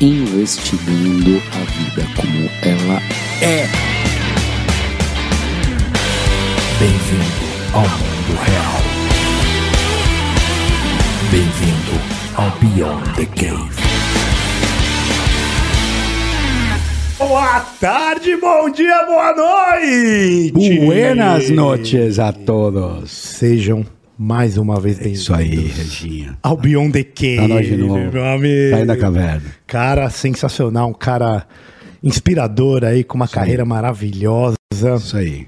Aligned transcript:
Investigando 0.00 1.42
a 1.52 1.64
vida 1.72 2.08
como 2.14 2.48
ela 2.62 3.02
é. 3.42 3.66
Bem-vindo 6.78 7.74
ao 7.74 7.82
mundo 7.82 8.38
real. 8.44 8.78
Bem-vindo 11.32 11.98
ao 12.36 12.50
Beyond 12.60 13.14
the 13.16 13.26
Cave. 13.26 13.78
Boa 17.18 17.60
tarde, 17.80 18.36
bom 18.36 18.70
dia, 18.70 19.04
boa 19.04 19.34
noite! 19.34 20.78
Buenas 20.78 21.50
noches 21.50 22.20
a 22.20 22.32
todos. 22.32 23.10
Sejam 23.10 23.84
mais 24.18 24.58
uma 24.58 24.80
vez 24.80 24.96
bem-vindos. 24.98 25.20
Isso 25.22 25.34
aí, 25.34 25.66
Reginha. 25.68 26.36
Ao 26.42 26.56
Beyond 26.56 26.92
the 26.92 27.04
Cave, 27.04 27.36
Tá 27.36 27.48
nós 27.48 27.66
de 27.66 27.76
novo. 27.76 28.12
meu 28.12 28.24
amigo. 28.26 28.70
Sai 28.70 28.84
da 28.84 28.96
caverna. 28.96 29.42
Cara 29.66 30.10
sensacional, 30.10 30.88
um 30.90 30.94
cara 30.94 31.46
inspirador 32.02 32.84
aí, 32.84 33.04
com 33.04 33.14
uma 33.16 33.28
carreira 33.28 33.64
maravilhosa. 33.64 34.56
Isso 34.72 35.16
aí. 35.16 35.46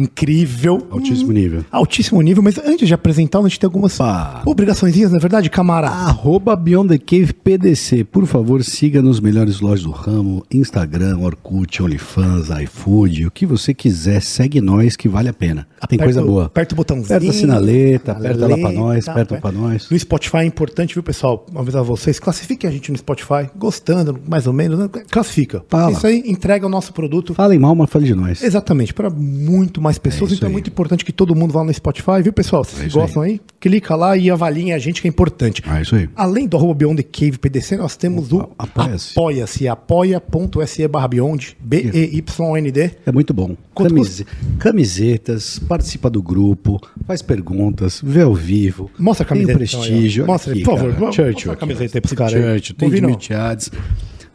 Incrível. 0.00 0.86
Altíssimo 0.90 1.32
nível. 1.32 1.64
Altíssimo 1.70 2.20
nível, 2.22 2.42
mas 2.42 2.58
antes 2.58 2.88
de 2.88 2.94
apresentar, 2.94 3.38
a 3.40 3.42
gente 3.42 3.58
tem 3.60 3.66
algumas 3.66 3.98
Opa. 3.98 4.42
obrigaçõezinhas, 4.46 5.10
não 5.10 5.18
é 5.18 5.20
verdade, 5.20 5.50
camarada? 5.50 5.94
Arroba 5.94 6.54
Beyond 6.56 6.96
the 6.96 6.98
Cave 6.98 7.32
PDC. 7.32 8.04
Por 8.04 8.26
favor, 8.26 8.62
siga 8.64 9.02
nos 9.02 9.20
melhores 9.20 9.60
lojas 9.60 9.84
do 9.84 9.90
ramo, 9.90 10.44
Instagram, 10.50 11.18
Orkut, 11.18 11.82
OnlyFans, 11.82 12.48
iFood, 12.62 13.26
o 13.26 13.30
que 13.30 13.44
você 13.44 13.74
quiser, 13.74 14.22
segue 14.22 14.60
nós 14.60 14.96
que 14.96 15.08
vale 15.08 15.28
a 15.28 15.32
pena. 15.32 15.66
Tem 15.88 15.96
Aperta 15.96 16.04
coisa 16.04 16.22
boa. 16.22 16.44
Aperta 16.46 16.74
o 16.74 16.76
botãozinho. 16.76 17.16
Aperta 17.16 17.30
a 17.30 17.32
sinaleta, 17.32 18.12
aperta 18.12 18.48
lá 18.48 18.56
pra 18.56 18.72
nós, 18.72 19.08
aperta 19.08 19.34
aperta. 19.34 19.40
pra 19.40 19.52
nós. 19.52 19.90
No 19.90 19.98
Spotify 19.98 20.38
é 20.38 20.44
importante, 20.44 20.94
viu, 20.94 21.02
pessoal? 21.02 21.44
Avisar 21.54 21.82
vocês, 21.82 22.18
classifiquem 22.18 22.70
a 22.70 22.72
gente 22.72 22.90
no 22.90 22.98
Spotify, 22.98 23.50
gostando, 23.56 24.18
mais 24.28 24.46
ou 24.46 24.52
menos, 24.52 24.78
né? 24.78 24.88
classifica. 25.10 25.64
Fala. 25.68 25.92
Isso 25.92 26.06
aí 26.06 26.22
entrega 26.26 26.66
o 26.66 26.68
nosso 26.68 26.92
produto. 26.92 27.34
Falem 27.34 27.58
mal, 27.58 27.74
mas 27.74 27.90
fale 27.90 28.06
de 28.06 28.14
nós. 28.14 28.42
Exatamente, 28.42 28.94
para 28.94 29.10
muito 29.10 29.81
mais 29.82 29.98
pessoas. 29.98 30.32
É 30.32 30.34
então 30.34 30.46
é 30.46 30.48
aí. 30.48 30.52
muito 30.52 30.68
importante 30.70 31.04
que 31.04 31.12
todo 31.12 31.34
mundo 31.34 31.52
vá 31.52 31.64
no 31.64 31.72
Spotify, 31.74 32.22
viu, 32.22 32.32
pessoal? 32.32 32.62
Vocês 32.64 32.94
É 32.94 32.98
gostam 32.98 33.22
aí. 33.22 33.40
Clica 33.60 33.94
lá 33.96 34.16
e 34.16 34.30
avaliem 34.30 34.72
a 34.72 34.78
gente, 34.78 35.02
que 35.02 35.08
é 35.08 35.10
importante. 35.10 35.62
Ah, 35.66 35.80
isso 35.80 35.94
aí. 35.96 36.08
Além 36.16 36.46
do 36.46 36.56
arroba 36.56 36.74
Beyond 36.74 37.02
the 37.02 37.08
Cave 37.10 37.38
PDC, 37.38 37.76
nós 37.76 37.96
temos 37.96 38.32
o 38.32 38.48
Apoia-se. 38.58 39.12
Apoia-se, 39.12 39.68
apoia.se 39.68 40.88
barra 40.88 41.08
Beyond, 41.08 41.56
B-E-Y-O-N-D. 41.60 42.90
É 43.06 43.12
muito 43.12 43.32
bom. 43.34 43.56
Camise- 43.76 44.26
Camisetas, 44.58 45.58
participa 45.58 46.08
do 46.10 46.22
grupo, 46.22 46.80
faz 47.06 47.22
perguntas, 47.22 48.00
vê 48.04 48.22
ao 48.22 48.34
vivo. 48.34 48.90
Mostra 48.98 49.24
a 49.24 49.28
camiseta, 49.28 49.58
Tem 49.58 49.66
prestígio. 49.68 50.24
aí. 50.24 50.26
Mostra, 50.28 50.52
Aqui, 50.52 50.62
por 50.62 50.74
favor, 50.76 50.92
cara. 50.92 51.04
mostra 51.06 51.24
Churchill. 51.32 51.52
a 51.52 51.56
camiseta 51.56 51.98
aí 51.98 52.00
pros 52.00 52.12
caras 52.14 52.34
aí. 52.34 52.42
Churchill, 52.58 52.76
tem. 52.76 52.90
Dimitri. 52.90 53.34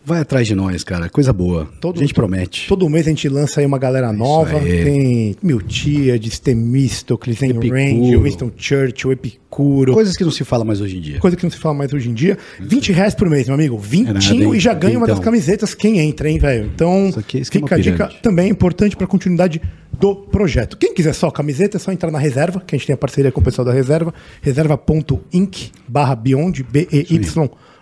Vai 0.07 0.21
atrás 0.21 0.47
de 0.47 0.55
nós, 0.55 0.85
cara. 0.85 1.09
Coisa 1.09 1.33
boa. 1.33 1.67
Todo- 1.81 1.97
a 1.97 1.99
gente 2.01 2.13
promete. 2.13 2.65
Todo 2.69 2.87
mês 2.89 3.05
a 3.07 3.09
gente 3.09 3.27
lança 3.27 3.59
aí 3.59 3.65
uma 3.65 3.77
galera 3.77 4.13
nova. 4.13 4.57
Tem 4.57 5.35
Miltiades, 5.43 6.39
Temístocles, 6.39 7.37
tem. 7.37 7.51
Range, 7.51 8.15
Winston 8.15 8.49
Churchill, 8.55 9.11
Epicuro. 9.11 9.91
Coisas 9.91 10.15
que 10.15 10.23
não 10.23 10.31
se 10.31 10.45
fala 10.45 10.63
mais 10.63 10.79
hoje 10.79 10.95
em 10.97 11.01
dia. 11.01 11.19
Coisa 11.19 11.35
que 11.35 11.43
não 11.43 11.51
se 11.51 11.57
fala 11.57 11.75
mais 11.75 11.91
hoje 11.91 12.09
em 12.09 12.13
dia. 12.13 12.37
20 12.57 12.93
reais 12.93 13.13
por 13.13 13.29
mês, 13.29 13.47
meu 13.47 13.55
amigo. 13.55 13.77
Vintinho 13.77 14.11
É 14.11 14.13
nada, 14.13 14.33
hein? 14.33 14.53
e 14.55 14.59
já 14.61 14.73
ganha 14.73 14.97
uma 14.97 15.07
das 15.07 15.19
camisetas 15.19 15.75
quem 15.75 15.99
entra, 15.99 16.29
hein, 16.29 16.39
velho? 16.39 16.71
Então, 16.73 17.09
é 17.17 17.43
fica 17.43 17.75
a 17.75 17.77
dica 17.77 18.07
também 18.23 18.49
importante 18.49 18.95
para 18.95 19.03
a 19.03 19.09
continuidade 19.09 19.61
do 19.99 20.15
projeto. 20.15 20.77
Quem 20.77 20.93
quiser 20.93 21.11
só 21.11 21.29
camiseta, 21.29 21.75
é 21.75 21.79
só 21.81 21.91
entrar 21.91 22.11
na 22.11 22.19
reserva, 22.19 22.63
que 22.65 22.73
a 22.73 22.77
gente 22.77 22.87
tem 22.87 22.93
a 22.93 22.97
parceria 22.97 23.29
com 23.29 23.41
o 23.41 23.43
pessoal 23.43 23.65
da 23.65 23.73
reserva, 23.73 24.13
reserva.inc 24.41 25.71
barra 25.85 26.15
beyond, 26.15 26.65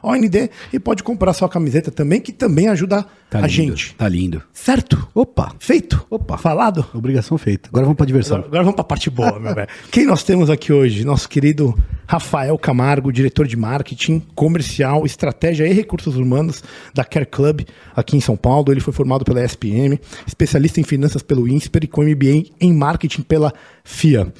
B-E-Y-O-N-D, 0.06 0.50
e 0.72 0.80
pode 0.80 1.04
comprar 1.04 1.34
sua 1.34 1.50
camiseta 1.50 1.90
também, 1.90 2.22
que 2.22 2.32
também 2.32 2.68
ajuda 2.68 3.06
Tá 3.30 3.40
a 3.40 3.48
lindo, 3.48 3.76
gente. 3.76 3.96
Tá 3.96 4.08
lindo. 4.08 4.42
Certo? 4.54 5.08
Opa. 5.14 5.54
Feito? 5.60 6.06
Opa. 6.10 6.38
Falado? 6.38 6.86
Obrigação 6.94 7.38
feita. 7.38 7.70
Agora 7.70 7.86
vamos 7.86 7.98
pra 7.98 8.06
diversão. 8.06 8.38
Agora 8.38 8.64
vamos 8.64 8.76
para 8.76 8.84
a 8.84 8.88
parte 8.88 9.10
boa, 9.10 9.40
meu 9.40 9.54
velho. 9.54 9.68
Quem 9.92 10.06
nós 10.06 10.24
temos 10.24 10.50
aqui 10.50 10.72
hoje? 10.72 11.04
Nosso 11.04 11.28
querido 11.28 11.76
Rafael 12.08 12.58
Camargo, 12.58 13.12
diretor 13.12 13.48
de 13.48 13.58
marketing, 13.58 14.22
comercial, 14.36 15.06
estratégia 15.06 15.68
e 15.68 15.74
recursos 15.74 16.16
humanos 16.16 16.64
da 16.94 17.04
Care 17.04 17.26
Club 17.26 17.62
aqui 17.96 18.16
em 18.16 18.22
São 18.22 18.38
Paulo. 18.38 18.72
Ele 18.72 18.80
foi 18.80 18.94
formado 18.94 19.26
pela 19.26 19.44
SPM, 19.44 20.00
especialista 20.26 20.80
em 20.80 20.84
finanças 20.84 21.24
pelo 21.24 21.48
INSPER 21.48 21.86
e 21.86 21.88
com 21.88 22.04
MBA 22.04 22.52
em 22.62 22.74
marketing 22.74 23.24
pela 23.24 23.52
FIA. 23.84 24.32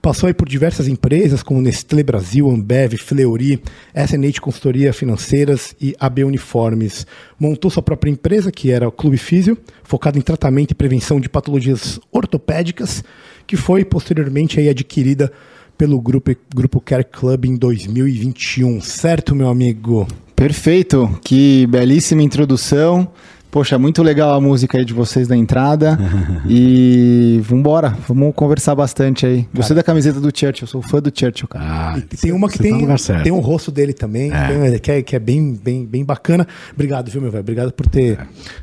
Passou 0.00 0.28
aí 0.28 0.34
por 0.34 0.48
diversas 0.48 0.86
empresas 0.86 1.42
como 1.42 1.60
Nestlé 1.60 2.02
Brasil, 2.02 2.48
Ambev, 2.48 2.96
Fleury, 2.98 3.60
SNH 3.94 4.40
Consultoria 4.40 4.92
Financeiras 4.92 5.74
e 5.80 5.94
AB 5.98 6.24
Uniformes. 6.24 7.06
Montou 7.38 7.70
sua 7.70 7.82
própria 7.82 8.10
empresa, 8.10 8.52
que 8.52 8.70
era 8.70 8.88
o 8.88 8.92
Clube 8.92 9.18
Físio, 9.18 9.58
focado 9.82 10.18
em 10.18 10.22
tratamento 10.22 10.70
e 10.70 10.74
prevenção 10.74 11.20
de 11.20 11.28
patologias 11.28 11.98
ortopédicas, 12.12 13.02
que 13.46 13.56
foi 13.56 13.84
posteriormente 13.84 14.60
aí 14.60 14.68
adquirida 14.68 15.32
pelo 15.76 16.00
grupo, 16.00 16.34
grupo 16.54 16.80
Care 16.80 17.04
Club 17.04 17.44
em 17.44 17.56
2021. 17.56 18.80
Certo, 18.80 19.34
meu 19.34 19.48
amigo? 19.48 20.06
Perfeito, 20.34 21.18
que 21.24 21.66
belíssima 21.66 22.22
introdução. 22.22 23.10
Poxa, 23.50 23.78
muito 23.78 24.02
legal 24.02 24.34
a 24.34 24.40
música 24.40 24.76
aí 24.78 24.84
de 24.84 24.92
vocês 24.92 25.26
da 25.26 25.34
entrada. 25.36 25.98
e 26.46 27.40
vambora, 27.42 27.96
vamos 28.06 28.34
conversar 28.34 28.74
bastante 28.74 29.24
aí. 29.24 29.48
Gostei 29.54 29.74
da 29.74 29.82
camiseta 29.82 30.20
do 30.20 30.26
Churchill, 30.28 30.64
eu 30.64 30.66
sou 30.66 30.82
fã 30.82 31.00
do 31.00 31.10
Churchill, 31.12 31.48
cara. 31.48 31.64
Ah, 31.96 32.02
tem 32.20 32.30
uma 32.32 32.48
que 32.48 32.58
você 32.58 32.64
tá 33.12 33.14
tem, 33.14 33.22
tem 33.24 33.32
o 33.32 33.38
rosto 33.38 33.70
dele 33.70 33.92
também, 33.94 34.30
tem- 34.30 34.78
que, 34.78 34.90
é, 34.90 35.02
que 35.02 35.16
é 35.16 35.18
bem, 35.18 35.54
bem, 35.54 35.86
bem 35.86 36.04
bacana. 36.04 36.46
Obrigado, 36.74 37.10
viu, 37.10 37.22
meu 37.22 37.30
velho? 37.30 37.40
Obrigado 37.40 37.72
por 37.72 37.86
ter 37.86 38.18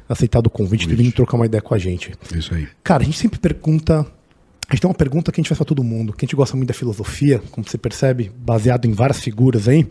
aceitado 0.07 0.47
o 0.47 0.50
convite, 0.50 0.88
ter 0.88 0.95
vindo 0.95 1.12
trocar 1.12 1.35
uma 1.38 1.45
ideia 1.47 1.62
com 1.62 1.74
a 1.74 1.78
gente. 1.79 2.12
Isso 2.35 2.53
aí. 2.53 2.68
Cara, 2.84 3.01
a 3.01 3.06
gente 3.06 3.18
sempre 3.18 3.40
pergunta. 3.40 4.06
A 4.68 4.74
gente 4.74 4.81
tem 4.81 4.90
uma 4.90 4.95
pergunta 4.95 5.31
que 5.31 5.40
a 5.40 5.41
gente 5.41 5.50
faz 5.50 5.57
pra 5.59 5.66
todo 5.66 5.84
mundo, 5.84 6.12
que 6.12 6.24
a 6.24 6.28
gente 6.28 6.35
gosta 6.35 6.56
muito 6.57 6.69
da 6.69 6.74
filosofia, 6.74 7.40
como 7.51 7.68
você 7.68 7.78
percebe, 7.78 8.31
baseado 8.44 8.85
em 8.85 8.94
várias 8.94 9.19
figuras 9.19 9.68
aí. 9.68 9.88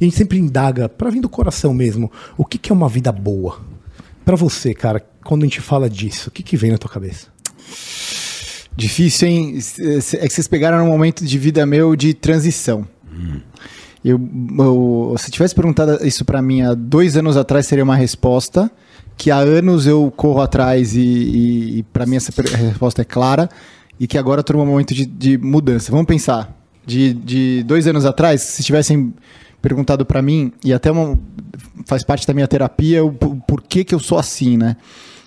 E 0.00 0.04
a 0.04 0.04
gente 0.04 0.16
sempre 0.16 0.38
indaga, 0.38 0.88
pra 0.88 1.10
vir 1.10 1.20
do 1.20 1.28
coração 1.28 1.74
mesmo, 1.74 2.10
o 2.36 2.44
que, 2.44 2.56
que 2.56 2.70
é 2.70 2.74
uma 2.74 2.88
vida 2.88 3.10
boa? 3.10 3.58
Pra 4.24 4.36
você, 4.36 4.72
cara, 4.74 5.04
quando 5.24 5.42
a 5.42 5.46
gente 5.46 5.60
fala 5.60 5.88
disso, 5.90 6.28
o 6.28 6.32
que, 6.32 6.42
que 6.42 6.56
vem 6.56 6.70
na 6.70 6.78
tua 6.78 6.90
cabeça? 6.90 7.26
Difícil, 8.76 9.28
hein? 9.28 9.58
É 10.18 10.26
que 10.26 10.32
vocês 10.32 10.48
pegaram 10.48 10.84
um 10.84 10.88
momento 10.90 11.24
de 11.24 11.38
vida 11.38 11.64
meu 11.66 11.94
de 11.94 12.14
transição. 12.14 12.86
Eu, 14.04 14.18
eu- 14.58 15.14
se 15.18 15.30
tivesse 15.30 15.54
perguntado 15.54 16.04
isso 16.06 16.24
pra 16.24 16.40
mim 16.40 16.62
há 16.62 16.74
dois 16.74 17.16
anos 17.16 17.36
atrás, 17.36 17.66
seria 17.66 17.84
uma 17.84 17.96
resposta. 17.96 18.70
Que 19.16 19.30
há 19.30 19.36
anos 19.36 19.86
eu 19.86 20.10
corro 20.16 20.40
atrás 20.40 20.94
e, 20.96 21.00
e, 21.00 21.78
e 21.78 21.82
para 21.82 22.06
mim 22.06 22.16
essa 22.16 22.32
resposta 22.56 23.02
é 23.02 23.04
clara. 23.04 23.48
E 24.00 24.06
que 24.06 24.16
agora 24.16 24.40
eu 24.40 24.44
tô 24.44 24.54
num 24.54 24.64
momento 24.66 24.94
de, 24.94 25.04
de 25.04 25.36
mudança. 25.36 25.90
Vamos 25.92 26.06
pensar. 26.06 26.56
De, 26.84 27.12
de 27.14 27.62
dois 27.64 27.86
anos 27.86 28.04
atrás, 28.04 28.40
se 28.40 28.62
tivessem 28.64 29.12
perguntado 29.62 30.04
pra 30.04 30.20
mim, 30.20 30.52
e 30.64 30.72
até 30.74 30.90
uma- 30.90 31.18
faz 31.86 32.02
parte 32.02 32.26
da 32.26 32.34
minha 32.34 32.46
terapia, 32.48 33.02
o 33.04 33.12
por, 33.12 33.36
por 33.46 33.62
que, 33.62 33.86
eu 33.94 33.98
sou 34.00 34.18
assim, 34.18 34.56
né? 34.58 34.76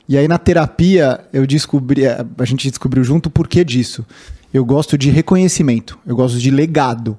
E 0.08 0.16
aí 0.18 0.28
na 0.28 0.38
terapia 0.38 1.22
eu 1.34 1.48
descobri, 1.48 2.06
a 2.06 2.24
a 2.38 2.46
gente 2.46 2.70
descobriu 2.70 3.04
junto 3.04 3.28
o 3.28 3.30
porquê 3.32 3.64
disso. 3.64 4.06
Eu 4.54 4.64
gosto 4.64 4.98
de 4.98 5.10
reconhecimento, 5.10 5.98
eu 6.06 6.16
gosto 6.16 6.38
de 6.38 6.52
legado. 6.52 7.18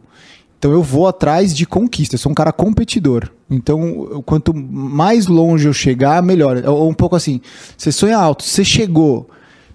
Então 0.59 0.73
eu 0.73 0.83
vou 0.83 1.07
atrás 1.09 1.55
de 1.55 1.67
conquista, 1.67 2.15
eu 2.15 2.19
sou 2.19 2.31
um 2.33 2.35
cara 2.35 2.53
competidor. 2.53 3.29
Então, 3.51 4.23
quanto 4.25 4.55
mais 4.55 5.27
longe 5.27 5.67
eu 5.69 5.73
chegar, 5.73 6.23
melhor. 6.23 6.63
Ou 6.67 6.89
um 6.89 6.95
pouco 6.95 7.15
assim, 7.17 7.41
você 7.77 7.91
sonha 7.93 8.17
alto, 8.17 8.43
você 8.45 8.65
chegou. 8.65 9.29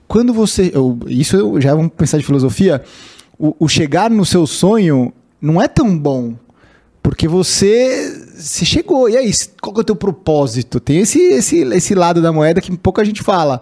Quando 0.07 0.33
você. 0.33 0.71
eu- 0.73 0.97
isso 1.07 1.35
eu, 1.37 1.61
já 1.61 1.75
vamos 1.75 1.91
pensar 1.95 2.17
de 2.17 2.23
filosofia. 2.25 2.81
O, 3.37 3.55
o 3.59 3.67
chegar 3.67 4.09
no 4.09 4.25
seu 4.25 4.45
sonho 4.47 5.13
não 5.41 5.61
é 5.61 5.67
tão 5.67 5.97
bom. 5.97 6.33
Porque 7.01 7.27
você, 7.27 8.25
você 8.35 8.63
chegou. 8.63 9.09
E 9.09 9.17
aí, 9.17 9.31
qual 9.59 9.73
que 9.73 9.79
é 9.79 9.81
o 9.81 9.85
teu 9.85 9.95
propósito? 9.95 10.79
Tem 10.79 10.99
esse, 10.99 11.19
esse, 11.19 11.61
esse 11.61 11.95
lado 11.95 12.21
da 12.21 12.31
moeda 12.31 12.61
que 12.61 12.75
pouca 12.77 13.03
gente 13.03 13.23
fala. 13.23 13.61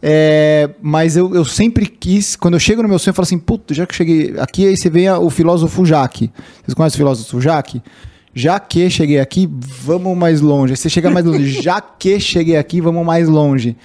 É, 0.00 0.70
mas 0.80 1.16
eu, 1.16 1.34
eu 1.34 1.44
sempre 1.44 1.86
quis, 1.86 2.36
quando 2.36 2.54
eu 2.54 2.60
chego 2.60 2.82
no 2.82 2.88
meu 2.88 2.98
sonho, 2.98 3.10
eu 3.10 3.14
falo 3.14 3.24
assim, 3.24 3.38
puto, 3.38 3.74
já 3.74 3.86
que 3.86 3.92
eu 3.92 3.96
cheguei 3.96 4.34
aqui, 4.38 4.66
aí 4.66 4.76
você 4.76 4.90
vem 4.90 5.10
o 5.10 5.30
filósofo 5.30 5.84
Jacques. 5.84 6.28
Vocês 6.62 6.74
conhecem 6.74 6.96
o 6.96 6.98
filósofo 6.98 7.40
Jacques? 7.40 7.80
Já 8.34 8.60
que 8.60 8.88
cheguei 8.90 9.18
aqui, 9.18 9.48
vamos 9.50 10.16
mais 10.16 10.40
longe. 10.40 10.74
Aí 10.74 10.76
você 10.76 10.90
chega 10.90 11.10
mais 11.10 11.24
longe. 11.24 11.62
Já 11.62 11.80
que 11.80 12.20
cheguei 12.20 12.56
aqui, 12.56 12.80
vamos 12.82 13.04
mais 13.04 13.28
longe. 13.28 13.76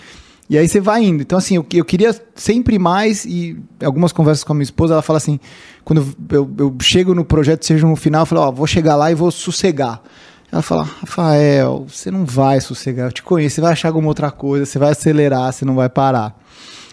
E 0.52 0.58
aí 0.58 0.68
você 0.68 0.82
vai 0.82 1.02
indo. 1.02 1.22
Então, 1.22 1.38
assim, 1.38 1.56
eu, 1.56 1.66
eu 1.74 1.86
queria 1.86 2.14
sempre 2.36 2.78
mais, 2.78 3.24
e 3.24 3.58
algumas 3.82 4.12
conversas 4.12 4.44
com 4.44 4.52
a 4.52 4.56
minha 4.56 4.66
esposa, 4.66 4.96
ela 4.96 5.02
fala 5.02 5.16
assim: 5.16 5.40
quando 5.86 6.06
eu, 6.30 6.52
eu 6.58 6.76
chego 6.82 7.16
no 7.16 7.24
projeto, 7.24 7.66
seja 7.66 7.88
no 7.88 7.96
final, 7.96 8.24
eu 8.24 8.26
falo, 8.26 8.42
ó, 8.42 8.52
vou 8.52 8.68
chegar 8.68 8.98
lá 8.98 9.10
e 9.10 9.16
vou 9.16 9.32
sossegar. 9.32 10.02
Ela 10.52 10.62
fala, 10.62 10.84
Rafael, 10.84 11.86
você 11.88 12.12
não 12.12 12.26
vai 12.26 12.60
sossegar, 12.60 13.08
eu 13.08 13.14
te 13.14 13.24
conheço, 13.24 13.56
você 13.56 13.62
vai 13.62 13.72
achar 13.72 13.88
alguma 13.88 14.10
outra 14.10 14.30
coisa, 14.30 14.66
você 14.66 14.78
vai 14.78 14.92
acelerar, 14.92 15.54
você 15.54 15.64
não 15.64 15.74
vai 15.74 15.88
parar. 15.88 16.38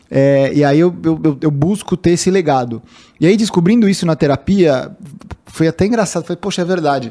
É, 0.09 0.53
e 0.55 0.65
aí 0.65 0.79
eu, 0.79 0.95
eu, 1.03 1.39
eu- 1.41 1.51
busco 1.51 1.97
ter 1.97 2.11
esse 2.13 2.31
legado. 2.31 2.81
E 3.21 3.27
aí, 3.27 3.37
descobrindo 3.37 3.89
isso 3.89 4.07
na 4.07 4.15
terapia, 4.15 4.93
foi 5.47 5.67
até 5.67 5.85
engraçado. 5.85 6.23
Falei, 6.23 6.39
poxa, 6.41 6.63
é 6.63 6.65
verdade. 6.65 7.11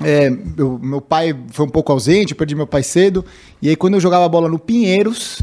É, 0.00 0.32
eu- 0.56 0.80
meu 0.82 1.02
pai 1.02 1.38
foi 1.52 1.66
um 1.66 1.68
pouco 1.68 1.92
ausente, 1.92 2.32
eu 2.32 2.38
perdi 2.38 2.54
meu 2.54 2.66
pai 2.66 2.82
cedo. 2.82 3.22
E 3.60 3.68
aí, 3.68 3.76
quando 3.76 3.94
eu 3.94 4.00
jogava 4.00 4.26
bola 4.30 4.48
no 4.48 4.58
Pinheiros, 4.58 5.42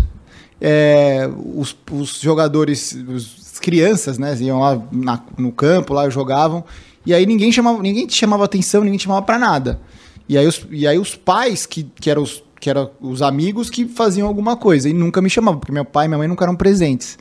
é, 0.62 1.28
os, 1.56 1.76
os 1.92 2.20
jogadores, 2.22 2.94
os- 3.08 3.42
as 3.54 3.60
crianças, 3.60 4.18
né, 4.18 4.36
iam 4.40 4.60
lá 4.60 4.82
na- 4.92 5.22
no 5.38 5.52
campo, 5.52 5.94
lá 5.94 6.10
jogavam. 6.10 6.64
E 7.06 7.14
aí 7.14 7.26
ninguém 7.26 7.52
chamava, 7.52 7.82
ninguém 7.82 8.08
chamava 8.10 8.46
atenção, 8.46 8.84
ninguém 8.84 9.00
chamava 9.00 9.24
pra 9.24 9.40
nada. 9.40 9.80
E 10.30 10.38
aí 10.38 10.46
os, 10.48 10.66
e 10.70 10.88
aí 10.88 10.98
os 11.00 11.16
pais, 11.16 11.66
que, 11.66 11.84
que, 12.00 12.10
eram 12.10 12.22
os, 12.24 12.44
que 12.60 12.70
eram 12.70 12.92
os 13.02 13.22
amigos, 13.22 13.70
que 13.70 13.86
faziam 13.88 14.28
alguma 14.28 14.56
coisa. 14.56 14.88
E 14.88 14.94
nunca 14.94 15.22
me 15.22 15.30
chamavam, 15.30 15.60
porque 15.60 15.72
meu 15.74 15.84
pai 15.84 16.06
e 16.06 16.08
minha 16.08 16.18
mãe 16.20 16.28
nunca 16.28 16.46
eram 16.46 16.56
presentes. 16.56 17.18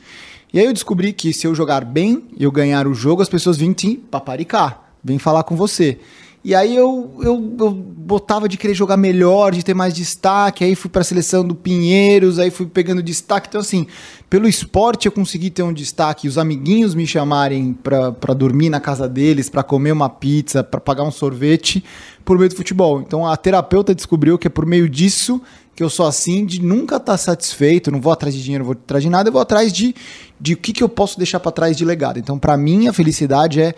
E 0.53 0.59
aí 0.59 0.65
eu 0.65 0.73
descobri 0.73 1.11
que 1.13 1.33
se 1.33 1.47
eu 1.47 1.55
jogar 1.55 1.83
bem, 1.83 2.23
eu 2.39 2.51
ganhar 2.51 2.85
o 2.87 2.93
jogo, 2.93 3.21
as 3.21 3.29
pessoas 3.29 3.57
vêm 3.57 3.73
te 3.73 3.95
paparicar, 3.95 4.93
vêm 5.03 5.17
falar 5.17 5.43
com 5.43 5.55
você. 5.55 5.97
E 6.43 6.55
aí 6.55 6.75
eu, 6.75 7.11
eu, 7.21 7.55
eu 7.59 7.71
botava 7.71 8.49
de 8.49 8.57
querer 8.57 8.73
jogar 8.73 8.97
melhor, 8.97 9.51
de 9.51 9.63
ter 9.63 9.75
mais 9.75 9.93
destaque, 9.93 10.63
aí 10.63 10.73
fui 10.73 10.89
pra 10.89 11.03
seleção 11.03 11.45
do 11.45 11.53
Pinheiros, 11.53 12.39
aí 12.39 12.49
fui 12.49 12.65
pegando 12.65 13.03
destaque. 13.03 13.47
Então, 13.47 13.61
assim, 13.61 13.85
pelo 14.27 14.47
esporte 14.47 15.05
eu 15.05 15.11
consegui 15.11 15.51
ter 15.51 15.61
um 15.61 15.71
destaque, 15.71 16.27
os 16.27 16.39
amiguinhos 16.39 16.95
me 16.95 17.05
chamarem 17.05 17.73
pra 17.73 18.33
dormir 18.33 18.69
na 18.69 18.79
casa 18.79 19.07
deles, 19.07 19.49
pra 19.49 19.61
comer 19.61 19.91
uma 19.91 20.09
pizza, 20.09 20.63
pra 20.63 20.81
pagar 20.81 21.03
um 21.03 21.11
sorvete, 21.11 21.83
por 22.25 22.37
meio 22.39 22.49
do 22.49 22.55
futebol. 22.55 23.01
Então 23.01 23.27
a 23.27 23.37
terapeuta 23.37 23.93
descobriu 23.93 24.37
que 24.39 24.47
é 24.47 24.49
por 24.49 24.65
meio 24.65 24.89
disso 24.89 25.39
que 25.75 25.83
eu 25.83 25.89
sou 25.89 26.05
assim, 26.05 26.45
de 26.45 26.61
nunca 26.61 26.97
estar 26.97 27.17
satisfeito, 27.17 27.91
não 27.91 28.01
vou 28.01 28.11
atrás 28.11 28.35
de 28.35 28.43
dinheiro, 28.43 28.63
não 28.63 28.73
vou 28.73 28.79
atrás 28.83 29.03
de 29.03 29.09
nada, 29.09 29.29
eu 29.29 29.33
vou 29.33 29.41
atrás 29.41 29.71
de, 29.71 29.95
de 30.39 30.53
o 30.53 30.57
que, 30.57 30.73
que 30.73 30.83
eu 30.83 30.89
posso 30.89 31.17
deixar 31.17 31.39
pra 31.39 31.51
trás 31.51 31.77
de 31.77 31.85
legado. 31.85 32.19
Então, 32.19 32.37
pra 32.37 32.57
mim, 32.57 32.87
a 32.87 32.93
felicidade 32.93 33.61
é, 33.61 33.73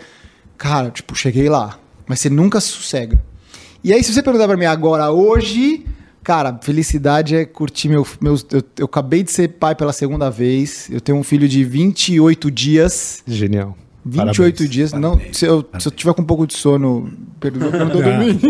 cara, 0.58 0.90
tipo, 0.90 1.14
cheguei 1.14 1.48
lá, 1.48 1.78
mas 2.06 2.20
você 2.20 2.30
nunca 2.30 2.60
sossega. 2.60 3.22
E 3.82 3.92
aí, 3.92 4.02
se 4.02 4.12
você 4.12 4.22
perguntar 4.22 4.46
pra 4.46 4.56
mim 4.56 4.64
agora, 4.64 5.10
hoje, 5.10 5.84
cara, 6.22 6.58
felicidade 6.62 7.36
é 7.36 7.44
curtir 7.44 7.88
meu. 7.88 8.06
Meus, 8.20 8.46
eu, 8.50 8.62
eu 8.78 8.86
acabei 8.86 9.22
de 9.22 9.30
ser 9.30 9.48
pai 9.48 9.74
pela 9.74 9.92
segunda 9.92 10.30
vez. 10.30 10.88
Eu 10.90 11.00
tenho 11.00 11.18
um 11.18 11.22
filho 11.22 11.48
de 11.48 11.62
28 11.62 12.50
dias. 12.50 13.22
Genial. 13.26 13.76
28 14.06 14.36
Parabéns. 14.36 14.70
dias. 14.70 14.92
Não, 14.92 15.20
se, 15.32 15.46
eu, 15.46 15.64
se 15.78 15.88
eu 15.88 15.92
tiver 15.92 16.14
com 16.14 16.22
um 16.22 16.26
pouco 16.26 16.46
de 16.46 16.54
sono, 16.54 17.10
perdoa 17.40 17.70
que 17.70 17.76
eu 17.76 17.84
não 17.84 17.90
tô 17.90 18.02
dormindo. 18.02 18.40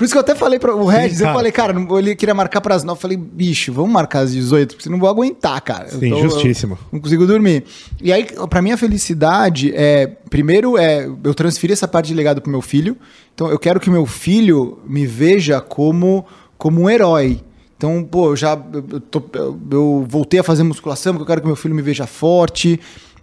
Por 0.00 0.04
isso 0.04 0.14
que 0.14 0.16
eu 0.16 0.22
até 0.22 0.34
falei 0.34 0.58
para 0.58 0.74
o 0.74 0.86
Regis, 0.86 1.20
eu 1.20 1.26
cara. 1.26 1.36
falei, 1.36 1.52
cara, 1.52 1.74
ele 1.98 2.16
queria 2.16 2.34
marcar 2.34 2.62
para 2.62 2.74
as 2.74 2.82
9. 2.82 2.96
Eu 2.96 3.00
falei, 3.02 3.18
bicho, 3.18 3.70
vamos 3.70 3.90
marcar 3.92 4.20
às 4.20 4.32
18, 4.32 4.68
porque 4.70 4.82
senão 4.84 4.94
eu 4.94 4.98
não 4.98 5.00
vou 5.06 5.10
aguentar, 5.10 5.60
cara. 5.60 5.88
Eu 5.92 5.98
Sim, 6.00 6.22
justíssimo. 6.22 6.72
eu 6.80 6.88
não 6.90 7.00
consigo 7.00 7.26
dormir. 7.26 7.64
E 8.00 8.10
aí, 8.10 8.26
pra 8.48 8.62
mim, 8.62 8.72
a 8.72 8.78
felicidade 8.78 9.70
é. 9.74 10.06
Primeiro, 10.30 10.78
é 10.78 11.04
eu 11.22 11.34
transferi 11.34 11.74
essa 11.74 11.86
parte 11.86 12.06
de 12.06 12.14
legado 12.14 12.40
pro 12.40 12.50
meu 12.50 12.62
filho. 12.62 12.96
Então, 13.34 13.50
eu 13.50 13.58
quero 13.58 13.78
que 13.78 13.90
meu 13.90 14.06
filho 14.06 14.78
me 14.88 15.04
veja 15.06 15.60
como, 15.60 16.24
como 16.56 16.80
um 16.80 16.88
herói. 16.88 17.42
Então, 17.76 18.02
pô, 18.02 18.30
eu 18.30 18.36
já. 18.36 18.58
Eu, 18.72 18.82
eu 18.92 19.00
tô- 19.02 19.22
eu- 19.34 19.60
eu 19.70 20.06
voltei 20.08 20.40
a 20.40 20.42
fazer 20.42 20.62
musculação, 20.62 21.12
porque 21.12 21.24
eu 21.24 21.26
quero 21.26 21.42
que 21.42 21.46
meu 21.46 21.56
filho 21.56 21.74
me 21.74 21.82
veja 21.82 22.06
forte. 22.06 22.80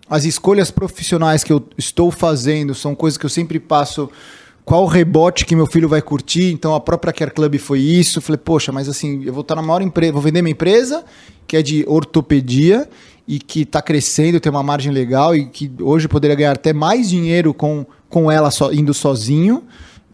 As 0.07 0.25
escolhas 0.25 0.69
profissionais 0.69 1.44
que 1.44 1.51
eu 1.51 1.62
estou 1.75 2.12
fazendo 2.12 2.75
são 2.75 2.94
coisas 2.94 3.18
que 3.18 3.25
eu 3.25 3.30
sempre 3.31 3.59
passo 3.59 4.07
qual 4.68 4.86
rebote 4.86 5.46
que 5.46 5.56
meu 5.56 5.66
filho 5.66 5.88
vai 5.88 6.02
curtir. 6.02 6.52
Então 6.52 6.75
a 6.75 6.80
própria 6.81 7.14
Care 7.14 7.31
Club 7.31 7.58
foi 7.58 7.80
isso. 7.80 8.19
Falei, 8.19 8.38
poxa, 8.38 8.69
mas 8.69 8.90
assim, 8.90 9.24
eu 9.24 9.31
vou 9.31 9.40
estar 9.40 9.56
na 9.56 9.62
maior 9.62 9.81
empresa, 9.81 10.12
vou 10.12 10.22
vender 10.22 10.42
minha 10.42 10.52
empresa, 10.52 11.06
que 11.48 11.56
é 11.56 11.62
de 11.62 11.86
ortopedia 11.88 12.86
e 13.25 13.40
que 13.40 13.62
está 13.62 13.81
crescendo, 13.81 14.42
tem 14.42 14.52
uma 14.52 14.62
margem 14.62 14.92
legal 14.92 15.34
e 15.34 15.46
que 15.46 15.72
hoje 15.80 16.10
poderia 16.10 16.36
ganhar 16.36 16.52
até 16.52 16.74
mais 16.74 17.10
dinheiro 17.10 17.54
com, 17.54 17.86
com 18.10 18.30
ela 18.30 18.52
só, 18.52 18.74
indo 18.74 18.94
sozinho, 18.94 19.64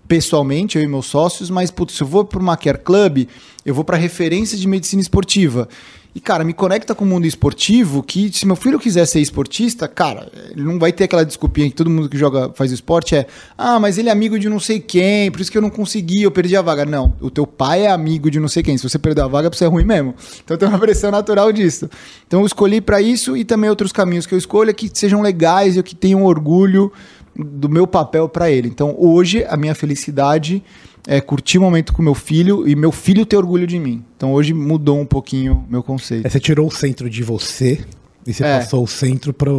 pessoalmente, 0.07 0.77
eu 0.77 0.83
e 0.83 0.87
meus 0.87 1.07
sócios, 1.07 1.49
mas 1.49 1.71
putz, 1.71 1.95
se 1.95 2.03
eu 2.03 2.07
vou 2.07 2.23
para 2.23 2.39
uma 2.39 2.55
Care 2.55 2.77
Club, 2.77 3.27
eu 3.65 3.73
vou 3.73 3.83
para 3.83 3.97
referência 3.97 4.55
de 4.55 4.67
medicina 4.67 5.01
esportiva. 5.01 5.67
E, 6.15 6.19
cara, 6.19 6.43
me 6.43 6.53
conecta 6.53 6.93
com 6.93 7.03
o 7.03 7.07
mundo 7.07 7.25
esportivo 7.25 8.03
que, 8.03 8.31
se 8.31 8.45
meu 8.45 8.55
filho 8.55 8.79
quiser 8.79 9.05
ser 9.07 9.19
esportista, 9.19 9.87
cara, 9.87 10.31
ele 10.51 10.61
não 10.61 10.77
vai 10.77 10.91
ter 10.91 11.05
aquela 11.05 11.25
desculpinha 11.25 11.67
que 11.67 11.75
todo 11.75 11.89
mundo 11.89 12.07
que 12.07 12.15
joga, 12.15 12.51
faz 12.53 12.71
esporte 12.71 13.15
é 13.15 13.25
ah, 13.57 13.79
mas 13.79 13.97
ele 13.97 14.09
é 14.09 14.11
amigo 14.11 14.37
de 14.37 14.47
não 14.47 14.59
sei 14.59 14.79
quem, 14.79 15.31
por 15.31 15.41
isso 15.41 15.51
que 15.51 15.57
eu 15.57 15.61
não 15.61 15.71
consegui, 15.71 16.21
eu 16.21 16.29
perdi 16.29 16.55
a 16.55 16.61
vaga. 16.61 16.85
Não, 16.85 17.15
o 17.19 17.31
teu 17.31 17.47
pai 17.47 17.87
é 17.87 17.89
amigo 17.89 18.29
de 18.29 18.39
não 18.39 18.47
sei 18.47 18.61
quem. 18.61 18.77
Se 18.77 18.87
você 18.87 18.99
perdeu 18.99 19.25
a 19.25 19.27
vaga, 19.27 19.49
você 19.49 19.65
é 19.65 19.67
ruim 19.67 19.85
mesmo. 19.85 20.13
Então 20.43 20.55
tem 20.55 20.69
uma 20.69 20.77
pressão 20.77 21.09
natural 21.09 21.51
disso. 21.51 21.89
Então 22.27 22.41
eu 22.41 22.45
escolhi 22.45 22.79
para 22.79 23.01
isso 23.01 23.35
e 23.35 23.43
também 23.43 23.69
outros 23.69 23.91
caminhos 23.91 24.27
que 24.27 24.35
eu 24.35 24.37
escolho 24.37 24.69
é 24.69 24.73
que 24.73 24.91
sejam 24.93 25.21
legais 25.21 25.77
e 25.77 25.81
que 25.81 25.95
tenham 25.95 26.23
orgulho 26.23 26.91
do 27.35 27.67
meu 27.67 27.87
papel 27.87 28.29
para 28.29 28.51
ele. 28.51 28.67
Então 28.67 28.95
hoje 28.99 29.43
a 29.49 29.57
minha 29.57 29.73
felicidade 29.73 30.63
é 31.07 31.19
curtir 31.19 31.57
o 31.57 31.61
momento 31.61 31.93
com 31.93 32.01
meu 32.01 32.15
filho 32.15 32.67
e 32.67 32.75
meu 32.75 32.91
filho 32.91 33.25
ter 33.25 33.35
orgulho 33.37 33.67
de 33.67 33.77
mim. 33.79 34.03
Então 34.15 34.31
hoje 34.33 34.53
mudou 34.53 34.99
um 34.99 35.05
pouquinho 35.05 35.65
meu 35.69 35.83
conceito. 35.83 36.25
É, 36.25 36.29
você 36.29 36.39
tirou 36.39 36.67
o 36.67 36.71
centro 36.71 37.09
de 37.09 37.23
você 37.23 37.83
e 38.25 38.33
você 38.33 38.43
É. 38.43 38.59
passou 38.59 38.83
o 38.83 38.87
centro 38.87 39.33
para 39.33 39.51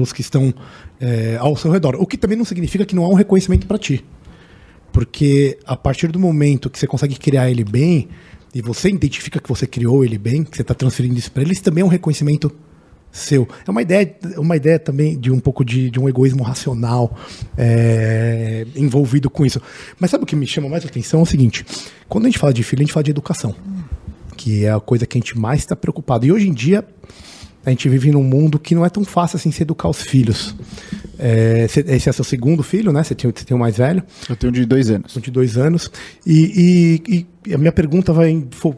os 0.00 0.12
que 0.12 0.20
estão 0.20 0.52
é, 1.00 1.36
ao 1.40 1.56
seu 1.56 1.70
redor. 1.70 1.96
O 1.98 2.06
que 2.06 2.18
também 2.18 2.36
não 2.36 2.44
significa 2.44 2.84
que 2.84 2.94
não 2.94 3.04
há 3.04 3.08
um 3.08 3.14
reconhecimento 3.14 3.66
para 3.66 3.78
ti. 3.78 4.04
Porque 4.92 5.58
a 5.64 5.76
partir 5.76 6.08
do 6.08 6.18
momento 6.18 6.68
que 6.68 6.78
você 6.78 6.86
consegue 6.86 7.16
criar 7.18 7.50
ele 7.50 7.64
bem, 7.64 8.08
e 8.54 8.60
você 8.60 8.88
identifica 8.90 9.38
que 9.40 9.48
você 9.48 9.66
criou 9.66 10.04
ele 10.04 10.18
bem, 10.18 10.42
que 10.42 10.56
você 10.56 10.62
está 10.62 10.74
transferindo 10.74 11.16
isso 11.16 11.30
para 11.30 11.42
ele, 11.42 11.52
isso 11.52 11.62
também 11.62 11.82
é 11.82 11.84
um 11.84 11.88
reconhecimento 11.88 12.50
seu. 13.12 13.48
É 13.66 13.70
uma 13.70 13.82
ideia, 13.82 14.14
uma 14.36 14.56
ideia 14.56 14.78
também 14.78 15.18
de 15.18 15.30
um 15.30 15.40
pouco 15.40 15.64
de, 15.64 15.90
de 15.90 15.98
um 15.98 16.08
egoísmo 16.08 16.42
racional 16.42 17.16
é, 17.56 18.66
envolvido 18.76 19.28
com 19.28 19.44
isso. 19.44 19.60
Mas 19.98 20.10
sabe 20.10 20.24
o 20.24 20.26
que 20.26 20.36
me 20.36 20.46
chama 20.46 20.68
mais 20.68 20.84
atenção? 20.84 21.20
É 21.20 21.22
o 21.22 21.26
seguinte: 21.26 21.64
quando 22.08 22.26
a 22.26 22.28
gente 22.28 22.38
fala 22.38 22.52
de 22.52 22.62
filho, 22.62 22.82
a 22.82 22.84
gente 22.84 22.92
fala 22.92 23.04
de 23.04 23.10
educação 23.10 23.54
que 24.40 24.64
é 24.64 24.72
a 24.72 24.80
coisa 24.80 25.06
que 25.06 25.18
a 25.18 25.20
gente 25.20 25.38
mais 25.38 25.60
está 25.60 25.76
preocupado. 25.76 26.24
E 26.24 26.32
hoje 26.32 26.48
em 26.48 26.54
dia, 26.54 26.82
a 27.64 27.70
gente 27.70 27.88
vive 27.88 28.10
num 28.10 28.22
mundo 28.22 28.58
que 28.58 28.74
não 28.74 28.84
é 28.84 28.88
tão 28.88 29.04
fácil 29.04 29.36
assim 29.36 29.50
se 29.50 29.62
educar 29.62 29.88
os 29.88 30.00
filhos. 30.02 30.54
É, 31.18 31.66
esse 31.88 32.08
é 32.08 32.12
seu 32.12 32.24
segundo 32.24 32.62
filho, 32.62 32.92
né? 32.92 33.02
Você 33.04 33.14
tem, 33.14 33.30
você 33.30 33.44
tem 33.44 33.54
o 33.56 33.60
mais 33.60 33.76
velho, 33.76 34.02
Eu 34.28 34.36
tenho 34.36 34.50
de 34.52 34.64
dois 34.64 34.90
anos. 34.90 35.12
de 35.20 35.30
dois 35.30 35.58
anos. 35.58 35.90
E, 36.26 37.02
e- 37.06 37.26
e 37.50 37.54
a 37.54 37.58
minha 37.58 37.72
pergunta 37.72 38.12
vai 38.12 38.28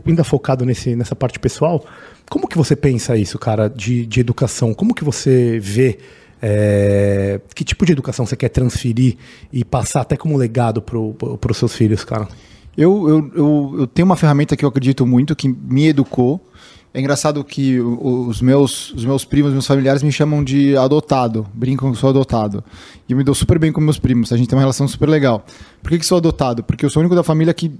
ainda 0.06 0.24
focado 0.24 0.64
nesse, 0.64 0.96
nessa 0.96 1.14
parte 1.14 1.38
pessoal. 1.38 1.84
Como 2.28 2.48
que 2.48 2.56
você 2.56 2.74
pensa 2.74 3.16
isso, 3.16 3.38
cara, 3.38 3.68
de, 3.68 4.04
de 4.06 4.18
educação? 4.20 4.74
Como 4.74 4.92
que 4.94 5.04
você 5.04 5.58
vê 5.60 5.98
é, 6.40 7.40
que 7.54 7.62
tipo 7.64 7.86
de 7.86 7.92
educação 7.92 8.26
você 8.26 8.34
quer 8.36 8.48
transferir 8.48 9.16
e 9.52 9.64
passar 9.64 10.00
até 10.00 10.16
como 10.16 10.36
legado 10.36 10.82
para 10.82 10.98
os 10.98 11.56
seus 11.56 11.74
filhos, 11.76 12.04
cara? 12.04 12.26
Eu, 12.76 13.08
eu, 13.08 13.32
eu, 13.36 13.74
eu 13.80 13.86
tenho 13.86 14.06
uma 14.06 14.16
ferramenta 14.16 14.56
que 14.56 14.64
eu 14.64 14.68
acredito 14.68 15.06
muito, 15.06 15.36
que 15.36 15.46
me 15.48 15.86
educou. 15.88 16.44
É 16.94 17.00
engraçado 17.00 17.42
que 17.42 17.80
os 17.80 18.42
meus, 18.42 18.92
os 18.92 19.04
meus 19.04 19.24
primos, 19.24 19.52
meus 19.52 19.66
familiares 19.66 20.02
me 20.02 20.12
chamam 20.12 20.44
de 20.44 20.76
adotado, 20.76 21.46
brincam 21.54 21.90
que 21.90 21.96
sou 21.96 22.10
adotado. 22.10 22.62
E 23.08 23.12
eu 23.12 23.16
me 23.16 23.24
dou 23.24 23.34
super 23.34 23.58
bem 23.58 23.72
com 23.72 23.80
meus 23.80 23.98
primos, 23.98 24.30
a 24.30 24.36
gente 24.36 24.48
tem 24.48 24.56
uma 24.56 24.62
relação 24.62 24.86
super 24.86 25.08
legal. 25.08 25.42
Por 25.82 25.90
que, 25.90 25.98
que 25.98 26.04
sou 26.04 26.18
adotado? 26.18 26.62
Porque 26.62 26.84
eu 26.84 26.90
sou 26.90 27.00
o 27.00 27.02
único 27.02 27.14
da 27.14 27.22
família 27.22 27.54
que 27.54 27.72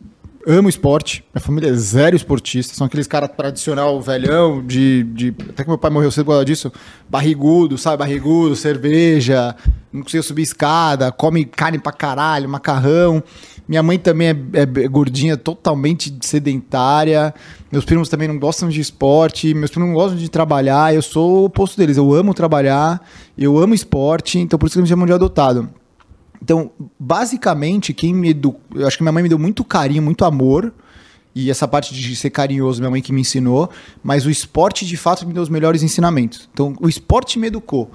ama 0.47 0.67
o 0.67 0.71
esporte, 0.71 1.23
minha 1.35 1.43
família 1.43 1.69
é 1.69 1.75
zero 1.75 2.17
esportista, 2.17 2.75
são 2.75 2.87
aqueles 2.87 3.07
caras 3.07 3.31
tradicional, 3.37 4.01
velhão, 4.01 4.65
de, 4.65 5.05
de. 5.05 5.35
Até 5.51 5.63
que 5.63 5.69
meu 5.69 5.79
pai 5.79 5.91
morreu 5.91 6.11
cedo 6.11 6.25
por 6.25 6.33
causa 6.33 6.45
disso, 6.47 6.73
barrigudo, 7.09 7.77
sabe? 7.77 7.99
Barrigudo, 7.99 8.57
cerveja, 8.57 9.55
não 9.93 10.03
conseguia 10.03 10.23
subir 10.23 10.43
escada, 10.43 11.13
come 11.13 11.45
carne 11.45 11.79
pra 11.79 11.93
caralho, 11.93 12.49
macarrão. 12.49 13.23
Minha 13.69 13.83
mãe 13.83 13.99
também 13.99 14.29
é, 14.29 14.37
é 14.55 14.89
gordinha, 14.89 15.37
totalmente 15.37 16.15
sedentária. 16.21 17.35
Meus 17.71 17.85
primos 17.85 18.09
também 18.09 18.29
não 18.29 18.39
gostam 18.39 18.69
de 18.69 18.81
esporte. 18.81 19.55
Meus 19.55 19.71
primos 19.71 19.89
não 19.89 19.95
gostam 19.95 20.19
de 20.19 20.29
trabalhar. 20.29 20.95
Eu 20.95 21.03
sou 21.03 21.43
o 21.43 21.45
oposto 21.45 21.77
deles. 21.77 21.97
Eu 21.97 22.13
amo 22.13 22.35
trabalhar, 22.35 23.01
eu 23.37 23.59
amo 23.59 23.75
esporte, 23.75 24.39
então 24.39 24.59
por 24.59 24.67
isso 24.67 24.75
que 24.75 24.81
eles 24.81 24.91
me 24.91 24.93
chamam 24.93 25.07
de 25.07 25.13
adotado. 25.13 25.69
Então, 26.43 26.73
basicamente, 26.99 27.95
quem 27.95 28.13
me 28.13 28.31
edu... 28.31 28.57
eu 28.75 28.87
acho 28.87 28.97
que 28.97 29.03
minha 29.05 29.13
mãe 29.13 29.23
me 29.23 29.29
deu 29.29 29.39
muito 29.39 29.63
carinho, 29.63 30.03
muito 30.03 30.25
amor. 30.25 30.73
E 31.35 31.51
essa 31.51 31.67
parte 31.67 31.95
de 31.95 32.17
ser 32.17 32.31
carinhoso, 32.31 32.81
minha 32.81 32.91
mãe 32.91 33.01
que 33.01 33.13
me 33.13 33.21
ensinou. 33.21 33.71
Mas 34.03 34.27
o 34.27 34.31
esporte, 34.31 34.85
de 34.85 34.97
fato, 34.97 35.27
me 35.27 35.33
deu 35.33 35.43
os 35.43 35.49
melhores 35.49 35.83
ensinamentos. 35.85 36.49
Então, 36.53 36.75
o 36.81 36.89
esporte 36.89 37.39
me 37.39 37.47
educou. 37.47 37.91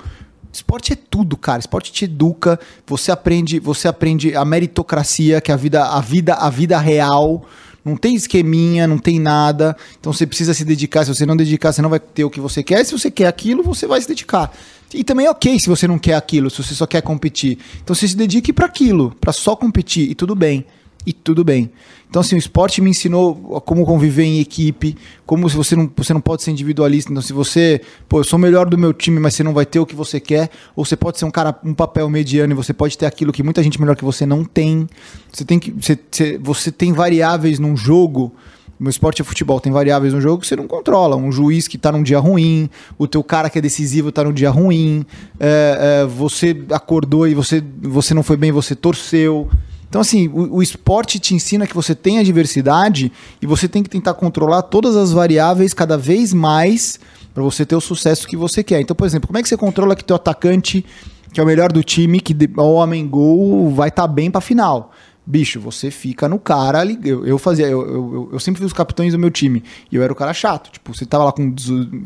Esporte 0.52 0.94
é 0.94 0.96
tudo, 0.96 1.38
cara. 1.38 1.60
Esporte 1.60 1.92
te 1.92 2.06
educa, 2.06 2.60
você 2.86 3.12
aprende, 3.12 3.60
você 3.60 3.88
aprende 3.88 4.36
a 4.36 4.44
meritocracia, 4.44 5.40
que 5.42 5.52
é 5.52 5.54
a 5.54 5.58
vida, 5.58 5.86
a 5.86 6.02
vida, 6.02 6.34
a 6.34 6.50
vida 6.50 6.78
real. 6.78 7.46
Não 7.84 7.96
tem 7.96 8.16
esqueminha, 8.16 8.86
não 8.86 8.98
tem 8.98 9.20
nada. 9.20 9.76
Então 10.00 10.12
você 10.12 10.28
precisa 10.28 10.54
se 10.54 10.66
dedicar. 10.66 11.06
Se 11.06 11.14
você 11.14 11.26
não 11.26 11.38
dedicar, 11.38 11.72
você 11.72 11.82
não 11.82 11.90
vai 11.90 12.00
ter 12.00 12.26
o 12.26 12.30
que 12.30 12.40
você 12.40 12.62
quer. 12.62 12.84
Se 12.84 12.92
você 12.92 13.10
quer 13.10 13.28
aquilo, 13.28 13.64
você 13.64 13.88
vai 13.88 14.02
se 14.02 14.08
dedicar. 14.08 14.52
E 14.94 15.04
também 15.04 15.26
é 15.26 15.30
ok 15.30 15.60
se 15.60 15.68
você 15.68 15.88
não 15.88 16.00
quer 16.00 16.16
aquilo, 16.16 16.50
se 16.50 16.64
você 16.64 16.74
só 16.74 16.86
quer 16.86 17.02
competir. 17.02 17.58
Então 17.84 17.96
você 17.96 18.08
se 18.08 18.16
dedique 18.16 18.52
para 18.52 18.66
aquilo, 18.66 19.16
para 19.20 19.34
só 19.34 19.56
competir 19.56 20.10
e 20.10 20.16
tudo 20.16 20.36
bem. 20.36 20.66
E 21.08 21.14
tudo 21.14 21.42
bem. 21.42 21.72
Então, 22.10 22.20
assim, 22.20 22.36
o 22.36 22.38
esporte 22.38 22.82
me 22.82 22.90
ensinou 22.90 23.62
como 23.62 23.86
conviver 23.86 24.24
em 24.24 24.42
equipe, 24.42 24.98
como 25.26 25.50
se 25.50 25.56
você 25.56 25.74
não, 25.74 25.90
você 25.96 26.14
não 26.14 26.20
pode 26.20 26.44
ser 26.44 26.52
individualista. 26.52 27.10
Então, 27.10 27.22
se 27.22 27.32
você, 27.32 27.80
pô, 28.10 28.20
eu 28.20 28.26
sou 28.26 28.38
melhor 28.38 28.66
do 28.70 28.78
meu 28.78 28.94
time, 28.94 29.18
mas 29.18 29.34
você 29.34 29.42
não 29.42 29.54
vai 29.54 29.66
ter 29.66 29.80
o 29.80 29.86
que 29.86 29.96
você 29.96 30.20
quer, 30.20 30.50
ou 30.76 30.84
você 30.84 30.98
pode 30.98 31.18
ser 31.18 31.24
um 31.24 31.32
cara, 31.32 31.58
um 31.64 31.74
papel 31.74 32.10
mediano 32.10 32.52
e 32.52 32.56
você 32.56 32.74
pode 32.74 32.98
ter 32.98 33.06
aquilo 33.06 33.32
que 33.32 33.42
muita 33.42 33.64
gente 33.64 33.80
melhor 33.80 33.96
que 33.96 34.04
você 34.04 34.26
não 34.26 34.44
tem. 34.44 34.86
Você 35.32 35.46
tem 35.46 35.58
que. 35.58 35.72
Você, 35.72 36.38
você, 36.42 36.74
tem 36.74 36.92
variáveis 36.92 37.58
num 37.58 37.78
jogo. 37.78 38.34
Meu 38.78 38.90
esporte 38.90 39.22
é 39.22 39.26
futebol, 39.26 39.62
tem 39.62 39.72
variáveis 39.72 40.14
no 40.14 40.20
jogo 40.20 40.42
que 40.42 40.48
você 40.48 40.58
não 40.58 40.68
controla. 40.68 41.16
Um 41.16 41.32
juiz 41.32 41.70
que 41.70 41.78
tá 41.78 41.90
num 41.90 42.04
dia 42.04 42.20
ruim, 42.20 42.70
o 42.98 43.08
teu 43.08 43.24
cara 43.24 43.50
que 43.50 43.58
é 43.58 43.62
decisivo 43.62 44.12
tá 44.12 44.26
num 44.26 44.34
dia 44.34 44.50
ruim, 44.50 45.06
é, 45.40 46.02
é, 46.04 46.06
você 46.06 46.66
acordou 46.72 47.26
e 47.26 47.34
você, 47.34 47.64
você 47.82 48.14
não 48.14 48.24
foi 48.24 48.36
bem, 48.36 48.52
você 48.52 48.76
torceu. 48.76 49.50
Então, 49.90 50.02
assim, 50.02 50.28
o, 50.28 50.58
o, 50.58 50.62
esporte 50.62 51.20
te 51.20 51.34
ensina 51.34 51.66
que 51.66 51.74
você 51.74 51.96
tem 51.96 52.20
a 52.20 52.24
diversidade 52.24 53.12
e 53.42 53.46
você 53.46 53.68
tem 53.68 53.82
que 53.82 53.90
tentar 53.90 54.14
controlar 54.16 54.64
todas 54.64 54.96
as 54.96 55.12
variáveis 55.12 55.74
cada 55.74 55.98
vez 55.98 56.34
mais 56.34 57.00
para 57.34 57.44
você 57.44 57.66
ter 57.66 57.76
o 57.76 57.82
sucesso 57.82 58.28
que 58.28 58.36
você 58.36 58.64
quer. 58.64 58.82
Então, 58.82 58.96
por 58.96 59.06
exemplo, 59.06 59.28
como 59.28 59.38
é 59.38 59.42
que 59.42 59.48
você 59.48 59.56
controla 59.56 59.96
que 59.96 60.04
teu 60.04 60.16
atacante, 60.16 60.86
que 61.32 61.40
é 61.40 61.44
o 61.44 61.46
melhor 61.46 61.72
do 61.72 61.84
time, 61.84 62.20
que 62.20 62.36
o 62.58 62.74
homem 62.74 63.08
gol, 63.08 63.70
vai 63.72 63.90
estar 63.90 64.04
tá 64.04 64.08
bem 64.08 64.30
para 64.30 64.42
final? 64.42 64.92
Bicho, 65.30 65.60
você 65.60 65.92
fica 65.92 66.28
no 66.30 66.40
cara 66.40 66.80
ali. 66.80 66.98
Eu, 67.04 67.26
eu 67.26 67.38
fazia, 67.38 67.68
eu, 67.68 67.82
eu, 67.82 68.30
eu, 68.32 68.40
sempre 68.40 68.60
fui 68.60 68.66
os 68.66 68.72
capitães 68.72 69.12
do 69.12 69.20
meu 69.20 69.30
time. 69.30 69.62
E 69.92 69.96
eu 69.98 70.02
era 70.02 70.12
o 70.12 70.16
cara 70.16 70.34
chato. 70.34 70.72
Tipo, 70.72 70.96
você 70.96 71.06
tava 71.06 71.26
lá 71.26 71.34
com. 71.34 71.54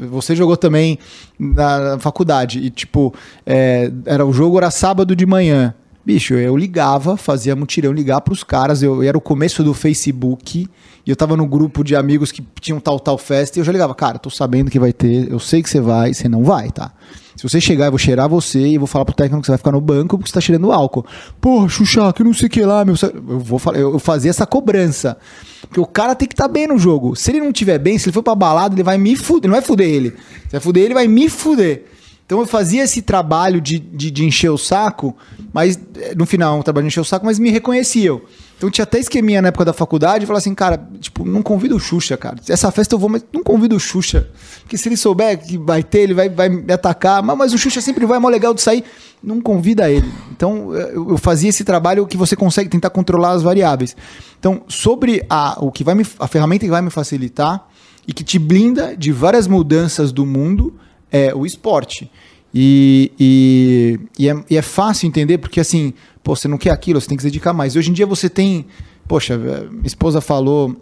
Você 0.09 0.35
jogou 0.35 0.57
também 0.57 0.97
na 1.37 1.99
faculdade. 1.99 2.59
E, 2.59 2.71
tipo, 2.71 3.13
é, 3.45 3.91
era, 4.05 4.25
o 4.25 4.33
jogo 4.33 4.57
era 4.57 4.71
sábado 4.71 5.15
de 5.15 5.25
manhã. 5.27 5.75
Bicho, 6.03 6.33
eu 6.33 6.57
ligava, 6.57 7.15
fazia 7.15 7.55
mutirão 7.55 7.91
ligar 7.91 8.21
pros 8.21 8.43
caras. 8.43 8.81
Eu, 8.81 8.95
eu, 8.95 9.03
era 9.03 9.17
o 9.17 9.21
começo 9.21 9.63
do 9.63 9.73
Facebook. 9.73 10.67
E 11.05 11.09
eu 11.09 11.15
tava 11.15 11.35
no 11.37 11.45
grupo 11.45 11.83
de 11.83 11.95
amigos 11.95 12.31
que 12.31 12.45
tinham 12.59 12.79
tal, 12.79 12.99
tal 12.99 13.17
festa. 13.17 13.57
E 13.57 13.61
eu 13.61 13.65
já 13.65 13.71
ligava, 13.71 13.93
cara, 13.93 14.17
tô 14.17 14.29
sabendo 14.29 14.71
que 14.71 14.79
vai 14.79 14.91
ter. 14.91 15.31
Eu 15.31 15.39
sei 15.39 15.61
que 15.61 15.69
você 15.69 15.79
vai, 15.79 16.13
você 16.13 16.27
não 16.27 16.43
vai, 16.43 16.71
tá? 16.71 16.91
Se 17.35 17.43
você 17.43 17.61
chegar, 17.61 17.85
eu 17.85 17.91
vou 17.91 17.97
cheirar 17.97 18.27
você 18.27 18.59
e 18.59 18.77
vou 18.77 18.87
falar 18.87 19.05
pro 19.05 19.15
técnico 19.15 19.41
que 19.41 19.45
você 19.45 19.51
vai 19.51 19.57
ficar 19.57 19.71
no 19.71 19.81
banco 19.81 20.17
porque 20.17 20.29
você 20.29 20.33
tá 20.33 20.41
cheirando 20.41 20.71
álcool. 20.71 21.05
Porra, 21.39 21.69
Xuxa, 21.69 22.11
que 22.13 22.23
não 22.23 22.33
sei 22.33 22.47
o 22.47 22.49
que 22.49 22.61
lá, 22.61 22.83
meu. 22.83 22.95
Eu 23.01 23.39
vou 23.39 23.59
eu 23.73 23.99
fazia 23.99 24.29
essa 24.29 24.45
cobrança. 24.45 25.17
Porque 25.61 25.79
o 25.79 25.85
cara 25.85 26.13
tem 26.13 26.27
que 26.27 26.33
estar 26.33 26.47
tá 26.47 26.53
bem 26.53 26.67
no 26.67 26.77
jogo. 26.77 27.15
Se 27.15 27.31
ele 27.31 27.39
não 27.39 27.51
tiver 27.51 27.79
bem, 27.79 27.97
se 27.97 28.09
ele 28.09 28.13
for 28.13 28.23
pra 28.23 28.35
balada, 28.35 28.75
ele 28.75 28.83
vai 28.83 28.97
me 28.97 29.15
fuder. 29.15 29.49
Não 29.49 29.55
vai 29.55 29.65
fuder 29.65 29.87
ele. 29.87 30.11
Se 30.11 30.51
vai 30.51 30.61
fuder 30.61 30.83
ele, 30.83 30.93
vai 30.93 31.07
me 31.07 31.29
fuder. 31.29 31.85
Então 32.31 32.39
eu 32.39 32.47
fazia 32.47 32.83
esse 32.83 33.01
trabalho 33.01 33.59
de, 33.59 33.77
de, 33.77 34.09
de, 34.09 34.23
encher 34.23 34.49
o 34.49 34.57
saco, 34.57 35.13
mas 35.51 35.77
eh, 35.97 36.15
no 36.15 36.25
final, 36.25 36.57
um 36.57 36.61
trabalho 36.61 36.85
de 36.85 36.87
encher 36.87 37.01
o 37.01 37.03
saco, 37.03 37.25
mas 37.25 37.37
me 37.37 37.49
reconheciam. 37.51 38.21
Então 38.57 38.71
tinha 38.71 38.83
até 38.83 38.99
esqueminha 38.99 39.41
na 39.41 39.49
época 39.49 39.65
da 39.65 39.73
faculdade, 39.73 40.25
falar 40.25 40.37
assim, 40.37 40.55
cara, 40.55 40.81
tipo, 41.01 41.25
não 41.25 41.41
convido 41.41 41.75
o 41.75 41.79
Xuxa, 41.79 42.15
cara. 42.15 42.37
Essa 42.47 42.71
festa 42.71 42.95
eu 42.95 42.99
vou, 42.99 43.09
mas 43.09 43.21
não 43.33 43.43
convido 43.43 43.75
o 43.75 43.79
Xuxa. 43.81 44.29
Porque 44.61 44.77
se 44.77 44.87
ele 44.87 44.95
souber 44.95 45.45
que 45.45 45.57
vai 45.57 45.83
ter, 45.83 46.03
ele 46.03 46.13
vai, 46.13 46.29
vai 46.29 46.47
me 46.47 46.71
atacar. 46.71 47.21
Mas, 47.21 47.37
mas 47.37 47.53
o 47.53 47.57
Xuxa 47.57 47.81
sempre 47.81 48.05
vai, 48.05 48.15
é 48.15 48.19
mó 48.21 48.29
legal 48.29 48.53
de 48.53 48.61
sair. 48.61 48.85
Não 49.21 49.41
convida 49.41 49.91
ele. 49.91 50.09
Então 50.31 50.73
eh, 50.73 50.91
eu, 50.93 51.09
eu 51.09 51.17
fazia 51.17 51.49
esse 51.49 51.65
trabalho 51.65 52.07
que 52.07 52.15
você 52.15 52.33
consegue 52.33 52.69
tentar 52.69 52.91
controlar 52.91 53.31
as 53.31 53.43
variáveis. 53.43 53.93
Então, 54.39 54.61
sobre 54.69 55.21
a, 55.29 55.57
o 55.59 55.69
que 55.69 55.83
vai 55.83 55.95
me, 55.95 56.07
a 56.17 56.29
ferramenta 56.29 56.63
que 56.63 56.71
vai 56.71 56.81
me 56.81 56.91
facilitar 56.91 57.67
e 58.07 58.13
que 58.13 58.23
te 58.23 58.39
blinda 58.39 58.95
de 58.95 59.11
várias 59.11 59.47
mudanças 59.47 60.13
do 60.13 60.25
mundo 60.25 60.73
é 61.11 61.33
o 61.33 61.45
esporte. 61.45 62.09
E, 62.53 63.11
e, 63.19 63.99
e, 64.19 64.29
é, 64.29 64.43
e, 64.49 64.57
é, 64.57 64.61
fácil 64.61 65.07
entender 65.07 65.37
porque 65.37 65.59
assim, 65.59 65.93
pô, 66.23 66.35
você 66.35 66.47
não 66.47 66.57
quer 66.57 66.71
aquilo, 66.71 66.99
você 66.99 67.07
tem 67.07 67.17
que 67.17 67.23
se 67.23 67.29
dedicar 67.29 67.53
mais. 67.53 67.75
Hoje 67.75 67.89
em 67.89 67.93
dia 67.93 68.05
você 68.05 68.29
tem. 68.29 68.65
Poxa, 69.07 69.37
minha 69.37 69.85
esposa 69.85 70.21
falou. 70.21 70.75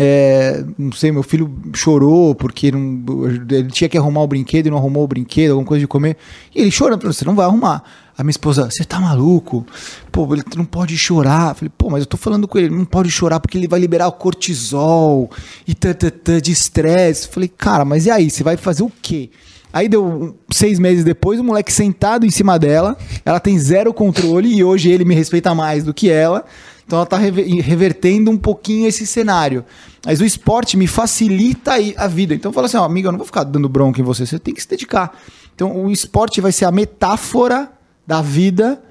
É, 0.00 0.64
não 0.78 0.92
sei, 0.92 1.10
meu 1.10 1.24
filho 1.24 1.52
chorou 1.74 2.32
porque 2.32 2.70
não, 2.70 3.28
ele 3.28 3.68
tinha 3.68 3.88
que 3.88 3.98
arrumar 3.98 4.22
o 4.22 4.28
brinquedo 4.28 4.66
e 4.66 4.70
não 4.70 4.78
arrumou 4.78 5.02
o 5.02 5.08
brinquedo, 5.08 5.50
alguma 5.50 5.66
coisa 5.66 5.80
de 5.80 5.88
comer. 5.88 6.16
E 6.54 6.60
ele 6.60 6.70
chora, 6.70 6.96
você 6.96 7.24
não 7.24 7.34
vai 7.34 7.46
arrumar. 7.46 7.82
A 8.18 8.24
minha 8.24 8.32
esposa, 8.32 8.68
você 8.68 8.82
tá 8.82 8.98
maluco? 8.98 9.64
Pô, 10.10 10.34
ele 10.34 10.42
não 10.56 10.64
pode 10.64 10.98
chorar. 10.98 11.54
Falei, 11.54 11.70
pô, 11.78 11.88
mas 11.88 12.00
eu 12.00 12.06
tô 12.06 12.16
falando 12.16 12.48
com 12.48 12.58
ele, 12.58 12.68
não 12.68 12.84
pode 12.84 13.08
chorar 13.12 13.38
porque 13.38 13.56
ele 13.56 13.68
vai 13.68 13.78
liberar 13.78 14.08
o 14.08 14.12
cortisol 14.12 15.30
e 15.64 15.72
tã, 15.72 15.94
de 16.42 16.50
estresse. 16.50 17.28
Falei, 17.28 17.48
cara, 17.48 17.84
mas 17.84 18.06
e 18.06 18.10
aí? 18.10 18.28
Você 18.28 18.42
vai 18.42 18.56
fazer 18.56 18.82
o 18.82 18.90
quê? 19.00 19.30
Aí 19.72 19.88
deu 19.88 20.36
seis 20.50 20.80
meses 20.80 21.04
depois, 21.04 21.38
o 21.38 21.44
moleque 21.44 21.72
sentado 21.72 22.26
em 22.26 22.30
cima 22.30 22.58
dela, 22.58 22.98
ela 23.24 23.38
tem 23.38 23.56
zero 23.56 23.94
controle 23.94 24.52
e 24.52 24.64
hoje 24.64 24.90
ele 24.90 25.04
me 25.04 25.14
respeita 25.14 25.54
mais 25.54 25.84
do 25.84 25.94
que 25.94 26.10
ela. 26.10 26.44
Então 26.84 26.96
ela 26.96 27.04
está 27.04 27.18
revertendo 27.18 28.32
um 28.32 28.36
pouquinho 28.36 28.88
esse 28.88 29.06
cenário. 29.06 29.64
Mas 30.04 30.20
o 30.20 30.24
esporte 30.24 30.76
me 30.76 30.88
facilita 30.88 31.74
a 31.96 32.08
vida. 32.08 32.34
Então 32.34 32.48
eu 32.48 32.52
falo 32.52 32.66
assim, 32.66 32.78
ó, 32.78 32.84
amiga, 32.84 33.08
eu 33.08 33.12
não 33.12 33.18
vou 33.18 33.26
ficar 33.26 33.44
dando 33.44 33.68
bronca 33.68 34.00
em 34.00 34.04
você, 34.04 34.26
você 34.26 34.40
tem 34.40 34.54
que 34.54 34.62
se 34.62 34.68
dedicar. 34.68 35.16
Então 35.54 35.84
o 35.84 35.88
esporte 35.88 36.40
vai 36.40 36.50
ser 36.50 36.64
a 36.64 36.72
metáfora 36.72 37.70
da 38.08 38.22
vida 38.22 38.82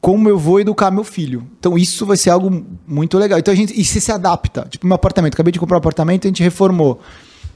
como 0.00 0.26
eu 0.26 0.38
vou 0.38 0.58
educar 0.58 0.90
meu 0.90 1.04
filho. 1.04 1.46
Então 1.58 1.76
isso 1.76 2.06
vai 2.06 2.16
ser 2.16 2.30
algo 2.30 2.64
muito 2.86 3.18
legal. 3.18 3.38
Então 3.38 3.52
a 3.52 3.56
gente 3.56 3.78
e 3.78 3.84
se 3.84 4.00
se 4.00 4.10
adapta. 4.10 4.66
Tipo, 4.70 4.86
meu 4.86 4.94
apartamento, 4.94 5.34
acabei 5.34 5.52
de 5.52 5.60
comprar 5.60 5.76
um 5.76 5.78
apartamento, 5.78 6.26
a 6.26 6.28
gente 6.28 6.42
reformou. 6.42 6.98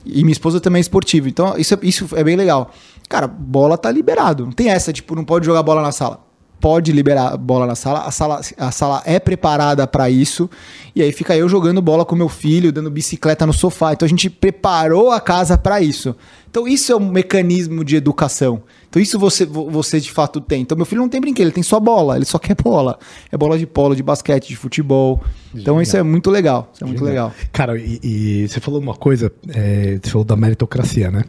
E 0.05 0.23
minha 0.23 0.33
esposa 0.33 0.61
também 0.61 0.81
é 0.81 0.83
esportiva. 0.83 1.31
Então, 1.31 1.57
isso, 1.57 1.73
é, 1.73 1.79
isso 1.83 2.09
é 2.15 2.23
bem 2.23 2.37
legal. 2.37 2.73
Cara, 3.09 3.27
bola 3.27 3.79
tá 3.79 3.91
liberado. 3.91 4.45
Não 4.45 4.53
tem 4.53 4.69
essa, 4.69 4.93
tipo, 4.93 5.15
não 5.15 5.25
pode 5.25 5.47
jogar 5.47 5.63
bola 5.63 5.81
na 5.81 5.93
sala. 5.93 6.21
Pode 6.63 6.93
liberar 6.93 7.37
bola 7.37 7.67
na 7.67 7.75
sala. 7.75 8.03
A 8.03 8.13
sala, 8.13 8.41
a 8.57 8.71
sala 8.71 9.03
é 9.05 9.19
preparada 9.19 9.85
para 9.85 10.09
isso. 10.09 10.49
E 10.95 11.03
aí 11.03 11.11
fica 11.11 11.37
eu 11.37 11.49
jogando 11.49 11.83
bola 11.83 12.05
com 12.05 12.15
meu 12.15 12.29
filho, 12.29 12.71
dando 12.71 12.89
bicicleta 12.89 13.45
no 13.45 13.53
sofá. 13.53 13.93
Então 13.93 14.07
a 14.07 14.09
gente 14.09 14.31
preparou 14.31 15.11
a 15.11 15.21
casa 15.21 15.59
para 15.59 15.81
isso. 15.81 16.15
Então 16.49 16.69
isso 16.69 16.93
é 16.93 16.97
um 16.97 17.11
mecanismo 17.11 17.85
de 17.85 17.97
educação. 17.97 18.63
Então 18.89 19.03
isso 19.03 19.19
você, 19.19 19.45
você 19.45 19.99
de 19.99 20.13
fato 20.13 20.41
tem. 20.41 20.63
Então 20.63 20.77
meu 20.77 20.87
filho 20.87 21.01
não 21.01 21.09
tem 21.09 21.21
brinquedo, 21.21 21.47
ele 21.47 21.53
tem 21.53 21.65
só 21.65 21.81
bola, 21.81 22.15
ele 22.15 22.27
só 22.27 22.39
quer 22.39 22.55
bola. 22.55 22.97
É 23.33 23.37
bola 23.37 23.59
de 23.59 23.67
polo, 23.67 23.97
de 23.97 24.03
basquete, 24.05 24.47
de 24.47 24.57
futebol. 24.57 25.21
Então 25.53 25.83
isso 25.83 25.97
é 25.97 26.03
muito 26.05 26.31
legal. 26.31 26.71
Isso 26.73 26.85
é 26.85 26.87
muito 26.87 27.03
legal. 27.03 27.33
Cara, 27.53 27.77
e, 27.77 27.99
e, 28.05 28.49
você 28.49 28.61
falou 28.61 28.81
uma 28.81 28.95
coisa, 28.95 29.33
é, 29.49 29.99
você 30.01 30.11
falou 30.11 30.25
da 30.25 30.37
meritocracia, 30.37 31.11
né? 31.11 31.25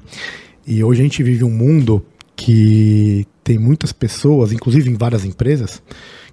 E 0.67 0.83
hoje 0.83 1.01
a 1.01 1.03
gente 1.03 1.23
vive 1.23 1.43
um 1.43 1.49
mundo 1.49 2.05
que 2.35 3.25
tem 3.43 3.57
muitas 3.57 3.91
pessoas, 3.91 4.51
inclusive 4.51 4.89
em 4.89 4.95
várias 4.95 5.25
empresas, 5.25 5.81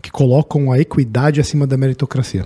que 0.01 0.11
colocam 0.11 0.71
a 0.71 0.79
equidade 0.79 1.41
acima 1.41 1.67
da 1.67 1.77
meritocracia. 1.77 2.45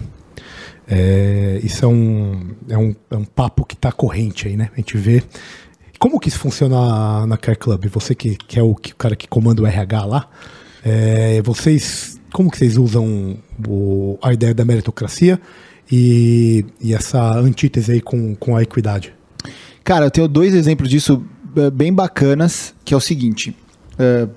É, 0.87 1.61
isso 1.63 1.85
é 1.85 1.89
um, 1.89 2.51
é 2.69 2.77
um, 2.77 2.95
é 3.11 3.17
um 3.17 3.25
papo 3.25 3.65
que 3.65 3.75
está 3.75 3.91
corrente 3.91 4.49
aí, 4.49 4.57
né? 4.57 4.71
A 4.73 4.77
gente 4.77 4.97
vê 4.97 5.23
como 5.99 6.21
que 6.21 6.29
isso 6.29 6.39
funciona 6.39 7.27
na 7.27 7.37
Care 7.37 7.57
Club? 7.57 7.87
Você 7.87 8.15
que, 8.15 8.37
que 8.37 8.59
é 8.59 8.63
o, 8.63 8.75
que, 8.75 8.93
o 8.93 8.97
cara 8.97 9.17
que 9.17 9.27
comanda 9.27 9.63
o 9.63 9.67
RH 9.67 10.05
lá, 10.05 10.29
é, 10.85 11.41
vocês, 11.43 12.21
como 12.33 12.51
que 12.51 12.59
vocês 12.59 12.77
usam 12.77 13.39
o, 13.67 14.19
a 14.23 14.33
ideia 14.33 14.53
da 14.53 14.65
meritocracia 14.65 15.41
e, 15.91 16.67
e 16.81 16.93
essa 16.93 17.39
antítese 17.39 17.93
aí 17.93 18.01
com, 18.01 18.35
com 18.35 18.57
a 18.57 18.63
equidade? 18.63 19.15
Cara, 19.83 20.07
eu 20.07 20.11
tenho 20.11 20.29
dois 20.29 20.55
exemplos 20.55 20.91
disso 20.91 21.25
é, 21.57 21.71
bem 21.71 21.93
bacanas, 21.93 22.75
que 22.85 22.93
é 22.93 22.97
o 22.97 23.01
seguinte. 23.01 23.57
É, 23.99 24.29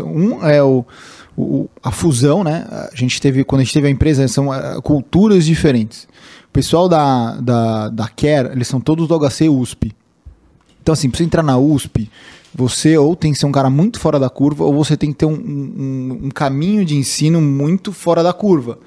um 0.00 0.44
é 0.46 0.62
o, 0.62 0.84
o, 1.36 1.68
a 1.82 1.90
fusão, 1.90 2.42
né? 2.42 2.66
A 2.70 2.94
gente 2.94 3.20
teve, 3.20 3.44
quando 3.44 3.60
a 3.60 3.64
gente 3.64 3.74
teve 3.74 3.88
a 3.88 3.90
empresa, 3.90 4.26
são 4.28 4.48
uh, 4.48 4.80
culturas 4.82 5.44
diferentes. 5.44 6.04
O 6.48 6.52
pessoal 6.52 6.88
da, 6.88 7.36
da, 7.36 7.88
da 7.88 8.08
Care, 8.08 8.50
eles 8.52 8.68
são 8.68 8.80
todos 8.80 9.06
do 9.06 9.18
HC 9.18 9.48
USP. 9.48 9.94
Então, 10.82 10.92
assim, 10.92 11.10
pra 11.10 11.18
você 11.18 11.24
entrar 11.24 11.42
na 11.42 11.58
USP, 11.58 12.10
você 12.54 12.96
ou 12.96 13.14
tem 13.14 13.32
que 13.32 13.38
ser 13.38 13.46
um 13.46 13.52
cara 13.52 13.68
muito 13.68 14.00
fora 14.00 14.18
da 14.18 14.30
curva, 14.30 14.64
ou 14.64 14.72
você 14.72 14.96
tem 14.96 15.12
que 15.12 15.18
ter 15.18 15.26
um, 15.26 15.34
um, 15.34 16.20
um 16.24 16.30
caminho 16.30 16.84
de 16.84 16.96
ensino 16.96 17.40
muito 17.40 17.92
fora 17.92 18.22
da 18.22 18.32
curva. 18.32 18.78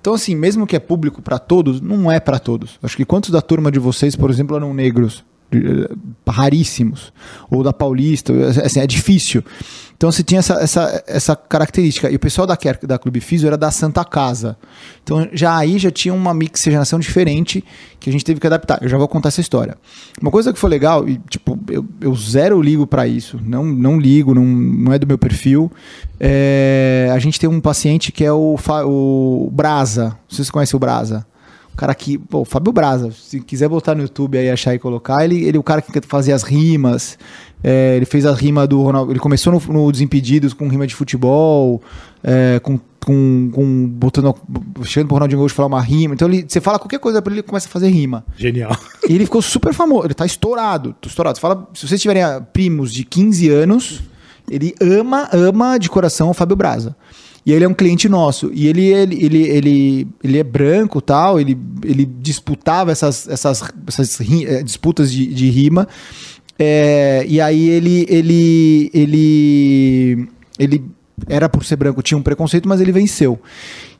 Então, 0.00 0.14
assim, 0.14 0.34
mesmo 0.34 0.66
que 0.66 0.76
é 0.76 0.78
público 0.78 1.20
para 1.20 1.38
todos, 1.38 1.80
não 1.80 2.10
é 2.10 2.18
para 2.20 2.38
todos. 2.38 2.78
Acho 2.82 2.96
que 2.96 3.04
quantos 3.04 3.30
da 3.30 3.42
turma 3.42 3.70
de 3.70 3.78
vocês, 3.78 4.16
por 4.16 4.30
exemplo, 4.30 4.56
eram 4.56 4.72
negros? 4.72 5.24
Eh, 5.50 5.96
raríssimos. 6.28 7.10
Ou 7.50 7.62
da 7.62 7.72
Paulista, 7.72 8.32
assim, 8.62 8.80
é 8.80 8.86
difícil. 8.86 9.42
Então 9.96 10.12
você 10.12 10.22
tinha 10.22 10.40
essa, 10.40 10.54
essa, 10.54 11.04
essa 11.06 11.34
característica. 11.34 12.10
E 12.10 12.16
o 12.16 12.18
pessoal 12.18 12.46
da, 12.46 12.56
da 12.82 12.98
Clube 12.98 13.18
Físio 13.18 13.46
era 13.46 13.56
da 13.56 13.70
Santa 13.70 14.04
Casa. 14.04 14.58
Então 15.02 15.26
já 15.32 15.56
aí 15.56 15.78
já 15.78 15.90
tinha 15.90 16.12
uma 16.12 16.34
mixigenação 16.34 17.00
diferente 17.00 17.64
que 17.98 18.10
a 18.10 18.12
gente 18.12 18.24
teve 18.24 18.38
que 18.38 18.46
adaptar. 18.46 18.78
Eu 18.82 18.88
já 18.88 18.98
vou 18.98 19.08
contar 19.08 19.30
essa 19.30 19.40
história. 19.40 19.76
Uma 20.20 20.30
coisa 20.30 20.52
que 20.52 20.58
foi 20.58 20.68
legal, 20.68 21.08
e 21.08 21.18
tipo, 21.30 21.58
eu, 21.68 21.84
eu 22.00 22.14
zero 22.14 22.60
ligo 22.60 22.86
pra 22.86 23.08
isso. 23.08 23.40
Não, 23.42 23.64
não 23.64 23.98
ligo, 23.98 24.34
não, 24.34 24.44
não 24.44 24.92
é 24.92 24.98
do 24.98 25.06
meu 25.06 25.16
perfil. 25.16 25.72
É, 26.20 27.10
a 27.12 27.18
gente 27.18 27.40
tem 27.40 27.48
um 27.48 27.60
paciente 27.60 28.12
que 28.12 28.22
é 28.22 28.32
o, 28.32 28.56
o 28.84 29.50
Brasa. 29.50 30.16
Vocês 30.28 30.50
conhecem 30.50 30.76
o 30.76 30.80
Brasa. 30.80 31.26
O 31.78 31.80
cara 31.80 31.94
que, 31.94 32.18
pô, 32.18 32.40
o 32.40 32.44
Fábio 32.44 32.72
Brasa, 32.72 33.12
se 33.12 33.38
quiser 33.38 33.68
botar 33.68 33.94
no 33.94 34.02
YouTube 34.02 34.36
aí, 34.36 34.50
achar 34.50 34.74
e 34.74 34.80
colocar, 34.80 35.24
ele, 35.24 35.44
ele 35.44 35.56
é 35.56 35.60
o 35.60 35.62
cara 35.62 35.80
que 35.80 36.00
fazia 36.08 36.34
as 36.34 36.42
rimas. 36.42 37.16
é, 37.62 37.94
ele 37.94 38.04
fez 38.04 38.26
a 38.26 38.34
rima 38.34 38.66
do 38.66 38.82
Ronaldo. 38.82 39.12
Ele 39.12 39.20
começou 39.20 39.52
no, 39.52 39.72
no 39.72 39.92
Desimpedidos 39.92 40.52
com 40.52 40.66
rima 40.66 40.88
de 40.88 40.94
futebol, 40.96 41.80
é, 42.20 42.58
com, 42.64 42.80
com, 43.06 43.50
com 43.54 43.86
botando, 43.90 44.34
chegando 44.82 45.06
pro 45.06 45.14
Ronaldinho 45.14 45.38
Gaúcho 45.38 45.54
falar 45.54 45.68
uma 45.68 45.80
rima. 45.80 46.14
Então 46.14 46.26
ele, 46.26 46.44
você 46.48 46.60
fala 46.60 46.80
qualquer 46.80 46.98
coisa 46.98 47.22
pra 47.22 47.32
ele, 47.32 47.42
ele 47.42 47.46
começa 47.46 47.68
a 47.68 47.70
fazer 47.70 47.86
rima. 47.90 48.24
Genial. 48.36 48.76
E 49.08 49.14
ele 49.14 49.24
ficou 49.24 49.40
super 49.40 49.72
famoso. 49.72 50.08
Ele 50.08 50.14
tá 50.14 50.26
estourado. 50.26 50.96
Estourado. 51.06 51.36
Você 51.36 51.40
fala, 51.40 51.68
se 51.74 51.86
vocês 51.86 52.02
tiverem 52.02 52.24
primos 52.52 52.92
de 52.92 53.04
15 53.04 53.48
anos, 53.50 54.02
ele 54.50 54.74
ama, 54.80 55.28
ama 55.32 55.78
de 55.78 55.88
coração 55.88 56.30
o 56.30 56.34
Fábio 56.34 56.56
Braza. 56.56 56.96
E 57.46 57.52
ele 57.52 57.64
é 57.64 57.68
um 57.68 57.74
cliente 57.74 58.08
nosso. 58.08 58.50
E 58.52 58.66
ele, 58.68 58.86
ele, 58.86 59.24
ele, 59.24 59.42
ele, 59.42 60.08
ele 60.22 60.38
é 60.38 60.44
branco 60.44 61.00
tal. 61.00 61.40
Ele, 61.40 61.56
ele 61.82 62.04
disputava 62.04 62.92
essas, 62.92 63.26
essas, 63.28 63.62
essas 63.86 64.18
ri- 64.18 64.44
eh, 64.46 64.62
disputas 64.62 65.10
de, 65.10 65.26
de 65.26 65.48
rima. 65.48 65.88
É, 66.58 67.24
e 67.28 67.40
aí 67.40 67.68
ele, 67.68 68.04
ele, 68.08 68.90
ele, 68.92 70.28
ele 70.58 70.84
era 71.28 71.48
por 71.48 71.64
ser 71.64 71.76
branco, 71.76 72.02
tinha 72.02 72.18
um 72.18 72.22
preconceito, 72.22 72.68
mas 72.68 72.80
ele 72.80 72.92
venceu. 72.92 73.40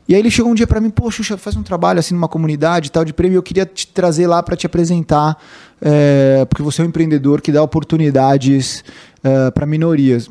E 0.09 0.15
aí 0.15 0.21
ele 0.21 0.31
chegou 0.31 0.51
um 0.51 0.55
dia 0.55 0.67
pra 0.67 0.81
mim, 0.81 0.91
pô, 0.91 1.11
Xuxa, 1.11 1.37
faz 1.37 1.55
um 1.55 1.63
trabalho 1.63 2.01
assim 2.01 2.15
numa 2.15 2.29
comunidade 2.29 2.91
tal 2.91 3.05
de 3.05 3.13
prêmio, 3.13 3.37
eu 3.37 3.43
queria 3.43 3.67
te 3.67 3.87
trazer 3.87 4.27
lá 4.27 4.43
pra 4.43 4.57
te 4.57 4.65
apresentar, 4.65 5.37
é, 5.83 6.47
porque 6.49 6.63
você 6.63 6.81
é 6.81 6.85
um 6.85 6.89
empreendedor 6.89 7.43
que 7.43 7.53
dá 7.53 7.63
oportunidades 7.63 8.83
é, 9.23 9.51
para 9.51 9.67
minorias. 9.67 10.31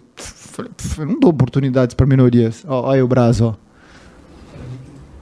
Falei, 0.58 0.72
"Pff, 0.76 1.00
eu 1.02 1.06
não 1.06 1.20
dou 1.20 1.30
oportunidades 1.30 1.94
pra 1.94 2.08
minorias. 2.08 2.66
Olha 2.68 2.96
aí 2.96 3.02
o 3.04 3.08
Brasil, 3.08 3.46
ó. 3.46 3.54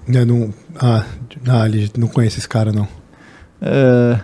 Eu 0.08 0.26
não, 0.26 0.54
ah, 0.80 1.04
ah, 1.46 1.66
ele 1.66 1.92
não 1.98 2.08
conhece 2.08 2.40
esse 2.40 2.48
cara, 2.48 2.72
não. 2.72 2.88
É, 3.62 4.18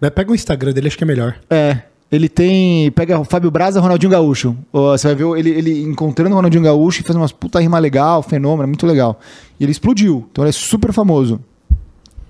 Mas 0.00 0.10
Pega 0.10 0.32
o 0.32 0.34
Instagram 0.34 0.72
dele, 0.72 0.88
acho 0.88 0.98
que 0.98 1.04
é 1.04 1.06
melhor. 1.06 1.36
É, 1.48 1.82
ele 2.10 2.28
tem. 2.28 2.90
Pega 2.90 3.16
o 3.16 3.22
Fábio 3.24 3.48
Braza 3.48 3.80
Ronaldinho 3.80 4.10
Gaúcho. 4.10 4.56
Você 4.72 5.06
vai 5.06 5.14
ver 5.14 5.38
ele, 5.38 5.50
ele 5.50 5.82
encontrando 5.84 6.32
o 6.32 6.34
Ronaldinho 6.34 6.64
Gaúcho 6.64 7.00
e 7.00 7.04
faz 7.04 7.14
umas 7.14 7.30
puta 7.30 7.60
rima 7.60 7.78
legal, 7.78 8.20
fenômeno, 8.20 8.64
é 8.64 8.66
muito 8.66 8.88
legal. 8.88 9.20
E 9.60 9.62
ele 9.64 9.70
explodiu. 9.70 10.26
Então 10.32 10.42
ele 10.42 10.48
é 10.48 10.52
super 10.52 10.92
famoso. 10.92 11.38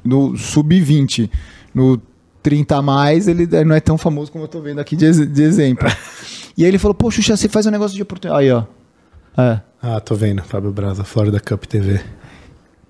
No 0.04 0.36
sub-20. 0.36 1.30
No 1.74 1.98
30 2.42 2.76
a 2.76 2.82
mais, 2.82 3.28
ele 3.28 3.46
não 3.64 3.74
é 3.74 3.80
tão 3.80 3.96
famoso 3.96 4.30
como 4.30 4.44
eu 4.44 4.48
tô 4.48 4.60
vendo 4.60 4.78
aqui 4.78 4.94
de, 4.94 5.24
de 5.26 5.42
exemplo. 5.42 5.88
e 6.58 6.64
aí 6.64 6.70
ele 6.70 6.78
falou, 6.78 6.94
pô, 6.94 7.08
Xuxa, 7.08 7.36
você 7.36 7.48
faz 7.48 7.66
um 7.66 7.70
negócio 7.70 7.96
de 7.96 8.02
oportunidade. 8.02 8.44
Aí, 8.44 8.50
ó. 8.52 8.64
É. 9.40 9.60
Ah, 9.80 10.00
tô 10.00 10.16
vendo. 10.16 10.42
Fábio 10.42 10.72
Braza, 10.72 11.04
Florida 11.04 11.38
Cup 11.38 11.64
TV. 11.66 12.00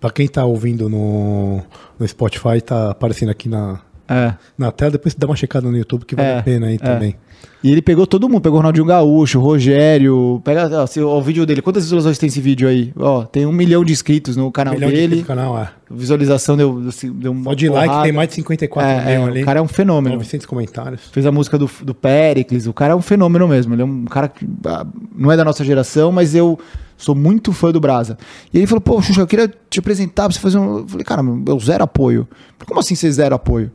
Pra 0.00 0.10
quem 0.10 0.26
tá 0.26 0.42
ouvindo 0.46 0.88
no, 0.88 1.62
no 1.98 2.08
Spotify, 2.08 2.62
tá 2.64 2.90
aparecendo 2.90 3.28
aqui 3.28 3.46
na, 3.46 3.80
É. 4.08 4.34
na 4.56 4.72
tela. 4.72 4.90
Depois 4.92 5.14
dá 5.14 5.26
uma 5.26 5.36
checada 5.36 5.70
no 5.70 5.76
YouTube 5.76 6.04
que 6.04 6.14
vale 6.16 6.28
É, 6.28 6.38
a 6.38 6.42
pena 6.42 6.66
aí 6.68 6.74
é. 6.74 6.78
também. 6.78 7.16
E 7.62 7.70
ele 7.72 7.82
pegou 7.82 8.06
todo 8.06 8.28
mundo, 8.28 8.40
pegou 8.40 8.56
o 8.56 8.60
Ronaldinho 8.60 8.86
Gaúcho, 8.86 9.38
o 9.38 9.42
Rogério. 9.42 10.40
Pega 10.44 10.68
ó, 10.82 10.86
se- 10.86 11.00
ó, 11.00 11.18
o 11.18 11.22
vídeo 11.22 11.44
dele. 11.44 11.60
Quantas 11.60 11.84
visualizações 11.84 12.18
tem 12.18 12.28
esse 12.28 12.40
vídeo 12.40 12.68
aí? 12.68 12.92
Ó, 12.96 13.24
tem 13.24 13.46
um 13.46 13.52
milhão 13.52 13.84
de 13.84 13.92
inscritos 13.92 14.36
no 14.36 14.50
canal 14.52 14.74
Milhão 14.74 14.90
de 14.90 14.96
dele. 14.96 15.16
no 15.16 15.24
canal, 15.24 15.58
é. 15.58 15.68
Visualização 15.90 16.56
deu, 16.56 16.80
deu, 16.80 17.14
deu 17.14 17.32
uma 17.32 17.44
Pode 17.44 17.66
ir 17.66 17.68
lá 17.68 17.80
que 17.82 17.86
porrada. 17.86 18.04
tem 18.04 18.12
mais 18.12 18.28
de 18.28 18.34
54 18.36 18.90
É, 18.90 18.94
mil 19.18 19.26
é, 19.26 19.30
ali. 19.30 19.42
O 19.42 19.44
cara 19.44 19.58
é 19.58 19.62
um 19.62 19.68
fenômeno. 19.68 20.14
900 20.16 20.46
comentários. 20.46 21.00
Fez 21.12 21.26
a 21.26 21.32
música 21.32 21.58
do, 21.58 21.68
do 21.82 21.94
Pericles. 21.94 22.66
O 22.66 22.72
cara 22.72 22.92
é 22.92 22.96
um 22.96 23.02
fenômeno 23.02 23.48
mesmo. 23.48 23.74
Ele 23.74 23.82
é 23.82 23.84
um 23.84 24.04
cara 24.04 24.28
que 24.28 24.46
ah, 24.66 24.86
não 25.16 25.30
é 25.32 25.36
da 25.36 25.44
nossa 25.44 25.64
geração, 25.64 26.12
mas 26.12 26.34
eu 26.34 26.58
sou 26.98 27.14
muito 27.14 27.50
fã 27.54 27.70
do 27.72 27.80
Brasa. 27.80 28.18
E 28.52 28.58
ele 28.58 28.66
falou: 28.66 28.82
Pô, 28.82 29.00
Xuxa, 29.00 29.22
eu 29.22 29.26
queria 29.26 29.50
te 29.70 29.78
apresentar 29.78 30.24
pra 30.24 30.34
você 30.34 30.40
fazer 30.40 30.58
um. 30.58 30.78
Eu 30.80 30.88
falei: 30.88 31.04
Cara, 31.04 31.22
eu 31.46 31.58
zero 31.60 31.84
apoio. 31.84 32.28
Como 32.66 32.78
assim 32.80 32.94
você 32.94 33.10
zero 33.10 33.34
apoio? 33.34 33.70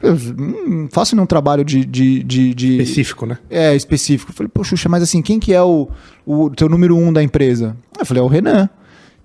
Eu 0.00 0.16
não 0.16 0.88
faço 0.90 1.14
nenhum 1.16 1.26
trabalho 1.26 1.64
de. 1.64 1.84
de, 1.84 2.22
de, 2.22 2.54
de- 2.54 2.78
Específico, 2.78 3.26
né? 3.26 3.36
é, 3.50 3.74
específico. 3.74 4.30
Eu 4.30 4.34
falei, 4.36 4.48
pô, 4.54 4.62
Xuxa, 4.62 4.88
mas 4.88 5.02
assim, 5.02 5.20
quem 5.20 5.40
que 5.40 5.52
é 5.52 5.60
o, 5.60 5.88
o 6.24 6.48
teu 6.50 6.68
número 6.68 6.96
um 6.96 7.12
da 7.12 7.20
empresa? 7.22 7.76
Eu 7.98 8.06
falei, 8.06 8.22
é 8.22 8.24
o 8.24 8.28
Renan. 8.28 8.70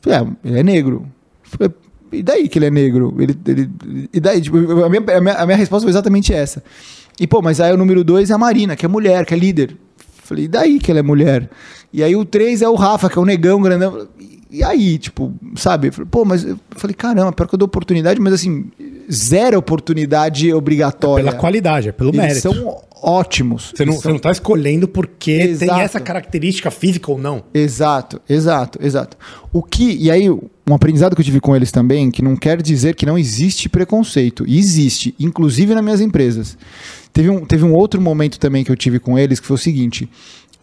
Eu 0.06 0.12
falei, 0.14 0.20
é, 0.44 0.50
ele 0.50 0.60
é 0.60 0.64
negro. 0.64 1.06
Eu 1.46 1.58
falei, 1.58 1.74
e 2.12 2.24
daí 2.24 2.50
que 2.50 2.58
ele 2.58 2.66
é 2.66 2.72
negro? 2.72 3.16
Ele, 3.20 3.38
ele, 3.48 3.70
e 4.12 4.20
daí? 4.20 4.42
Tipo, 4.42 4.58
a, 4.84 4.90
minha, 4.90 5.04
a, 5.16 5.22
minha, 5.22 5.34
a 5.36 5.46
minha 5.46 5.58
resposta 5.58 5.84
foi 5.86 5.92
exatamente 5.92 6.34
essa. 6.34 6.64
E, 7.20 7.28
pô, 7.28 7.40
mas 7.42 7.60
aí 7.62 7.72
o 7.72 7.78
número 7.78 8.04
dois 8.04 8.32
é 8.32 8.34
a 8.34 8.38
Marina, 8.40 8.76
que 8.76 8.84
é 8.84 8.90
mulher, 8.90 9.26
que 9.28 9.34
é 9.36 9.38
líder. 9.38 9.78
Falei, 10.24 10.46
e 10.46 10.48
daí 10.48 10.80
que 10.80 10.90
ela 10.90 11.02
é 11.02 11.04
mulher? 11.04 11.50
E 11.94 12.04
aí 12.04 12.16
o 12.16 12.26
três 12.26 12.62
é 12.62 12.68
o 12.68 12.76
Rafa, 12.76 13.10
que 13.10 13.18
é 13.18 13.22
o 13.22 13.26
negão 13.26 13.62
grandão. 13.62 14.08
E- 14.52 14.64
aí, 14.64 14.98
tipo, 14.98 15.32
sabe? 15.56 15.90
Pô, 15.92 16.26
mas 16.26 16.44
eu 16.44 16.60
falei, 16.72 16.94
caramba, 16.96 17.32
pior 17.32 17.48
que 17.48 17.56
eu 17.56 17.60
dou 17.60 17.66
oportunidade, 17.68 18.20
mas 18.20 18.34
assim, 18.34 18.66
zero 19.12 19.58
oportunidade 19.58 20.52
obrigatória. 20.54 21.26
Pela 21.26 21.38
qualidade, 21.38 21.90
é 21.90 21.92
pelo 21.92 22.10
Eles 22.12 22.20
mérito. 22.22 22.54
são 22.54 22.82
ótimos. 23.02 23.74
Você 23.76 23.84
não, 23.86 23.94
Eles 23.94 24.04
você 24.04 24.10
não 24.10 24.20
tá 24.20 24.32
escolhendo 24.32 24.88
porque 24.88 25.38
tem 25.40 25.50
Exato. 25.68 25.82
essa 25.82 26.00
característica 26.00 26.72
física 26.72 27.12
ou 27.12 27.18
não. 27.18 27.44
Exato, 27.54 28.22
exato, 28.30 28.80
exato. 28.82 29.18
O 29.52 29.62
que, 29.62 29.98
e 30.00 30.10
aí, 30.10 30.30
um 30.30 30.74
aprendizado 30.74 31.16
que 31.16 31.22
eu 31.22 31.26
tive 31.26 31.40
com 31.42 31.56
eles 31.56 31.72
também, 31.72 32.10
que 32.12 32.22
não 32.22 32.36
quer 32.36 32.62
dizer 32.62 32.96
que 32.96 33.06
não 33.06 33.18
existe 33.18 33.68
preconceito. 33.68 34.46
E 34.48 34.58
existe, 34.58 35.14
inclusive 35.20 35.74
nas 35.76 35.84
minhas 35.84 36.00
empresas. 36.02 36.58
Teve 37.12 37.30
um, 37.30 37.46
teve 37.46 37.64
um 37.66 37.74
outro 37.74 38.00
momento 38.02 38.40
também 38.40 38.64
que 38.64 38.72
eu 38.72 38.76
tive 38.76 39.00
com 39.00 39.20
eles, 39.20 39.40
que 39.40 39.46
foi 39.48 39.56
o 39.56 39.60
seguinte. 39.60 40.10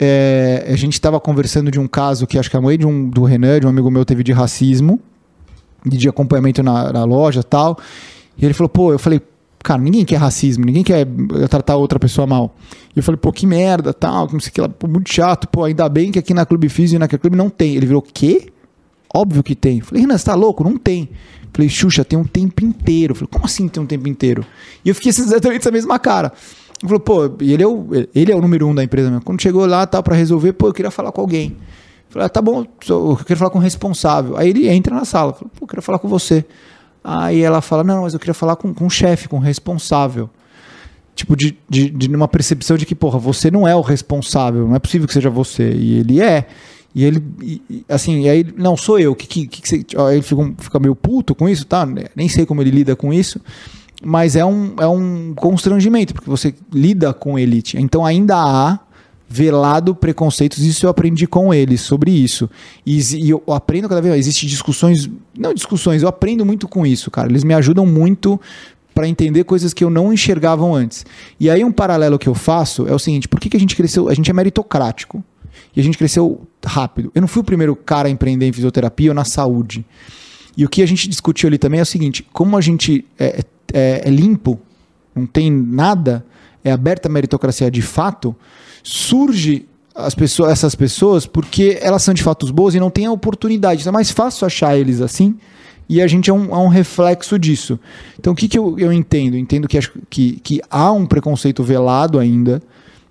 É, 0.00 0.64
a 0.66 0.76
gente 0.76 0.94
estava 0.94 1.20
conversando 1.20 1.70
de 1.70 1.78
um 1.78 1.86
caso 1.86 2.26
que 2.26 2.38
acho 2.38 2.50
que 2.50 2.56
a 2.56 2.60
mãe 2.60 2.78
de 2.78 2.86
um, 2.86 3.06
do 3.08 3.22
Renan, 3.24 3.60
de 3.60 3.66
um 3.66 3.68
amigo 3.68 3.90
meu, 3.90 4.02
teve 4.02 4.24
de 4.24 4.32
racismo, 4.32 4.98
de 5.84 6.08
acompanhamento 6.08 6.62
na, 6.62 6.90
na 6.90 7.04
loja 7.04 7.42
tal. 7.42 7.78
E 8.38 8.44
ele 8.46 8.54
falou, 8.54 8.70
pô, 8.70 8.92
eu 8.92 8.98
falei, 8.98 9.20
cara, 9.62 9.80
ninguém 9.82 10.06
quer 10.06 10.16
racismo, 10.16 10.64
ninguém 10.64 10.82
quer 10.82 11.06
tratar 11.50 11.76
outra 11.76 11.98
pessoa 11.98 12.26
mal. 12.26 12.56
E 12.96 12.98
eu 12.98 13.02
falei, 13.02 13.18
pô, 13.18 13.30
que 13.30 13.46
merda, 13.46 13.92
tal, 13.92 14.26
não 14.32 14.40
sei 14.40 14.48
o 14.48 14.52
que 14.52 14.60
lá, 14.62 14.70
muito 14.88 15.12
chato, 15.12 15.46
pô, 15.46 15.64
ainda 15.64 15.86
bem 15.86 16.10
que 16.10 16.18
aqui 16.18 16.32
na 16.32 16.46
Clube 16.46 16.70
Físico 16.70 16.96
e 16.96 16.98
na 16.98 17.06
Clube 17.06 17.36
não 17.36 17.50
tem. 17.50 17.76
Ele 17.76 17.84
virou, 17.84 18.00
quê? 18.00 18.50
Óbvio 19.14 19.42
que 19.42 19.54
tem. 19.54 19.82
Falei, 19.82 20.00
Renan, 20.00 20.16
você 20.16 20.24
tá 20.24 20.34
louco? 20.34 20.64
Não 20.64 20.78
tem. 20.78 21.10
Falei, 21.52 21.68
Xuxa, 21.68 22.04
tem 22.06 22.18
um 22.18 22.24
tempo 22.24 22.64
inteiro. 22.64 23.14
Falei, 23.14 23.28
como 23.30 23.44
assim 23.44 23.68
tem 23.68 23.82
um 23.82 23.86
tempo 23.86 24.08
inteiro? 24.08 24.46
E 24.82 24.88
eu 24.88 24.94
fiquei 24.94 25.10
exatamente 25.12 25.60
essa 25.60 25.70
mesma 25.70 25.98
cara. 25.98 26.32
Falou, 26.82 27.00
pô, 27.00 27.30
e 27.40 27.52
ele 27.52 27.62
é 27.62 27.66
o, 27.66 27.86
ele 28.14 28.32
é 28.32 28.34
o 28.34 28.40
número 28.40 28.66
um 28.66 28.74
da 28.74 28.82
empresa 28.82 29.10
mesmo. 29.10 29.22
Quando 29.24 29.42
chegou 29.42 29.66
lá, 29.66 29.86
tal, 29.86 30.02
pra 30.02 30.14
resolver, 30.16 30.52
pô, 30.54 30.68
eu 30.68 30.72
queria 30.72 30.90
falar 30.90 31.12
com 31.12 31.20
alguém. 31.20 31.56
Falei, 32.08 32.26
ah, 32.26 32.28
tá 32.28 32.40
bom, 32.40 32.64
eu 32.88 33.16
quero 33.24 33.38
falar 33.38 33.50
com 33.50 33.58
o 33.58 33.62
responsável. 33.62 34.36
Aí 34.36 34.48
ele 34.48 34.68
entra 34.68 34.94
na 34.94 35.04
sala, 35.04 35.32
fala, 35.32 35.50
pô, 35.58 35.64
eu 35.64 35.68
quero 35.68 35.82
falar 35.82 35.98
com 35.98 36.08
você. 36.08 36.44
Aí 37.04 37.40
ela 37.42 37.60
fala, 37.60 37.84
não, 37.84 38.02
mas 38.02 38.14
eu 38.14 38.18
queria 38.20 38.34
falar 38.34 38.56
com, 38.56 38.72
com 38.74 38.86
o 38.86 38.90
chefe, 38.90 39.28
com 39.28 39.36
o 39.36 39.40
responsável. 39.40 40.28
Tipo, 41.14 41.36
de, 41.36 41.56
de, 41.68 41.90
de 41.90 42.08
uma 42.08 42.28
percepção 42.28 42.76
de 42.78 42.86
que, 42.86 42.94
porra, 42.94 43.18
você 43.18 43.50
não 43.50 43.68
é 43.68 43.76
o 43.76 43.80
responsável, 43.82 44.66
não 44.66 44.74
é 44.74 44.78
possível 44.78 45.06
que 45.06 45.12
seja 45.12 45.28
você. 45.28 45.70
E 45.70 45.98
ele 45.98 46.20
é. 46.20 46.46
E 46.94 47.04
ele, 47.04 47.22
e- 47.42 47.84
assim, 47.88 48.22
e 48.22 48.28
aí, 48.28 48.46
não, 48.56 48.76
sou 48.76 48.98
eu. 48.98 49.14
Que, 49.14 49.26
que, 49.26 49.46
que, 49.46 49.68
você, 49.68 49.84
aí 49.98 50.14
ele 50.14 50.22
fica, 50.22 50.52
fica 50.58 50.78
meio 50.80 50.96
puto 50.96 51.34
com 51.34 51.48
isso, 51.48 51.66
tá? 51.66 51.86
Nem 52.16 52.28
sei 52.28 52.46
como 52.46 52.62
ele 52.62 52.70
lida 52.70 52.96
com 52.96 53.12
isso. 53.12 53.40
Mas 54.02 54.34
é 54.34 54.44
um, 54.44 54.74
é 54.78 54.86
um 54.86 55.34
constrangimento, 55.34 56.14
porque 56.14 56.30
você 56.30 56.54
lida 56.72 57.12
com 57.12 57.38
elite. 57.38 57.76
Então 57.78 58.04
ainda 58.04 58.36
há 58.36 58.78
velado 59.28 59.94
preconceitos, 59.94 60.58
isso 60.58 60.86
eu 60.86 60.90
aprendi 60.90 61.26
com 61.26 61.54
eles 61.54 61.82
sobre 61.82 62.10
isso. 62.10 62.50
E, 62.84 62.98
e 63.16 63.30
eu 63.30 63.42
aprendo 63.48 63.88
cada 63.88 64.00
vez 64.00 64.12
mais. 64.12 64.26
Existem 64.26 64.48
discussões, 64.48 65.08
não 65.38 65.54
discussões, 65.54 66.02
eu 66.02 66.08
aprendo 66.08 66.44
muito 66.44 66.66
com 66.66 66.84
isso, 66.84 67.10
cara. 67.10 67.28
Eles 67.28 67.44
me 67.44 67.54
ajudam 67.54 67.86
muito 67.86 68.40
para 68.92 69.06
entender 69.06 69.44
coisas 69.44 69.72
que 69.72 69.84
eu 69.84 69.90
não 69.90 70.12
enxergavam 70.12 70.74
antes. 70.74 71.06
E 71.38 71.48
aí 71.48 71.62
um 71.62 71.70
paralelo 71.70 72.18
que 72.18 72.28
eu 72.28 72.34
faço 72.34 72.88
é 72.88 72.94
o 72.94 72.98
seguinte: 72.98 73.28
por 73.28 73.38
que, 73.38 73.48
que 73.48 73.56
a 73.56 73.60
gente 73.60 73.76
cresceu? 73.76 74.08
A 74.08 74.14
gente 74.14 74.30
é 74.30 74.34
meritocrático. 74.34 75.22
E 75.74 75.80
a 75.80 75.84
gente 75.84 75.96
cresceu 75.96 76.40
rápido. 76.64 77.12
Eu 77.14 77.20
não 77.20 77.28
fui 77.28 77.42
o 77.42 77.44
primeiro 77.44 77.76
cara 77.76 78.08
a 78.08 78.10
empreender 78.10 78.46
em 78.46 78.52
fisioterapia 78.52 79.10
ou 79.10 79.14
na 79.14 79.24
saúde. 79.24 79.84
E 80.60 80.64
o 80.66 80.68
que 80.68 80.82
a 80.82 80.86
gente 80.86 81.08
discutiu 81.08 81.46
ali 81.48 81.56
também 81.56 81.80
é 81.80 81.82
o 81.82 81.86
seguinte: 81.86 82.22
como 82.34 82.54
a 82.56 82.60
gente 82.60 83.04
é, 83.18 83.40
é- 83.72 84.02
é 84.04 84.10
limpo, 84.10 84.60
não 85.14 85.24
tem 85.24 85.50
nada, 85.50 86.22
é 86.62 86.70
aberta 86.70 87.08
a 87.08 87.10
meritocracia 87.10 87.70
de 87.70 87.80
fato, 87.80 88.36
surge 88.82 89.66
as 89.94 90.14
pessoas, 90.14 90.52
essas 90.52 90.74
pessoas 90.74 91.26
porque 91.26 91.78
elas 91.80 92.02
são 92.02 92.12
de 92.12 92.22
fato 92.22 92.50
boas 92.52 92.74
e 92.74 92.80
não 92.80 92.90
têm 92.90 93.06
a 93.06 93.12
oportunidade. 93.12 93.80
Então 93.80 93.90
é 93.90 93.94
mais 93.94 94.10
fácil 94.10 94.46
achar 94.46 94.76
eles 94.76 95.00
assim. 95.00 95.34
E 95.88 96.00
a 96.00 96.06
gente 96.06 96.30
é 96.30 96.32
um, 96.32 96.54
é 96.54 96.58
um 96.58 96.68
reflexo 96.68 97.38
disso. 97.38 97.78
Então 98.18 98.32
o 98.32 98.36
que, 98.36 98.46
que 98.46 98.58
eu, 98.58 98.78
eu 98.78 98.92
entendo? 98.92 99.36
Entendo 99.36 99.66
que, 99.66 99.76
acho 99.78 99.92
que, 100.08 100.38
que 100.42 100.60
há 100.70 100.92
um 100.92 101.06
preconceito 101.06 101.64
velado 101.64 102.18
ainda. 102.18 102.62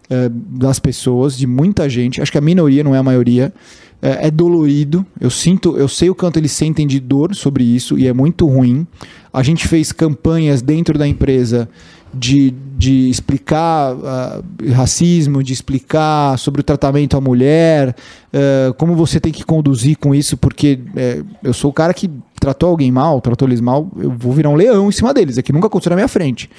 eh, 0.10 0.30
das 0.32 0.80
pessoas, 0.80 1.38
de 1.38 1.46
muita 1.46 1.88
gente. 1.90 2.22
Acho 2.22 2.32
que 2.32 2.38
a 2.38 2.42
minoria, 2.42 2.84
não 2.84 2.96
é 2.96 2.98
a 2.98 3.04
maioria. 3.04 3.54
É, 4.02 4.28
é 4.28 4.32
dolorido. 4.32 5.06
Eu 5.20 5.30
sinto, 5.30 5.78
eu 5.78 5.88
sei 5.88 6.10
o 6.10 6.16
quanto 6.16 6.38
eles 6.38 6.52
sentem 6.52 6.88
de 6.88 7.00
dor 7.00 7.36
sobre 7.36 7.64
isso 7.64 7.98
e 7.98 8.08
é 8.08 8.14
muito 8.14 8.48
ruim. 8.48 8.88
A 9.32 9.44
gente 9.44 9.68
fez 9.68 9.92
campanhas 9.92 10.62
dentro 10.62 10.98
da 10.98 11.08
empresa 11.08 11.70
de, 12.14 12.52
de 12.78 13.10
explicar 13.10 13.96
ah, 14.04 14.42
racismo, 14.72 15.44
de 15.44 15.54
explicar 15.54 16.38
sobre 16.38 16.62
o 16.62 16.64
tratamento 16.64 17.16
à 17.16 17.22
mulher, 17.22 17.96
eh, 18.34 18.74
como 18.78 18.96
você 18.96 19.20
tem 19.20 19.32
que 19.32 19.44
conduzir 19.44 19.98
com 19.98 20.16
isso, 20.16 20.36
porque 20.36 20.80
eh, 20.96 21.24
eu 21.44 21.54
sou 21.54 21.70
o 21.70 21.74
cara 21.74 21.94
que 21.94 22.10
tratou 22.40 22.70
alguém 22.70 22.92
mal, 22.92 23.22
tratou 23.22 23.48
eles 23.48 23.62
mal, 23.62 23.92
eu 23.98 24.12
vou 24.12 24.34
virar 24.34 24.50
um 24.50 24.56
leão 24.56 24.90
em 24.90 24.92
cima 24.92 25.14
deles, 25.14 25.38
é 25.38 25.42
que 25.42 25.54
nunca 25.54 25.68
aconteceu 25.68 25.92
na 25.92 25.98
minha 25.98 26.08
frente. 26.08 26.50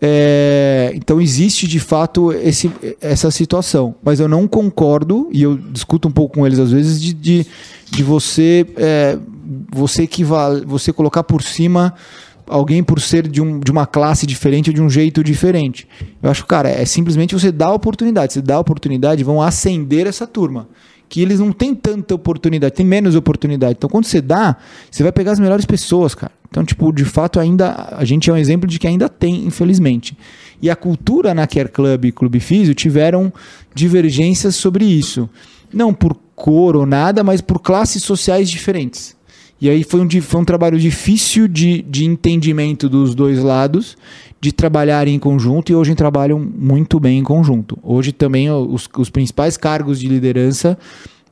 É, 0.00 0.92
então 0.94 1.20
existe 1.20 1.66
de 1.66 1.80
fato 1.80 2.32
esse, 2.32 2.70
essa 3.00 3.32
situação, 3.32 3.96
mas 4.02 4.20
eu 4.20 4.28
não 4.28 4.46
concordo 4.46 5.28
e 5.32 5.42
eu 5.42 5.56
discuto 5.56 6.06
um 6.06 6.10
pouco 6.12 6.36
com 6.36 6.46
eles 6.46 6.60
às 6.60 6.70
vezes 6.70 7.02
de, 7.02 7.12
de, 7.12 7.46
de 7.90 8.02
você 8.04 8.64
é, 8.76 9.18
você 9.72 10.08
você 10.64 10.92
colocar 10.92 11.24
por 11.24 11.42
cima 11.42 11.94
alguém 12.48 12.82
por 12.82 13.00
ser 13.00 13.28
de, 13.28 13.40
um, 13.40 13.60
de 13.60 13.70
uma 13.70 13.86
classe 13.86 14.26
diferente 14.26 14.70
ou 14.70 14.74
de 14.74 14.82
um 14.82 14.88
jeito 14.88 15.22
diferente. 15.22 15.86
Eu 16.22 16.30
acho, 16.30 16.46
cara, 16.46 16.68
é 16.68 16.84
simplesmente 16.84 17.34
você 17.34 17.52
dar 17.52 17.72
oportunidade. 17.72 18.32
Você 18.32 18.42
dá 18.42 18.58
oportunidade, 18.58 19.22
vão 19.22 19.42
acender 19.42 20.06
essa 20.06 20.26
turma. 20.26 20.68
Que 21.08 21.22
eles 21.22 21.40
não 21.40 21.52
têm 21.52 21.74
tanta 21.74 22.14
oportunidade, 22.14 22.74
tem 22.74 22.84
menos 22.84 23.14
oportunidade. 23.14 23.74
Então, 23.78 23.88
quando 23.88 24.04
você 24.04 24.20
dá, 24.20 24.56
você 24.90 25.02
vai 25.02 25.12
pegar 25.12 25.32
as 25.32 25.40
melhores 25.40 25.64
pessoas, 25.64 26.14
cara. 26.14 26.32
Então, 26.50 26.64
tipo, 26.64 26.92
de 26.92 27.04
fato, 27.04 27.38
ainda 27.38 27.88
a 27.92 28.04
gente 28.04 28.30
é 28.30 28.32
um 28.32 28.36
exemplo 28.36 28.68
de 28.68 28.78
que 28.78 28.86
ainda 28.86 29.08
tem, 29.08 29.46
infelizmente. 29.46 30.16
E 30.60 30.70
a 30.70 30.76
cultura 30.76 31.34
na 31.34 31.46
Care 31.46 31.68
Club 31.68 32.06
e 32.06 32.12
Clube 32.12 32.40
Físio 32.40 32.74
tiveram 32.74 33.32
divergências 33.74 34.56
sobre 34.56 34.84
isso. 34.84 35.28
Não 35.72 35.92
por 35.92 36.16
cor 36.34 36.74
ou 36.74 36.86
nada, 36.86 37.22
mas 37.22 37.40
por 37.40 37.60
classes 37.60 38.02
sociais 38.02 38.48
diferentes. 38.48 39.16
E 39.60 39.68
aí 39.68 39.82
foi 39.82 40.00
um, 40.00 40.08
foi 40.22 40.40
um 40.40 40.44
trabalho 40.44 40.78
difícil 40.78 41.48
de, 41.48 41.82
de 41.82 42.04
entendimento 42.04 42.88
dos 42.88 43.14
dois 43.14 43.42
lados, 43.42 43.96
de 44.40 44.52
trabalhar 44.52 45.08
em 45.08 45.18
conjunto, 45.18 45.72
e 45.72 45.74
hoje 45.74 45.94
trabalham 45.96 46.38
muito 46.38 47.00
bem 47.00 47.18
em 47.18 47.24
conjunto. 47.24 47.76
Hoje 47.82 48.12
também 48.12 48.48
os, 48.50 48.88
os 48.96 49.10
principais 49.10 49.56
cargos 49.56 49.98
de 49.98 50.06
liderança, 50.06 50.78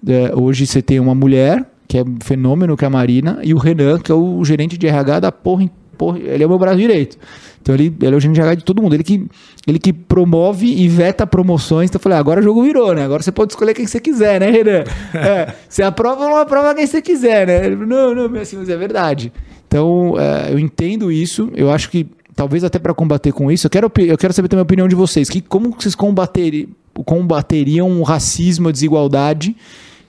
é, 0.07 0.35
hoje 0.35 0.67
você 0.67 0.83
tem 0.83 0.99
uma 0.99 1.15
mulher, 1.15 1.65
que 1.89 1.99
é 1.99 2.03
um 2.03 2.17
fenômeno, 2.23 2.77
que 2.77 2.85
é 2.85 2.89
a 2.89 2.91
Marina, 2.91 3.39
e 3.43 3.55
o 3.55 3.59
Renan, 3.59 3.99
que 3.99 4.11
é 4.11 4.15
o 4.15 4.45
gerente 4.45 4.77
de 4.77 4.87
RH 4.87 5.21
da 5.21 5.33
porra, 5.33 5.69
porra 5.97 6.19
ele 6.19 6.43
é 6.43 6.47
o 6.47 6.49
meu 6.49 6.59
braço 6.59 6.79
direito. 6.79 7.17
Então 7.61 7.75
ele, 7.75 7.93
ele 8.01 8.15
é 8.15 8.17
o 8.17 8.21
gerente 8.21 8.37
de 8.37 8.41
RH 8.41 8.55
de 8.57 8.65
todo 8.65 8.81
mundo. 8.81 8.95
Ele 8.95 9.03
que, 9.03 9.27
ele 9.67 9.79
que 9.79 9.93
promove 9.93 10.67
e 10.67 10.89
veta 10.89 11.27
promoções. 11.27 11.91
Então 11.91 11.99
eu 11.99 12.03
falei, 12.03 12.17
ah, 12.17 12.21
agora 12.21 12.41
o 12.41 12.43
jogo 12.43 12.63
virou, 12.63 12.95
né? 12.95 13.05
Agora 13.05 13.23
você 13.23 13.33
pode 13.33 13.53
escolher 13.53 13.75
quem 13.75 13.87
você 13.87 13.99
quiser, 13.99 14.41
né, 14.41 14.51
Renan? 14.51 14.85
É, 15.15 15.53
você 15.69 15.83
aprova 15.83 16.25
ou 16.25 16.31
não 16.31 16.37
aprova 16.37 16.75
quem 16.75 16.87
você 16.87 17.03
quiser, 17.03 17.47
né? 17.47 17.67
Ele 17.67 17.77
falou, 17.77 17.89
não, 17.89 18.15
não, 18.15 18.29
meu, 18.29 18.43
assim, 18.43 18.57
mas 18.57 18.69
é 18.69 18.77
verdade. 18.77 19.33
Então 19.67 20.15
é, 20.19 20.53
eu 20.53 20.59
entendo 20.59 21.11
isso. 21.11 21.51
Eu 21.55 21.71
acho 21.73 21.91
que 21.91 22.07
talvez 22.37 22.63
até 22.63 22.79
para 22.79 22.95
combater 22.95 23.33
com 23.33 23.51
isso, 23.51 23.67
eu 23.67 23.71
quero, 23.71 23.91
eu 23.99 24.19
quero 24.19 24.33
saber 24.33 24.47
também 24.47 24.61
a 24.61 24.63
opinião 24.63 24.87
de 24.87 24.95
vocês. 24.95 25.29
Que, 25.29 25.41
como 25.41 25.71
vocês 25.71 25.95
combateri- 25.95 26.69
combateriam 27.05 27.99
o 27.99 28.03
racismo, 28.03 28.69
a 28.69 28.73
desigualdade? 28.73 29.57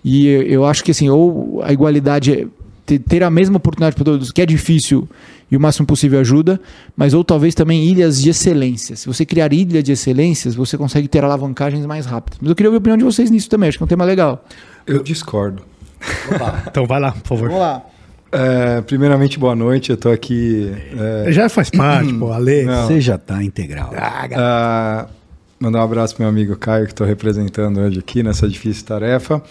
E 0.09 0.27
eu, 0.27 0.65
acho 0.65 0.83
que 0.85 0.91
assim, 0.91 1.09
ou 1.09 1.61
a 1.63 1.73
igualdade 1.73 2.31
é 2.31 2.47
ter, 2.97 3.21
a 3.23 3.29
mesma 3.29 3.57
oportunidade 3.57 3.93
para 3.93 4.05
todos, 4.05 4.31
que 4.31 4.41
é 4.41 4.45
difícil 4.45 5.05
e 5.51 5.57
o 5.57 5.59
máximo 5.59 5.85
possível 5.85 6.17
ajuda, 6.21 6.61
mas 6.95 7.13
ou 7.13 7.25
talvez 7.25 7.53
também 7.53 7.83
ilhas 7.83 8.21
de 8.21 8.29
excelência. 8.29 8.95
Se 8.95 9.05
você 9.05 9.25
criar 9.25 9.51
ilhas 9.51 9.83
de 9.83 9.91
excelências, 9.91 10.55
você 10.55 10.77
consegue 10.77 11.09
ter 11.09 11.25
alavancagens 11.25 11.85
mais 11.85 12.05
rápidas. 12.05 12.39
Mas 12.41 12.49
eu 12.49 12.55
queria 12.55 12.69
ouvir 12.69 12.77
a 12.77 12.79
opinião 12.79 12.97
de 12.97 13.03
vocês 13.03 13.29
nisso 13.29 13.49
também, 13.49 13.67
acho 13.67 13.77
que 13.77 13.83
é 13.83 13.85
um 13.85 13.87
tema 13.87 14.05
legal. 14.05 14.45
Eu 14.85 15.03
discordo. 15.03 15.63
Então 16.67 16.85
vai 16.85 17.01
lá, 17.01 17.11
por 17.11 17.37
favor. 17.37 17.51
lá. 17.51 17.83
É, 18.31 18.81
primeiramente, 18.81 19.37
boa 19.39 19.55
noite. 19.55 19.89
Eu 19.89 19.97
tô 19.97 20.09
aqui. 20.09 20.71
é, 21.25 21.31
Já 21.31 21.49
faz 21.49 21.69
parte, 21.69 22.13
pô, 22.15 22.31
Ale. 22.31 22.63
Não. 22.63 22.87
Você 22.87 23.01
já 23.01 23.17
tá 23.17 23.43
integral. 23.43 23.91
ah, 24.35 25.07
mandar 25.59 25.79
um 25.79 25.83
abraço 25.83 26.15
pro 26.15 26.23
meu 26.23 26.29
amigo 26.29 26.55
Caio, 26.55 26.85
que 26.85 26.91
estou 26.91 27.05
representando 27.07 27.79
hoje 27.79 27.99
aqui 27.99 28.21
nessa 28.21 28.47
difícil 28.47 28.85
tarefa. 28.85 29.41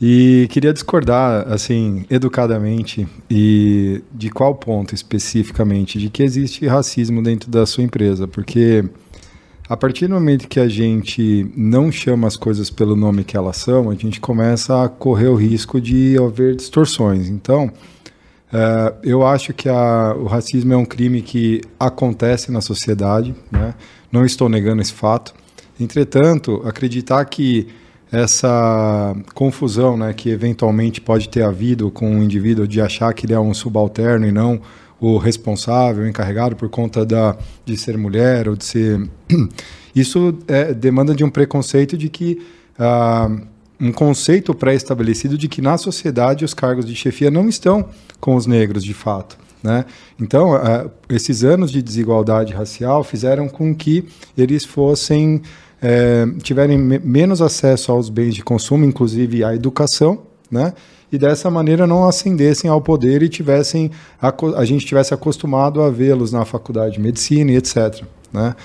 E 0.00 0.46
queria 0.50 0.72
discordar, 0.72 1.46
assim, 1.50 2.04
educadamente, 2.10 3.08
e 3.30 4.02
de 4.12 4.30
qual 4.30 4.54
ponto 4.54 4.94
especificamente, 4.94 5.98
de 5.98 6.10
que 6.10 6.22
existe 6.22 6.66
racismo 6.66 7.22
dentro 7.22 7.50
da 7.50 7.64
sua 7.64 7.82
empresa. 7.84 8.28
Porque 8.28 8.84
a 9.68 9.76
partir 9.76 10.06
do 10.06 10.14
momento 10.14 10.46
que 10.48 10.60
a 10.60 10.68
gente 10.68 11.50
não 11.56 11.90
chama 11.90 12.26
as 12.28 12.36
coisas 12.36 12.68
pelo 12.68 12.94
nome 12.94 13.24
que 13.24 13.36
elas 13.36 13.56
são, 13.56 13.88
a 13.90 13.94
gente 13.94 14.20
começa 14.20 14.84
a 14.84 14.88
correr 14.88 15.28
o 15.28 15.34
risco 15.34 15.80
de 15.80 16.16
haver 16.18 16.54
distorções. 16.56 17.28
Então, 17.28 17.72
eh, 18.52 18.94
eu 19.02 19.26
acho 19.26 19.54
que 19.54 19.66
a- 19.70 20.14
o 20.18 20.26
racismo 20.26 20.74
é 20.74 20.76
um 20.76 20.84
crime 20.84 21.22
que 21.22 21.62
acontece 21.80 22.52
na 22.52 22.60
sociedade, 22.60 23.34
né? 23.50 23.74
não 24.12 24.26
estou 24.26 24.50
negando 24.50 24.82
esse 24.82 24.92
fato. 24.92 25.34
Entretanto, 25.78 26.62
acreditar 26.64 27.24
que 27.24 27.68
essa 28.12 29.16
confusão 29.34 29.96
né, 29.96 30.12
que 30.12 30.30
eventualmente 30.30 31.00
pode 31.00 31.28
ter 31.28 31.42
havido 31.42 31.90
com 31.90 32.18
o 32.18 32.22
indivíduo 32.22 32.66
de 32.66 32.80
achar 32.80 33.12
que 33.12 33.26
ele 33.26 33.32
é 33.32 33.40
um 33.40 33.52
subalterno 33.52 34.26
e 34.26 34.32
não 34.32 34.60
o 35.00 35.18
responsável, 35.18 36.04
o 36.04 36.06
encarregado 36.06 36.54
por 36.54 36.68
conta 36.68 37.04
da, 37.04 37.36
de 37.64 37.76
ser 37.76 37.98
mulher 37.98 38.48
ou 38.48 38.56
de 38.56 38.64
ser. 38.64 39.08
Isso 39.94 40.38
é, 40.48 40.72
demanda 40.72 41.14
de 41.14 41.24
um 41.24 41.30
preconceito 41.30 41.96
de 41.96 42.08
que. 42.08 42.40
ah, 42.78 43.30
um 43.80 43.92
conceito 43.92 44.54
pré-estabelecido 44.54 45.36
de 45.36 45.48
que 45.48 45.60
na 45.60 45.76
sociedade 45.76 46.44
os 46.44 46.54
cargos 46.54 46.86
de 46.86 46.94
chefia 46.94 47.30
não 47.30 47.48
estão 47.48 47.88
com 48.20 48.36
os 48.36 48.46
negros 48.46 48.84
de 48.84 48.94
fato. 48.94 49.36
Né? 49.62 49.84
Então, 50.20 50.54
ah, 50.54 50.88
esses 51.08 51.42
anos 51.42 51.72
de 51.72 51.82
desigualdade 51.82 52.52
racial 52.52 53.02
fizeram 53.02 53.48
com 53.48 53.74
que 53.74 54.06
eles 54.38 54.64
fossem 54.64 55.42
eh, 55.84 56.26
tiverem 56.42 56.78
me- 56.78 56.98
menos 56.98 57.42
acesso 57.42 57.92
aos 57.92 58.08
bens 58.08 58.34
de 58.34 58.42
consumo, 58.42 58.84
inclusive 58.84 59.44
à 59.44 59.54
educação, 59.54 60.22
né? 60.50 60.72
e 61.12 61.18
dessa 61.18 61.48
maneira 61.50 61.86
não 61.86 62.08
ascendessem 62.08 62.68
ao 62.68 62.80
poder 62.80 63.22
e 63.22 63.28
tivessem 63.28 63.90
aco- 64.20 64.54
a 64.56 64.64
gente 64.64 64.84
tivesse 64.86 65.12
acostumado 65.14 65.80
a 65.82 65.90
vê-los 65.90 66.32
na 66.32 66.44
faculdade 66.44 66.94
de 66.94 67.00
medicina 67.00 67.52
e 67.52 67.56
etc. 67.56 68.02
Né? 68.32 68.56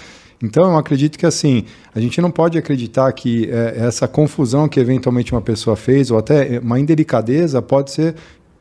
Então, 0.41 0.71
eu 0.71 0.77
acredito 0.77 1.19
que 1.19 1.25
assim, 1.25 1.65
a 1.93 1.99
gente 1.99 2.21
não 2.21 2.31
pode 2.31 2.57
acreditar 2.57 3.11
que 3.11 3.49
eh, 3.51 3.73
essa 3.77 4.07
confusão 4.07 4.69
que 4.69 4.79
eventualmente 4.79 5.33
uma 5.33 5.41
pessoa 5.41 5.75
fez, 5.75 6.09
ou 6.09 6.17
até 6.17 6.55
eh, 6.55 6.59
uma 6.59 6.79
indelicadeza, 6.79 7.61
pode 7.61 7.91
ser 7.91 8.15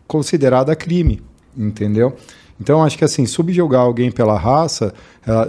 considerada 0.07 0.75
crime, 0.75 1.23
entendeu? 1.57 2.15
Então, 2.61 2.83
acho 2.83 2.99
que 2.99 3.05
assim, 3.05 3.25
subjugar 3.25 3.83
alguém 3.83 4.11
pela 4.11 4.37
raça 4.37 4.93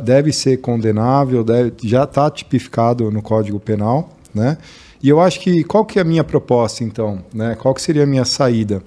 deve 0.03 0.31
ser 0.31 0.57
condenável, 0.57 1.43
deve, 1.43 1.73
já 1.83 2.03
está 2.03 2.29
tipificado 2.29 3.09
no 3.09 3.21
Código 3.21 3.59
Penal, 3.59 4.09
né? 4.33 4.57
E 5.01 5.07
eu 5.09 5.21
acho 5.21 5.39
que 5.39 5.63
qual 5.63 5.85
que 5.85 5.97
é 5.97 6.01
a 6.01 6.05
minha 6.05 6.23
proposta, 6.23 6.83
então? 6.83 7.23
Né? 7.33 7.55
Qual 7.55 7.73
que 7.73 7.81
seria 7.81 8.03
a 8.03 8.05
minha 8.05 8.25
saída? 8.25 8.83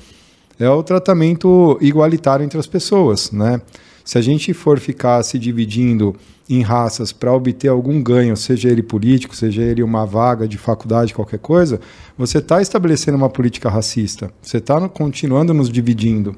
É 0.58 0.68
o 0.68 0.82
tratamento 0.82 1.78
igualitário 1.80 2.44
entre 2.44 2.58
as 2.58 2.66
pessoas, 2.66 3.32
né? 3.32 3.60
Se 4.04 4.18
a 4.18 4.20
gente 4.20 4.52
for 4.52 4.78
ficar 4.78 5.22
se 5.22 5.38
dividindo 5.38 6.14
em 6.50 6.60
raças 6.60 7.12
para 7.12 7.32
obter 7.32 7.68
algum 7.68 8.02
ganho, 8.02 8.36
seja 8.36 8.68
ele 8.68 8.82
político, 8.82 9.34
seja 9.34 9.62
ele 9.62 9.82
uma 9.82 10.04
vaga 10.04 10.46
de 10.46 10.58
faculdade, 10.58 11.14
qualquer 11.14 11.38
coisa, 11.38 11.80
você 12.18 12.38
está 12.38 12.60
estabelecendo 12.60 13.16
uma 13.16 13.30
política 13.30 13.70
racista. 13.70 14.30
Você 14.42 14.58
está 14.58 14.88
continuando 14.88 15.54
nos 15.54 15.70
dividindo. 15.70 16.36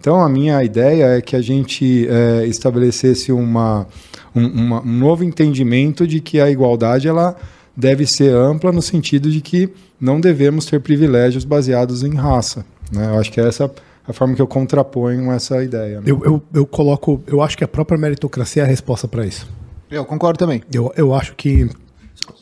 Então, 0.00 0.20
a 0.20 0.28
minha 0.28 0.62
ideia 0.62 1.16
é 1.16 1.20
que 1.20 1.34
a 1.34 1.40
gente 1.42 2.06
eh, 2.08 2.46
estabelecesse 2.46 3.32
uma, 3.32 3.86
um, 4.34 4.46
uma- 4.46 4.80
um 4.82 4.98
novo 4.98 5.24
entendimento 5.24 6.06
de 6.06 6.20
que 6.20 6.40
a 6.40 6.48
igualdade 6.50 7.08
ela 7.08 7.36
deve 7.76 8.06
ser 8.06 8.32
ampla 8.34 8.70
no 8.72 8.80
sentido 8.82 9.30
de 9.30 9.40
que 9.40 9.68
não 10.00 10.20
devemos 10.20 10.66
ter 10.66 10.80
privilégios 10.80 11.44
baseados 11.44 12.02
em 12.04 12.14
raça. 12.14 12.64
Né? 12.92 13.06
Eu 13.06 13.18
acho 13.18 13.30
que 13.32 13.40
essa 13.40 13.64
é 13.64 13.70
a 14.06 14.12
forma 14.12 14.34
que 14.34 14.42
eu 14.42 14.46
contraponho 14.46 15.30
essa 15.32 15.62
ideia. 15.62 15.96
né? 16.00 16.04
Eu, 16.06 16.22
eu, 16.24 16.42
eu 16.54 16.66
coloco. 16.66 17.20
Eu 17.26 17.42
acho 17.42 17.58
que 17.58 17.64
a 17.64 17.68
própria 17.68 17.98
meritocracia 17.98 18.62
é 18.62 18.64
a 18.64 18.68
resposta 18.68 19.06
para 19.08 19.26
isso. 19.26 19.48
Eu 19.90 20.04
concordo 20.04 20.38
também. 20.38 20.62
Eu, 20.72 20.92
eu 20.96 21.12
acho 21.14 21.34
que 21.34 21.68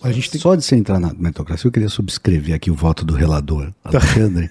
a 0.02 0.10
gente 0.12 0.30
tem 0.30 0.40
Só 0.40 0.54
de 0.54 0.64
você 0.64 0.74
entrar 0.76 0.98
na 1.00 1.12
meritocracia, 1.14 1.68
eu 1.68 1.72
queria 1.72 1.88
subscrever 1.88 2.54
aqui 2.54 2.70
o 2.70 2.74
voto 2.74 3.04
do 3.04 3.14
relator, 3.14 3.72
Alexandre. 3.84 4.50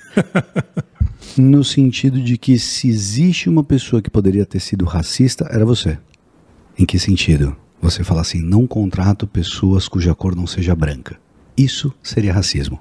No 1.37 1.63
sentido 1.63 2.21
de 2.21 2.37
que 2.37 2.57
se 2.57 2.87
existe 2.87 3.49
uma 3.49 3.63
pessoa 3.63 4.01
que 4.01 4.09
poderia 4.09 4.45
ter 4.45 4.59
sido 4.59 4.85
racista, 4.85 5.47
era 5.51 5.65
você. 5.65 5.97
Em 6.77 6.85
que 6.85 6.97
sentido? 6.99 7.55
Você 7.81 8.03
fala 8.03 8.21
assim, 8.21 8.41
não 8.41 8.65
contrato 8.65 9.27
pessoas 9.27 9.87
cuja 9.87 10.15
cor 10.15 10.35
não 10.35 10.47
seja 10.47 10.75
branca. 10.75 11.17
Isso 11.57 11.93
seria 12.01 12.33
racismo. 12.33 12.79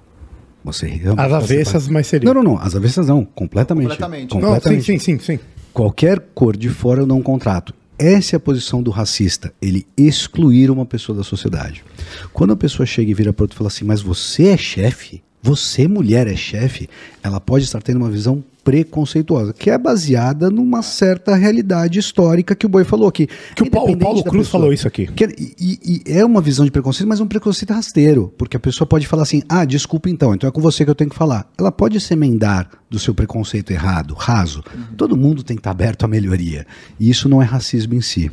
Você 0.64 0.86
realmente- 0.86 1.26
As 1.26 1.32
avessas, 1.32 1.88
mas 1.88 2.06
seria. 2.06 2.26
Não, 2.32 2.42
não, 2.42 2.52
não. 2.54 2.58
As 2.58 2.74
avessas 2.74 3.06
não. 3.08 3.24
Completamente. 3.24 3.82
Completamente. 3.88 4.30
Não, 4.34 4.40
sim, 4.40 4.46
Completamente. 4.46 4.84
sim, 4.84 4.98
sim, 4.98 5.18
sim. 5.18 5.38
Qualquer 5.72 6.20
cor 6.34 6.56
de 6.56 6.68
fora 6.70 7.02
eu 7.02 7.06
não 7.06 7.20
contrato. 7.22 7.74
Essa 7.98 8.34
é 8.34 8.38
a 8.38 8.40
posição 8.40 8.82
do 8.82 8.90
racista, 8.90 9.52
ele 9.62 9.86
excluir 9.96 10.68
uma 10.70 10.84
pessoa 10.84 11.16
da 11.16 11.22
sociedade. 11.22 11.84
Quando 12.32 12.52
a 12.52 12.56
pessoa 12.56 12.84
chega 12.84 13.10
e 13.10 13.14
vira 13.14 13.32
para 13.32 13.44
outro 13.44 13.54
e 13.54 13.58
fala 13.58 13.68
assim, 13.68 13.84
mas 13.84 14.00
você 14.00 14.48
é 14.48 14.56
chefe? 14.56 15.22
Você, 15.44 15.86
mulher, 15.86 16.26
é 16.26 16.34
chefe? 16.34 16.88
Ela 17.22 17.38
pode 17.38 17.66
estar 17.66 17.82
tendo 17.82 17.98
uma 17.98 18.10
visão 18.10 18.42
preconceituosa, 18.64 19.52
que 19.52 19.68
é 19.68 19.76
baseada 19.76 20.48
numa 20.48 20.80
certa 20.80 21.34
realidade 21.34 21.98
histórica 21.98 22.54
que 22.54 22.64
o 22.64 22.68
Boi 22.68 22.82
falou 22.82 23.06
aqui. 23.06 23.28
Que 23.54 23.62
o, 23.62 23.70
Paulo, 23.70 23.94
Paulo 23.98 24.24
Cruz 24.24 24.48
falou 24.48 24.72
isso 24.72 24.88
aqui. 24.88 25.06
Que, 25.06 25.26
e, 25.60 26.02
e, 26.08 26.10
é 26.10 26.24
uma 26.24 26.40
visão 26.40 26.64
de 26.64 26.70
preconceito, 26.70 27.06
mas 27.06 27.20
é 27.20 27.22
um 27.22 27.26
preconceito 27.26 27.74
rasteiro, 27.74 28.32
porque 28.38 28.56
a 28.56 28.60
pessoa 28.60 28.88
pode 28.88 29.06
falar 29.06 29.24
assim: 29.24 29.42
ah, 29.46 29.66
desculpa 29.66 30.08
então, 30.08 30.34
então 30.34 30.48
é 30.48 30.50
com 30.50 30.62
você 30.62 30.82
que 30.82 30.90
eu 30.90 30.94
tenho 30.94 31.10
que 31.10 31.16
falar. 31.16 31.46
Ela 31.58 31.70
pode 31.70 32.00
se 32.00 32.14
emendar 32.14 32.70
do 32.88 32.98
seu 32.98 33.14
preconceito 33.14 33.70
errado, 33.70 34.14
raso. 34.14 34.64
Uhum. 34.74 34.96
Todo 34.96 35.14
mundo 35.14 35.42
tem 35.42 35.58
que 35.58 35.60
estar 35.60 35.72
aberto 35.72 36.06
à 36.06 36.08
melhoria. 36.08 36.66
E 36.98 37.10
isso 37.10 37.28
não 37.28 37.42
é 37.42 37.44
racismo 37.44 37.92
em 37.92 38.00
si. 38.00 38.32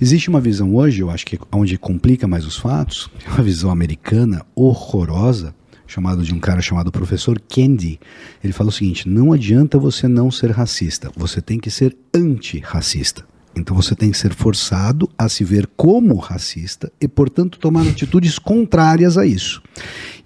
Existe 0.00 0.28
uma 0.28 0.40
visão 0.40 0.74
hoje, 0.74 1.00
eu 1.00 1.10
acho 1.10 1.24
que 1.24 1.38
onde 1.52 1.78
complica 1.78 2.26
mais 2.26 2.44
os 2.44 2.56
fatos, 2.56 3.08
uma 3.32 3.44
visão 3.44 3.70
americana 3.70 4.44
horrorosa 4.52 5.54
chamado 5.94 6.24
de 6.24 6.34
um 6.34 6.40
cara 6.40 6.60
chamado 6.60 6.90
professor 6.90 7.40
Kendi. 7.48 8.00
Ele 8.42 8.52
fala 8.52 8.70
o 8.70 8.72
seguinte: 8.72 9.08
não 9.08 9.32
adianta 9.32 9.78
você 9.78 10.08
não 10.08 10.30
ser 10.30 10.50
racista, 10.50 11.10
você 11.16 11.40
tem 11.40 11.58
que 11.58 11.70
ser 11.70 11.96
antirracista. 12.12 13.24
Então 13.56 13.76
você 13.76 13.94
tem 13.94 14.10
que 14.10 14.18
ser 14.18 14.34
forçado 14.34 15.08
a 15.16 15.28
se 15.28 15.44
ver 15.44 15.68
como 15.76 16.16
racista 16.16 16.90
e, 17.00 17.06
portanto, 17.06 17.56
tomar 17.56 17.86
atitudes 17.86 18.36
contrárias 18.36 19.16
a 19.16 19.24
isso. 19.24 19.62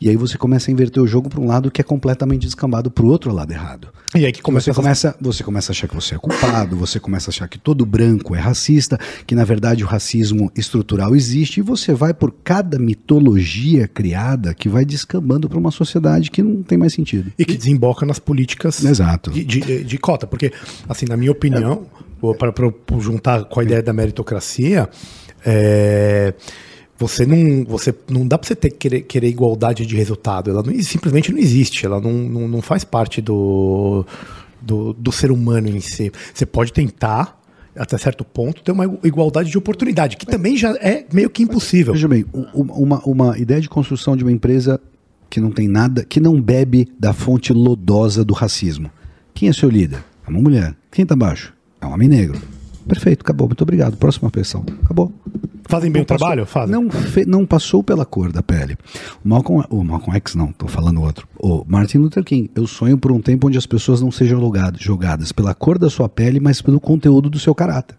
E 0.01 0.09
aí 0.09 0.17
você 0.17 0.39
começa 0.39 0.71
a 0.71 0.73
inverter 0.73 1.03
o 1.03 1.07
jogo 1.07 1.29
para 1.29 1.41
um 1.41 1.47
lado 1.47 1.71
que 1.71 1.81
é 1.81 1.85
completamente 1.85 2.43
descambado 2.43 2.91
para 2.91 3.05
o 3.05 3.09
outro 3.09 3.33
lado 3.33 3.53
errado. 3.53 3.89
E 4.15 4.25
aí 4.25 4.33
que 4.33 4.41
começa 4.41 4.73
você, 4.73 4.81
começa, 4.81 5.17
você 5.21 5.45
começa 5.45 5.71
a 5.71 5.75
achar 5.75 5.89
que 5.89 5.95
você 5.95 6.15
é 6.15 6.19
culpado, 6.19 6.77
você 6.77 7.01
começa 7.01 7.31
a 7.31 7.33
achar 7.33 7.49
que 7.49 7.59
todo 7.59 7.85
branco 7.85 8.35
é 8.35 8.39
racista, 8.39 8.99
que 9.27 9.35
na 9.35 9.45
verdade 9.45 9.83
o 9.83 9.87
racismo 9.87 10.51
estrutural 10.57 11.15
existe, 11.15 11.59
e 11.59 11.63
você 11.63 11.93
vai 11.93 12.15
por 12.15 12.33
cada 12.45 12.79
mitologia 12.79 13.89
criada 13.89 14.55
que 14.55 14.69
vai 14.69 14.85
descambando 14.85 15.49
para 15.49 15.59
uma 15.59 15.71
sociedade 15.71 16.31
que 16.31 16.43
não 16.43 16.63
tem 16.63 16.79
mais 16.79 16.95
sentido. 16.95 17.33
E 17.39 17.45
que 17.45 17.57
desemboca 17.57 18.07
nas 18.07 18.19
políticas 18.19 18.83
Exato. 18.83 19.31
De, 19.31 19.45
de, 19.45 19.85
de 19.85 19.99
cota. 19.99 20.27
Porque, 20.27 20.53
assim, 20.89 21.07
na 21.07 21.17
minha 21.17 21.33
opinião, 21.33 21.87
é. 22.23 22.35
para 22.35 22.53
juntar 23.01 23.45
com 23.45 23.61
a 23.61 23.65
ideia 23.65 23.83
da 23.83 23.93
meritocracia, 23.93 24.89
é 25.45 26.35
você 26.99 27.25
não, 27.25 27.65
você 27.65 27.95
não 28.11 28.27
dá 28.27 28.37
para 28.37 28.49
você 28.49 28.57
ter 28.57 28.71
querer, 28.71 29.03
querer 29.03 29.29
igualdade 29.29 29.87
de 29.87 29.97
resultado. 29.97 30.51
Ela 30.51 30.63
não, 30.63 30.83
simplesmente 30.83 31.31
não 31.31 31.39
existe. 31.39 31.87
Ela 31.87 32.01
não, 32.01 32.13
não, 32.13 32.49
não 32.49 32.61
faz 32.61 32.83
parte 32.83 33.23
do, 33.23 34.05
do, 34.61 34.93
do 34.93 35.13
ser 35.13 35.31
humano 35.31 35.69
em 35.69 35.81
si. 35.81 36.11
Você 36.35 36.45
pode 36.45 36.73
tentar 36.73 37.39
até 37.77 37.97
certo 37.97 38.25
ponto, 38.25 38.61
ter 38.61 38.73
uma 38.73 38.85
igualdade 39.05 39.49
de 39.49 39.57
oportunidade, 39.57 40.17
que 40.17 40.27
também 40.27 40.57
já 40.57 40.71
é 40.81 41.07
meio 41.13 41.31
que 41.31 41.45
impossível. 41.45 41.95
Veja 41.95 42.09
bem, 42.09 42.25
uma, 42.53 42.99
uma 43.05 43.39
ideia 43.39 43.61
de 43.61 43.69
construção 43.69 44.17
de 44.17 44.25
uma 44.25 44.33
empresa 44.33 44.81
que 45.31 45.41
não 45.41 45.53
tem 45.53 45.69
nada, 45.69 46.05
que 46.05 46.19
não 46.19 46.41
bebe 46.43 46.89
da 46.99 47.13
fonte 47.13 47.53
lodosa 47.53 48.25
do 48.25 48.35
racismo. 48.35 48.91
Quem 49.33 49.49
é 49.49 49.53
seu 49.53 49.69
líder? 49.69 50.03
É 50.27 50.31
uma 50.31 50.41
mulher. 50.41 50.75
Quem 50.91 51.05
está 51.05 51.15
abaixo? 51.15 51.55
É 51.81 51.87
um 51.87 51.93
homem 51.93 52.09
negro. 52.09 52.58
Perfeito, 52.89 53.21
acabou. 53.21 53.47
Muito 53.47 53.63
obrigado. 53.63 53.97
Próxima 53.97 54.31
pessoa. 54.31 54.65
Acabou. 54.83 55.13
Fazem 55.69 55.91
bem 55.91 56.01
não 56.01 56.05
o 56.05 56.07
passou, 56.07 56.19
trabalho? 56.19 56.47
Fazem. 56.47 56.75
Não, 56.75 56.91
fe, 56.91 57.27
não 57.27 57.45
passou 57.45 57.83
pela 57.83 58.07
cor 58.07 58.33
da 58.33 58.43
pele. 58.43 58.77
O 59.23 59.29
Malcolm, 59.29 59.65
o 59.69 59.85
Malcolm 59.85 60.17
X, 60.17 60.35
não, 60.35 60.51
tô 60.51 60.67
falando 60.67 61.03
outro. 61.03 61.29
O 61.39 61.63
Martin 61.69 61.99
Luther 61.99 62.25
King. 62.25 62.51
Eu 62.55 62.67
sonho 62.67 62.97
por 62.97 63.13
um 63.13 63.21
tempo 63.21 63.49
onde 63.49 63.59
as 63.59 63.67
pessoas 63.67 64.01
não 64.01 64.11
sejam 64.11 64.41
jogadas, 64.41 64.81
jogadas 64.81 65.31
pela 65.31 65.55
cor 65.55 65.79
da 65.79 65.91
sua 65.91 66.09
pele, 66.09 66.41
mas 66.41 66.63
pelo 66.63 66.81
conteúdo 66.81 67.29
do 67.29 67.39
seu 67.39 67.55
caráter. 67.55 67.97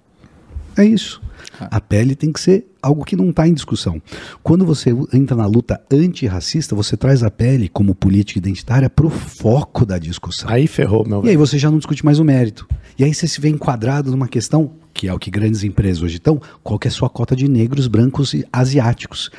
É 0.75 0.84
isso. 0.84 1.21
A 1.59 1.81
pele 1.81 2.15
tem 2.15 2.31
que 2.31 2.39
ser 2.39 2.67
algo 2.81 3.03
que 3.03 3.15
não 3.15 3.29
está 3.29 3.47
em 3.47 3.53
discussão. 3.53 4.01
Quando 4.41 4.65
você 4.65 4.91
entra 5.13 5.35
na 5.35 5.45
luta 5.45 5.81
antirracista, 5.91 6.75
você 6.75 6.95
traz 6.95 7.23
a 7.23 7.31
pele 7.31 7.67
como 7.67 7.93
política 7.93 8.39
identitária 8.39 8.89
para 8.89 9.05
o 9.05 9.09
foco 9.09 9.85
da 9.85 9.97
discussão. 9.97 10.49
Aí 10.49 10.67
ferrou, 10.67 11.07
meu. 11.07 11.25
E 11.25 11.29
aí 11.29 11.38
você 11.38 11.57
já 11.57 11.69
não 11.69 11.77
discute 11.77 12.05
mais 12.05 12.19
o 12.19 12.23
mérito. 12.23 12.67
E 12.97 13.03
aí 13.03 13.13
você 13.13 13.27
se 13.27 13.39
vê 13.39 13.49
enquadrado 13.49 14.12
numa 14.12 14.27
questão 14.27 14.71
que 14.93 15.07
é 15.07 15.13
o 15.13 15.19
que 15.19 15.31
grandes 15.31 15.63
empresas 15.63 16.03
hoje 16.03 16.15
estão, 16.15 16.41
qual 16.62 16.77
que 16.77 16.85
é 16.85 16.89
a 16.89 16.91
sua 16.91 17.09
cota 17.09 17.33
de 17.33 17.47
negros, 17.47 17.88
brancos 17.88 18.33
e 18.33 18.45
asiáticos. 18.51 19.29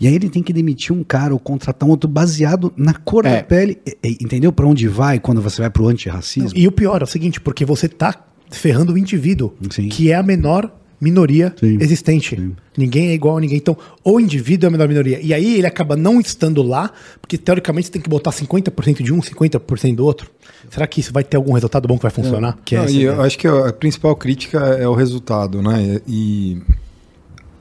E 0.00 0.06
aí 0.06 0.14
ele 0.14 0.30
tem 0.30 0.42
que 0.42 0.50
demitir 0.50 0.96
um 0.96 1.04
cara 1.04 1.34
ou 1.34 1.38
contratar 1.38 1.86
um 1.86 1.92
outro 1.92 2.08
baseado 2.08 2.72
na 2.74 2.94
cor 2.94 3.26
é. 3.26 3.36
da 3.36 3.42
pele. 3.42 3.78
Entendeu 4.02 4.50
para 4.50 4.66
onde 4.66 4.88
vai 4.88 5.20
quando 5.20 5.42
você 5.42 5.60
vai 5.60 5.70
para 5.70 5.82
o 5.82 5.88
antirracismo? 5.88 6.58
E 6.58 6.66
o 6.66 6.72
pior 6.72 7.02
é 7.02 7.04
o 7.04 7.06
seguinte, 7.06 7.38
porque 7.38 7.66
você 7.66 7.84
está 7.84 8.14
ferrando 8.50 8.94
o 8.94 8.98
indivíduo, 8.98 9.52
Sim. 9.70 9.88
que 9.90 10.10
é 10.10 10.14
a 10.14 10.22
menor 10.22 10.72
minoria 11.00 11.54
sim, 11.58 11.78
existente. 11.80 12.36
Sim. 12.36 12.54
Ninguém 12.76 13.08
é 13.08 13.14
igual 13.14 13.38
a 13.38 13.40
ninguém. 13.40 13.56
Então, 13.56 13.76
o 14.04 14.20
indivíduo 14.20 14.66
é 14.66 14.68
a 14.68 14.70
menor 14.70 14.88
minoria. 14.88 15.18
E 15.20 15.32
aí 15.32 15.58
ele 15.58 15.66
acaba 15.66 15.96
não 15.96 16.20
estando 16.20 16.62
lá, 16.62 16.90
porque 17.20 17.38
teoricamente 17.38 17.86
você 17.86 17.92
tem 17.92 18.02
que 18.02 18.08
botar 18.08 18.30
50% 18.30 19.02
de 19.02 19.12
um, 19.12 19.20
50% 19.20 19.94
do 19.94 20.04
outro. 20.04 20.30
Será 20.68 20.86
que 20.86 21.00
isso 21.00 21.12
vai 21.12 21.24
ter 21.24 21.36
algum 21.36 21.52
resultado 21.52 21.88
bom 21.88 21.96
que 21.96 22.02
vai 22.02 22.10
funcionar? 22.10 22.58
É. 22.58 22.62
Que 22.64 22.76
é 22.76 22.78
não, 22.78 22.88
eu 22.88 23.22
acho 23.22 23.38
que 23.38 23.46
a 23.46 23.72
principal 23.72 24.14
crítica 24.14 24.58
é 24.58 24.86
o 24.86 24.94
resultado, 24.94 25.62
né? 25.62 26.00
E 26.06 26.60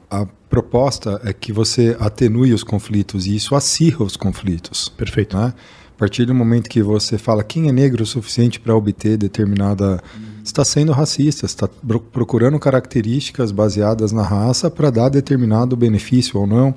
a 0.10 0.25
proposta 0.49 1.21
é 1.23 1.32
que 1.32 1.54
você 1.54 1.95
atenue 1.99 2.54
os 2.54 2.63
conflitos 2.63 3.28
e 3.28 3.36
isso 3.36 3.56
acirra 3.56 4.04
os 4.04 4.17
conflitos. 4.17 4.89
Perfeito. 4.89 5.38
Né? 5.38 5.54
A 5.95 5.99
partir 5.99 6.25
do 6.25 6.34
momento 6.34 6.69
que 6.69 6.82
você 6.82 7.17
fala 7.17 7.43
quem 7.43 7.69
é 7.69 7.71
negro 7.71 8.04
o 8.04 8.06
suficiente 8.06 8.60
para 8.60 8.75
obter 8.75 9.17
determinada 9.17 10.02
está 10.50 10.66
sendo 10.66 10.92
racista, 10.92 11.46
está 11.46 11.68
procurando 12.12 12.60
características 12.60 13.52
baseadas 13.52 14.12
na 14.12 14.24
raça 14.24 14.70
para 14.70 14.90
dar 14.90 15.10
determinado 15.10 15.76
benefício 15.76 16.40
ou 16.40 16.48
não. 16.48 16.76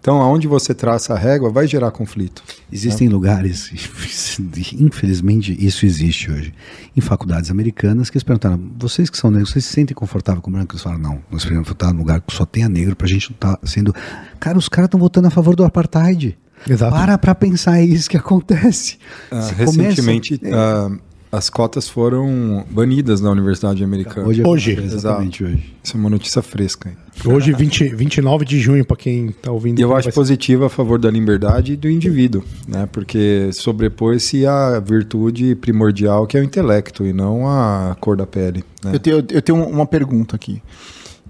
Então, 0.00 0.22
aonde 0.22 0.48
você 0.48 0.72
traça 0.72 1.12
a 1.12 1.18
régua 1.18 1.50
vai 1.50 1.66
gerar 1.66 1.90
conflito. 1.90 2.42
Existem 2.72 3.06
né? 3.06 3.12
lugares, 3.12 3.70
infelizmente 4.72 5.54
isso 5.62 5.84
existe 5.84 6.30
hoje, 6.30 6.54
em 6.96 7.02
faculdades 7.02 7.50
americanas 7.50 8.08
que 8.08 8.16
eles 8.16 8.24
perguntaram: 8.24 8.58
vocês 8.78 9.10
que 9.10 9.18
são 9.18 9.30
negros, 9.30 9.50
vocês 9.50 9.66
se 9.66 9.72
sentem 9.74 9.94
confortável 9.94 10.40
com 10.40 10.50
branco? 10.50 10.72
Eles 10.72 10.82
falaram: 10.82 11.02
não, 11.02 11.14
nós 11.30 11.42
precisamos 11.42 11.68
votar 11.68 11.92
num 11.92 11.98
lugar 11.98 12.22
que 12.22 12.34
só 12.34 12.46
tenha 12.46 12.66
negro 12.66 12.96
para 12.96 13.06
a 13.06 13.10
gente 13.10 13.30
não 13.30 13.34
estar 13.34 13.56
tá 13.56 13.66
sendo. 13.66 13.94
Cara, 14.38 14.56
os 14.56 14.70
caras 14.70 14.86
estão 14.86 14.98
votando 14.98 15.28
a 15.28 15.30
favor 15.30 15.54
do 15.54 15.64
apartheid. 15.64 16.38
Exato. 16.68 16.92
Para 16.92 17.18
para 17.18 17.34
pensar, 17.34 17.78
é 17.78 17.84
isso 17.84 18.08
que 18.08 18.16
acontece. 18.16 18.98
Uh, 19.30 19.54
recentemente. 19.54 20.38
Começa, 20.38 20.88
uh, 20.88 21.09
as 21.32 21.48
cotas 21.48 21.88
foram 21.88 22.64
banidas 22.68 23.20
na 23.20 23.30
Universidade 23.30 23.84
Americana. 23.84 24.26
Hoje. 24.26 24.42
É 24.42 24.48
hoje. 24.48 24.72
Exatamente 24.72 25.44
hoje. 25.44 25.74
Isso 25.82 25.96
é 25.96 26.00
uma 26.00 26.10
notícia 26.10 26.42
fresca. 26.42 26.92
Hoje, 27.24 27.52
20, 27.52 27.94
29 27.94 28.44
de 28.44 28.58
junho, 28.58 28.84
para 28.84 28.96
quem 28.96 29.26
está 29.26 29.52
ouvindo. 29.52 29.78
E 29.78 29.82
eu 29.82 29.94
acho 29.94 30.10
positivo 30.12 30.64
a 30.64 30.68
favor 30.68 30.98
da 30.98 31.08
liberdade 31.08 31.76
do 31.76 31.88
indivíduo, 31.88 32.42
né? 32.66 32.88
porque 32.90 33.50
sobrepõe-se 33.52 34.44
a 34.44 34.80
virtude 34.80 35.54
primordial 35.54 36.26
que 36.26 36.36
é 36.36 36.40
o 36.40 36.44
intelecto 36.44 37.06
e 37.06 37.12
não 37.12 37.46
a 37.46 37.96
cor 38.00 38.16
da 38.16 38.26
pele. 38.26 38.64
Né? 38.82 38.94
Eu, 38.94 38.98
tenho, 38.98 39.16
eu 39.30 39.42
tenho 39.42 39.64
uma 39.68 39.86
pergunta 39.86 40.34
aqui. 40.34 40.60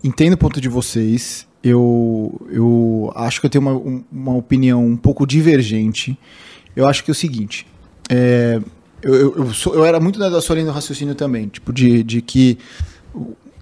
Entendo 0.02 0.32
o 0.32 0.38
ponto 0.38 0.60
de 0.60 0.68
vocês. 0.68 1.46
Eu, 1.62 2.40
eu 2.50 3.12
acho 3.14 3.38
que 3.38 3.46
eu 3.46 3.50
tenho 3.50 3.60
uma, 3.60 4.02
uma 4.10 4.34
opinião 4.34 4.86
um 4.86 4.96
pouco 4.96 5.26
divergente. 5.26 6.18
Eu 6.74 6.88
acho 6.88 7.04
que 7.04 7.10
é 7.10 7.12
o 7.12 7.14
seguinte. 7.14 7.66
É, 8.08 8.58
eu, 9.02 9.14
eu, 9.14 9.36
eu, 9.36 9.54
sou, 9.54 9.74
eu, 9.74 9.84
era 9.84 9.98
muito 10.00 10.18
da 10.18 10.40
sua 10.40 10.54
linha 10.54 10.66
do 10.66 10.72
raciocínio 10.72 11.14
também, 11.14 11.48
tipo, 11.48 11.72
de, 11.72 12.02
de 12.02 12.20
que 12.20 12.58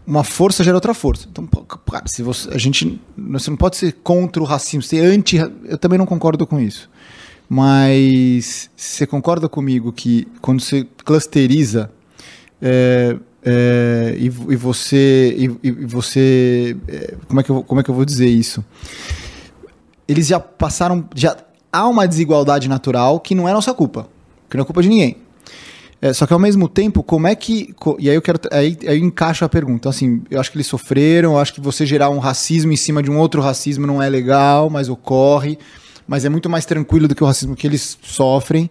uma 0.06 0.24
força 0.24 0.64
gera 0.64 0.76
outra 0.76 0.94
força. 0.94 1.28
Então, 1.30 1.46
cara, 1.46 2.04
se 2.06 2.22
você, 2.22 2.48
a 2.50 2.58
gente, 2.58 3.00
você 3.16 3.50
não 3.50 3.56
pode 3.56 3.76
ser 3.76 3.92
contra 4.02 4.42
o 4.42 4.46
racismo, 4.46 4.82
ser 4.82 5.00
anti, 5.00 5.36
eu 5.36 5.76
também 5.76 5.98
não 5.98 6.06
concordo 6.06 6.46
com 6.46 6.58
isso. 6.58 6.88
Mas 7.48 8.70
você 8.76 9.06
concorda 9.06 9.48
comigo 9.48 9.92
que 9.92 10.26
quando 10.40 10.60
você 10.60 10.86
clusteriza 11.04 11.90
é, 12.60 13.16
é, 13.42 14.16
e, 14.18 14.24
e, 14.24 14.56
você, 14.56 15.34
e, 15.38 15.68
e 15.68 15.70
você, 15.70 16.76
é, 16.88 17.14
como 17.26 17.40
é 17.40 17.42
que 17.42 17.50
eu, 17.50 17.62
como 17.62 17.80
é 17.80 17.84
que 17.84 17.90
eu 17.90 17.94
vou 17.94 18.04
dizer 18.04 18.28
isso? 18.28 18.64
Eles 20.06 20.26
já 20.26 20.40
passaram, 20.40 21.08
já 21.14 21.36
há 21.72 21.86
uma 21.86 22.08
desigualdade 22.08 22.68
natural 22.68 23.20
que 23.20 23.34
não 23.34 23.48
é 23.48 23.52
nossa 23.52 23.72
culpa, 23.72 24.08
que 24.48 24.56
não 24.56 24.62
é 24.62 24.66
culpa 24.66 24.82
de 24.82 24.88
ninguém. 24.88 25.16
É, 26.00 26.12
só 26.12 26.26
que 26.26 26.32
ao 26.32 26.38
mesmo 26.38 26.68
tempo, 26.68 27.02
como 27.02 27.26
é 27.26 27.34
que. 27.34 27.74
E 27.98 28.08
aí 28.08 28.14
eu 28.14 28.22
quero. 28.22 28.38
Aí, 28.52 28.76
aí 28.86 28.98
eu 29.00 29.04
encaixo 29.04 29.44
a 29.44 29.48
pergunta. 29.48 29.78
Então, 29.78 29.90
assim, 29.90 30.22
eu 30.30 30.40
acho 30.40 30.50
que 30.50 30.56
eles 30.56 30.66
sofreram, 30.66 31.32
eu 31.32 31.38
acho 31.38 31.52
que 31.52 31.60
você 31.60 31.84
gerar 31.84 32.10
um 32.10 32.18
racismo 32.18 32.72
em 32.72 32.76
cima 32.76 33.02
de 33.02 33.10
um 33.10 33.18
outro 33.18 33.42
racismo 33.42 33.86
não 33.86 34.00
é 34.00 34.08
legal, 34.08 34.70
mas 34.70 34.88
ocorre. 34.88 35.58
Mas 36.06 36.24
é 36.24 36.28
muito 36.28 36.48
mais 36.48 36.64
tranquilo 36.64 37.08
do 37.08 37.14
que 37.14 37.22
o 37.22 37.26
racismo 37.26 37.56
que 37.56 37.66
eles 37.66 37.98
sofrem. 38.02 38.70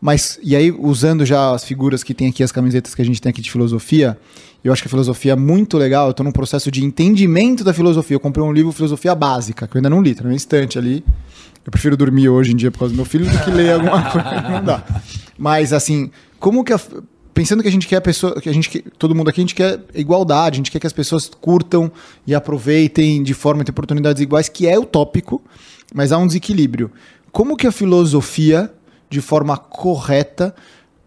Mas, 0.00 0.38
e 0.42 0.54
aí, 0.54 0.70
usando 0.70 1.24
já 1.24 1.54
as 1.54 1.64
figuras 1.64 2.04
que 2.04 2.12
tem 2.12 2.28
aqui, 2.28 2.42
as 2.42 2.52
camisetas 2.52 2.94
que 2.94 3.02
a 3.02 3.04
gente 3.04 3.20
tem 3.20 3.30
aqui 3.30 3.40
de 3.40 3.50
filosofia, 3.50 4.16
eu 4.62 4.72
acho 4.72 4.82
que 4.82 4.88
a 4.88 4.90
filosofia 4.90 5.32
é 5.32 5.36
muito 5.36 5.78
legal. 5.78 6.06
Eu 6.06 6.10
estou 6.10 6.24
num 6.24 6.32
processo 6.32 6.70
de 6.70 6.84
entendimento 6.84 7.64
da 7.64 7.72
filosofia. 7.72 8.16
Eu 8.16 8.20
comprei 8.20 8.44
um 8.44 8.52
livro 8.52 8.70
Filosofia 8.70 9.14
Básica, 9.14 9.66
que 9.66 9.76
eu 9.76 9.78
ainda 9.78 9.88
não 9.88 10.02
li, 10.02 10.14
tá 10.14 10.22
na 10.22 10.28
minha 10.28 10.36
estante 10.36 10.78
ali. 10.78 11.02
Eu 11.64 11.70
prefiro 11.70 11.96
dormir 11.96 12.28
hoje 12.28 12.52
em 12.52 12.56
dia 12.56 12.70
por 12.70 12.80
causa 12.80 12.92
do 12.92 12.96
meu 12.96 13.04
filho 13.04 13.28
do 13.28 13.38
que 13.38 13.50
ler 13.50 13.72
alguma 13.72 14.02
coisa. 14.10 14.40
Não 14.42 14.64
dá. 14.64 14.84
Mas, 15.38 15.72
assim, 15.72 16.10
como 16.38 16.64
que 16.64 16.72
a, 16.72 16.80
pensando 17.32 17.62
que 17.62 17.68
a 17.68 17.72
gente 17.72 17.86
quer 17.86 17.96
a 17.96 18.00
pessoa, 18.00 18.40
que 18.40 18.48
a 18.48 18.52
gente 18.52 18.82
todo 18.98 19.14
mundo 19.14 19.28
aqui 19.28 19.40
a 19.40 19.42
gente 19.42 19.54
quer 19.54 19.80
igualdade, 19.94 20.54
a 20.54 20.58
gente 20.58 20.70
quer 20.70 20.78
que 20.78 20.86
as 20.86 20.92
pessoas 20.92 21.28
curtam 21.28 21.92
e 22.26 22.34
aproveitem 22.34 23.22
de 23.22 23.34
forma 23.34 23.62
ter 23.64 23.72
oportunidades 23.72 24.22
iguais, 24.22 24.48
que 24.48 24.66
é 24.66 24.78
utópico, 24.78 25.42
mas 25.94 26.12
há 26.12 26.18
um 26.18 26.26
desequilíbrio. 26.26 26.90
Como 27.30 27.56
que 27.56 27.66
a 27.66 27.72
filosofia, 27.72 28.72
de 29.10 29.20
forma 29.20 29.58
correta, 29.58 30.54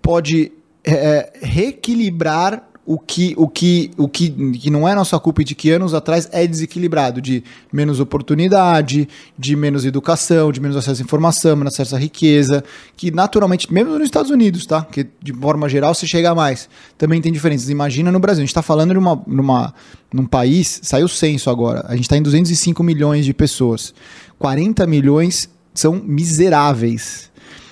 pode 0.02 0.52
é, 0.84 1.34
reequilibrar 1.42 2.70
o 2.86 2.98
que, 2.98 3.36
o, 3.38 3.48
que, 3.48 3.92
o 3.98 4.08
que, 4.08 4.30
que 4.30 4.70
não 4.70 4.88
é 4.88 4.96
nossa 4.96 5.20
culpa 5.20 5.42
e 5.42 5.46
de 5.46 5.54
que 5.54 5.70
anos 5.70 5.94
atrás 5.94 6.28
é 6.32 6.48
desequilibrado, 6.48 7.22
de 7.22 7.44
menos 7.72 8.00
oportunidade, 8.00 9.08
de 9.38 9.56
menos 9.56 9.86
educação, 9.86 10.52
de 10.52 10.60
menos 10.60 10.76
acesso 10.76 11.02
à 11.02 11.06
informação, 11.06 11.56
menos 11.56 11.74
acesso 11.74 11.96
à 11.96 12.00
riqueza, 12.00 12.64
que 12.98 13.12
naturalmente, 13.12 13.72
mesmo 13.72 13.94
nos 13.94 14.06
Estados 14.06 14.32
Unidos, 14.32 14.66
tá? 14.66 14.84
Que 14.84 15.06
de 15.22 15.32
forma 15.34 15.70
geral 15.70 15.94
se 15.94 16.08
chega 16.08 16.32
a 16.32 16.36
mais. 16.36 16.68
Também 16.98 17.22
tem 17.22 17.32
diferenças. 17.32 17.70
Imagina 17.70 18.12
no 18.12 18.20
Brasil, 18.20 18.42
a 18.42 18.46
gente 18.46 18.50
está 18.50 18.64
falando 18.64 18.92
de 18.92 18.98
uma, 18.98 19.22
numa, 19.28 19.74
num 20.12 20.26
país, 20.26 20.80
saiu 20.82 21.06
o 21.06 21.10
censo 21.10 21.52
agora, 21.52 21.86
a 21.88 21.96
gente 21.96 22.06
está 22.06 22.18
em 22.18 22.24
205 22.24 22.84
milhões 22.84 23.24
de 23.24 23.34
pessoas. 23.34 23.94
40 24.40 24.88
milhões 24.88 25.48
são 25.76 26.02
miseráveis. 26.04 27.30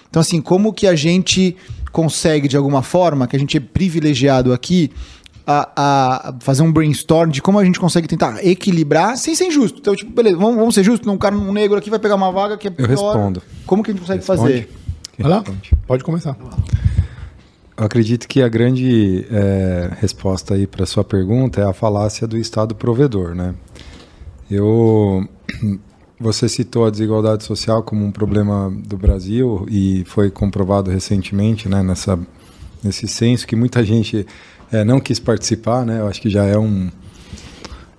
Então, 0.09 0.21
assim, 0.21 0.41
como 0.41 0.73
que 0.73 0.85
a 0.85 0.95
gente 0.95 1.55
consegue, 1.97 2.47
de 2.47 2.55
alguma 2.55 2.83
forma, 2.83 3.25
que 3.25 3.35
a 3.35 3.39
gente 3.39 3.57
é 3.57 3.59
privilegiado 3.59 4.53
aqui, 4.53 4.91
a, 5.47 5.71
a 5.75 6.35
fazer 6.41 6.61
um 6.61 6.71
brainstorm 6.71 7.31
de 7.31 7.41
como 7.41 7.57
a 7.57 7.65
gente 7.65 7.79
consegue 7.79 8.07
tentar 8.07 8.45
equilibrar 8.45 9.17
sem 9.17 9.33
ser 9.33 9.45
injusto. 9.45 9.79
Então, 9.79 9.95
tipo, 9.95 10.11
beleza, 10.11 10.37
vamos, 10.37 10.57
vamos 10.57 10.75
ser 10.75 10.83
justos, 10.83 11.11
um 11.11 11.17
cara, 11.17 11.35
um 11.35 11.51
negro 11.51 11.75
aqui 11.75 11.89
vai 11.89 11.97
pegar 11.97 12.13
uma 12.13 12.31
vaga 12.31 12.55
que 12.55 12.67
é 12.67 12.69
pior. 12.69 12.87
respondo. 12.87 13.41
Como 13.65 13.81
que 13.81 13.89
a 13.89 13.93
gente 13.95 14.01
consegue 14.01 14.19
Responde? 14.19 14.41
fazer? 14.41 14.69
Vai 15.17 15.31
lá, 15.31 15.43
pode 15.87 16.03
começar. 16.03 16.37
Eu 17.75 17.85
acredito 17.85 18.27
que 18.27 18.43
a 18.43 18.47
grande 18.47 19.25
é, 19.31 19.89
resposta 19.99 20.53
aí 20.53 20.67
para 20.67 20.85
sua 20.85 21.03
pergunta 21.03 21.61
é 21.61 21.63
a 21.63 21.73
falácia 21.73 22.27
do 22.27 22.37
Estado 22.37 22.75
provedor, 22.75 23.33
né? 23.33 23.55
Eu, 24.51 25.27
você 26.19 26.49
citou 26.49 26.85
a 26.85 26.89
desigualdade 26.89 27.43
social 27.43 27.83
como 27.83 28.03
um 28.03 28.11
problema 28.11 28.73
do 28.85 28.97
Brasil 28.97 29.65
e 29.69 30.03
foi 30.05 30.31
comprovado 30.31 30.89
recentemente, 30.89 31.69
né, 31.69 31.83
nessa 31.83 32.17
nesse 32.83 33.07
censo 33.07 33.47
que 33.47 33.55
muita 33.55 33.83
gente 33.83 34.25
é, 34.71 34.83
não 34.83 34.99
quis 34.99 35.19
participar, 35.19 35.85
né? 35.85 35.99
Eu 35.99 36.07
acho 36.07 36.21
que 36.21 36.29
já 36.29 36.45
é 36.45 36.57
um 36.57 36.89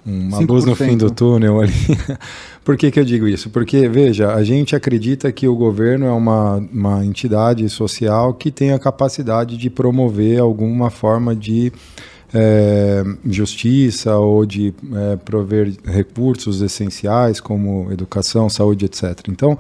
uma 0.07 0.39
luz 0.39 0.65
no 0.65 0.75
fim 0.75 0.97
do 0.97 1.11
5%. 1.11 1.15
túnel 1.15 1.61
ali. 1.61 1.73
Por 2.65 2.77
que, 2.77 2.91
que 2.91 2.99
eu 2.99 3.05
digo 3.05 3.27
isso? 3.27 3.51
Porque, 3.51 3.89
veja, 3.89 4.33
a 4.33 4.43
gente 4.43 4.75
acredita 4.75 5.31
que 5.31 5.47
o 5.47 5.55
governo 5.55 6.07
é 6.07 6.13
uma, 6.13 6.57
uma 6.73 7.05
entidade 7.05 7.69
social 7.69 8.33
que 8.35 8.51
tem 8.51 8.73
a 8.73 8.79
capacidade 8.79 9.57
de 9.57 9.69
promover 9.69 10.41
alguma 10.41 10.91
forma 10.91 11.37
de 11.37 11.73
eh, 12.33 13.05
justiça 13.25 14.17
ou 14.17 14.45
de 14.45 14.75
eh, 14.93 15.17
prover 15.25 15.73
recursos 15.85 16.61
essenciais 16.61 17.41
como 17.41 17.91
educação, 17.91 18.49
saúde, 18.51 18.85
etc. 18.85 19.29
Então, 19.29 19.59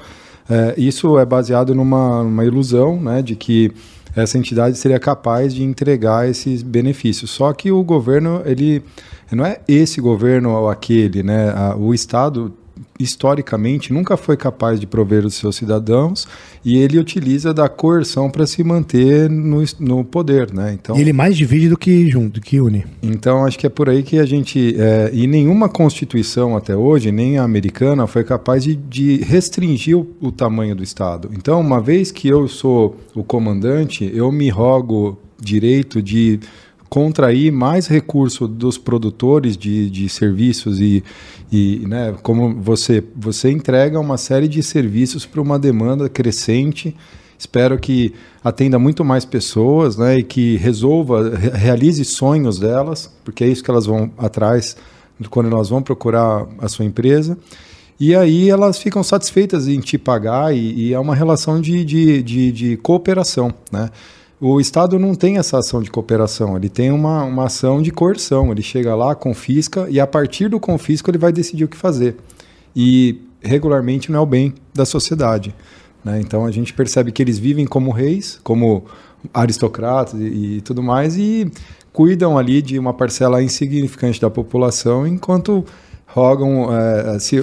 eh, 0.50 0.74
isso 0.76 1.18
é 1.18 1.24
baseado 1.24 1.74
numa, 1.74 2.22
numa 2.22 2.44
ilusão 2.44 3.00
né, 3.00 3.22
de 3.22 3.36
que 3.36 3.72
essa 4.14 4.36
entidade 4.36 4.76
seria 4.76 4.98
capaz 4.98 5.54
de 5.54 5.62
entregar 5.62 6.28
esses 6.28 6.62
benefícios. 6.62 7.30
Só 7.30 7.52
que 7.52 7.70
o 7.72 7.82
governo, 7.82 8.42
ele 8.44 8.82
não 9.30 9.46
é 9.46 9.60
esse 9.66 10.00
governo 10.00 10.50
ou 10.50 10.68
aquele, 10.68 11.22
né? 11.22 11.52
O 11.78 11.94
Estado 11.94 12.52
historicamente 12.98 13.92
nunca 13.92 14.16
foi 14.16 14.36
capaz 14.36 14.80
de 14.80 14.86
prover 14.86 15.24
os 15.24 15.34
seus 15.34 15.56
cidadãos 15.56 16.26
e 16.64 16.76
ele 16.78 16.98
utiliza 16.98 17.54
da 17.54 17.68
coerção 17.68 18.30
para 18.30 18.46
se 18.46 18.62
manter 18.64 19.30
no, 19.30 19.62
no 19.78 20.04
poder, 20.04 20.52
né? 20.52 20.72
Então, 20.74 20.96
E 20.96 21.00
ele 21.00 21.12
mais 21.12 21.36
divide 21.36 21.68
do 21.68 21.76
que 21.78 22.08
junto, 22.10 22.34
do 22.34 22.40
que 22.40 22.60
une. 22.60 22.84
então, 23.02 23.44
acho 23.44 23.58
que 23.58 23.66
é 23.66 23.70
por 23.70 23.88
aí 23.88 24.02
que 24.02 24.18
a 24.18 24.26
gente. 24.26 24.74
É, 24.78 25.10
e 25.12 25.26
nenhuma 25.26 25.68
Constituição 25.68 26.56
até 26.56 26.76
hoje, 26.76 27.12
nem 27.12 27.38
a 27.38 27.44
americana, 27.44 28.06
foi 28.06 28.24
capaz 28.24 28.64
de, 28.64 28.74
de 28.74 29.18
restringir 29.18 29.96
o, 29.96 30.06
o 30.20 30.32
tamanho 30.32 30.74
do 30.74 30.82
Estado. 30.82 31.30
Então, 31.32 31.60
uma 31.60 31.80
vez 31.80 32.10
que 32.10 32.26
eu 32.28 32.48
sou 32.48 32.96
o 33.14 33.22
comandante, 33.22 34.10
eu 34.14 34.30
me 34.32 34.48
rogo 34.48 35.18
direito 35.40 36.02
de 36.02 36.40
contrair 36.88 37.52
mais 37.52 37.86
recurso 37.86 38.48
dos 38.48 38.78
produtores 38.78 39.56
de, 39.56 39.90
de 39.90 40.08
serviços 40.08 40.80
e, 40.80 41.04
e 41.52 41.84
né, 41.86 42.14
como 42.22 42.54
você, 42.54 43.02
você 43.14 43.50
entrega 43.50 43.98
uma 44.00 44.16
série 44.16 44.48
de 44.48 44.62
serviços 44.62 45.26
para 45.26 45.40
uma 45.40 45.58
demanda 45.58 46.08
crescente 46.08 46.94
Espero 47.38 47.78
que 47.78 48.12
atenda 48.42 48.80
muito 48.80 49.04
mais 49.04 49.24
pessoas, 49.24 49.96
né, 49.96 50.16
e 50.18 50.24
que 50.24 50.56
resolva, 50.56 51.30
re- 51.36 51.50
realize 51.50 52.04
sonhos 52.04 52.58
delas, 52.58 53.12
porque 53.24 53.44
é 53.44 53.46
isso 53.46 53.62
que 53.62 53.70
elas 53.70 53.86
vão 53.86 54.10
atrás 54.18 54.76
quando 55.30 55.48
elas 55.48 55.68
vão 55.68 55.80
procurar 55.80 56.48
a 56.58 56.68
sua 56.68 56.84
empresa. 56.84 57.38
E 58.00 58.14
aí 58.14 58.50
elas 58.50 58.78
ficam 58.78 59.04
satisfeitas 59.04 59.68
em 59.68 59.78
te 59.78 59.96
pagar 59.96 60.54
e, 60.54 60.88
e 60.88 60.92
é 60.92 60.98
uma 60.98 61.14
relação 61.14 61.60
de, 61.60 61.84
de, 61.84 62.22
de, 62.24 62.52
de 62.52 62.76
cooperação, 62.78 63.54
né? 63.70 63.88
O 64.40 64.60
Estado 64.60 64.98
não 64.98 65.14
tem 65.16 65.36
essa 65.36 65.58
ação 65.58 65.82
de 65.82 65.90
cooperação, 65.90 66.56
ele 66.56 66.68
tem 66.68 66.92
uma, 66.92 67.24
uma 67.24 67.46
ação 67.46 67.82
de 67.82 67.90
coerção. 67.90 68.52
Ele 68.52 68.62
chega 68.62 68.94
lá, 68.94 69.14
confisca 69.14 69.88
e 69.90 69.98
a 69.98 70.06
partir 70.06 70.48
do 70.48 70.60
confisco 70.60 71.10
ele 71.10 71.18
vai 71.18 71.32
decidir 71.32 71.64
o 71.64 71.68
que 71.68 71.76
fazer. 71.76 72.16
E 72.74 73.20
regularmente 73.40 74.12
não 74.12 74.20
é 74.20 74.22
o 74.22 74.26
bem 74.26 74.54
da 74.72 74.84
sociedade. 74.84 75.52
né? 76.04 76.20
Então 76.20 76.46
a 76.46 76.50
gente 76.52 76.72
percebe 76.72 77.10
que 77.10 77.20
eles 77.20 77.38
vivem 77.38 77.66
como 77.66 77.90
reis, 77.90 78.38
como 78.44 78.84
aristocratas 79.34 80.20
e, 80.20 80.58
e 80.58 80.60
tudo 80.60 80.82
mais, 80.84 81.16
e 81.16 81.50
cuidam 81.92 82.38
ali 82.38 82.62
de 82.62 82.78
uma 82.78 82.94
parcela 82.94 83.42
insignificante 83.42 84.20
da 84.20 84.30
população, 84.30 85.04
enquanto 85.04 85.64
rogam 86.06 86.68
eh, 86.72 87.18
se- 87.18 87.42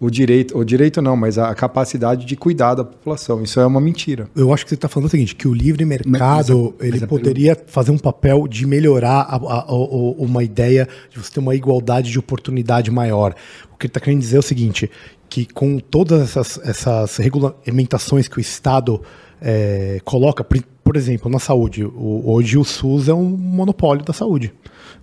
o, 0.00 0.08
direito, 0.10 0.56
o 0.56 0.64
direito 0.64 1.02
não, 1.02 1.14
mas 1.14 1.36
a 1.36 1.54
capacidade 1.54 2.24
de 2.24 2.34
cuidar 2.34 2.74
da 2.74 2.84
população. 2.84 3.42
Isso 3.42 3.60
é 3.60 3.66
uma 3.66 3.80
mentira. 3.80 4.28
Eu 4.34 4.52
acho 4.52 4.64
que 4.64 4.70
você 4.70 4.74
está 4.74 4.88
falando 4.88 5.08
o 5.08 5.10
seguinte, 5.10 5.36
que 5.36 5.46
o 5.46 5.52
livre 5.52 5.84
mercado 5.84 6.10
mas 6.18 6.50
a- 6.50 6.54
ele 6.86 7.00
mas 7.00 7.08
poderia 7.08 7.56
fazer 7.66 7.90
um 7.90 7.98
papel 7.98 8.48
de 8.48 8.66
melhorar 8.66 9.20
a- 9.28 9.36
a- 9.36 9.64
a- 9.68 9.74
uma 10.18 10.42
ideia 10.42 10.88
de 11.10 11.18
você 11.18 11.30
ter 11.32 11.40
uma 11.40 11.54
igualdade 11.54 12.10
de 12.10 12.18
oportunidade 12.18 12.90
maior. 12.90 13.34
O 13.72 13.76
que 13.76 13.86
ele 13.86 13.90
está 13.90 14.00
querendo 14.00 14.20
dizer 14.20 14.36
é 14.36 14.40
o 14.40 14.42
seguinte, 14.42 14.90
que 15.28 15.44
com 15.46 15.78
todas 15.78 16.22
essas, 16.36 16.58
essas 16.64 17.16
regulamentações 17.18 18.26
que 18.26 18.38
o 18.38 18.40
Estado 18.40 19.00
eh, 19.40 20.00
coloca, 20.04 20.44
por, 20.44 20.96
exemplo, 20.96 21.30
na 21.30 21.38
saúde, 21.38 21.84
hoje 21.84 22.58
o 22.58 22.64
SUS 22.64 23.08
é 23.08 23.14
um 23.14 23.24
monopólio 23.24 24.04
da 24.04 24.12
saúde. 24.12 24.52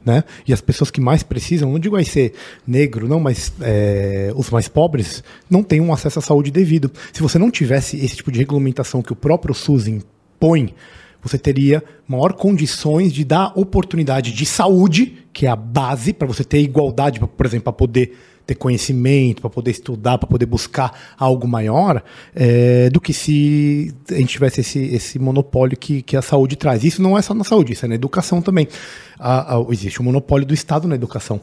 Né? 0.05 0.23
E 0.47 0.53
as 0.53 0.61
pessoas 0.61 0.89
que 0.89 1.01
mais 1.01 1.23
precisam, 1.23 1.71
não 1.71 1.79
digo 1.79 1.95
aí 1.95 2.05
ser 2.05 2.33
negro, 2.65 3.07
não, 3.07 3.19
mas 3.19 3.51
eh, 3.61 4.31
os 4.35 4.49
mais 4.49 4.67
pobres 4.67 5.23
não 5.49 5.63
têm 5.63 5.81
um 5.81 5.91
acesso 5.91 6.19
à 6.19 6.21
saúde 6.21 6.51
devido. 6.51 6.91
Se 7.11 7.21
você 7.21 7.37
não 7.37 7.51
tivesse 7.51 7.97
esse 7.97 8.15
tipo 8.15 8.31
de 8.31 8.39
regulamentação 8.39 9.01
que 9.01 9.11
o 9.11 9.15
próprio 9.15 9.53
SUS 9.53 9.87
impõe, 9.87 10.73
você 11.21 11.37
teria 11.37 11.83
maior 12.07 12.33
condições 12.33 13.11
de 13.11 13.25
dar 13.25 13.51
oportunidade 13.55 14.31
de 14.31 14.45
saúde, 14.45 15.17
que 15.33 15.45
é 15.45 15.49
a 15.49 15.55
base 15.55 16.13
para 16.13 16.27
você 16.27 16.43
ter 16.43 16.61
igualdade, 16.61 17.19
por 17.19 17.45
exemplo, 17.45 17.65
para 17.65 17.73
poder 17.73 18.13
ter 18.47 18.55
conhecimento, 18.55 19.41
para 19.41 19.49
poder 19.49 19.71
estudar, 19.71 20.17
para 20.17 20.27
poder 20.27 20.45
buscar 20.47 20.91
algo 21.19 21.47
maior, 21.47 22.01
eh, 22.33 22.89
do 22.89 22.99
que 23.01 23.13
se 23.13 23.93
a 24.09 24.15
gente 24.15 24.29
tivesse 24.29 24.61
esse, 24.61 24.79
esse 24.79 25.19
monopólio 25.19 25.77
que, 25.77 26.01
que 26.01 26.15
a 26.15 26.21
saúde 26.21 26.55
traz. 26.55 26.83
Isso 26.85 27.01
não 27.01 27.17
é 27.17 27.21
só 27.21 27.33
na 27.33 27.43
saúde, 27.43 27.73
isso 27.73 27.85
é 27.85 27.89
na 27.89 27.95
educação 27.95 28.41
também. 28.41 28.67
A- 29.19 29.57
a- 29.57 29.65
existe 29.69 29.99
o 29.99 30.03
monopólio 30.03 30.47
do 30.47 30.53
Estado 30.53 30.87
na 30.87 30.95
educação. 30.95 31.41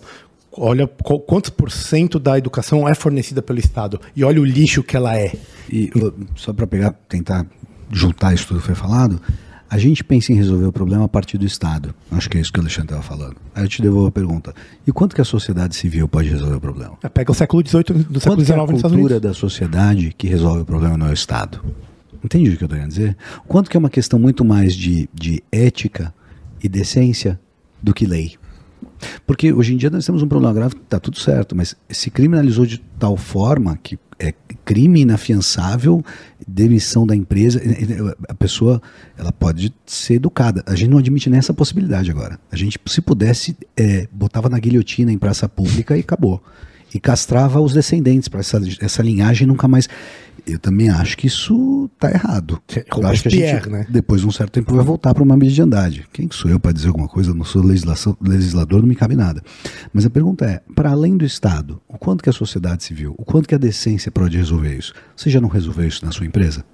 Olha 0.57 0.87
quantos 1.27 1.51
por 1.51 1.71
cento 1.71 2.19
da 2.19 2.39
educação 2.39 2.89
é 2.89 2.95
fornecida 2.95 3.43
pelo 3.43 3.59
Estado. 3.59 4.01
E 4.17 4.25
olha 4.25 4.41
o 4.41 4.45
lixo 4.45 4.83
que 4.83 4.97
ela 4.97 5.17
é. 5.19 5.33
E 5.71 5.91
só 6.37 6.53
para 6.53 6.67
pegar, 6.67 6.93
tentar 7.09 7.45
juntar 7.91 8.33
isso 8.33 8.47
tudo 8.49 8.61
que 8.61 8.67
foi 8.67 8.75
falado, 8.75 9.21
a 9.75 9.79
gente 9.79 10.05
pensa 10.05 10.33
em 10.33 10.37
resolver 10.37 10.67
o 10.67 10.73
problema 10.73 11.05
a 11.07 11.09
partir 11.09 11.37
do 11.37 11.45
Estado. 11.45 11.93
Acho 12.13 12.31
que 12.31 12.39
é 12.39 12.41
isso 12.41 12.53
que 12.53 12.61
o 12.61 12.63
Alexandre 12.63 12.95
estava 12.95 13.03
falando. 13.03 13.35
Aí 13.53 13.65
eu 13.65 13.69
te 13.69 13.83
devolvo 13.83 14.07
a 14.07 14.13
pergunta. 14.13 14.55
E 14.87 14.93
quanto 14.93 15.17
que 15.17 15.21
a 15.21 15.25
sociedade 15.25 15.75
civil 15.75 16.07
pode 16.07 16.29
resolver 16.29 16.55
o 16.55 16.61
problema? 16.61 16.97
Pega 17.13 17.33
o 17.33 17.35
século 17.35 17.61
XVIII 17.67 18.05
do 18.09 18.21
século 18.21 18.37
que 18.37 18.53
é 18.53 18.55
XIX 18.55 18.85
a 18.85 18.89
cultura 18.89 19.19
da 19.19 19.35
sociedade 19.35 20.15
que 20.17 20.29
resolve 20.29 20.61
o 20.61 20.65
problema 20.65 20.97
não 20.97 21.09
é 21.09 21.11
o 21.11 21.13
Estado? 21.13 21.61
Entende 22.23 22.51
o 22.51 22.57
que 22.57 22.63
eu 22.63 22.67
estou 22.67 22.69
querendo 22.69 22.89
dizer? 22.89 23.17
Quanto 23.49 23.69
que 23.69 23.77
é 23.77 23.81
uma 23.81 23.91
questão 23.91 24.17
muito 24.17 24.45
mais 24.45 24.77
de, 24.77 25.09
de 25.13 25.43
ética 25.51 26.15
e 26.63 26.69
decência 26.69 27.41
do 27.83 27.93
que 27.93 28.07
lei? 28.07 28.37
Porque 29.27 29.53
hoje 29.53 29.75
em 29.75 29.77
dia 29.77 29.91
nós 29.91 30.07
temos 30.07 30.23
um 30.23 30.29
problema 30.29 30.55
grave, 30.55 30.77
está 30.77 31.01
tudo 31.01 31.19
certo, 31.19 31.57
mas 31.57 31.75
se 31.91 32.13
criminalizou 32.13 32.65
de 32.65 32.79
tal 32.97 33.17
forma 33.17 33.77
que 33.83 33.97
é 34.19 34.33
crime 34.65 35.01
inafiançável, 35.03 36.05
demissão 36.47 37.07
da 37.07 37.15
empresa, 37.15 37.61
a 38.29 38.35
pessoa 38.35 38.81
ela 39.17 39.33
pode 39.33 39.73
ser 39.87 40.15
educada. 40.15 40.63
A 40.67 40.75
gente 40.75 40.91
não 40.91 40.99
admite 40.99 41.29
nessa 41.29 41.53
possibilidade 41.53 42.11
agora. 42.11 42.39
A 42.51 42.57
gente, 42.57 42.79
se 42.87 43.01
pudesse, 43.01 43.57
é, 43.77 44.09
botava 44.13 44.49
na 44.49 44.59
guilhotina 44.59 45.13
em 45.13 45.19
praça 45.19 45.49
pública 45.49 45.97
e 45.97 46.01
acabou. 46.01 46.43
e 46.95 47.01
castrava 47.01 47.61
os 47.61 47.75
descendentes 47.75 48.29
para 48.29 48.39
essa, 48.41 48.61
essa 48.81 49.03
linhagem 49.03 49.47
nunca 49.47 49.67
mais. 49.67 49.89
Eu 50.47 50.59
também 50.59 50.91
acho 50.91 51.17
que 51.17 51.27
isso 51.27 51.91
tá 51.99 52.11
errado. 52.11 52.61
Eu 52.69 53.07
acho 53.07 53.23
que 53.23 53.29
a 53.29 53.31
gente, 53.31 53.45
Robespierre, 53.45 53.71
né? 53.71 53.87
depois 53.89 54.21
de 54.21 54.27
um 54.27 54.31
certo 54.31 54.53
tempo, 54.53 54.75
vai 54.75 54.85
voltar 54.85 55.15
para 55.15 55.23
uma 55.23 55.37
mediandade. 55.37 56.07
Quem 56.13 56.29
sou 56.31 56.51
eu 56.51 56.61
para 56.61 56.73
dizer 56.73 56.89
alguma 56.89 57.09
coisa? 57.09 57.31
Eu 57.31 57.35
não 57.35 57.45
sou 57.45 57.63
legislação, 57.63 58.17
legislador, 58.21 58.81
não 58.81 58.89
me 58.89 58.95
cabe 58.95 59.17
nada. 59.17 59.43
Mas 59.93 60.05
a 60.05 60.11
pergunta 60.11 60.45
é: 60.45 60.61
para 60.75 60.91
além 60.91 61.17
do 61.17 61.25
Estado, 61.25 61.81
o 61.89 61.97
quanto 61.97 62.23
que 62.23 62.29
a 62.29 62.33
sociedade 62.33 62.85
civil, 62.85 63.15
o 63.17 63.25
quanto 63.25 63.49
que 63.49 63.55
a 63.55 63.59
decência 63.59 64.13
pode 64.13 64.37
resolver 64.37 64.77
isso? 64.77 64.93
Você 65.17 65.31
já 65.31 65.41
não 65.41 65.49
resolveu 65.49 65.89
isso 65.89 66.05
na 66.05 66.13
sua 66.13 66.27
empresa? 66.27 66.65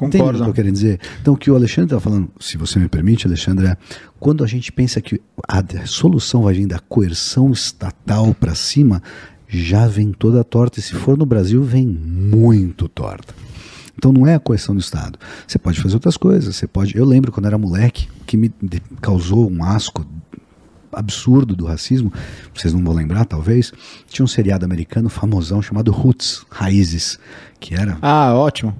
Entende 0.00 0.22
o 0.22 0.44
que 0.44 0.50
eu 0.50 0.54
querendo 0.54 0.74
dizer? 0.74 1.00
Então, 1.20 1.34
o 1.34 1.36
que 1.36 1.50
o 1.50 1.56
Alexandre 1.56 1.86
está 1.86 2.00
falando, 2.00 2.30
se 2.38 2.56
você 2.56 2.78
me 2.78 2.88
permite, 2.88 3.26
Alexandre, 3.26 3.66
é 3.66 3.76
quando 4.20 4.44
a 4.44 4.46
gente 4.46 4.70
pensa 4.70 5.00
que 5.00 5.20
a 5.48 5.86
solução 5.86 6.42
vai 6.42 6.54
vir 6.54 6.66
da 6.66 6.78
coerção 6.78 7.50
estatal 7.50 8.32
para 8.32 8.54
cima, 8.54 9.02
já 9.48 9.86
vem 9.86 10.12
toda 10.12 10.44
torta. 10.44 10.78
E 10.78 10.82
se 10.82 10.94
for 10.94 11.16
no 11.16 11.24
Brasil, 11.26 11.62
vem 11.62 11.86
muito 11.86 12.88
torta. 12.88 13.34
Então 13.96 14.12
não 14.12 14.26
é 14.26 14.34
a 14.34 14.40
coerção 14.40 14.74
do 14.74 14.80
Estado. 14.80 15.18
Você 15.46 15.58
pode 15.58 15.80
fazer 15.80 15.94
outras 15.94 16.16
coisas. 16.16 16.54
Você 16.54 16.66
pode. 16.66 16.96
Eu 16.96 17.04
lembro 17.04 17.32
quando 17.32 17.46
era 17.46 17.58
moleque 17.58 18.06
que 18.26 18.36
me 18.36 18.52
causou 19.00 19.50
um 19.50 19.64
asco 19.64 20.06
absurdo 20.92 21.54
do 21.56 21.66
racismo. 21.66 22.12
Vocês 22.54 22.72
não 22.72 22.82
vão 22.82 22.94
lembrar, 22.94 23.24
talvez. 23.24 23.72
Tinha 24.08 24.24
um 24.24 24.28
seriado 24.28 24.64
americano 24.64 25.08
famosão 25.08 25.60
chamado 25.60 25.90
Roots, 25.90 26.44
Raízes, 26.50 27.18
que 27.60 27.74
era 27.74 27.98
Ah, 28.00 28.34
ótimo. 28.34 28.74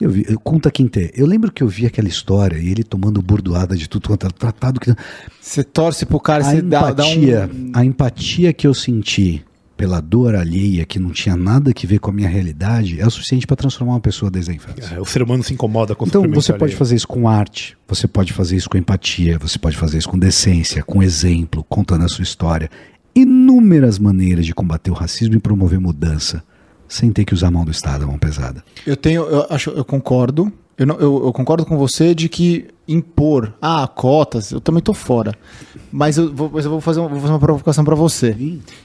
eu 0.00 0.10
vi, 0.10 0.24
eu, 0.28 0.40
Kunta 0.40 0.70
Kinte. 0.70 1.10
Eu 1.14 1.26
lembro 1.26 1.52
que 1.52 1.62
eu 1.62 1.68
vi 1.68 1.86
aquela 1.86 2.08
história 2.08 2.56
e 2.58 2.68
ele 2.68 2.82
tomando 2.82 3.20
burdoada 3.22 3.76
de 3.76 3.88
tudo 3.88 4.08
quanto 4.08 4.24
era 4.24 4.32
tratado 4.32 4.80
que 4.80 4.94
Você 5.40 5.62
torce 5.62 6.04
pro 6.06 6.18
cara, 6.18 6.44
a 6.46 6.50
você 6.50 6.62
dá, 6.62 6.90
dá 6.90 7.04
empatia, 7.06 7.50
um. 7.54 7.70
a 7.74 7.84
empatia 7.84 8.52
que 8.52 8.66
eu 8.66 8.74
senti 8.74 9.44
pela 9.82 10.00
dor 10.00 10.36
alheia 10.36 10.84
que 10.86 11.00
não 11.00 11.10
tinha 11.10 11.34
nada 11.34 11.72
que 11.74 11.88
ver 11.88 11.98
com 11.98 12.08
a 12.08 12.14
minha 12.14 12.28
realidade 12.28 13.00
é 13.00 13.04
o 13.04 13.10
suficiente 13.10 13.48
para 13.48 13.56
transformar 13.56 13.94
uma 13.94 14.00
pessoa 14.00 14.30
desde 14.30 14.52
a 14.52 14.54
infância. 14.54 14.94
É, 14.94 15.00
o 15.00 15.04
ser 15.04 15.24
humano 15.24 15.42
se 15.42 15.52
incomoda 15.52 15.92
com 15.96 16.04
o 16.04 16.08
Então 16.08 16.22
você 16.30 16.52
pode 16.52 16.62
alheio. 16.66 16.78
fazer 16.78 16.94
isso 16.94 17.08
com 17.08 17.28
arte, 17.28 17.76
você 17.88 18.06
pode 18.06 18.32
fazer 18.32 18.54
isso 18.54 18.70
com 18.70 18.78
empatia, 18.78 19.40
você 19.40 19.58
pode 19.58 19.76
fazer 19.76 19.98
isso 19.98 20.08
com 20.08 20.16
decência, 20.16 20.84
com 20.84 21.02
exemplo, 21.02 21.64
contando 21.68 22.04
a 22.04 22.08
sua 22.08 22.22
história. 22.22 22.70
Inúmeras 23.12 23.98
maneiras 23.98 24.46
de 24.46 24.54
combater 24.54 24.92
o 24.92 24.94
racismo 24.94 25.34
e 25.34 25.40
promover 25.40 25.80
mudança, 25.80 26.44
sem 26.86 27.10
ter 27.10 27.24
que 27.24 27.34
usar 27.34 27.48
a 27.48 27.50
mão 27.50 27.64
do 27.64 27.72
Estado, 27.72 28.04
a 28.04 28.06
mão 28.06 28.18
pesada. 28.20 28.62
Eu 28.86 28.96
tenho, 28.96 29.22
eu 29.24 29.46
acho, 29.50 29.70
eu 29.70 29.84
concordo. 29.84 30.52
Eu, 30.78 30.86
não- 30.86 30.96
eu, 31.00 31.24
eu 31.26 31.32
concordo 31.32 31.66
com 31.66 31.76
você 31.76 32.14
de 32.14 32.28
que 32.28 32.68
impor, 32.88 33.52
ah, 33.60 33.86
cotas, 33.86 34.50
eu 34.52 34.60
também 34.60 34.82
tô 34.82 34.94
fora. 34.94 35.34
Mas 35.92 36.16
eu 36.16 36.32
vou, 36.34 36.50
mas 36.52 36.64
eu 36.64 36.70
vou, 36.70 36.80
fazer, 36.80 37.00
uma, 37.00 37.08
vou 37.08 37.20
fazer 37.20 37.32
uma 37.32 37.38
provocação 37.38 37.84
para 37.84 37.94
você. 37.94 38.34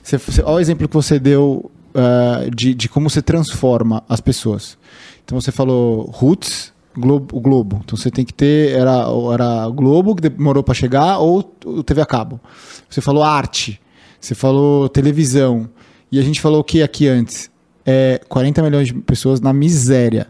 Você, 0.04 0.18
você. 0.18 0.42
Olha 0.42 0.58
o 0.58 0.60
exemplo 0.60 0.88
que 0.88 0.94
você 0.94 1.18
deu 1.18 1.72
ah, 1.96 2.46
de, 2.54 2.76
de 2.76 2.88
como 2.88 3.10
você 3.10 3.24
transforma 3.24 4.04
as 4.08 4.22
pessoas. 4.22 4.78
Então 5.26 5.40
você 5.40 5.52
falou 5.52 6.04
roots, 6.14 6.72
Globo, 6.96 7.36
o 7.36 7.40
Globo. 7.40 7.82
Então 7.84 7.98
você 7.98 8.12
tem 8.12 8.24
que 8.24 8.34
ter, 8.34 8.72
era, 8.72 9.06
era 9.34 9.68
o 9.68 9.74
Globo 9.74 10.16
que 10.16 10.30
demorou 10.30 10.62
para 10.62 10.76
chegar 10.76 11.18
ou 11.18 11.40
o 11.66 11.84
TV 11.84 12.02
a 12.02 12.06
cabo. 12.06 12.40
Você 12.88 13.02
falou 13.02 13.24
arte, 13.24 13.82
você 14.22 14.36
falou 14.36 14.88
televisão. 14.88 15.68
E 16.12 16.20
a 16.20 16.22
gente 16.22 16.40
falou 16.40 16.60
o 16.60 16.64
que 16.64 16.84
aqui 16.84 17.08
antes? 17.08 17.50
É 17.86 18.22
40 18.30 18.62
milhões 18.62 18.88
de 18.88 18.94
pessoas 18.94 19.42
na 19.42 19.52
miséria. 19.52 20.28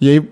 E 0.00 0.08
aí, 0.08 0.28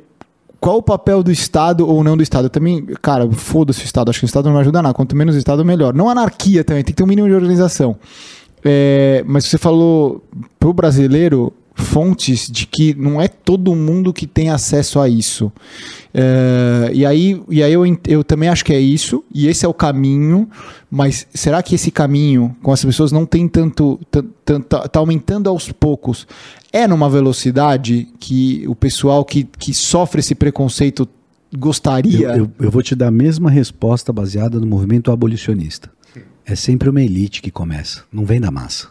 qual 0.61 0.79
o 0.79 0.83
papel 0.83 1.23
do 1.23 1.31
Estado 1.31 1.89
ou 1.89 2.03
não 2.03 2.17
do 2.17 2.23
Estado? 2.23 2.47
Eu 2.47 2.51
também, 2.51 2.85
cara, 3.01 3.31
foda-se 3.31 3.83
o 3.83 3.85
Estado. 3.85 4.11
Acho 4.11 4.21
que 4.21 4.25
o 4.25 4.27
Estado 4.27 4.47
não 4.47 4.55
me 4.55 4.61
ajuda 4.61 4.83
nada. 4.83 4.95
Quanto 4.95 5.15
menos 5.17 5.35
o 5.35 5.39
Estado, 5.39 5.65
melhor. 5.65 5.95
Não 5.95 6.09
anarquia 6.11 6.65
também, 6.65 6.83
tem 6.83 6.93
que 6.93 6.97
ter 6.97 7.05
um 7.05 7.07
mínimo 7.07 7.29
de 7.29 7.35
organização. 7.35 7.97
É, 8.65 9.23
mas 9.27 9.45
você 9.47 9.57
falou 9.59 10.23
pro 10.59 10.73
brasileiro 10.73 11.53
fontes 11.75 12.51
de 12.51 12.67
que 12.67 12.93
não 12.95 13.23
é 13.23 13.29
todo 13.29 13.73
mundo 13.77 14.13
que 14.13 14.27
tem 14.27 14.51
acesso 14.51 14.99
a 14.99 15.09
isso. 15.09 15.53
É, 16.13 16.91
e 16.93 17.07
aí, 17.07 17.41
e 17.49 17.63
aí 17.63 17.73
eu, 17.73 17.85
eu 18.09 18.25
também 18.25 18.49
acho 18.49 18.65
que 18.65 18.73
é 18.73 18.81
isso, 18.81 19.23
e 19.33 19.47
esse 19.47 19.65
é 19.65 19.69
o 19.69 19.75
caminho, 19.75 20.49
mas 20.91 21.27
será 21.33 21.63
que 21.63 21.77
esse 21.77 21.93
caminho 21.93 22.57
com 22.63 22.73
as 22.73 22.85
pessoas 22.85 23.13
não 23.13 23.25
tem 23.25 23.47
tanto. 23.47 24.01
tan- 24.11 24.25
tan- 24.45 24.61
tá, 24.61 24.89
tá 24.89 24.99
aumentando 24.99 25.49
aos 25.49 25.71
poucos? 25.71 26.27
É 26.73 26.87
numa 26.87 27.09
velocidade 27.09 28.09
que 28.21 28.65
o 28.69 28.75
pessoal 28.75 29.25
que, 29.25 29.45
que 29.59 29.73
sofre 29.73 30.21
esse 30.21 30.35
preconceito 30.35 31.09
gostaria? 31.57 32.29
Eu, 32.29 32.37
eu- 32.45 32.51
eu 32.67 32.71
vou 32.71 32.83
te 32.83 32.95
dar 32.95 33.09
a 33.09 33.11
mesma 33.11 33.51
resposta 33.51 34.13
baseada 34.13 34.61
no 34.61 34.67
movimento 34.67 35.11
abolicionista. 35.11 35.91
É 36.45 36.55
sempre 36.55 36.89
uma 36.89 37.03
elite 37.03 37.43
que 37.43 37.51
começa, 37.51 38.03
não 38.13 38.25
vem 38.25 38.41
da 38.41 38.51
massa. 38.51 38.89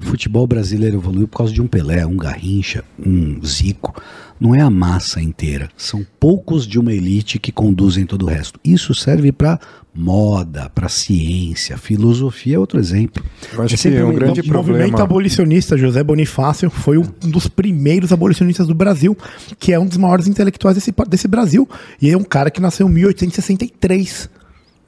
O 0.00 0.04
futebol 0.06 0.46
brasileiro 0.46 0.96
evoluiu 0.96 1.28
por 1.28 1.36
causa 1.38 1.52
de 1.52 1.60
um 1.60 1.66
Pelé, 1.66 2.06
um 2.06 2.16
Garrincha, 2.16 2.82
um 2.98 3.38
Zico. 3.44 3.94
Não 4.40 4.54
é 4.54 4.60
a 4.60 4.70
massa 4.70 5.20
inteira. 5.20 5.68
São 5.76 6.04
poucos 6.18 6.66
de 6.66 6.78
uma 6.78 6.92
elite 6.92 7.38
que 7.38 7.52
conduzem 7.52 8.06
todo 8.06 8.24
o 8.24 8.26
resto. 8.26 8.58
Isso 8.64 8.94
serve 8.94 9.30
para 9.30 9.60
moda, 9.94 10.70
para 10.70 10.88
ciência, 10.88 11.76
filosofia 11.76 12.56
é 12.56 12.58
outro 12.58 12.78
exemplo. 12.78 13.22
Eu 13.52 13.62
acho 13.62 13.74
É 13.74 13.76
que 13.76 13.82
sempre 13.82 13.98
é 13.98 14.04
um 14.04 14.14
grande 14.14 14.40
O 14.40 14.46
movimento 14.46 14.78
problema. 14.78 15.02
abolicionista 15.02 15.76
José 15.76 16.02
Bonifácio 16.02 16.70
foi 16.70 16.96
um 16.96 17.04
dos 17.24 17.48
primeiros 17.48 18.12
abolicionistas 18.12 18.66
do 18.66 18.74
Brasil, 18.74 19.16
que 19.58 19.72
é 19.72 19.78
um 19.78 19.86
dos 19.86 19.98
maiores 19.98 20.26
intelectuais 20.26 20.76
desse, 20.76 20.94
desse 21.08 21.28
Brasil. 21.28 21.68
E 22.00 22.10
é 22.10 22.16
um 22.16 22.24
cara 22.24 22.50
que 22.50 22.60
nasceu 22.60 22.88
em 22.88 22.92
1863. 22.92 24.30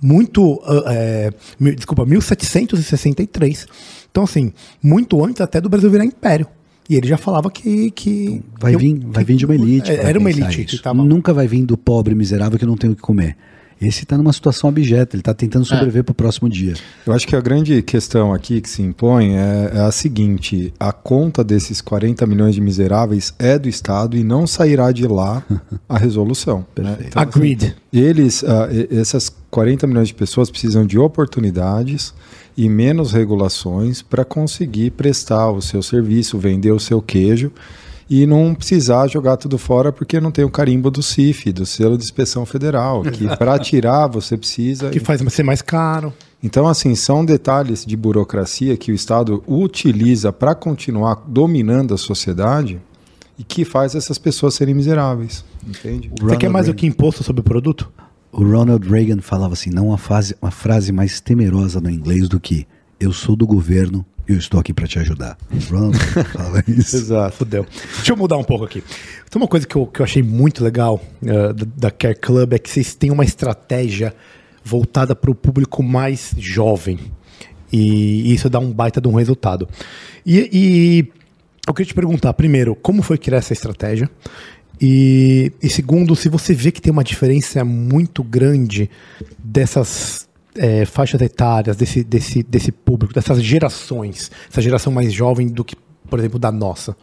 Muito. 0.00 0.60
ah, 0.64 0.82
é, 0.88 1.30
desculpa, 1.76 2.06
1763. 2.06 3.66
Então, 4.10 4.24
assim, 4.24 4.52
muito 4.82 5.24
antes 5.24 5.40
até 5.40 5.60
do 5.60 5.68
Brasil 5.68 5.90
virar 5.90 6.04
império. 6.04 6.46
E 6.88 6.96
ele 6.96 7.06
já 7.08 7.16
falava 7.16 7.50
que. 7.50 7.90
que 7.92 8.42
Vai 8.60 8.72
que- 8.72 8.78
vir, 8.78 9.00
vai 9.06 9.24
vir 9.24 9.36
de 9.36 9.44
uma 9.46 9.54
elite. 9.54 9.90
É, 9.90 10.04
Era 10.04 10.18
uma 10.18 10.30
elite 10.30 10.80
tava. 10.82 11.02
Nunca 11.02 11.32
vai 11.32 11.46
vir 11.46 11.64
do 11.64 11.76
pobre 11.76 12.14
miserável 12.14 12.58
que 12.58 12.66
não 12.66 12.76
tem 12.76 12.90
o 12.90 12.94
que 12.96 13.02
comer. 13.02 13.36
Esse 13.80 14.04
está 14.04 14.16
numa 14.16 14.32
situação 14.32 14.70
abjeta, 14.70 15.16
ele 15.16 15.22
está 15.22 15.34
tentando 15.34 15.64
sobreviver 15.64 16.04
para 16.04 16.12
o 16.12 16.14
próximo 16.14 16.48
dia. 16.48 16.74
Eu 17.04 17.12
acho 17.12 17.26
que 17.26 17.34
a 17.34 17.40
grande 17.40 17.82
questão 17.82 18.32
aqui 18.32 18.60
que 18.60 18.70
se 18.70 18.80
impõe 18.80 19.34
é, 19.36 19.72
é 19.74 19.80
a 19.80 19.90
seguinte: 19.90 20.72
a 20.78 20.92
conta 20.92 21.42
desses 21.42 21.80
40 21.80 22.24
milhões 22.24 22.54
de 22.54 22.60
miseráveis 22.60 23.34
é 23.40 23.58
do 23.58 23.68
Estado 23.68 24.16
e 24.16 24.22
não 24.22 24.46
sairá 24.46 24.92
de 24.92 25.04
lá 25.08 25.42
a 25.88 25.98
resolução. 25.98 26.64
né? 26.78 26.96
Então, 27.08 27.20
Agreed. 27.22 27.74
Eles, 27.92 28.44
e- 28.70 28.96
essas 28.96 29.28
40 29.50 29.84
milhões 29.88 30.08
de 30.08 30.14
pessoas 30.14 30.48
precisam 30.48 30.86
de 30.86 30.96
oportunidades 30.96 32.14
e 32.56 32.68
menos 32.68 33.12
regulações 33.12 34.02
para 34.02 34.24
conseguir 34.24 34.90
prestar 34.90 35.50
o 35.50 35.62
seu 35.62 35.82
serviço, 35.82 36.38
vender 36.38 36.72
o 36.72 36.80
seu 36.80 37.00
queijo 37.00 37.50
e 38.10 38.26
não 38.26 38.54
precisar 38.54 39.06
jogar 39.06 39.38
tudo 39.38 39.56
fora 39.56 39.90
porque 39.90 40.20
não 40.20 40.30
tem 40.30 40.44
o 40.44 40.50
carimbo 40.50 40.90
do 40.90 41.02
CIF, 41.02 41.50
do 41.50 41.64
selo 41.64 41.96
de 41.96 42.04
inspeção 42.04 42.44
federal, 42.44 43.02
que 43.02 43.26
para 43.36 43.58
tirar 43.58 44.06
você 44.06 44.36
precisa 44.36 44.90
Que 44.90 45.00
faz 45.00 45.22
ser 45.32 45.42
mais 45.42 45.62
caro. 45.62 46.12
então, 46.42 46.68
assim, 46.68 46.94
são 46.94 47.24
detalhes 47.24 47.86
de 47.86 47.96
burocracia 47.96 48.76
que 48.76 48.92
o 48.92 48.94
Estado 48.94 49.42
utiliza 49.46 50.30
para 50.30 50.54
continuar 50.54 51.22
dominando 51.26 51.94
a 51.94 51.98
sociedade 51.98 52.80
e 53.38 53.44
que 53.44 53.64
faz 53.64 53.94
essas 53.94 54.18
pessoas 54.18 54.54
serem 54.54 54.74
miseráveis. 54.74 55.42
Entende? 55.66 56.10
Você 56.20 56.36
quer 56.36 56.50
mais 56.50 56.66
do 56.66 56.74
que 56.74 56.86
imposto 56.86 57.24
sobre 57.24 57.40
o 57.40 57.44
produto? 57.44 57.90
O 58.32 58.42
Ronald 58.42 58.88
Reagan 58.88 59.20
falava 59.20 59.52
assim, 59.52 59.70
não 59.70 59.88
uma 59.88 59.98
frase, 59.98 60.34
uma 60.40 60.50
frase 60.50 60.90
mais 60.90 61.20
temerosa 61.20 61.80
no 61.80 61.90
inglês 61.90 62.28
do 62.28 62.40
que 62.40 62.66
eu 62.98 63.12
sou 63.12 63.36
do 63.36 63.46
governo, 63.46 64.06
eu 64.26 64.38
estou 64.38 64.58
aqui 64.58 64.72
para 64.72 64.86
te 64.86 64.98
ajudar. 64.98 65.36
O 65.50 65.72
Ronald 65.72 65.98
fala 66.32 66.64
isso. 66.66 66.96
Exato. 66.96 67.36
Fudeu. 67.36 67.66
Deixa 67.96 68.12
eu 68.12 68.16
mudar 68.16 68.38
um 68.38 68.44
pouco 68.44 68.64
aqui. 68.64 68.82
Tem 69.28 69.40
uma 69.40 69.48
coisa 69.48 69.66
que 69.66 69.76
eu, 69.76 69.86
que 69.86 70.00
eu 70.00 70.04
achei 70.04 70.22
muito 70.22 70.64
legal 70.64 71.02
eh, 71.22 71.52
da, 71.52 71.66
da 71.76 71.90
Care 71.90 72.14
Club 72.14 72.54
é 72.54 72.58
que 72.58 72.70
vocês 72.70 72.94
têm 72.94 73.10
uma 73.10 73.24
estratégia 73.24 74.14
voltada 74.64 75.14
para 75.14 75.30
o 75.30 75.34
público 75.34 75.82
mais 75.82 76.34
jovem. 76.38 76.98
E 77.72 78.32
isso 78.32 78.48
dá 78.48 78.58
um 78.58 78.70
baita 78.70 79.00
de 79.00 79.08
um 79.08 79.14
resultado. 79.14 79.68
E, 80.24 80.48
e 80.52 81.12
eu 81.66 81.74
queria 81.74 81.88
te 81.88 81.94
perguntar, 81.94 82.32
primeiro, 82.34 82.74
como 82.74 83.02
foi 83.02 83.18
criar 83.18 83.38
essa 83.38 83.52
estratégia? 83.52 84.10
E, 84.84 85.52
e 85.62 85.70
segundo, 85.70 86.16
se 86.16 86.28
você 86.28 86.52
vê 86.52 86.72
que 86.72 86.82
tem 86.82 86.90
uma 86.92 87.04
diferença 87.04 87.64
muito 87.64 88.20
grande 88.24 88.90
dessas 89.38 90.28
eh, 90.56 90.84
faixas 90.84 91.20
etárias, 91.20 91.76
desse, 91.76 92.02
desse, 92.02 92.42
desse 92.42 92.72
público, 92.72 93.14
dessas 93.14 93.40
gerações, 93.40 94.28
essa 94.50 94.60
geração 94.60 94.92
mais 94.92 95.12
jovem 95.12 95.46
do 95.46 95.64
que, 95.64 95.76
por 96.10 96.18
exemplo, 96.18 96.36
da 96.36 96.50
nossa. 96.50 96.96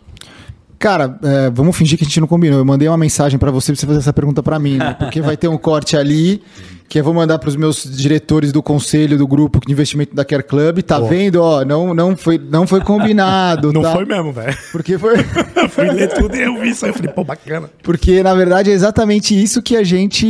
Cara, 0.78 1.18
é, 1.24 1.50
vamos 1.50 1.76
fingir 1.76 1.98
que 1.98 2.04
a 2.04 2.08
gente 2.08 2.20
não 2.20 2.28
combinou. 2.28 2.60
Eu 2.60 2.66
mandei 2.66 2.88
uma 2.88 2.98
mensagem 2.98 3.40
pra 3.40 3.50
você 3.50 3.72
pra 3.72 3.80
você 3.80 3.86
fazer 3.86 4.00
essa 4.00 4.14
pergunta 4.14 4.44
pra 4.44 4.60
mim, 4.60 4.78
né? 4.78 4.94
Porque 5.00 5.22
vai 5.22 5.38
ter 5.38 5.48
um 5.48 5.58
corte 5.58 5.96
ali 5.96 6.42
que 6.90 7.00
eu 7.00 7.04
vou 7.04 7.14
mandar 7.14 7.38
pros 7.38 7.56
meus 7.56 7.84
diretores 7.84 8.52
do 8.52 8.64
conselho 8.64 9.16
do 9.16 9.28
grupo 9.28 9.60
de 9.64 9.72
investimento 9.72 10.16
da 10.16 10.26
Care 10.26 10.42
Club. 10.44 10.80
Tá 10.82 11.00
vendo? 11.00 11.36
Ó, 11.36 11.64
não, 11.64 11.94
não, 11.94 12.18
foi, 12.18 12.40
não 12.40 12.66
foi 12.66 12.82
combinado. 12.82 13.72
Não 13.72 13.84
tá? 13.84 13.94
foi 13.94 14.06
mesmo, 14.06 14.34
velho. 14.34 14.58
Porque 14.72 14.98
foi. 14.98 15.20
Eu 15.56 15.70
fui 15.70 15.92
ler 15.92 16.10
tudo 16.10 16.36
e 16.36 16.42
eu 16.42 16.60
vi 16.60 16.70
isso 16.70 16.86
aí. 16.86 16.92
Eu 16.92 16.96
falei, 16.96 17.12
pô, 17.12 17.24
bacana. 17.24 17.70
Porque, 17.84 18.24
na 18.24 18.34
verdade, 18.34 18.72
é 18.72 18.74
exatamente 18.74 19.40
isso 19.40 19.62
que 19.62 19.78
a 19.78 19.84
gente. 19.84 20.26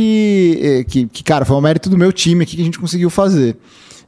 eh, 0.62 0.84
Que, 0.84 1.06
que, 1.06 1.24
cara, 1.24 1.46
foi 1.46 1.56
um 1.56 1.60
mérito 1.62 1.88
do 1.88 1.96
meu 1.96 2.12
time 2.12 2.42
aqui 2.42 2.56
que 2.56 2.62
a 2.62 2.64
gente 2.66 2.78
conseguiu 2.78 3.08
fazer. 3.08 3.56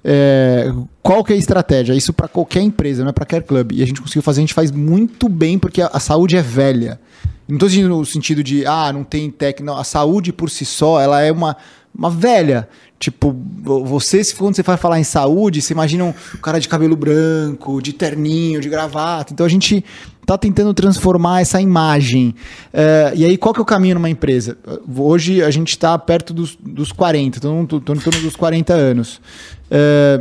É, 0.04 0.70
qual 1.02 1.22
que 1.24 1.32
é 1.32 1.36
a 1.36 1.38
estratégia? 1.38 1.94
Isso 1.94 2.12
para 2.12 2.28
qualquer 2.28 2.60
empresa, 2.60 3.02
não 3.02 3.10
é 3.10 3.12
para 3.12 3.24
qualquer 3.24 3.46
clube. 3.46 3.76
E 3.76 3.82
a 3.82 3.86
gente 3.86 4.00
conseguiu 4.02 4.22
fazer, 4.22 4.40
a 4.40 4.42
gente 4.42 4.54
faz 4.54 4.70
muito 4.70 5.28
bem 5.28 5.58
porque 5.58 5.80
a, 5.80 5.86
a 5.92 6.00
saúde 6.00 6.36
é 6.36 6.42
velha. 6.42 7.00
Não 7.48 7.56
estou 7.56 7.68
dizendo 7.68 7.88
no 7.88 8.04
sentido 8.04 8.42
de, 8.42 8.66
ah, 8.66 8.92
não 8.92 9.04
tem 9.04 9.30
técnica. 9.30 9.74
A 9.74 9.84
saúde 9.84 10.32
por 10.32 10.50
si 10.50 10.64
só, 10.64 11.00
ela 11.00 11.20
é 11.20 11.30
uma, 11.30 11.56
uma 11.96 12.10
velha. 12.10 12.68
Tipo, 12.98 13.34
vo- 13.62 13.84
você, 13.84 14.22
quando 14.36 14.54
você 14.54 14.62
vai 14.62 14.76
falar 14.76 15.00
em 15.00 15.04
saúde, 15.04 15.60
você 15.60 15.72
imagina 15.72 16.04
um 16.04 16.12
cara 16.40 16.58
de 16.60 16.68
cabelo 16.68 16.94
branco, 16.96 17.82
de 17.82 17.92
terninho, 17.92 18.60
de 18.60 18.68
gravata. 18.68 19.32
Então 19.32 19.44
a 19.44 19.48
gente 19.48 19.84
tá 20.24 20.38
tentando 20.38 20.72
transformar 20.72 21.40
essa 21.40 21.60
imagem. 21.60 22.34
É, 22.72 23.12
e 23.16 23.24
aí, 23.24 23.36
qual 23.36 23.52
que 23.52 23.58
é 23.60 23.62
o 23.62 23.66
caminho 23.66 23.96
numa 23.96 24.08
empresa? 24.08 24.56
Hoje 24.96 25.42
a 25.42 25.50
gente 25.50 25.70
está 25.70 25.98
perto 25.98 26.32
dos, 26.32 26.56
dos 26.56 26.92
40, 26.92 27.38
então 27.38 27.62
estou 27.64 27.78
em 27.80 27.98
torno 27.98 28.20
dos 28.20 28.36
40 28.36 28.72
anos. 28.72 29.20
É, 29.68 30.20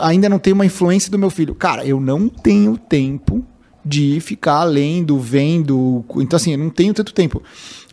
ainda 0.00 0.28
não 0.28 0.40
tenho 0.40 0.54
uma 0.54 0.66
influência 0.66 1.10
do 1.10 1.18
meu 1.18 1.30
filho. 1.30 1.54
Cara, 1.54 1.84
eu 1.86 2.00
não 2.00 2.28
tenho 2.28 2.76
tempo 2.76 3.44
de 3.84 4.18
ficar 4.20 4.64
lendo, 4.64 5.18
vendo. 5.18 6.04
Então, 6.16 6.36
assim, 6.36 6.52
eu 6.52 6.58
não 6.58 6.70
tenho 6.70 6.92
tanto 6.92 7.12
tempo. 7.14 7.40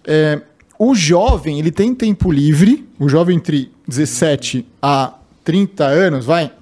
É, 0.05 0.41
o 0.79 0.95
jovem, 0.95 1.59
ele 1.59 1.71
tem 1.71 1.93
tempo 1.93 2.31
livre, 2.31 2.87
o 2.97 3.09
jovem 3.09 3.35
entre 3.35 3.69
17 3.85 4.65
a 4.81 5.13
30 5.43 5.83
anos, 5.83 6.25
vai, 6.25 6.53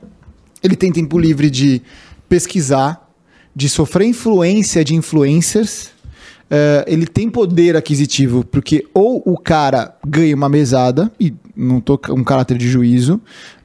ele 0.63 0.75
tem 0.75 0.91
tempo 0.91 1.19
livre 1.19 1.51
de 1.51 1.83
pesquisar, 2.27 3.07
de 3.55 3.69
sofrer 3.69 4.07
influência 4.07 4.83
de 4.83 4.95
influencers, 4.95 5.91
é, 6.49 6.83
ele 6.87 7.05
tem 7.05 7.29
poder 7.29 7.75
aquisitivo, 7.75 8.43
porque 8.43 8.87
ou 8.91 9.21
o 9.23 9.37
cara 9.37 9.95
ganha 10.05 10.35
uma 10.35 10.49
mesada, 10.49 11.11
e 11.19 11.31
não 11.57 11.81
tô 11.81 11.97
com 11.97 12.13
um 12.13 12.23
caráter 12.23 12.57
de 12.57 12.67
juízo, 12.69 13.19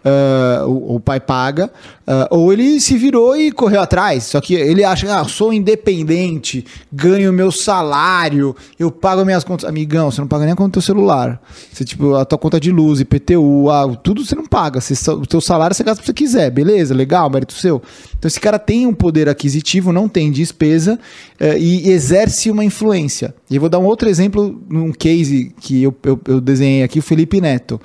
é, 0.05 0.65
o, 0.65 0.97
o 0.97 1.01
pai 1.01 1.21
paga, 1.21 1.71
é, 2.07 2.29
ou 2.31 2.53
ele 2.53 2.81
se 2.81 2.97
virou 2.97 3.37
e 3.37 3.53
correu 3.53 3.81
atrás. 3.81 4.25
Só 4.25 4.41
que 4.41 4.55
ele 4.55 4.83
acha, 4.83 5.21
ah, 5.21 5.25
sou 5.25 5.53
independente, 5.53 6.65
ganho 6.93 7.33
meu 7.33 7.53
salário, 7.53 8.57
eu 8.79 8.91
pago 8.91 9.25
minhas 9.25 9.45
contas. 9.45 9.69
Amigão, 9.69 10.11
você 10.11 10.21
não 10.21 10.29
paga 10.29 10.45
nem 10.45 10.53
a 10.53 10.57
conta 10.57 10.71
do 10.71 10.73
teu 10.73 10.83
celular. 10.83 11.41
Você, 11.73 11.85
tipo, 11.85 12.15
a 12.15 12.25
tua 12.25 12.39
conta 12.39 12.59
de 12.59 12.73
luz, 12.73 13.01
IPTU, 13.01 13.71
ah, 13.71 13.95
tudo 14.03 14.25
você 14.25 14.35
não 14.35 14.47
paga. 14.47 14.81
Você 14.81 15.11
o 15.11 15.27
teu 15.27 15.41
salário 15.41 15.75
você 15.75 15.85
gasta 15.85 16.01
o 16.01 16.03
que 16.03 16.07
você 16.07 16.15
quiser, 16.15 16.51
beleza, 16.51 16.95
legal, 16.95 17.31
mérito 17.31 17.53
seu. 17.53 17.83
Então 18.19 18.29
esse 18.29 18.41
cara 18.41 18.59
tem 18.59 18.87
um 18.87 18.95
poder 18.95 19.29
aquisitivo, 19.29 19.93
não 19.93 20.09
tem 20.09 20.31
despesa 20.31 20.99
eh, 21.41 21.59
e 21.59 21.91
exerce 21.91 22.51
uma 22.51 22.65
influência. 22.65 23.35
E 23.51 23.57
eu 23.57 23.61
vou 23.61 23.69
dar 23.69 23.79
um 23.79 23.85
outro 23.85 24.09
exemplo 24.09 24.63
num 24.69 24.93
case 24.93 25.53
que 25.61 25.83
eu, 25.83 25.95
eu, 26.05 26.21
eu 26.27 26.41
desenhei 26.41 26.83
aqui, 26.83 27.01
o 27.01 27.03
Felipe 27.03 27.41
Neto. 27.41 27.81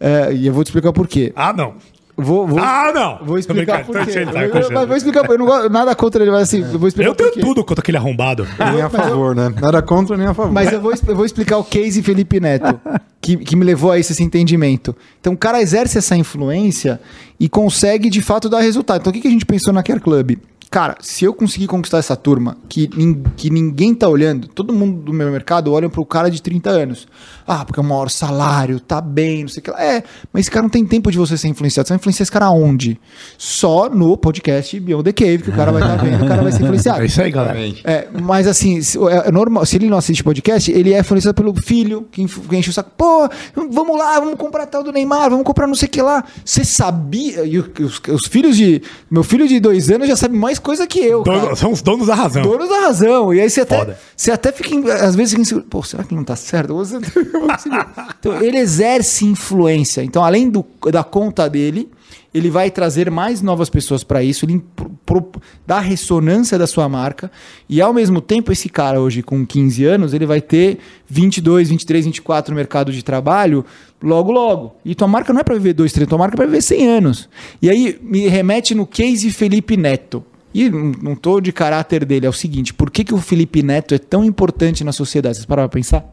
Eh, 0.00 0.32
e 0.34 0.46
eu 0.46 0.52
vou 0.52 0.62
te 0.62 0.68
explicar 0.68 0.92
por 0.92 1.06
quê. 1.08 1.32
Ah, 1.34 1.52
não. 1.52 1.74
Vou, 2.18 2.46
vou, 2.46 2.58
Ah, 2.58 2.92
não. 2.94 3.26
vou 3.26 3.38
explicar 3.38 3.84
por 3.84 3.94
quê. 4.06 4.20
Eu, 4.20 4.32
tá, 4.32 4.42
eu- 4.80 4.86
vou 4.86 4.96
explicar, 4.96 5.28
eu 5.28 5.38
não 5.38 5.44
gosto 5.44 5.68
nada 5.68 5.94
contra 5.94 6.22
ele, 6.22 6.30
mas 6.30 6.44
assim, 6.44 6.62
eu 6.62 6.78
vou 6.78 6.88
explicar 6.88 7.10
Eu 7.10 7.14
tenho 7.14 7.32
tudo 7.32 7.62
contra 7.62 7.82
aquele 7.82 7.98
arrombado. 7.98 8.46
Nem 8.72 8.80
a 8.80 8.88
favor, 8.88 9.34
né? 9.36 9.52
Nada 9.60 9.82
contra 9.82 10.16
nem 10.16 10.26
a 10.26 10.32
favor. 10.32 10.50
Mas 10.50 10.72
eu 10.72 10.80
vou, 10.80 10.94
eu 11.06 11.14
vou 11.16 11.26
explicar 11.26 11.58
o 11.58 11.64
case 11.64 12.02
Felipe 12.02 12.40
Neto, 12.40 12.80
que, 13.20 13.36
que 13.36 13.54
me 13.54 13.64
levou 13.66 13.90
a 13.90 13.98
esse, 13.98 14.12
esse 14.12 14.22
entendimento. 14.22 14.96
Então 15.20 15.34
o 15.34 15.36
cara 15.36 15.60
exerce 15.60 15.98
essa 15.98 16.16
influência 16.16 16.98
e 17.38 17.50
consegue 17.50 18.08
de 18.08 18.22
fato 18.22 18.48
dar 18.48 18.60
resultado. 18.60 19.00
Então 19.00 19.10
o 19.10 19.14
que, 19.14 19.20
que 19.20 19.28
a 19.28 19.30
gente 19.30 19.44
pensou 19.44 19.70
na 19.74 19.82
Care 19.82 20.00
Club? 20.00 20.38
Cara, 20.70 20.96
se 21.00 21.24
eu 21.24 21.32
conseguir 21.32 21.68
conquistar 21.68 21.98
essa 21.98 22.16
turma, 22.16 22.56
que, 22.68 22.88
que 23.36 23.50
ninguém 23.50 23.94
tá 23.94 24.08
olhando, 24.08 24.48
todo 24.48 24.72
mundo 24.72 25.00
do 25.00 25.12
meu 25.12 25.30
mercado 25.30 25.72
olha 25.72 25.88
pro 25.88 26.04
cara 26.04 26.30
de 26.30 26.42
30 26.42 26.70
anos. 26.70 27.08
Ah, 27.46 27.64
porque 27.64 27.78
é 27.78 27.82
o 27.82 27.86
maior 27.86 28.10
salário, 28.10 28.80
tá 28.80 29.00
bem, 29.00 29.42
não 29.42 29.48
sei 29.48 29.60
o 29.60 29.64
que 29.64 29.70
lá. 29.70 29.82
É, 29.82 30.02
mas 30.32 30.40
esse 30.40 30.50
cara 30.50 30.64
não 30.64 30.70
tem 30.70 30.84
tempo 30.84 31.10
de 31.10 31.16
você 31.16 31.38
ser 31.38 31.48
influenciado. 31.48 31.86
Você 31.86 31.92
vai 31.92 31.98
influenciar 31.98 32.24
esse 32.24 32.32
cara 32.32 32.46
aonde? 32.46 33.00
Só 33.38 33.88
no 33.88 34.16
podcast 34.16 34.78
Beyond 34.80 35.04
the 35.04 35.12
Cave, 35.12 35.38
que 35.44 35.50
o 35.50 35.52
cara 35.52 35.70
vai 35.70 35.82
estar 35.82 35.96
vendo, 35.96 36.24
o 36.24 36.28
cara 36.28 36.42
vai 36.42 36.52
ser 36.52 36.62
influenciado. 36.62 36.96
É 37.06 37.06
isso 37.06 37.22
aí, 37.22 37.30
galera. 37.30 37.58
É, 37.84 38.08
mas 38.20 38.46
assim, 38.46 38.82
se, 38.82 38.98
é 38.98 39.30
normal, 39.30 39.64
se 39.64 39.76
ele 39.76 39.88
não 39.88 39.98
assiste 39.98 40.24
podcast, 40.24 40.70
ele 40.72 40.92
é 40.92 40.98
influenciado 40.98 41.34
pelo 41.34 41.54
filho 41.54 42.08
que, 42.10 42.22
enche 42.22 42.70
o 42.70 42.72
saco. 42.72 42.90
Pô, 42.96 43.28
vamos 43.70 43.96
lá, 43.96 44.18
vamos 44.18 44.34
comprar 44.36 44.66
tal 44.66 44.82
do 44.82 44.92
Neymar, 44.92 45.30
vamos 45.30 45.44
comprar 45.44 45.66
não 45.66 45.74
sei 45.74 45.86
o 45.86 45.90
que 45.90 46.02
lá. 46.02 46.24
Você 46.44 46.64
sabia? 46.64 47.44
E 47.44 47.58
os, 47.58 48.00
os 48.08 48.26
filhos 48.26 48.56
de. 48.56 48.82
Meu 49.10 49.22
filho 49.22 49.46
de 49.46 49.60
dois 49.60 49.90
anos 49.90 50.08
já 50.08 50.16
sabe 50.16 50.36
mais 50.36 50.58
coisa 50.66 50.86
que 50.86 50.98
eu. 50.98 51.22
cara. 51.22 51.38
Dono- 51.40 51.56
são 51.56 51.72
os 51.72 51.80
donos 51.80 52.08
da 52.08 52.14
razão. 52.14 52.42
Donos 52.42 52.68
da 52.68 52.80
razão. 52.80 53.32
E 53.32 53.40
aí 53.40 53.48
você 53.48 53.60
até, 53.62 53.78
Foda. 53.78 53.98
você 54.16 54.30
até 54.30 54.52
fica, 54.52 54.94
às 54.94 55.14
vezes, 55.14 55.30
fica 55.30 55.42
inseguro. 55.42 55.66
Pô, 55.70 55.82
será 55.82 56.02
que 56.04 56.14
não 56.14 56.24
tá 56.24 56.36
certo? 56.36 56.74
Você- 56.74 56.98
então, 58.18 58.42
ele 58.42 58.58
exerce 58.58 59.24
influência. 59.24 60.02
Então, 60.02 60.24
além 60.24 60.50
do, 60.50 60.64
da 60.90 61.04
conta 61.04 61.48
dele, 61.48 61.88
ele 62.34 62.50
vai 62.50 62.70
trazer 62.70 63.10
mais 63.10 63.40
novas 63.40 63.70
pessoas 63.70 64.04
para 64.04 64.22
isso, 64.22 64.44
ele 64.44 64.62
pro- 65.06 65.30
dá 65.66 65.80
ressonância 65.80 66.58
da 66.58 66.66
sua 66.66 66.88
marca. 66.88 67.30
E, 67.68 67.80
ao 67.80 67.94
mesmo 67.94 68.20
tempo, 68.20 68.52
esse 68.52 68.68
cara 68.68 69.00
hoje, 69.00 69.22
com 69.22 69.46
15 69.46 69.84
anos, 69.84 70.12
ele 70.12 70.26
vai 70.26 70.40
ter 70.40 70.78
22, 71.08 71.70
23, 71.70 72.04
24 72.04 72.52
no 72.52 72.56
mercado 72.56 72.92
de 72.92 73.02
trabalho 73.02 73.64
logo, 74.02 74.30
logo. 74.30 74.76
E 74.84 74.94
tua 74.94 75.08
marca 75.08 75.32
não 75.32 75.40
é 75.40 75.44
para 75.44 75.54
viver 75.54 75.72
2, 75.72 75.92
3, 75.92 76.08
tua 76.08 76.18
marca 76.18 76.34
é 76.34 76.36
para 76.36 76.46
viver 76.46 76.60
100 76.60 76.86
anos. 76.88 77.28
E 77.62 77.70
aí, 77.70 77.98
me 78.02 78.28
remete 78.28 78.74
no 78.74 78.86
case 78.86 79.30
Felipe 79.30 79.76
Neto. 79.76 80.22
E 80.58 80.70
não 80.70 81.14
tô 81.14 81.40
de 81.40 81.52
caráter 81.52 82.04
dele, 82.04 82.24
é 82.26 82.28
o 82.28 82.32
seguinte: 82.32 82.72
por 82.72 82.90
que, 82.90 83.04
que 83.04 83.12
o 83.14 83.18
Felipe 83.18 83.62
Neto 83.62 83.94
é 83.94 83.98
tão 83.98 84.24
importante 84.24 84.82
na 84.84 84.92
sociedade? 84.92 85.36
Vocês 85.36 85.44
pararam 85.46 85.68
pra 85.68 85.78
pensar? 85.78 86.04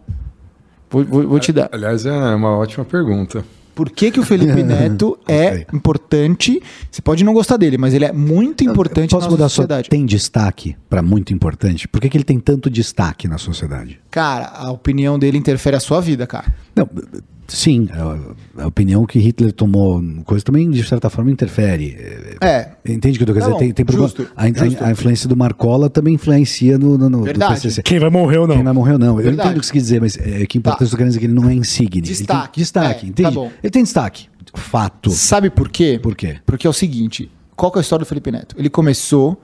Vou, 0.90 1.04
vou- 1.06 1.28
vou 1.28 1.40
te 1.40 1.52
dar. 1.54 1.70
Aliás, 1.72 2.06
é 2.06 2.12
uma 2.36 2.58
ótima 2.58 2.84
pergunta. 2.86 3.44
Por 3.74 3.90
que, 3.90 4.12
que 4.12 4.20
o 4.20 4.24
Felipe 4.24 4.62
Neto 4.62 5.18
é 5.28 5.66
importante? 5.74 6.62
Você 6.92 7.02
pode 7.02 7.24
não 7.24 7.34
gostar 7.34 7.58
dele, 7.58 7.76
mas 7.78 7.94
ele 7.94 8.06
é 8.06 8.12
muito 8.12 8.64
importante 8.64 9.10
Posso 9.12 9.26
na 9.26 9.32
mudar 9.32 9.46
só? 9.50 9.56
sociedade. 9.56 9.90
Tem 9.90 10.06
destaque 10.06 10.76
para 10.88 11.02
muito 11.02 11.34
importante? 11.34 11.88
Por 11.88 12.00
que, 12.00 12.08
que 12.10 12.16
ele 12.18 12.24
tem 12.24 12.40
tanto 12.40 12.70
destaque 12.70 13.28
na 13.28 13.40
sociedade? 13.40 14.00
Cara, 14.12 14.46
a 14.54 14.70
opinião 14.72 15.18
dele 15.18 15.40
interfere 15.40 15.76
a 15.76 15.80
sua 15.80 16.00
vida, 16.02 16.28
cara. 16.28 16.54
Não, 16.76 16.88
sim, 17.56 17.88
a, 17.92 18.64
a 18.64 18.68
opinião 18.68 19.06
que 19.06 19.20
Hitler 19.20 19.52
tomou, 19.54 20.02
coisa 20.26 20.44
também 20.44 20.70
de 20.70 20.84
certa 20.84 21.10
forma 21.10 21.32
interfere. 21.32 21.96
É. 22.42 22.70
Entende 22.86 23.18
o 23.18 23.18
que 23.20 23.24
eu 23.24 23.28
tô 23.28 23.34
querendo 23.34 23.50
Tá 23.50 23.54
dizer? 23.54 23.66
Tem, 23.66 23.74
tem 23.74 23.86
problema. 23.86 24.08
justo, 24.08 24.28
a, 24.36 24.48
justo. 24.48 24.84
a 24.84 24.92
influência 24.92 25.30
do 25.30 25.38
Marcola 25.38 25.90
também 25.90 26.16
influencia 26.16 26.78
no, 26.78 26.98
no, 26.98 27.10
no 27.10 27.24
Verdade. 27.24 27.54
do 27.54 27.62
PCC. 27.62 27.82
Quem 27.84 28.00
vai 28.00 28.10
morrer 28.10 28.38
ou 28.40 28.48
não? 28.48 28.56
Quem 28.56 28.64
vai 28.64 28.74
morrer 28.74 28.94
ou 28.94 29.00
não. 29.00 29.18
Eu 29.20 29.24
Verdade. 29.26 29.48
entendo 29.50 29.58
o 29.58 29.60
que 29.62 29.66
você 29.68 29.74
quer 29.74 29.80
dizer, 29.80 30.02
mas 30.02 30.18
é 30.18 30.46
que 30.46 30.58
importante 30.58 30.80
Tá. 30.80 30.86
eu 30.86 30.90
tô 30.90 30.98
querendo 30.98 31.10
dizer 31.10 31.20
que 31.20 31.26
ele 31.26 31.34
não 31.34 31.50
é 31.50 31.54
insigne. 31.54 32.02
Destaque. 32.02 32.40
Ele 32.40 32.48
tem 32.54 32.62
destaque, 32.64 33.06
É, 33.06 33.10
entende? 33.10 33.30
tá 33.30 33.32
bom. 33.32 33.52
Ele 33.64 33.72
tem 33.72 33.84
destaque. 33.84 34.28
Fato. 34.56 35.10
Sabe 35.10 35.50
por 35.50 35.70
quê? 35.70 36.00
Por 36.02 36.16
quê? 36.16 36.38
Porque 36.46 36.68
é 36.68 36.70
o 36.70 36.74
seguinte: 36.74 37.30
qual 37.56 37.72
que 37.72 37.78
é 37.78 37.80
a 37.80 37.82
história 37.82 38.04
do 38.06 38.08
Felipe 38.08 38.32
Neto? 38.32 38.56
Ele 38.58 38.70
começou 38.70 39.42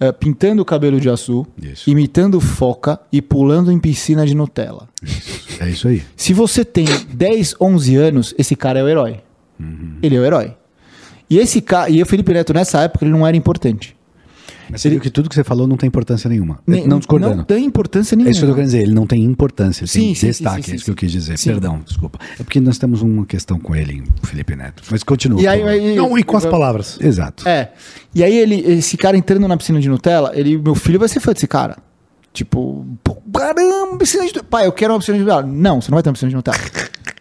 eh, 0.00 0.12
pintando 0.12 0.62
o 0.62 0.64
cabelo 0.64 0.98
de 1.00 1.08
Isso. 1.08 1.90
imitando 1.90 2.40
foca 2.40 2.98
e 3.12 3.20
pulando 3.20 3.70
em 3.70 3.78
piscina 3.78 4.26
de 4.26 4.34
Nutella. 4.34 4.88
É 5.60 5.68
isso 5.68 5.88
aí. 5.88 6.02
Se 6.16 6.32
você 6.32 6.64
tem 6.64 6.84
10, 7.12 7.56
11 7.60 7.96
anos, 7.96 8.34
esse 8.38 8.54
cara 8.56 8.78
é 8.78 8.82
o 8.82 8.88
herói. 8.88 9.20
Ele 10.02 10.16
é 10.16 10.20
o 10.20 10.24
herói. 10.24 10.54
E 11.28 11.38
esse 11.38 11.60
cara, 11.60 11.90
e 11.90 12.00
o 12.02 12.06
Felipe 12.06 12.32
Neto 12.32 12.52
nessa 12.54 12.82
época 12.82 13.04
ele 13.04 13.12
não 13.12 13.26
era 13.26 13.36
importante. 13.36 13.96
Mas 14.68 14.80
você 14.80 14.90
viu 14.90 15.00
que 15.00 15.10
tudo 15.10 15.28
que 15.28 15.34
você 15.34 15.44
falou 15.44 15.66
não 15.68 15.76
tem 15.76 15.86
importância 15.86 16.28
nenhuma. 16.28 16.58
Nem- 16.66 16.86
não 16.88 16.98
discordando. 16.98 17.36
Não 17.36 17.44
tem 17.44 17.64
importância 17.64 18.14
É 18.14 18.16
nenhuma. 18.16 18.32
isso 18.32 18.40
que 18.40 18.44
eu 18.44 18.48
tô 18.48 18.54
querendo 18.54 18.66
dizer, 18.66 18.82
ele 18.82 18.94
não 18.94 19.06
tem 19.06 19.22
importância, 19.22 19.82
ele 19.84 19.88
Sim, 19.90 20.00
tem 20.00 20.14
sim, 20.16 20.26
destaque, 20.26 20.56
sim, 20.56 20.60
é 20.60 20.64
sim, 20.70 20.74
isso 20.76 20.84
que 20.86 20.90
eu 20.90 20.94
quis 20.96 21.12
dizer. 21.12 21.38
sim. 21.38 21.50
Perdão, 21.50 21.80
desculpa. 21.86 22.18
É 22.38 22.42
porque 22.42 22.58
nós 22.60 22.76
temos 22.76 23.00
uma 23.00 23.24
questão 23.24 23.60
com 23.60 23.76
ele, 23.76 24.02
o 24.22 24.26
Felipe 24.26 24.56
Neto. 24.56 24.82
Mas 24.90 25.04
continua. 25.04 25.40
E 25.40 25.46
aí, 25.46 25.62
aí- 25.62 25.94
Não, 25.94 26.18
e 26.18 26.22
com 26.24 26.36
as 26.36 26.44
palavras. 26.44 26.98
Exato. 27.00 27.48
É. 27.48 27.70
E 28.12 28.24
aí 28.24 28.36
ele, 28.36 28.56
esse 28.72 28.96
cara 28.96 29.16
entrando 29.16 29.46
na 29.46 29.56
piscina 29.56 29.80
de 29.80 29.88
Nutella, 29.88 30.32
ele, 30.34 30.58
meu 30.58 30.74
filho 30.74 30.98
vai 30.98 31.08
ser 31.08 31.20
fã 31.20 31.32
desse 31.32 31.46
cara. 31.46 31.76
Tipo, 32.36 32.84
caramba, 33.32 33.96
piscina 33.98 34.22
de 34.24 34.28
Nutella. 34.28 34.46
Pai, 34.50 34.66
eu 34.66 34.72
quero 34.72 34.92
uma 34.92 34.98
piscina 34.98 35.16
de 35.16 35.24
Nutella. 35.24 35.42
Não, 35.42 35.80
você 35.80 35.90
não 35.90 35.96
vai 35.96 36.02
ter 36.02 36.10
uma 36.10 36.12
piscina 36.12 36.28
de 36.28 36.36
Nutella. 36.36 36.58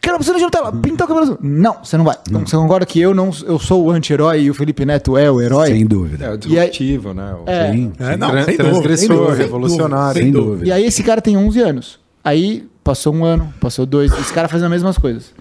quero 0.01 0.13
uma 0.15 0.19
piscina 0.19 0.37
de 0.37 0.43
Nutella. 0.43 0.71
Pintar 0.73 1.05
o 1.05 1.07
cabelo 1.07 1.25
azul. 1.25 1.37
Não, 1.41 1.77
você 1.83 1.95
não 1.97 2.03
vai. 2.03 2.17
Então 2.27 2.45
você 2.45 2.57
concorda 2.57 2.85
que 2.85 2.99
eu 2.99 3.13
não 3.15 3.29
eu 3.47 3.57
sou 3.57 3.85
o 3.85 3.91
anti-herói 3.91 4.41
e 4.41 4.49
o 4.51 4.53
Felipe 4.53 4.83
Neto 4.85 5.17
é 5.17 5.31
o 5.31 5.41
herói? 5.41 5.67
Sem 5.69 5.83
É 5.83 5.85
dúvida. 5.85 6.33
o 6.33 6.37
disruptivo, 6.37 7.13
né? 7.13 7.33
O 7.33 7.49
É. 7.49 7.71
Sim. 7.71 7.93
É, 7.97 8.17
não, 8.17 8.29
tran- 8.29 8.43
sem 8.43 8.57
transgressor, 8.57 9.15
dúvida, 9.15 9.35
revolucionário. 9.35 10.21
Sem 10.21 10.31
dúvida. 10.33 10.51
dúvida. 10.51 10.67
E 10.67 10.71
aí 10.73 10.83
esse 10.85 11.01
cara 11.01 11.21
tem 11.21 11.37
11 11.37 11.61
anos. 11.61 11.99
Aí 12.21 12.67
passou 12.83 13.15
um 13.15 13.23
ano, 13.23 13.53
passou 13.61 13.85
dois. 13.85 14.11
Esse 14.19 14.33
cara 14.33 14.49
faz 14.49 14.61
as 14.61 14.69
mesmas 14.69 14.97
coisas. 14.97 15.33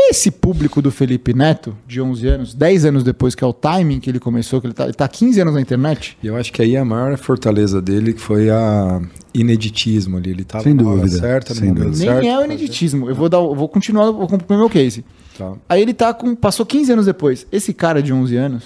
Esse 0.00 0.30
público 0.30 0.80
do 0.80 0.90
Felipe 0.90 1.34
Neto, 1.34 1.76
de 1.86 2.00
11 2.00 2.26
anos, 2.28 2.54
10 2.54 2.84
anos 2.86 3.02
depois, 3.04 3.34
que 3.34 3.42
é 3.42 3.46
o 3.46 3.52
timing 3.52 4.00
que 4.00 4.08
ele 4.08 4.20
começou, 4.20 4.60
que 4.60 4.66
ele 4.68 4.74
tá, 4.74 4.84
ele 4.84 4.92
tá 4.94 5.04
há 5.04 5.08
15 5.08 5.40
anos 5.40 5.54
na 5.54 5.60
internet, 5.60 6.16
E 6.22 6.26
eu 6.28 6.36
acho 6.36 6.52
que 6.52 6.62
aí 6.62 6.76
a 6.76 6.84
maior 6.84 7.16
fortaleza 7.18 7.82
dele 7.82 8.12
que 8.12 8.20
foi 8.20 8.48
a 8.48 9.00
ineditismo 9.34 10.16
ali. 10.16 10.30
Ele 10.30 10.44
tava 10.44 10.64
Sem 10.64 10.74
dúvida, 10.76 11.08
certa, 11.08 11.54
sem 11.54 11.72
dúvida. 11.74 11.96
nem 11.96 12.08
certo. 12.08 12.26
é 12.26 12.38
o 12.38 12.44
ineditismo. 12.44 13.08
Eu 13.08 13.14
vou, 13.14 13.28
dar, 13.28 13.38
eu 13.38 13.54
vou 13.54 13.68
continuar, 13.68 14.10
vou 14.10 14.26
concluir 14.28 14.56
meu 14.58 14.70
case. 14.70 15.04
Tá. 15.36 15.52
Aí 15.68 15.82
ele 15.82 15.94
tá 15.94 16.12
com. 16.14 16.34
Passou 16.34 16.64
15 16.66 16.92
anos 16.92 17.06
depois. 17.06 17.46
Esse 17.52 17.72
cara 17.72 18.02
de 18.02 18.12
11 18.12 18.36
anos, 18.36 18.64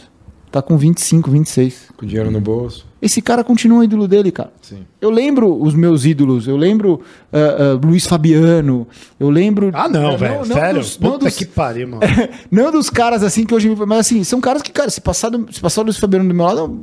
tá 0.53 0.63
com 0.63 0.77
25, 0.77 1.31
26. 1.31 1.89
Com 1.97 2.07
dinheiro 2.07 2.31
no 2.31 2.41
bolso. 2.41 2.87
Esse 3.01 3.21
cara 3.21 3.43
continua 3.43 3.85
ídolo 3.85 4.07
dele, 4.07 4.31
cara. 4.31 4.53
Sim. 4.63 4.85
Eu 5.01 5.11
lembro 5.11 5.61
os 5.61 5.75
meus 5.75 6.05
ídolos, 6.05 6.47
eu 6.47 6.57
lembro 6.57 7.01
ah, 7.33 7.39
ah, 7.75 7.81
Luiz 7.85 8.07
Fabiano, 8.07 8.87
eu 9.19 9.29
lembro. 9.31 9.71
Ah, 9.73 9.89
não, 9.89 10.17
velho. 10.17 10.45
Sério? 10.45 10.81
dos- 10.81 10.99
não 11.01 11.13
Puta 11.13 11.25
dos- 11.25 11.37
que 11.37 11.47
pariu, 11.47 11.89
mano. 11.89 12.03
não 12.51 12.71
dos 12.71 12.89
caras 12.91 13.25
assim 13.25 13.45
que 13.45 13.53
hoje. 13.55 13.69
me- 13.69 13.75
Mas 13.87 13.99
assim, 14.01 14.23
são 14.23 14.41
caras 14.41 14.63
que, 14.63 14.71
cara, 14.71 14.89
se 14.91 15.01
passar, 15.01 15.31
do- 15.31 15.53
se 15.53 15.61
passar 15.61 15.81
o 15.81 15.85
Luiz 15.85 15.97
Fabiano 15.97 16.29
do 16.29 16.35
meu 16.35 16.45
lado, 16.47 16.81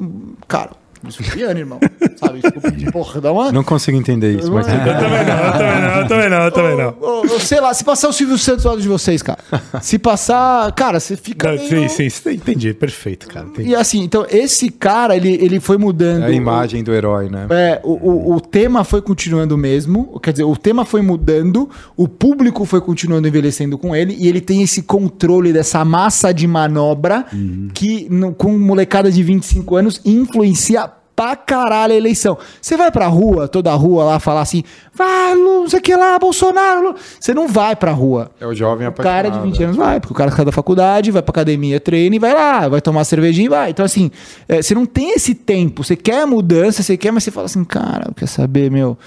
cara, 0.47 0.71
Fabiano, 1.09 1.59
irmão. 1.59 1.79
Sabe? 2.17 2.41
Desculpa, 2.41 2.71
porra, 2.91 3.21
dá 3.21 3.31
uma. 3.31 3.51
Não 3.51 3.63
consigo 3.63 3.97
entender 3.97 4.37
isso, 4.37 4.51
mas. 4.51 4.67
Eu 4.67 4.73
também 4.73 5.25
não, 5.25 5.45
eu 5.45 5.51
também 5.53 5.81
não, 5.81 6.01
eu 6.01 6.07
também 6.07 6.29
não, 6.29 6.37
eu 6.43 6.51
também 6.51 6.77
não. 6.77 6.95
Ô, 7.01 7.21
ô, 7.35 7.39
sei 7.39 7.59
lá, 7.61 7.73
se 7.73 7.83
passar 7.83 8.09
o 8.09 8.13
Silvio 8.13 8.37
Santos 8.37 8.63
do 8.63 8.69
lado 8.69 8.81
de 8.81 8.87
vocês, 8.87 9.21
cara. 9.21 9.39
Se 9.81 9.97
passar. 9.97 10.71
Cara, 10.73 10.99
você 10.99 11.15
fica. 11.15 11.51
Não, 11.51 11.55
meio- 11.69 11.89
Sim, 11.89 12.09
sim, 12.09 12.31
entendi. 12.31 12.73
Perfeito, 12.73 13.27
cara. 13.27 13.45
entendi. 13.47 13.69
E 13.69 13.75
assim, 13.75 14.01
então, 14.03 14.25
esse 14.29 14.69
cara, 14.69 15.15
ele, 15.15 15.31
ele 15.41 15.59
foi 15.59 15.77
mudando. 15.77 16.23
É 16.23 16.27
a 16.27 16.31
imagem 16.31 16.83
do 16.83 16.93
herói, 16.93 17.29
né? 17.29 17.47
É, 17.49 17.79
o, 17.83 17.93
o, 17.93 18.35
o 18.35 18.41
tema 18.41 18.83
foi 18.83 19.01
continuando 19.01 19.55
o 19.55 19.57
mesmo, 19.57 20.19
quer 20.19 20.31
dizer, 20.31 20.43
o 20.43 20.55
tema 20.57 20.83
foi 20.85 21.01
mudando, 21.01 21.69
o 21.95 22.07
público 22.07 22.65
foi 22.65 22.81
continuando 22.81 23.27
envelhecendo 23.27 23.77
com 23.77 23.95
ele, 23.95 24.15
e 24.19 24.27
ele 24.27 24.41
tem 24.41 24.61
esse 24.61 24.81
controle 24.81 25.53
dessa 25.53 25.83
massa 25.85 26.33
de 26.33 26.45
manobra 26.47 27.25
que, 27.73 28.07
no- 28.09 28.33
com 28.33 28.57
molecada 28.57 29.11
de 29.11 29.23
25 29.23 29.75
anos, 29.75 30.01
influencia 30.03 30.88
pra 31.19 31.35
caralho 31.35 31.93
a 31.93 31.97
eleição. 31.97 32.37
Você 32.61 32.77
vai 32.77 32.89
pra 32.91 33.05
rua, 33.07 33.45
toda 33.49 33.69
a 33.71 33.75
rua 33.75 34.05
lá, 34.05 34.19
falar 34.21 34.39
assim, 34.39 34.63
vai, 34.93 35.35
Lu, 35.35 35.61
não 35.61 35.69
sei 35.69 35.79
o 35.79 35.81
que 35.81 35.93
lá, 35.93 36.17
Bolsonaro, 36.17 36.89
Lu." 36.89 36.95
você 37.19 37.33
não 37.33 37.45
vai 37.45 37.75
pra 37.75 37.91
rua. 37.91 38.31
É 38.39 38.47
o 38.47 38.53
jovem 38.55 38.87
O 38.87 38.91
cara 38.93 39.23
de 39.29 39.35
apaixonado. 39.37 39.51
20 39.51 39.63
anos 39.65 39.75
vai, 39.75 39.99
porque 39.99 40.13
o 40.13 40.15
cara 40.15 40.31
sai 40.31 40.45
da 40.45 40.51
faculdade, 40.53 41.11
vai 41.11 41.21
pra 41.21 41.31
academia, 41.31 41.77
treina 41.77 42.15
e 42.15 42.19
vai 42.19 42.33
lá, 42.33 42.69
vai 42.69 42.79
tomar 42.79 43.03
cervejinha 43.03 43.47
e 43.47 43.49
vai. 43.49 43.69
Então, 43.71 43.83
assim, 43.83 44.09
é, 44.47 44.61
você 44.61 44.73
não 44.73 44.85
tem 44.85 45.11
esse 45.13 45.35
tempo. 45.35 45.83
Você 45.83 45.97
quer 45.97 46.25
mudança, 46.25 46.81
você 46.83 46.95
quer, 46.95 47.11
mas 47.11 47.25
você 47.25 47.31
fala 47.31 47.47
assim, 47.47 47.65
cara, 47.65 48.11
quer 48.15 48.27
saber, 48.27 48.71
meu? 48.71 48.97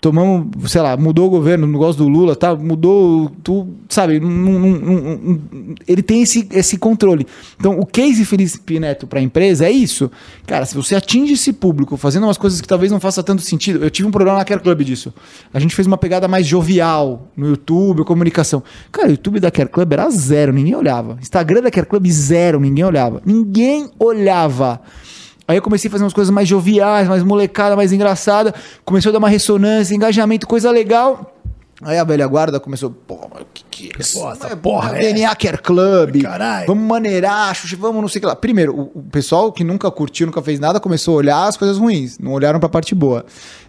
Tomamos, 0.00 0.48
sei 0.72 0.80
lá, 0.80 0.96
mudou 0.96 1.28
o 1.28 1.30
governo, 1.30 1.68
não 1.68 1.78
gosto 1.78 1.98
do 1.98 2.08
Lula, 2.08 2.34
tá? 2.34 2.54
Mudou, 2.56 3.30
tu, 3.44 3.68
sabe? 3.88 4.18
não- 4.18 4.28
não- 4.28 4.58
não- 4.70 5.00
não- 5.22 5.40
ele 5.86 6.02
tem 6.02 6.22
esse, 6.22 6.48
esse 6.52 6.76
controle. 6.76 7.26
Então, 7.58 7.78
o 7.78 7.86
case 7.86 8.24
Felipe 8.24 8.80
Neto 8.80 9.06
pra 9.06 9.20
empresa 9.20 9.66
é 9.66 9.70
isso. 9.70 10.10
Cara, 10.46 10.64
se 10.66 10.74
você 10.74 10.94
atinge 10.96 11.34
esse 11.34 11.52
público 11.60 11.96
fazendo 11.96 12.24
umas 12.24 12.38
coisas 12.38 12.60
que 12.60 12.66
talvez 12.66 12.90
não 12.90 12.98
faça 12.98 13.22
tanto 13.22 13.42
sentido. 13.42 13.84
Eu 13.84 13.90
tive 13.90 14.08
um 14.08 14.10
problema 14.10 14.38
na 14.38 14.44
Care 14.44 14.60
Club 14.60 14.82
disso. 14.82 15.12
A 15.52 15.60
gente 15.60 15.74
fez 15.76 15.86
uma 15.86 15.98
pegada 15.98 16.26
mais 16.26 16.46
jovial 16.46 17.28
no 17.36 17.48
YouTube, 17.48 18.02
comunicação. 18.04 18.62
Cara, 18.90 19.08
o 19.08 19.10
YouTube 19.12 19.38
da 19.38 19.50
Care 19.50 19.68
Club 19.68 19.92
era 19.92 20.08
zero, 20.10 20.52
ninguém 20.52 20.74
olhava. 20.74 21.18
Instagram 21.20 21.62
da 21.62 21.70
Care 21.70 21.86
Club 21.86 22.06
zero, 22.08 22.58
ninguém 22.58 22.84
olhava. 22.84 23.20
Ninguém 23.24 23.90
olhava. 23.98 24.80
Aí 25.46 25.56
eu 25.56 25.62
comecei 25.62 25.88
a 25.88 25.90
fazer 25.90 26.04
umas 26.04 26.12
coisas 26.12 26.32
mais 26.32 26.48
joviais, 26.48 27.08
mais 27.08 27.22
molecada, 27.22 27.76
mais 27.76 27.92
engraçada. 27.92 28.54
Começou 28.84 29.10
a 29.10 29.12
dar 29.12 29.18
uma 29.18 29.28
ressonância, 29.28 29.94
engajamento, 29.94 30.46
coisa 30.46 30.70
legal. 30.70 31.39
Aí 31.82 31.98
a 31.98 32.04
velha 32.04 32.26
guarda 32.26 32.60
começou, 32.60 32.90
o 33.08 33.44
que 33.54 33.64
que 33.70 33.90
é 33.96 34.00
isso? 34.00 34.20
Pô, 34.20 34.46
É, 34.46 34.54
porra 34.56 34.96
é- 34.96 35.00
DNA 35.00 35.34
Care 35.34 35.58
Club. 35.62 36.22
Caralho. 36.22 36.66
Vamos 36.66 36.84
maneirar, 36.86 37.56
vamos 37.78 38.02
não 38.02 38.08
sei 38.08 38.18
o 38.18 38.20
que 38.22 38.26
lá. 38.26 38.36
Primeiro, 38.36 38.74
o, 38.74 38.98
o 38.98 39.02
pessoal 39.10 39.50
que 39.50 39.64
nunca 39.64 39.90
curtiu, 39.90 40.26
nunca 40.26 40.42
fez 40.42 40.60
nada, 40.60 40.78
começou 40.78 41.14
a 41.14 41.18
olhar 41.18 41.46
as 41.46 41.56
coisas 41.56 41.78
ruins. 41.78 42.18
Não 42.18 42.32
olharam 42.32 42.60
pra 42.60 42.68
parte 42.68 42.94
boa. 42.94 43.24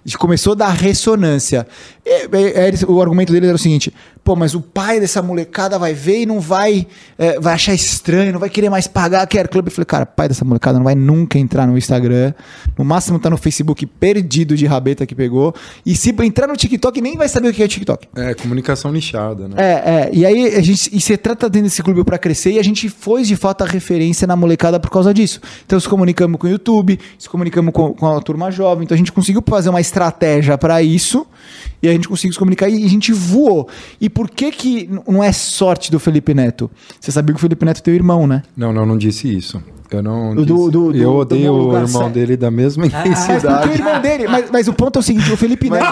Gente 0.06 0.18
começou 0.18 0.54
a 0.54 0.56
dar 0.56 0.70
ressonância. 0.70 1.66
E, 2.06 2.28
e, 2.36 2.60
eles- 2.68 2.84
o 2.84 3.02
argumento 3.02 3.32
deles 3.32 3.48
era 3.48 3.56
o 3.56 3.60
seguinte: 3.60 3.94
pô, 4.24 4.36
mas 4.36 4.54
o 4.54 4.62
pai 4.62 5.00
dessa 5.00 5.22
molecada 5.22 5.78
vai 5.80 5.94
ver 5.94 6.22
e 6.22 6.26
não 6.26 6.40
vai, 6.40 6.88
é, 7.18 7.40
vai 7.40 7.54
achar 7.54 7.74
estranho, 7.74 8.32
não 8.32 8.40
vai 8.40 8.50
querer 8.50 8.70
mais 8.70 8.88
pagar 8.88 9.22
a 9.22 9.28
Care 9.28 9.48
Club. 9.48 9.68
Eu 9.68 9.72
falei, 9.72 9.86
cara, 9.86 10.06
pai 10.06 10.28
dessa 10.28 10.46
molecada 10.46 10.78
não 10.78 10.86
vai 10.86 10.96
nunca 10.96 11.40
entrar 11.40 11.66
no 11.66 11.78
Instagram. 11.78 12.34
No 12.78 12.86
máximo 12.86 13.20
tá 13.20 13.30
no 13.30 13.38
Facebook 13.38 13.86
perdido 13.86 14.56
de 14.56 14.66
rabeta 14.66 15.06
que 15.06 15.16
pegou. 15.16 15.54
E 15.86 15.96
se 15.96 16.16
entrar 16.22 16.48
no 16.48 16.56
TikTok, 16.56 17.02
nem 17.02 17.18
vai 17.18 17.28
saber 17.28 17.50
o 17.50 17.54
que 17.54 17.64
é 17.64 17.68
TikTok. 17.68 18.08
É, 18.16 18.34
comunicação 18.34 18.92
nichada, 18.92 19.48
né? 19.48 19.56
É, 19.58 19.72
é. 19.72 20.10
E 20.14 20.26
aí 20.26 20.56
a 20.56 20.62
gente, 20.62 20.96
e 20.96 21.02
você 21.02 21.18
trata 21.18 21.50
dentro 21.50 21.68
desse 21.68 21.82
clube 21.82 22.04
pra 22.04 22.18
crescer 22.18 22.52
e 22.52 22.60
a 22.60 22.64
gente 22.64 22.90
foi 22.90 23.24
de 23.24 23.36
fato 23.36 23.64
a 23.64 23.68
referência 23.68 24.28
na 24.28 24.36
molecada 24.36 24.80
por 24.80 24.92
causa 24.92 25.14
disso. 25.14 25.40
Então 25.66 25.80
se 25.80 25.90
comunicamos 25.90 26.40
com 26.40 26.48
o 26.48 26.50
YouTube, 26.50 27.00
se 27.18 27.28
comunicamos 27.28 27.74
com, 27.74 27.94
com 27.94 28.08
a 28.08 28.22
turma 28.22 28.52
jovem, 28.52 28.84
então 28.84 28.96
a 28.96 28.98
gente 28.98 29.12
conseguiu 29.12 29.44
fazer 29.48 29.70
uma 29.70 29.82
estratégia 29.82 30.58
pra 30.58 30.82
isso 30.82 31.26
e 31.82 31.90
a 31.90 31.92
gente 31.92 32.08
conseguiu 32.08 32.34
se 32.34 32.40
comunicar 32.40 32.70
e 32.70 32.86
a 32.86 32.90
gente 32.90 33.12
voou. 33.12 33.68
E 34.00 34.10
por 34.14 34.30
que 34.30 34.52
que 34.52 34.90
não 35.08 35.24
é 35.24 35.32
sorte 35.32 35.90
do 35.92 36.00
Felipe 36.00 36.34
Neto? 36.34 36.70
Você 37.00 37.12
sabia 37.12 37.34
que 37.34 37.40
o 37.40 37.42
Felipe 37.42 37.66
Neto 37.66 37.80
é 37.80 37.82
teu 37.82 37.94
irmão, 37.96 38.28
né? 38.28 38.44
Não, 38.56 38.72
não, 38.72 38.86
não 38.86 38.98
disse 38.98 39.34
isso. 39.36 39.62
Eu 39.90 40.02
não. 40.02 40.34
Do- 40.34 40.46
disse. 40.46 40.72
do- 40.72 40.96
eu 40.96 41.12
do 41.12 41.16
odeio 41.18 41.52
o 41.54 41.58
irmão 41.64 41.72
Garcés. 41.82 42.12
dele 42.14 42.38
da 42.38 42.50
mesma 42.50 42.84
Mas 42.86 42.94
porque 42.94 43.10
o 43.10 43.12
intensidade. 43.12 43.72
irmão 43.74 44.02
dele, 44.02 44.28
mas, 44.28 44.50
mas 44.50 44.68
o 44.70 44.74
ponto 44.74 44.98
é 44.98 45.00
o 45.02 45.04
seguinte, 45.04 45.30
o 45.34 45.36
Felipe 45.36 45.70
Neto... 45.70 45.86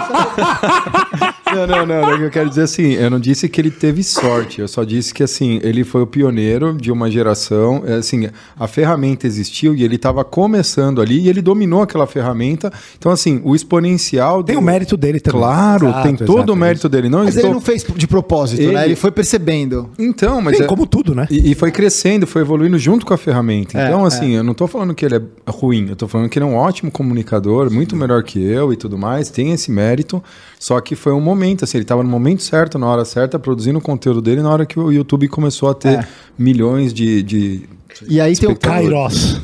Não, 1.54 1.68
não, 1.68 1.86
não. 1.86 2.16
Eu 2.18 2.30
quero 2.30 2.50
dizer 2.50 2.64
assim, 2.64 2.93
eu 2.93 3.10
não 3.10 3.20
disse 3.20 3.47
que 3.50 3.60
ele 3.60 3.72
teve 3.72 4.04
sorte. 4.04 4.62
Eu 4.62 4.68
só 4.68 4.84
disse 4.84 5.14
que 5.14 5.24
assim, 5.24 5.60
ele 5.64 5.84
foi 5.84 6.02
o 6.02 6.08
pioneiro 6.08 6.74
de 6.74 6.91
uma 6.91 7.10
geração. 7.10 7.84
É, 7.86 8.00
Assim, 8.00 8.30
a 8.58 8.68
ferramenta 8.68 9.28
existiu 9.28 9.76
e 9.76 9.84
ele 9.84 9.95
estava 9.95 10.24
começando 10.24 11.02
ali 11.02 11.20
e 11.22 11.30
ele 11.30 11.41
dominou 11.41 11.82
aquela 11.82 12.08
ferramenta. 12.08 12.72
Então, 12.97 13.12
assim, 13.12 13.41
o 13.43 13.56
exponencial. 13.56 14.43
Tem 14.43 14.56
do- 14.56 14.60
o 14.62 14.64
mérito 14.64 14.95
dele 14.95 15.20
também. 15.20 15.41
Claro, 15.41 15.88
Exato, 15.88 16.04
tem 16.08 16.16
todo 16.16 16.38
exato, 16.38 16.54
o 16.54 16.56
mérito 16.56 16.88
dele. 16.89 17.10
Não 17.10 17.20
Mas 17.26 17.36
estou... 17.36 17.50
ele 17.50 17.54
não 17.54 17.62
fez 17.62 17.84
de 17.95 18.08
propósito, 18.08 18.62
né? 18.62 18.68
Ele- 18.70 18.89
Ele 18.89 18.95
foi 18.95 19.12
percebendo. 19.12 19.89
Então, 20.00 20.41
mas 20.41 20.56
Tem 20.58 20.66
é- 20.66 20.68
como 20.68 20.86
tudo, 20.88 21.14
né? 21.14 21.28
E, 21.30 21.52
e 21.52 21.56
foi 21.56 21.72
crescendo, 21.72 22.26
foi 22.26 22.41
evoluindo 22.41 22.78
junto 22.78 23.06
com 23.06 23.14
a 23.14 23.18
ferramenta. 23.18 23.78
É, 23.80 23.86
Então, 23.88 24.06
assim, 24.06 24.32
eu 24.36 24.43
não 24.43 24.54
tô 24.54 24.68
falando 24.68 24.93
que 24.95 25.06
ele 25.06 25.16
é 25.16 25.22
ruim, 25.47 25.88
eu 25.89 25.95
tô 25.95 26.08
falando 26.08 26.30
que 26.30 26.38
ele 26.39 26.45
é 26.45 26.47
um 26.47 26.56
ótimo 26.56 26.89
comunicador, 26.91 27.72
muito 27.72 27.95
melhor 27.95 28.24
que 28.24 28.41
eu 28.41 28.72
e 28.74 28.78
tudo 28.78 28.97
mais, 28.97 29.30
tem 29.30 29.52
esse 29.52 29.72
mérito. 29.72 30.24
Só 30.60 30.80
que 30.82 30.95
foi 30.95 31.14
um 31.14 31.22
momento, 31.22 31.39
assim, 31.64 31.78
ele 31.78 31.86
tava 31.86 32.04
no 32.04 32.10
momento 32.10 32.44
certo, 32.44 32.78
na 32.78 32.88
hora 32.88 33.06
certa, 33.06 33.40
produzindo 33.40 33.80
o 33.80 33.82
conteúdo 33.82 34.22
dele, 34.22 34.42
na 34.42 34.50
hora 34.50 34.66
que 34.66 34.80
o 34.80 34.92
YouTube 34.92 35.28
começou 35.28 35.70
a 35.70 35.74
ter 35.74 36.00
É. 36.00 36.08
milhões 36.38 36.94
de. 36.94 37.24
de... 37.24 37.70
E 38.08 38.20
aí 38.22 38.36
tem 38.36 38.50
o 38.50 38.56
Kairos. 38.56 39.42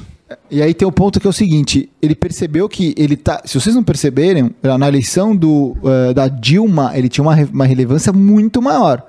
E 0.50 0.62
aí 0.62 0.74
tem 0.74 0.88
o 0.88 0.91
ponto 0.91 1.20
que 1.20 1.28
é 1.28 1.30
o 1.30 1.34
seguinte: 1.34 1.89
ele 2.02 2.16
percebeu 2.16 2.68
que 2.68 2.93
ele 2.98 3.16
tá. 3.16 3.41
Se 3.46 3.60
vocês 3.60 3.76
não 3.76 3.84
perceberem, 3.84 4.52
na 4.64 4.88
eleição 4.88 5.36
do, 5.36 5.76
eh, 5.84 6.14
da 6.14 6.28
Dilma, 6.28 6.91
ele 6.96 7.08
tinha 7.10 7.24
uma, 7.24 7.36
uma 7.54 7.66
relevância 7.66 8.12
muito 8.12 8.62
maior. 8.62 9.06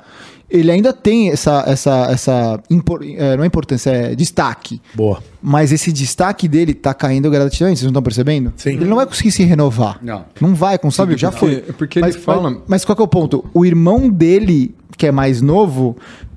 Ele 0.48 0.70
ainda 0.70 0.92
tem 0.92 1.30
essa. 1.30 1.64
essa, 1.66 2.06
essa 2.10 2.60
impor- 2.70 3.02
eh, 3.02 3.36
não 3.36 3.42
é 3.42 3.46
importância, 3.48 3.90
é 3.90 4.14
destaque. 4.14 4.80
Boa. 4.94 5.20
Mas 5.42 5.72
esse 5.72 5.90
destaque 5.92 6.46
dele 6.46 6.72
tá 6.72 6.94
caindo 6.94 7.28
gradativamente, 7.30 7.80
vocês 7.80 7.84
não 7.86 7.90
estão 7.90 8.02
percebendo? 8.02 8.52
Sim. 8.56 8.74
Ele 8.74 8.84
não 8.84 8.96
vai 8.96 9.06
conseguir 9.06 9.32
se 9.32 9.42
renovar. 9.42 9.98
Não. 10.00 10.24
Não 10.40 10.54
vai 10.54 10.78
conseguir, 10.78 10.96
Sabe 10.96 11.16
já 11.16 11.32
foi. 11.32 11.56
quê? 11.62 11.72
Porque 11.76 11.98
ele 11.98 12.06
mas, 12.06 12.16
fala- 12.16 12.50
Mas, 12.50 12.60
mas 12.68 12.84
qual 12.84 12.94
que 12.94 13.02
é 13.02 13.04
o 13.04 13.08
ponto? 13.08 13.44
O 13.52 13.66
irmão 13.66 14.08
dele, 14.08 14.72
que 14.96 15.06
é 15.08 15.10
mais 15.10 15.42
novo, 15.42 15.96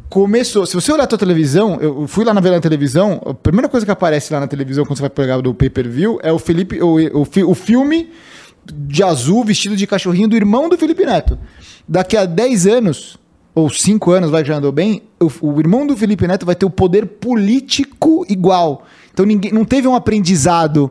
começou. 0.10 0.66
Se 0.66 0.74
você 0.74 0.92
olhar 0.92 1.04
a 1.04 1.08
tua 1.08 1.18
televisão, 1.20 1.78
eu 1.80 2.08
fui 2.08 2.26
lá 2.26 2.34
na 2.34 2.42
ver 2.42 2.50
na 2.50 2.60
televisão, 2.60 3.22
a 3.24 3.34
primeira 3.36 3.70
coisa 3.70 3.86
que 3.86 3.92
aparece 3.92 4.34
lá 4.34 4.40
na 4.40 4.48
televisão 4.48 4.86
quando 4.86 4.98
você 4.98 5.02
vai 5.04 5.10
pegar 5.12 5.40
do 5.40 5.54
pay-per-view 5.54 6.20
é 6.24 6.32
o 6.32 6.40
Felipe, 6.40 6.82
o, 6.82 6.96
o, 7.20 7.28
o 7.52 7.54
filme 7.54 8.10
de 8.66 9.04
azul 9.04 9.46
vestido 9.46 9.76
de 9.76 9.86
cachorrinho 9.86 10.28
do 10.28 10.36
irmão 10.36 10.68
do 10.68 10.76
Felipe 10.80 11.06
Neto. 11.06 11.38
Daqui 11.88 12.18
a 12.18 12.26
10 12.26 12.66
anos, 12.66 13.19
ou 13.56 13.70
5 13.70 14.12
anos, 14.12 14.30
vai 14.30 14.42
que 14.44 14.48
já 14.50 14.58
andou 14.58 14.72
bem, 14.72 15.02
o, 15.20 15.30
o 15.54 15.60
irmão 15.60 15.86
do 15.86 15.98
Felipe 15.98 16.28
Neto 16.28 16.46
vai 16.46 16.56
ter 16.56 16.66
o 16.66 16.70
poder 16.70 17.06
político 17.06 18.26
igual. 18.30 18.84
Então 19.12 19.26
ninguém 19.26 19.52
não 19.52 19.66
teve 19.66 19.88
um 19.88 19.96
aprendizado 19.96 20.90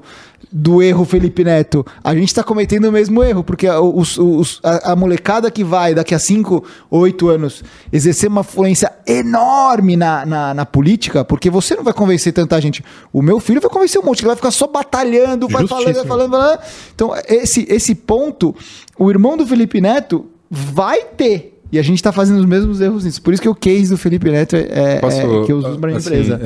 do 0.50 0.82
erro 0.82 1.04
Felipe 1.04 1.44
Neto. 1.44 1.84
A 2.02 2.14
gente 2.14 2.28
está 2.28 2.42
cometendo 2.42 2.86
o 2.86 2.92
mesmo 2.92 3.22
erro, 3.22 3.42
porque 3.44 3.66
a, 3.66 3.80
os- 3.80 4.18
os- 4.18 4.60
a- 4.62 4.92
a 4.92 4.96
molecada 4.96 5.50
que 5.50 5.62
vai 5.62 5.94
daqui 5.94 6.14
a 6.14 6.18
5, 6.18 6.62
8 6.90 7.28
anos 7.28 7.62
exercer 7.92 8.28
uma 8.28 8.40
influência 8.40 8.90
enorme 9.06 9.96
na, 9.96 10.24
na, 10.26 10.54
na 10.54 10.66
política, 10.66 11.24
porque 11.24 11.48
você 11.50 11.74
não 11.76 11.84
vai 11.84 11.92
convencer 11.92 12.32
tanta 12.32 12.60
gente. 12.60 12.82
O 13.12 13.22
meu 13.22 13.40
filho 13.40 13.60
vai 13.60 13.70
convencer 13.70 14.00
um 14.00 14.04
monte, 14.04 14.20
ele 14.20 14.28
vai 14.28 14.36
ficar 14.36 14.50
só 14.50 14.66
batalhando, 14.66 15.48
vai 15.48 15.66
falando, 15.66 15.84
vai 15.84 15.94
Justíssimo. 15.94 16.08
falando, 16.08 16.30
vai 16.30 16.40
falando. 16.40 16.60
Então, 16.94 17.12
esse, 17.28 17.66
esse 17.70 17.94
ponto, 17.94 18.54
o 18.98 19.10
irmão 19.10 19.36
do 19.36 19.46
Felipe 19.46 19.80
Neto 19.80 20.26
vai 20.50 21.02
ter. 21.04 21.57
E 21.70 21.78
a 21.78 21.82
gente 21.82 22.02
tá 22.02 22.10
fazendo 22.12 22.38
os 22.38 22.46
mesmos 22.46 22.80
erros 22.80 23.04
nisso. 23.04 23.20
Por 23.22 23.32
isso 23.32 23.42
que 23.42 23.48
o 23.48 23.54
case 23.54 23.90
do 23.90 23.98
Felipe 23.98 24.30
Neto 24.30 24.56
é, 24.56 24.66
é- 24.96 25.00
Posso, 25.00 25.18
é 25.18 25.44
que 25.44 25.52
eu 25.52 25.58
uso 25.58 25.78
pra 25.78 25.88
minha 25.88 25.98
assim, 25.98 26.08
empresa. 26.08 26.40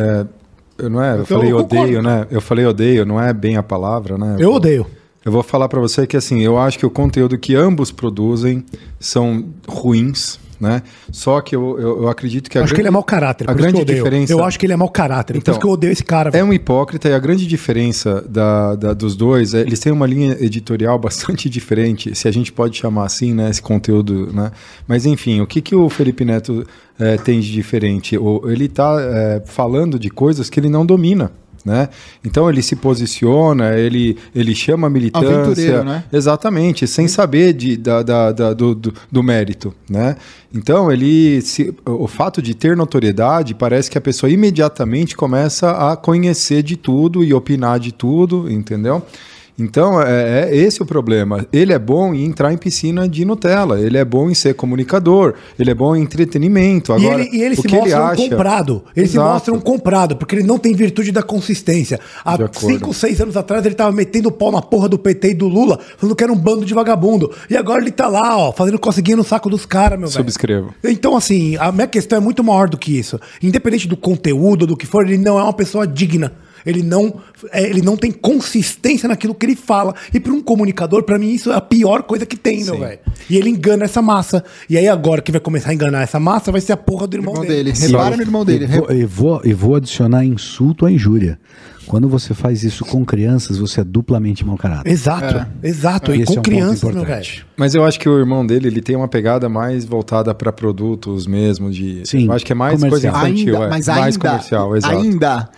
é, 0.78 0.84
eu 0.84 0.90
não 0.90 1.02
é, 1.02 1.10
eu 1.10 1.14
Então, 1.22 1.26
falei 1.26 1.52
eu 1.52 1.56
odeio, 1.58 2.02
né? 2.02 2.26
Eu 2.30 2.40
falei 2.40 2.66
odeio, 2.66 3.04
não 3.06 3.20
é 3.20 3.32
bem 3.32 3.56
a 3.56 3.62
palavra, 3.62 4.18
né? 4.18 4.36
Eu 4.38 4.52
odeio. 4.52 4.86
Eu 5.24 5.30
vou 5.30 5.42
falar 5.44 5.68
pra 5.68 5.80
você 5.80 6.04
que 6.06 6.16
assim, 6.16 6.40
eu 6.40 6.58
acho 6.58 6.76
que 6.78 6.84
o 6.84 6.90
conteúdo 6.90 7.38
que 7.38 7.54
ambos 7.54 7.92
produzem 7.92 8.64
são 8.98 9.44
ruins, 9.68 10.40
né? 10.62 10.82
Só 11.10 11.40
que 11.40 11.56
eu, 11.56 11.76
eu, 11.78 12.02
eu 12.04 12.08
acredito 12.08 12.48
que 12.48 12.56
a 12.56 12.62
acho 12.62 12.72
que 12.72 12.80
ele 12.80 12.82
é 12.82 12.84
grande- 12.84 12.92
mau 12.94 13.02
caráter. 13.02 13.44
A 13.50 13.52
por 13.52 13.58
grande 13.60 13.78
eu 13.78 13.82
odeio. 13.82 13.98
diferença 14.04 14.32
Eu 14.32 14.44
acho 14.44 14.58
que 14.58 14.64
ele 14.64 14.72
é 14.72 14.76
mau 14.76 14.88
caráter. 14.88 15.32
Por 15.34 15.38
Então, 15.40 15.52
isso 15.52 15.60
que 15.60 15.66
eu 15.66 15.70
odeio 15.70 15.92
esse 15.92 16.04
cara. 16.04 16.30
é 16.32 16.42
um 16.44 16.52
hipócrita 16.52 17.08
e 17.08 17.12
a 17.14 17.18
grande 17.18 17.46
diferença 17.46 18.24
da, 18.28 18.76
da- 18.76 18.94
dos 18.94 19.16
dois 19.16 19.52
é 19.54 19.60
eles 19.62 19.80
têm 19.80 19.92
uma 19.92 20.06
linha 20.06 20.36
editorial 20.40 20.96
bastante 21.00 21.50
diferente, 21.50 22.14
se 22.14 22.28
a 22.28 22.30
gente 22.30 22.52
pode 22.52 22.76
chamar 22.78 23.04
assim, 23.06 23.34
né? 23.34 23.50
Esse 23.50 23.60
conteúdo, 23.60 24.32
né? 24.32 24.52
Mas 24.86 25.04
enfim, 25.04 25.40
o 25.40 25.46
que, 25.46 25.60
que 25.60 25.74
o 25.74 25.88
Felipe 25.90 26.24
Neto 26.24 26.64
eh, 26.98 27.16
tem 27.16 27.40
de 27.40 27.50
diferente? 27.50 28.16
Ele 28.44 28.68
tá 28.68 28.96
eh, 29.00 29.42
falando 29.44 29.98
de 29.98 30.08
coisas 30.10 30.48
que 30.48 30.60
ele 30.60 30.68
não 30.68 30.86
domina. 30.86 31.32
Né? 31.64 31.88
Então 32.24 32.48
ele 32.50 32.62
se 32.62 32.74
posiciona, 32.76 33.76
ele, 33.78 34.16
ele 34.34 34.54
chama 34.54 34.86
a 34.86 34.90
militância. 34.90 35.28
Aventureiro, 35.28 35.84
né? 35.84 36.04
Exatamente, 36.12 36.86
sem 36.86 37.06
saber 37.08 37.52
de, 37.52 37.76
da, 37.76 38.02
da- 38.02 38.32
da- 38.32 38.52
do, 38.54 38.74
do, 38.74 38.94
do 39.10 39.22
mérito, 39.22 39.72
né? 39.88 40.16
Então 40.54 40.90
ele 40.92 41.40
se, 41.40 41.74
o 41.86 42.06
fato 42.06 42.42
de 42.42 42.54
ter 42.54 42.76
notoriedade 42.76 43.54
parece 43.54 43.90
que 43.90 43.96
a 43.96 44.00
pessoa 44.00 44.28
imediatamente 44.30 45.16
começa 45.16 45.70
a 45.70 45.96
conhecer 45.96 46.62
de 46.62 46.76
tudo 46.76 47.22
e 47.24 47.32
opinar 47.32 47.78
de 47.80 47.92
tudo, 47.92 48.50
entendeu? 48.50 49.02
Então, 49.62 50.00
é, 50.02 50.48
é 50.50 50.56
esse 50.56 50.82
o 50.82 50.86
problema. 50.86 51.46
Ele 51.52 51.72
é 51.72 51.78
bom 51.78 52.12
em 52.12 52.24
entrar 52.24 52.52
em 52.52 52.56
piscina 52.56 53.08
de 53.08 53.24
Nutella, 53.24 53.80
ele 53.80 53.96
é 53.96 54.04
bom 54.04 54.30
em 54.30 54.34
ser 54.34 54.54
comunicador, 54.54 55.34
ele 55.58 55.70
é 55.70 55.74
bom 55.74 55.94
em 55.94 56.02
entretenimento. 56.02 56.92
E 56.92 57.06
Agora, 57.06 57.22
ele, 57.22 57.36
e 57.36 57.42
ele 57.42 57.56
se 57.56 57.68
mostra 57.68 57.88
ele 57.88 57.94
um 57.94 58.06
acha... 58.06 58.28
comprado. 58.28 58.84
Ele 58.96 59.06
se 59.06 59.14
Exato. 59.14 59.32
mostra 59.32 59.54
um 59.54 59.60
comprado, 59.60 60.16
porque 60.16 60.34
ele 60.34 60.42
não 60.42 60.58
tem 60.58 60.74
virtude 60.74 61.12
da 61.12 61.22
consistência. 61.22 62.00
Há. 62.24 62.36
5, 62.52 62.92
6 62.92 63.20
anos 63.20 63.36
atrás 63.36 63.64
ele 63.64 63.74
tava 63.74 63.92
metendo 63.92 64.28
o 64.28 64.32
pau 64.32 64.50
na 64.50 64.60
porra 64.60 64.88
do 64.88 64.98
PT 64.98 65.30
e 65.30 65.34
do 65.34 65.48
Lula, 65.48 65.78
falando 65.96 66.16
que 66.16 66.24
era 66.24 66.32
um 66.32 66.36
bando 66.36 66.64
de 66.64 66.74
vagabundo. 66.74 67.30
E 67.48 67.56
agora 67.56 67.80
ele 67.80 67.90
tá 67.90 68.08
lá, 68.08 68.36
ó, 68.36 68.52
fazendo 68.52 68.78
coceguinha 68.78 69.16
no 69.16 69.24
saco 69.24 69.48
dos 69.48 69.64
caras, 69.64 69.98
meu 69.98 70.08
velho. 70.08 70.18
Subscrevo. 70.18 70.74
Então, 70.84 71.16
assim, 71.16 71.56
a 71.56 71.70
minha 71.70 71.86
questão 71.86 72.18
é 72.18 72.20
muito 72.20 72.42
maior 72.42 72.68
do 72.68 72.76
que 72.76 72.98
isso. 72.98 73.20
Independente 73.42 73.86
do 73.86 73.96
conteúdo, 73.96 74.66
do 74.66 74.76
que 74.76 74.86
for, 74.86 75.06
ele 75.06 75.18
não 75.18 75.38
é 75.38 75.42
uma 75.42 75.52
pessoa 75.52 75.86
digna. 75.86 76.32
Ele 76.64 76.82
não, 76.82 77.20
é, 77.50 77.68
ele 77.68 77.82
não 77.82 77.96
tem 77.96 78.10
consistência 78.10 79.08
naquilo 79.08 79.34
que 79.34 79.46
ele 79.46 79.56
fala. 79.56 79.94
E 80.12 80.20
para 80.20 80.32
um 80.32 80.42
comunicador, 80.42 81.02
para 81.02 81.18
mim, 81.18 81.30
isso 81.30 81.50
é 81.50 81.56
a 81.56 81.60
pior 81.60 82.02
coisa 82.02 82.24
que 82.24 82.36
tem, 82.36 82.64
meu 82.64 82.78
velho. 82.78 82.98
E 83.28 83.36
ele 83.36 83.48
engana 83.48 83.84
essa 83.84 84.02
massa. 84.02 84.44
E 84.68 84.76
aí, 84.76 84.88
agora 84.88 85.22
que 85.22 85.32
vai 85.32 85.40
começar 85.40 85.70
a 85.70 85.74
enganar 85.74 86.02
essa 86.02 86.20
massa, 86.20 86.52
vai 86.52 86.60
ser 86.60 86.72
a 86.72 86.76
porra 86.76 87.06
do 87.06 87.16
irmão, 87.16 87.34
Irmão 87.34 87.46
dele. 87.46 87.72
dele. 87.72 87.86
Repara 87.86 88.16
no 88.16 88.22
irmão 88.22 88.44
dele. 88.44 88.64
E 88.64 88.68
vou, 88.68 88.92
e, 88.92 89.04
vou, 89.04 89.40
e 89.44 89.52
vou 89.52 89.74
adicionar 89.76 90.24
insulto 90.24 90.86
à 90.86 90.92
injúria. 90.92 91.38
Quando 91.86 92.08
você 92.08 92.32
faz 92.32 92.62
isso 92.62 92.84
com 92.84 93.04
crianças, 93.04 93.58
você 93.58 93.80
é 93.80 93.84
duplamente 93.84 94.44
mau 94.44 94.56
caráter. 94.56 94.90
Exato, 94.90 95.46
exato. 95.62 96.14
E 96.14 96.22
Esse 96.22 96.26
com 96.26 96.34
é 96.34 96.38
um 96.38 96.42
crianças, 96.42 96.94
meu 96.94 97.04
velho. 97.04 97.44
Mas 97.56 97.74
eu 97.74 97.84
acho 97.84 97.98
que 97.98 98.08
o 98.08 98.18
irmão 98.18 98.46
dele, 98.46 98.68
ele 98.68 98.80
tem 98.80 98.96
uma 98.96 99.08
pegada 99.08 99.48
mais 99.48 99.84
voltada 99.84 100.34
para 100.34 100.52
produtos 100.52 101.26
mesmo, 101.26 101.70
de... 101.70 102.02
Sim, 102.06 102.26
eu 102.26 102.32
acho 102.32 102.46
que 102.46 102.52
é 102.52 102.54
mais 102.54 102.80
coisa 102.80 103.10
comercial. 103.10 103.28
infantil, 103.28 103.54
ainda, 103.54 103.66
é. 103.66 103.68
mas 103.68 103.86
mais 103.88 104.14
ainda, 104.14 104.18
comercial, 104.18 104.76
exato. 104.76 104.96
ainda, 104.96 105.48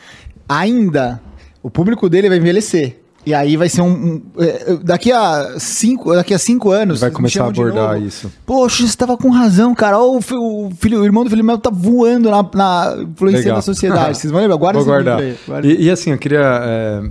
ainda, 0.49 1.21
o 1.63 1.71
público 1.71 2.09
dele 2.09 2.29
vai 2.29 2.39
envelhecer. 2.39 3.01
E 3.27 3.33
aí 3.33 3.57
vai 3.57 3.71
ser 3.71 3.81
um. 3.81 3.87
um- 3.89 4.23
é, 4.39 4.77
daqui 4.83 5.11
a 5.11 5.55
cinco, 5.59 6.15
daqui 6.15 6.35
a 6.35 6.39
cinco 6.39 6.71
anos. 6.71 7.01
Vai 7.01 7.11
começar 7.11 7.45
a 7.45 7.49
abordar 7.49 7.99
isso. 8.03 8.31
Poxa, 8.45 8.87
você 8.87 8.95
tava 8.95 9.17
com 9.17 9.31
razão, 9.31 9.75
cara. 9.75 9.99
Ó, 9.99 10.19
o, 10.19 10.21
fi- 10.21 10.35
o 10.35 10.71
filho, 10.79 11.01
o 11.01 11.05
irmão 11.07 11.25
do 11.25 11.31
Felipe 11.31 11.47
Melo 11.47 11.59
tá 11.59 11.71
voando 11.73 12.31
na, 12.31 12.43
na 12.43 12.97
influenciando 13.01 13.45
Legal. 13.47 13.59
a 13.59 13.63
sociedade. 13.63 14.19
Vocês 14.19 14.31
vão 14.31 14.43
lembrar? 14.43 14.57
Guarda 14.57 14.79
Vou 14.79 14.87
guardar. 14.87 15.23
Guarda. 15.47 15.67
E, 15.67 15.85
e 15.85 15.91
assim, 15.91 16.11
eu 16.11 16.19
queria. 16.19 16.39
é, 16.63 17.03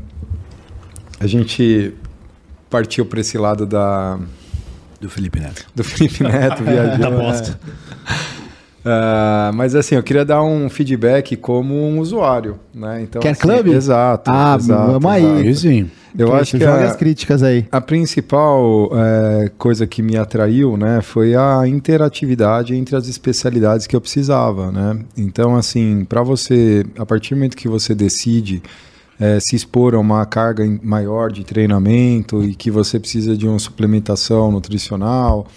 a 1.19 1.25
gente 1.25 1.95
partiu 2.69 3.07
para 3.07 3.19
esse 3.19 3.35
lado 3.39 3.65
da, 3.65 4.19
Do 5.01 5.09
Felipe 5.09 5.39
Neto. 5.39 5.65
do 5.73 5.83
Felipe 5.83 6.21
Neto 6.23 6.61
viajando. 6.63 6.99
Da 6.99 7.09
bosta. 7.09 7.59
Ah, 8.85 9.51
mas 9.53 9.75
assim, 9.75 9.95
eu 9.95 10.03
queria 10.03 10.25
dar 10.25 10.43
um 10.43 10.69
feedback 10.69 11.35
como 11.37 11.73
um 11.73 11.99
usuário, 11.99 12.59
né? 12.73 13.01
Então, 13.03 13.21
Quer 13.21 13.29
assim, 13.29 13.41
clube? 13.41 13.71
Exato. 13.71 14.29
Ah, 14.33 14.57
exato, 14.59 14.91
vamos 14.91 15.11
aí. 15.11 15.47
exato. 15.47 15.55
Sim. 15.59 15.91
Eu 16.17 16.27
Então, 16.27 16.35
acho 16.39 16.51
que 16.57 16.63
joga 16.63 16.81
a, 16.83 16.89
as 16.89 16.95
críticas 16.95 17.41
aí. 17.41 17.65
a 17.71 17.81
principal 17.81 18.91
é, 18.93 19.49
coisa 19.57 19.87
que 19.87 20.01
me 20.03 20.15
atraiu, 20.15 20.77
né, 20.77 21.01
foi 21.01 21.33
a 21.33 21.65
interatividade 21.67 22.75
entre 22.75 22.95
as 22.95 23.07
especialidades 23.07 23.87
que 23.87 23.95
eu 23.95 24.01
precisava, 24.01 24.71
né? 24.71 24.99
Então, 25.17 25.55
assim, 25.55 26.05
para 26.05 26.21
você, 26.21 26.85
a 26.99 27.05
partir 27.05 27.33
do 27.33 27.37
momento 27.37 27.57
que 27.57 27.67
você 27.67 27.95
decide 27.95 28.61
é, 29.19 29.39
se 29.39 29.55
expor 29.55 29.95
a 29.95 29.99
uma 29.99 30.23
carga 30.25 30.63
maior 30.83 31.31
de 31.31 31.43
treinamento 31.43 32.43
e 32.43 32.53
que 32.53 32.69
você 32.69 32.99
precisa 32.99 33.35
de 33.35 33.47
uma 33.47 33.57
suplementação 33.57 34.51
nutricional 34.51 35.47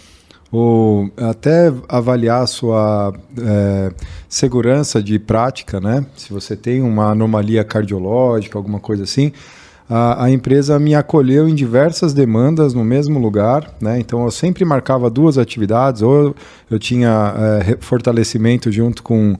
ou 0.50 1.10
até 1.16 1.72
avaliar 1.88 2.42
a 2.42 2.46
sua 2.46 3.12
é, 3.38 3.92
segurança 4.28 5.02
de 5.02 5.18
prática, 5.18 5.80
né? 5.80 6.06
Se 6.16 6.32
você 6.32 6.56
tem 6.56 6.82
uma 6.82 7.10
anomalia 7.10 7.64
cardiológica, 7.64 8.58
alguma 8.58 8.78
coisa 8.78 9.02
assim, 9.02 9.32
a, 9.88 10.24
a 10.24 10.30
empresa 10.30 10.78
me 10.78 10.94
acolheu 10.94 11.48
em 11.48 11.54
diversas 11.54 12.12
demandas 12.12 12.74
no 12.74 12.84
mesmo 12.84 13.18
lugar, 13.18 13.74
né? 13.80 13.98
Então 13.98 14.24
eu 14.24 14.30
sempre 14.30 14.64
marcava 14.64 15.10
duas 15.10 15.38
atividades, 15.38 16.02
ou 16.02 16.34
eu, 16.70 16.78
tinha 16.78 17.34
é, 17.36 17.76
fortalecimento 17.80 18.70
junto 18.70 19.02
com 19.02 19.36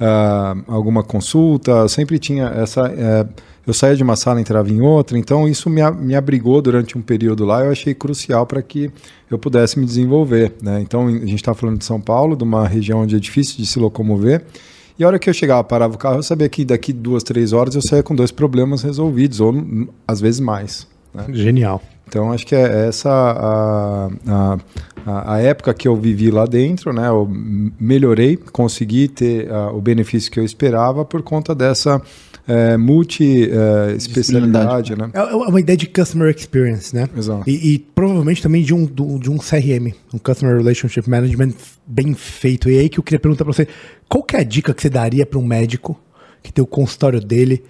ah, 0.00 0.54
alguma 0.68 1.02
consulta, 1.02 1.88
sempre 1.88 2.18
tinha 2.18 2.46
essa. 2.46 2.90
É, 3.68 3.70
eu 3.70 3.74
saía 3.74 3.96
de 3.96 4.02
uma 4.02 4.16
sala 4.16 4.38
e 4.38 4.42
entrava 4.42 4.70
em 4.70 4.80
outra, 4.80 5.18
então 5.18 5.46
isso 5.46 5.68
me, 5.68 5.82
me 5.92 6.14
abrigou 6.14 6.62
durante 6.62 6.96
um 6.96 7.02
período 7.02 7.44
lá, 7.44 7.64
eu 7.64 7.70
achei 7.70 7.94
crucial 7.94 8.46
para 8.46 8.62
que 8.62 8.90
eu 9.30 9.38
pudesse 9.38 9.78
me 9.78 9.84
desenvolver. 9.84 10.54
Né? 10.62 10.80
Então 10.80 11.06
a 11.06 11.10
gente 11.10 11.34
está 11.36 11.54
falando 11.54 11.78
de 11.78 11.84
São 11.84 12.00
Paulo, 12.00 12.36
de 12.36 12.44
uma 12.44 12.66
região 12.66 13.00
onde 13.00 13.14
é 13.14 13.18
difícil 13.18 13.56
de 13.58 13.66
se 13.66 13.78
locomover. 13.78 14.44
E 14.98 15.04
a 15.04 15.06
hora 15.06 15.18
que 15.18 15.30
eu 15.30 15.34
chegava, 15.34 15.62
parava 15.62 15.94
o 15.94 15.98
carro, 15.98 16.16
eu 16.16 16.22
sabia 16.22 16.48
que 16.48 16.64
daqui 16.64 16.92
duas, 16.92 17.22
três 17.22 17.52
horas 17.52 17.74
eu 17.76 17.82
saía 17.82 18.02
com 18.02 18.16
dois 18.16 18.32
problemas 18.32 18.82
resolvidos, 18.82 19.38
ou 19.38 19.52
n- 19.52 19.88
às 20.06 20.20
vezes 20.20 20.40
mais. 20.40 20.88
né? 21.14 21.26
Genial. 21.30 21.80
Então 22.08 22.32
acho 22.32 22.46
que 22.46 22.54
é 22.54 22.88
essa 22.88 23.10
a, 23.10 24.08
a, 25.06 25.34
a, 25.34 25.38
época 25.40 25.74
que 25.74 25.86
eu 25.86 25.94
vivi 25.94 26.30
lá 26.30 26.46
dentro, 26.46 26.90
né? 26.92 27.06
Eu 27.06 27.28
melhorei, 27.78 28.36
consegui 28.36 29.08
ter 29.08 29.52
ah, 29.52 29.70
o 29.72 29.80
benefício 29.80 30.30
que 30.30 30.40
eu 30.40 30.44
esperava 30.44 31.04
por 31.04 31.22
conta 31.22 31.54
dessa 31.54 32.00
eh, 32.48 32.76
multi 32.76 33.44
eh, 33.50 33.94
especialidade, 33.96 34.96
né? 34.96 35.10
É 35.14 35.18
é 35.20 35.34
uma 35.34 35.60
ideia 35.60 35.76
de 35.76 35.86
customer 35.86 36.34
experience, 36.34 36.94
né? 36.96 37.08
Exato. 37.16 37.48
E, 37.48 37.74
e 37.74 37.78
provavelmente 37.78 38.42
também 38.42 38.62
de 38.62 38.74
um, 38.74 38.84
do- 38.84 39.18
de 39.18 39.30
um 39.30 39.36
CRM, 39.38 39.92
um 40.12 40.18
Customer 40.18 40.56
Relationship 40.56 41.08
Management 41.08 41.52
bem 41.86 42.14
feito. 42.14 42.68
E 42.70 42.78
aí 42.78 42.88
que 42.88 42.98
eu 42.98 43.04
queria 43.04 43.20
perguntar 43.20 43.44
pra 43.44 43.52
você, 43.52 43.68
qual 44.08 44.22
que 44.24 44.34
é 44.34 44.40
a 44.40 44.44
dica 44.44 44.72
que 44.74 44.82
você 44.82 44.88
daria 44.90 45.24
para 45.26 45.38
um 45.38 45.44
médico 45.44 45.98
que 46.42 46.52
tem 46.52 46.62
o 46.62 46.66
consultório 46.66 47.20
dele 47.20 47.62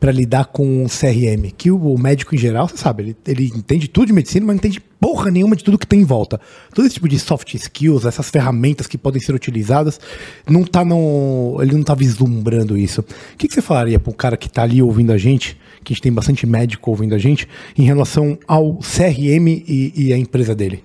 para 0.00 0.10
lidar 0.10 0.46
com 0.46 0.82
um 0.82 0.86
CRM? 0.86 1.52
Que 1.56 1.70
o, 1.70 1.76
o 1.76 1.98
médico 1.98 2.34
em 2.34 2.38
geral, 2.38 2.66
você 2.66 2.78
sabe, 2.78 3.02
ele, 3.02 3.16
ele 3.26 3.52
entende 3.54 3.86
tudo 3.86 4.06
de 4.06 4.12
medicina, 4.14 4.46
mas 4.46 4.56
não 4.56 4.58
entende 4.58 4.80
porra 4.98 5.30
nenhuma 5.30 5.54
de 5.54 5.62
tudo 5.62 5.78
que 5.78 5.86
tem 5.86 6.00
em 6.00 6.04
volta. 6.04 6.40
Todo 6.74 6.86
esse 6.86 6.94
tipo 6.94 7.08
de 7.08 7.18
soft 7.18 7.54
skills, 7.54 8.06
essas 8.06 8.30
ferramentas 8.30 8.86
que 8.86 8.96
podem 8.96 9.20
ser 9.20 9.34
utilizadas, 9.34 10.00
não 10.48 10.64
tá 10.64 10.84
no, 10.84 11.58
ele 11.60 11.74
não 11.74 11.82
tá 11.82 11.94
vislumbrando 11.94 12.76
isso. 12.78 13.02
O 13.02 13.36
que, 13.36 13.46
que 13.46 13.54
você 13.54 13.60
falaria 13.60 14.00
para 14.00 14.10
um 14.10 14.16
cara 14.16 14.36
que 14.36 14.48
tá 14.48 14.62
ali 14.62 14.80
ouvindo 14.80 15.12
a 15.12 15.18
gente, 15.18 15.58
que 15.84 15.92
a 15.92 15.94
gente 15.94 16.02
tem 16.02 16.12
bastante 16.12 16.46
médico 16.46 16.90
ouvindo 16.90 17.14
a 17.14 17.18
gente, 17.18 17.46
em 17.76 17.82
relação 17.82 18.38
ao 18.48 18.78
CRM 18.78 19.48
e, 19.48 19.92
e 19.94 20.12
a 20.12 20.16
empresa 20.16 20.54
dele? 20.54 20.82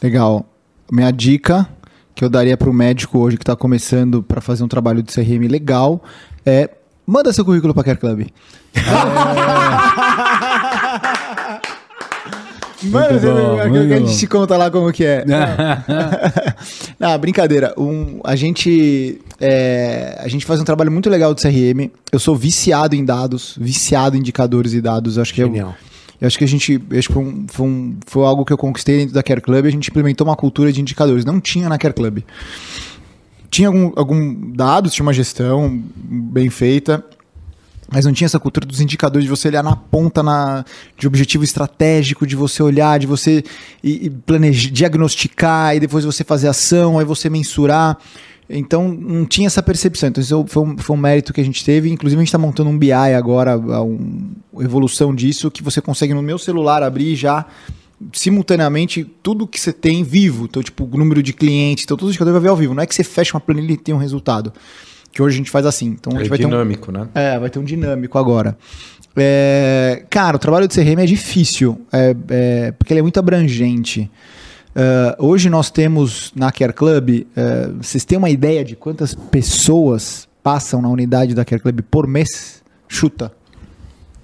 Legal. 0.00 0.48
Minha 0.90 1.10
dica 1.10 1.68
que 2.14 2.24
eu 2.24 2.28
daria 2.28 2.56
para 2.56 2.70
o 2.70 2.72
médico 2.72 3.18
hoje 3.18 3.36
que 3.36 3.42
está 3.42 3.56
começando 3.56 4.22
para 4.22 4.40
fazer 4.40 4.62
um 4.62 4.68
trabalho 4.68 5.02
de 5.02 5.12
CRM 5.12 5.48
legal 5.50 6.02
é 6.46 6.70
manda 7.06 7.32
seu 7.32 7.44
currículo 7.44 7.72
para 7.74 7.80
a 7.82 7.84
Care 7.84 7.98
Club. 7.98 8.26
Pra 12.90 13.08
Care 13.08 13.20
Club, 13.20 13.88
que 13.88 13.94
a 13.94 13.98
gente 13.98 14.18
te 14.18 14.26
conta 14.26 14.56
lá 14.56 14.70
como 14.70 14.92
que 14.92 15.04
é. 15.04 15.24
Não, 17.00 17.18
brincadeira. 17.18 17.72
Um, 17.78 18.20
a, 18.24 18.36
gente, 18.36 19.20
é, 19.40 20.18
a 20.20 20.28
gente 20.28 20.44
faz 20.44 20.60
um 20.60 20.64
trabalho 20.64 20.92
muito 20.92 21.08
legal 21.08 21.34
de 21.34 21.40
CRM. 21.40 21.90
Eu 22.12 22.18
sou 22.18 22.36
viciado 22.36 22.94
em 22.94 23.04
dados, 23.04 23.56
viciado 23.58 24.16
em 24.16 24.20
indicadores 24.20 24.72
e 24.74 24.80
dados. 24.82 25.16
Eu 25.16 25.22
acho 25.22 25.32
que 25.32 25.42
eu, 25.42 25.46
Genial. 25.46 25.74
eu 26.20 26.26
acho 26.26 26.36
que 26.36 26.44
a 26.44 26.48
gente. 26.48 26.82
eu 26.90 26.98
Acho 26.98 27.08
que 27.08 27.14
foi, 27.14 27.22
um- 27.22 27.46
foi, 27.48 27.66
um- 27.66 27.96
foi 28.06 28.24
algo 28.26 28.44
que 28.44 28.52
eu 28.52 28.58
conquistei 28.58 28.98
dentro 28.98 29.14
da 29.14 29.22
Care 29.22 29.40
Club. 29.40 29.64
A 29.64 29.70
gente 29.70 29.88
implementou 29.90 30.26
uma 30.26 30.36
cultura 30.36 30.70
de 30.70 30.80
indicadores. 30.80 31.24
Não 31.24 31.40
tinha 31.40 31.68
na 31.70 31.78
Care 31.78 31.94
Club. 31.94 32.18
Tinha 33.54 33.68
algum, 33.68 33.92
algum 33.94 34.50
dados, 34.50 34.92
tinha 34.92 35.06
uma 35.06 35.12
gestão 35.12 35.80
bem 35.94 36.50
feita. 36.50 37.04
Mas 37.88 38.04
não 38.04 38.12
tinha 38.12 38.26
essa 38.26 38.40
cultura 38.40 38.66
dos 38.66 38.80
indicadores 38.80 39.22
de 39.22 39.30
você 39.30 39.46
olhar 39.46 39.62
na 39.62 39.76
ponta 39.76 40.24
na, 40.24 40.64
de 40.98 41.06
objetivo 41.06 41.44
estratégico, 41.44 42.26
de 42.26 42.34
você 42.34 42.64
olhar, 42.64 42.98
de 42.98 43.06
você 43.06 43.44
e, 43.80 44.06
e 44.06 44.10
planejar, 44.10 44.72
diagnosticar 44.72 45.76
e 45.76 45.78
depois 45.78 46.04
você 46.04 46.24
fazer 46.24 46.48
ação, 46.48 46.98
aí 46.98 47.04
você 47.04 47.30
mensurar. 47.30 47.96
Então 48.50 48.88
não 48.88 49.24
tinha 49.24 49.46
essa 49.46 49.62
percepção. 49.62 50.08
Então 50.08 50.20
isso 50.20 50.44
foi 50.48 50.62
um, 50.64 50.76
foi 50.76 50.96
um 50.96 50.98
mérito 50.98 51.32
que 51.32 51.40
a 51.40 51.44
gente 51.44 51.64
teve. 51.64 51.88
Inclusive 51.88 52.18
a 52.18 52.22
gente 52.22 52.30
está 52.30 52.38
montando 52.38 52.70
um 52.70 52.76
BI 52.76 52.90
agora, 52.90 53.52
a 53.52 53.84
um, 53.84 54.32
evolução 54.58 55.14
disso, 55.14 55.48
que 55.48 55.62
você 55.62 55.80
consegue 55.80 56.12
no 56.12 56.22
meu 56.22 56.38
celular 56.38 56.82
abrir 56.82 57.14
já 57.14 57.46
simultaneamente 58.12 59.04
tudo 59.22 59.46
que 59.46 59.60
você 59.60 59.72
tem 59.72 60.02
vivo. 60.02 60.44
Então, 60.44 60.62
tipo, 60.62 60.84
o 60.84 60.98
número 60.98 61.22
de 61.22 61.32
clientes, 61.32 61.84
então 61.84 61.96
todo 61.96 62.08
indicador 62.08 62.32
vai 62.32 62.42
ver 62.42 62.48
ao 62.48 62.56
vivo. 62.56 62.74
Não 62.74 62.82
é 62.82 62.86
que 62.86 62.94
você 62.94 63.04
fecha 63.04 63.34
uma 63.34 63.40
planilha 63.40 63.72
e 63.72 63.76
tem 63.76 63.94
um 63.94 63.98
resultado. 63.98 64.52
Que 65.12 65.22
hoje 65.22 65.36
a 65.36 65.38
gente 65.38 65.50
faz 65.50 65.64
assim. 65.64 65.86
Então 65.86 66.12
a 66.12 66.16
É 66.16 66.18
gente 66.20 66.28
vai 66.28 66.38
ter 66.38 66.46
um, 66.46 66.50
dinâmico, 66.50 66.90
né? 66.90 67.08
é, 67.14 67.38
vai 67.38 67.48
ter 67.48 67.58
um 67.58 67.64
dinâmico 67.64 68.18
agora. 68.18 68.56
É, 69.16 70.04
cara, 70.10 70.36
o 70.36 70.38
trabalho 70.40 70.66
de 70.66 70.74
CRM 70.74 70.98
é 71.00 71.06
difícil, 71.06 71.80
é, 71.92 72.16
é, 72.28 72.72
porque 72.72 72.92
ele 72.92 72.98
é 72.98 73.02
muito 73.02 73.18
abrangente. 73.20 74.10
É, 74.74 75.16
hoje 75.20 75.48
nós 75.48 75.70
temos 75.70 76.32
na 76.34 76.50
Care 76.50 76.72
Club, 76.72 77.24
é, 77.36 77.68
vocês 77.80 78.04
têm 78.04 78.18
uma 78.18 78.28
ideia 78.28 78.64
de 78.64 78.74
quantas 78.74 79.14
pessoas 79.14 80.28
passam 80.42 80.82
na 80.82 80.88
unidade 80.88 81.32
da 81.32 81.44
Care 81.44 81.62
Club 81.62 81.80
por 81.88 82.08
mês? 82.08 82.60
Chuta. 82.88 83.32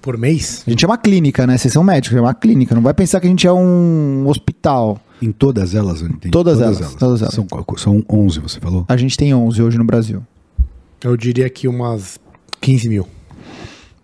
Por 0.01 0.17
mês? 0.17 0.63
A 0.65 0.69
gente 0.69 0.83
é 0.83 0.87
uma 0.87 0.97
clínica, 0.97 1.45
né? 1.45 1.57
Vocês 1.57 1.73
são 1.73 1.83
médicos, 1.83 2.17
é 2.17 2.21
uma 2.21 2.33
clínica. 2.33 2.73
Não 2.73 2.81
vai 2.81 2.93
pensar 2.93 3.19
que 3.19 3.27
a 3.27 3.29
gente 3.29 3.45
é 3.45 3.53
um 3.53 4.27
hospital. 4.27 4.99
Em 5.21 5.31
todas 5.31 5.75
elas, 5.75 6.01
eu 6.01 6.07
entendi. 6.07 6.31
Todas 6.31 6.59
elas, 6.59 6.95
todas 6.95 7.21
elas. 7.21 7.33
São, 7.33 7.47
são 7.77 8.03
11, 8.09 8.39
você 8.39 8.59
falou? 8.59 8.85
A 8.87 8.97
gente 8.97 9.15
tem 9.15 9.33
11 9.33 9.61
hoje 9.61 9.77
no 9.77 9.83
Brasil. 9.83 10.23
Eu 11.03 11.15
diria 11.15 11.49
que 11.49 11.67
umas 11.67 12.19
15 12.59 12.89
mil. 12.89 13.07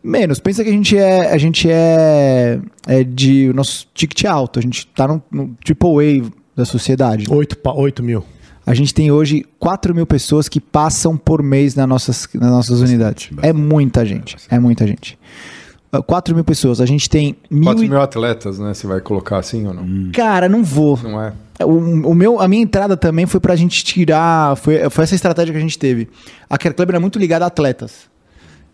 Menos. 0.04 0.40
Pensa 0.40 0.64
que 0.64 0.70
a 0.70 0.74
gente 0.74 0.98
é, 0.98 1.32
a 1.32 1.38
gente 1.38 1.70
é, 1.70 2.60
é 2.86 3.04
de 3.04 3.50
o 3.50 3.54
nosso 3.54 3.88
ticket 3.94 4.26
alto. 4.26 4.60
A 4.60 4.62
gente 4.62 4.86
tá 4.88 5.08
no, 5.08 5.22
no 5.32 5.56
triple 5.64 6.22
A 6.22 6.32
da 6.56 6.66
sociedade. 6.66 7.26
8, 7.28 7.58
8 7.64 8.04
mil. 8.04 8.24
A 8.66 8.74
gente 8.74 8.94
tem 8.94 9.12
hoje 9.12 9.46
4 9.60 9.96
mil 9.96 10.06
pessoas 10.06 10.50
que 10.50 10.60
passam 10.60 11.16
por 11.16 11.42
mês 11.42 11.74
nas 11.74 11.88
nossas, 11.88 12.28
nas 12.34 12.52
nossas 12.52 12.82
unidades. 12.82 13.30
É 13.42 13.54
muita 13.54 14.06
gente. 14.06 14.36
É 14.50 14.60
muita 14.60 14.86
gente. 14.86 15.18
Ah, 15.92 16.02
4 16.02 16.36
mil 16.36 16.44
pessoas. 16.44 16.82
A 16.82 16.86
gente 16.86 17.10
tem 17.10 17.36
mil. 17.50 17.64
4 17.64 17.84
e- 17.84 17.90
mil 17.90 18.02
atletas, 18.02 18.60
né? 18.60 18.74
Você 18.74 18.86
vai 18.88 19.00
colocar 19.00 19.38
assim 19.38 19.66
ou 19.68 19.74
não? 19.74 20.12
Cara, 20.12 20.50
não 20.50 20.64
vou. 20.64 21.00
Não 21.02 21.22
é? 21.22 21.34
O, 21.64 22.10
o 22.12 22.14
meu, 22.16 22.40
a 22.40 22.48
minha 22.48 22.62
entrada 22.62 22.96
também 22.96 23.26
foi 23.26 23.40
pra 23.40 23.56
gente 23.56 23.84
tirar. 23.84 24.56
Foi, 24.58 24.90
foi 24.90 25.04
essa 25.04 25.16
estratégia 25.16 25.52
que 25.54 25.58
a 25.58 25.62
gente 25.62 25.80
teve. 25.80 26.08
A 26.50 26.58
Care 26.58 26.76
Club 26.76 26.90
era 26.90 27.00
muito 27.00 27.18
ligada 27.18 27.46
a 27.46 27.48
atletas. 27.48 28.10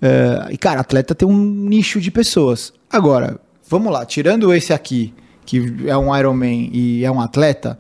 É, 0.02 0.48
e, 0.52 0.58
cara, 0.58 0.82
atleta 0.82 1.16
tem 1.16 1.28
um 1.28 1.38
nicho 1.44 2.02
de 2.02 2.12
pessoas. 2.12 2.74
Agora, 2.92 3.40
vamos 3.70 3.92
lá, 3.94 4.06
tirando 4.06 4.54
esse 4.54 4.74
aqui, 4.74 5.14
que 5.46 5.86
é 5.88 5.96
um 5.96 6.16
Ironman 6.16 6.70
e 6.74 7.06
é 7.06 7.12
um 7.12 7.22
atleta, 7.22 7.78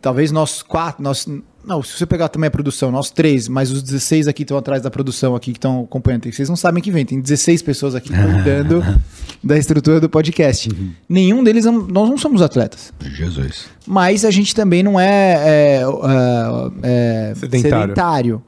talvez 0.00 0.32
nós 0.32 0.60
quatro. 0.60 1.02
Nós, 1.02 1.28
não, 1.64 1.82
se 1.82 1.96
você 1.96 2.04
pegar 2.06 2.28
também 2.28 2.48
a 2.48 2.50
produção, 2.50 2.90
nós 2.90 3.10
três, 3.10 3.48
mas 3.48 3.70
os 3.70 3.82
16 3.82 4.26
aqui 4.28 4.42
estão 4.42 4.56
atrás 4.56 4.82
da 4.82 4.90
produção 4.90 5.34
aqui, 5.36 5.52
que 5.52 5.58
estão 5.58 5.82
acompanhando. 5.84 6.24
Vocês 6.32 6.48
não 6.48 6.56
sabem 6.56 6.82
que 6.82 6.90
vem, 6.90 7.04
tem 7.06 7.20
16 7.20 7.62
pessoas 7.62 7.94
aqui 7.94 8.10
cuidando 8.10 8.82
da 9.42 9.56
estrutura 9.56 10.00
do 10.00 10.08
podcast. 10.08 10.68
Nenhum 11.08 11.42
deles, 11.44 11.64
nós 11.64 12.08
não 12.08 12.18
somos 12.18 12.42
atletas. 12.42 12.92
Jesus. 13.14 13.66
Mas 13.86 14.24
a 14.24 14.30
gente 14.30 14.54
também 14.54 14.82
não 14.82 14.98
é, 14.98 15.04
é, 15.06 15.82
é, 16.82 17.30
é, 17.30 17.34
Sedentário. 17.34 17.80
sedentário. 17.82 18.42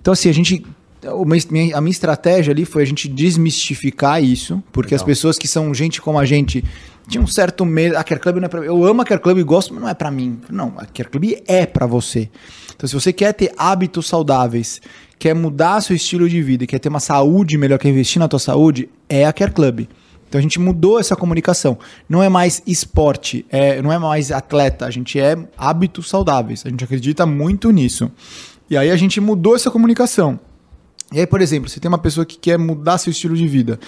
Então, 0.00 0.12
assim, 0.12 0.28
a 0.28 0.32
gente. 0.32 0.64
uma 1.04 1.36
es- 1.36 1.46
minha- 1.46 1.76
a 1.76 1.80
minha 1.80 1.90
estratégia 1.92 2.50
ali 2.52 2.64
foi 2.64 2.82
a 2.82 2.86
gente 2.86 3.08
desmistificar 3.08 4.22
isso, 4.22 4.62
porque 4.72 4.94
as 4.94 5.02
pessoas 5.02 5.36
que 5.38 5.46
são 5.46 5.72
gente 5.74 6.00
como 6.00 6.18
a 6.18 6.24
gente 6.24 6.64
tinham 7.08 7.24
um 7.24 7.26
certo 7.26 7.64
medo. 7.64 7.96
A 7.96 8.04
Care 8.04 8.20
Club 8.20 8.36
não 8.36 8.46
é 8.46 8.48
pra 8.48 8.60
mim. 8.60 8.66
Eu 8.66 8.84
amo 8.84 9.02
a 9.02 9.04
Care 9.04 9.20
Club 9.20 9.38
e 9.38 9.42
gosto, 9.42 9.72
mas 9.74 9.82
não 9.82 9.88
é 9.88 9.94
pra 9.94 10.10
mim. 10.10 10.40
Não, 10.50 10.74
a 10.76 10.86
Care 10.86 11.08
Club 11.08 11.42
é 11.46 11.66
pra 11.66 11.86
você. 11.86 12.30
Então, 12.74 12.88
se 12.88 12.94
você 12.94 13.12
quer 13.12 13.32
ter 13.32 13.52
hábitos 13.56 14.06
saudáveis, 14.06 14.80
quer 15.18 15.34
mudar 15.34 15.80
seu 15.80 15.94
estilo 15.94 16.28
de 16.28 16.42
vida 16.42 16.66
quer 16.66 16.78
ter 16.78 16.88
uma 16.88 17.00
saúde 17.00 17.56
melhor, 17.56 17.78
quer 17.78 17.88
investir 17.88 18.18
na 18.18 18.28
tua 18.28 18.38
saúde, 18.38 18.88
é 19.08 19.24
a 19.24 19.32
Care 19.32 19.52
Club. 19.52 19.86
Então 20.28 20.38
a 20.38 20.42
gente 20.42 20.58
mudou 20.58 20.98
essa 20.98 21.14
comunicação. 21.14 21.78
Não 22.08 22.20
é 22.20 22.28
mais 22.28 22.60
esporte, 22.66 23.46
é, 23.50 23.80
não 23.80 23.92
é 23.92 23.98
mais 23.98 24.32
atleta, 24.32 24.84
a 24.84 24.90
gente 24.90 25.18
é 25.18 25.36
hábitos 25.56 26.08
saudáveis. 26.08 26.64
A 26.66 26.70
gente 26.70 26.82
acredita 26.82 27.24
muito 27.24 27.70
nisso. 27.70 28.10
E 28.68 28.76
aí 28.76 28.90
a 28.90 28.96
gente 28.96 29.20
mudou 29.20 29.54
essa 29.54 29.70
comunicação. 29.70 30.40
E 31.12 31.20
aí, 31.20 31.26
por 31.26 31.40
exemplo, 31.40 31.68
você 31.68 31.78
tem 31.78 31.88
uma 31.88 31.98
pessoa 31.98 32.26
que 32.26 32.36
quer 32.36 32.58
mudar 32.58 32.98
seu 32.98 33.12
estilo 33.12 33.36
de 33.36 33.46
vida. 33.46 33.78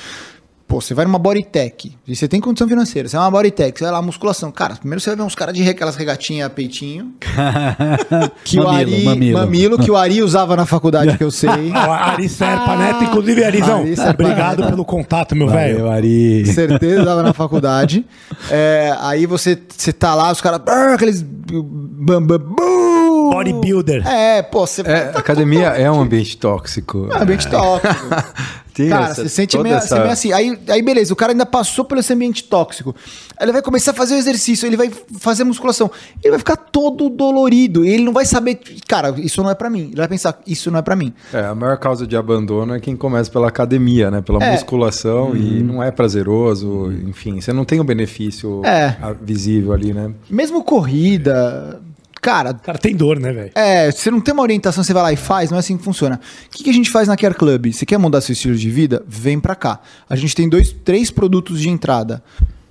Pô, 0.69 0.81
você 0.81 0.95
vai 0.95 1.05
numa 1.05 1.19
bodytech, 1.19 1.97
e 2.09 2.17
você 2.17 2.27
tem 2.27 2.41
condição 2.41 2.67
financeira, 2.67 3.09
você 3.09 3.17
vai 3.17 3.25
numa 3.25 3.31
bodytech, 3.31 3.79
você 3.79 3.85
vai 3.85 3.93
lá, 3.93 4.03
musculação. 4.03 4.51
Cara, 4.51 4.75
primeiro 4.75 5.01
você 5.01 5.11
vai 5.11 5.17
ver 5.17 5.23
uns 5.23 5.35
caras 5.37 5.55
de 5.55 5.63
re- 5.63 5.71
aquelas 5.71 5.95
regatinhas 5.95 6.51
peitinho. 6.53 7.15
que 8.43 8.59
o 8.59 8.65
Mamilo, 8.65 8.93
Ari, 8.95 9.05
mamilo. 9.05 9.39
mamilo, 9.39 9.79
que 9.79 9.91
o 9.91 9.97
Ari 9.97 10.23
usava 10.23 10.57
na 10.57 10.67
faculdade, 10.67 11.17
que 11.17 11.23
eu 11.23 11.31
sei. 11.31 11.71
O 11.71 11.93
Ari 11.93 12.29
Serpa 12.29 12.77
Neto, 12.77 13.05
inclusive, 13.05 13.45
Arizão. 13.45 13.81
Ari 13.83 13.95
Serpa 13.97 14.25
Obrigado 14.25 14.67
pelo 14.67 14.85
contato, 14.85 15.37
meu 15.37 15.47
velho. 15.49 15.89
Ari. 15.89 16.45
certeza 16.47 17.05
dava 17.05 17.23
na 17.23 17.33
faculdade. 17.33 18.05
É, 18.51 18.93
aí 19.01 19.25
você, 19.25 19.57
você 19.69 19.93
tá 19.93 20.15
lá, 20.17 20.33
os 20.33 20.41
caras. 20.41 20.61
"Ah", 20.67 20.95
Aqueles. 20.95 21.23
Bam, 21.23 22.23
bam, 22.27 22.39
bum. 22.39 23.31
Bodybuilder. 23.31 24.07
É, 24.07 24.43
pô, 24.43 24.67
você. 24.67 24.83
É, 24.83 25.01
tá 25.07 25.19
academia 25.21 25.69
é 25.69 25.89
um 25.91 26.01
ambiente 26.01 26.37
tóxico. 26.37 27.09
É 27.13 27.19
um 27.19 27.23
ambiente 27.23 27.49
tóxico. 27.49 28.07
Tem 28.77 28.89
cara, 28.91 29.07
essa- 29.07 29.23
você 29.23 29.29
sente 29.29 29.57
meio, 29.59 29.75
essa- 29.75 29.99
meio 29.99 30.11
assim. 30.11 30.33
Aí, 30.33 30.59
aí, 30.69 30.83
beleza, 30.83 31.13
o 31.13 31.17
cara 31.17 31.33
ainda 31.33 31.47
passou 31.47 31.85
por 31.85 31.97
esse 31.99 32.13
ambiente 32.13 32.45
tóxico. 32.45 32.95
Aí 33.39 33.45
ele 33.47 33.53
vai 33.53 33.63
começar 33.63 33.93
a 33.93 33.95
fazer 33.95 34.15
o 34.15 34.19
exercício, 34.19 34.67
ele 34.67 34.77
vai 34.77 34.91
fazer 35.19 35.45
musculação. 35.45 35.91
Ele 36.23 36.31
vai 36.31 36.39
ficar 36.39 36.57
todo 36.57 37.09
dolorido. 37.09 37.85
E 37.85 37.89
ele 37.89 38.05
não 38.05 38.13
vai 38.13 38.25
saber. 38.27 38.61
Cara, 38.87 39.15
isso 39.19 39.43
não 39.43 39.51
é 39.51 39.55
pra 39.55 39.71
mim. 39.71 39.85
Ele 39.87 39.97
vai 39.97 40.09
pensar, 40.09 40.39
isso 40.47 40.71
não 40.71 40.79
é 40.79 40.83
pra 40.83 40.95
mim. 40.95 41.13
É, 41.33 41.47
a 41.47 41.55
maior 41.55 41.77
causa 41.79 42.07
de 42.07 42.17
abandono 42.17 42.75
é 42.75 42.81
quem 42.81 42.95
começa 42.97 43.31
pela 43.31 43.49
academia, 43.49 44.11
né? 44.11 44.21
Pela 44.21 44.43
É. 44.45 44.53
musculação 44.53 45.35
e 45.35 45.63
não 45.63 45.83
é 45.83 45.91
prazeroso, 45.91 46.93
enfim, 47.07 47.41
você 47.41 47.53
não 47.53 47.65
tem 47.65 47.81
o 47.81 47.85
benefício 47.85 48.63
É. 48.65 48.97
visível 49.23 49.73
ali, 49.73 49.95
né? 49.95 50.11
Mesmo 50.29 50.63
corrida. 50.63 51.81
Cara, 52.21 52.55
Cara, 52.55 52.79
tem 52.79 52.95
dor, 52.97 53.21
né, 53.21 53.33
velho? 53.33 53.51
É, 53.55 53.91
você 53.91 54.11
não 54.11 54.21
tem 54.21 54.33
uma 54.35 54.43
orientação, 54.43 54.83
você 54.83 54.93
vai 54.93 55.03
lá 55.03 55.13
e 55.13 55.17
faz, 55.17 55.51
não 55.51 55.57
é 55.57 55.61
assim 55.61 55.77
que 55.77 55.85
funciona. 55.85 56.21
O 56.47 56.51
que, 56.51 56.65
que 56.65 56.71
a 56.71 56.73
gente 56.73 56.91
faz 56.91 57.07
na 57.07 57.17
Care 57.17 57.35
Club? 57.35 57.73
Você 57.73 57.87
quer 57.87 57.99
mudar 57.99 58.21
seu 58.21 58.33
estilo 58.33 58.57
de 58.57 58.71
vida? 58.71 59.05
Vem 59.07 59.39
pra 59.39 59.55
cá. 59.55 59.81
A 60.09 60.17
gente 60.17 60.35
tem 60.35 60.49
dois, 60.49 60.73
três 60.85 61.11
produtos 61.11 61.61
de 61.61 61.69
entrada. 61.69 62.23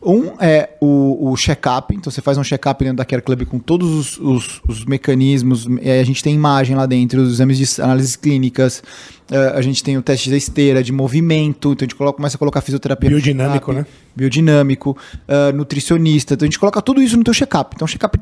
Um 0.08 0.34
é 0.40 0.70
o, 0.80 1.32
o 1.32 1.36
check-up, 1.36 1.96
então 1.96 2.12
você 2.12 2.22
faz 2.22 2.38
um 2.38 2.44
check-up 2.44 2.84
dentro 2.84 2.98
da 2.98 3.06
Care 3.06 3.24
Club 3.24 3.44
com 3.46 3.58
todos 3.58 3.90
os, 3.90 4.20
os- 4.20 4.62
os 4.68 4.86
mecanismos. 4.86 5.66
a 5.82 6.04
gente 6.04 6.22
tem 6.22 6.36
imagem 6.36 6.76
lá 6.76 6.86
dentro, 6.86 7.20
os 7.22 7.34
exames 7.34 7.58
de 7.58 7.82
análises 7.82 8.16
clínicas. 8.16 8.84
é, 9.32 9.54
a 9.56 9.62
gente 9.64 9.84
tem 9.84 9.98
o 9.98 10.04
teste 10.04 10.30
da 10.30 10.38
esteira, 10.38 10.84
de 10.84 10.92
movimento. 10.92 11.72
Então 11.72 11.86
a 11.86 11.88
gente 11.88 11.96
coloca- 11.96 12.18
começa 12.18 12.36
a 12.36 12.40
colocar 12.40 12.62
fisioterapia. 12.62 13.10
Biodinâmico, 13.10 13.74
né? 13.74 13.84
Biodinâmico, 14.16 14.96
é, 15.28 15.52
nutricionista. 15.54 16.36
Então 16.36 16.46
a 16.46 16.50
gente 16.50 16.60
coloca 16.60 16.80
tudo 16.84 17.02
isso 17.02 17.18
no 17.18 17.24
teu 17.24 17.34
check-up. 17.34 17.72
Então, 17.76 17.88
check-up 17.88 18.20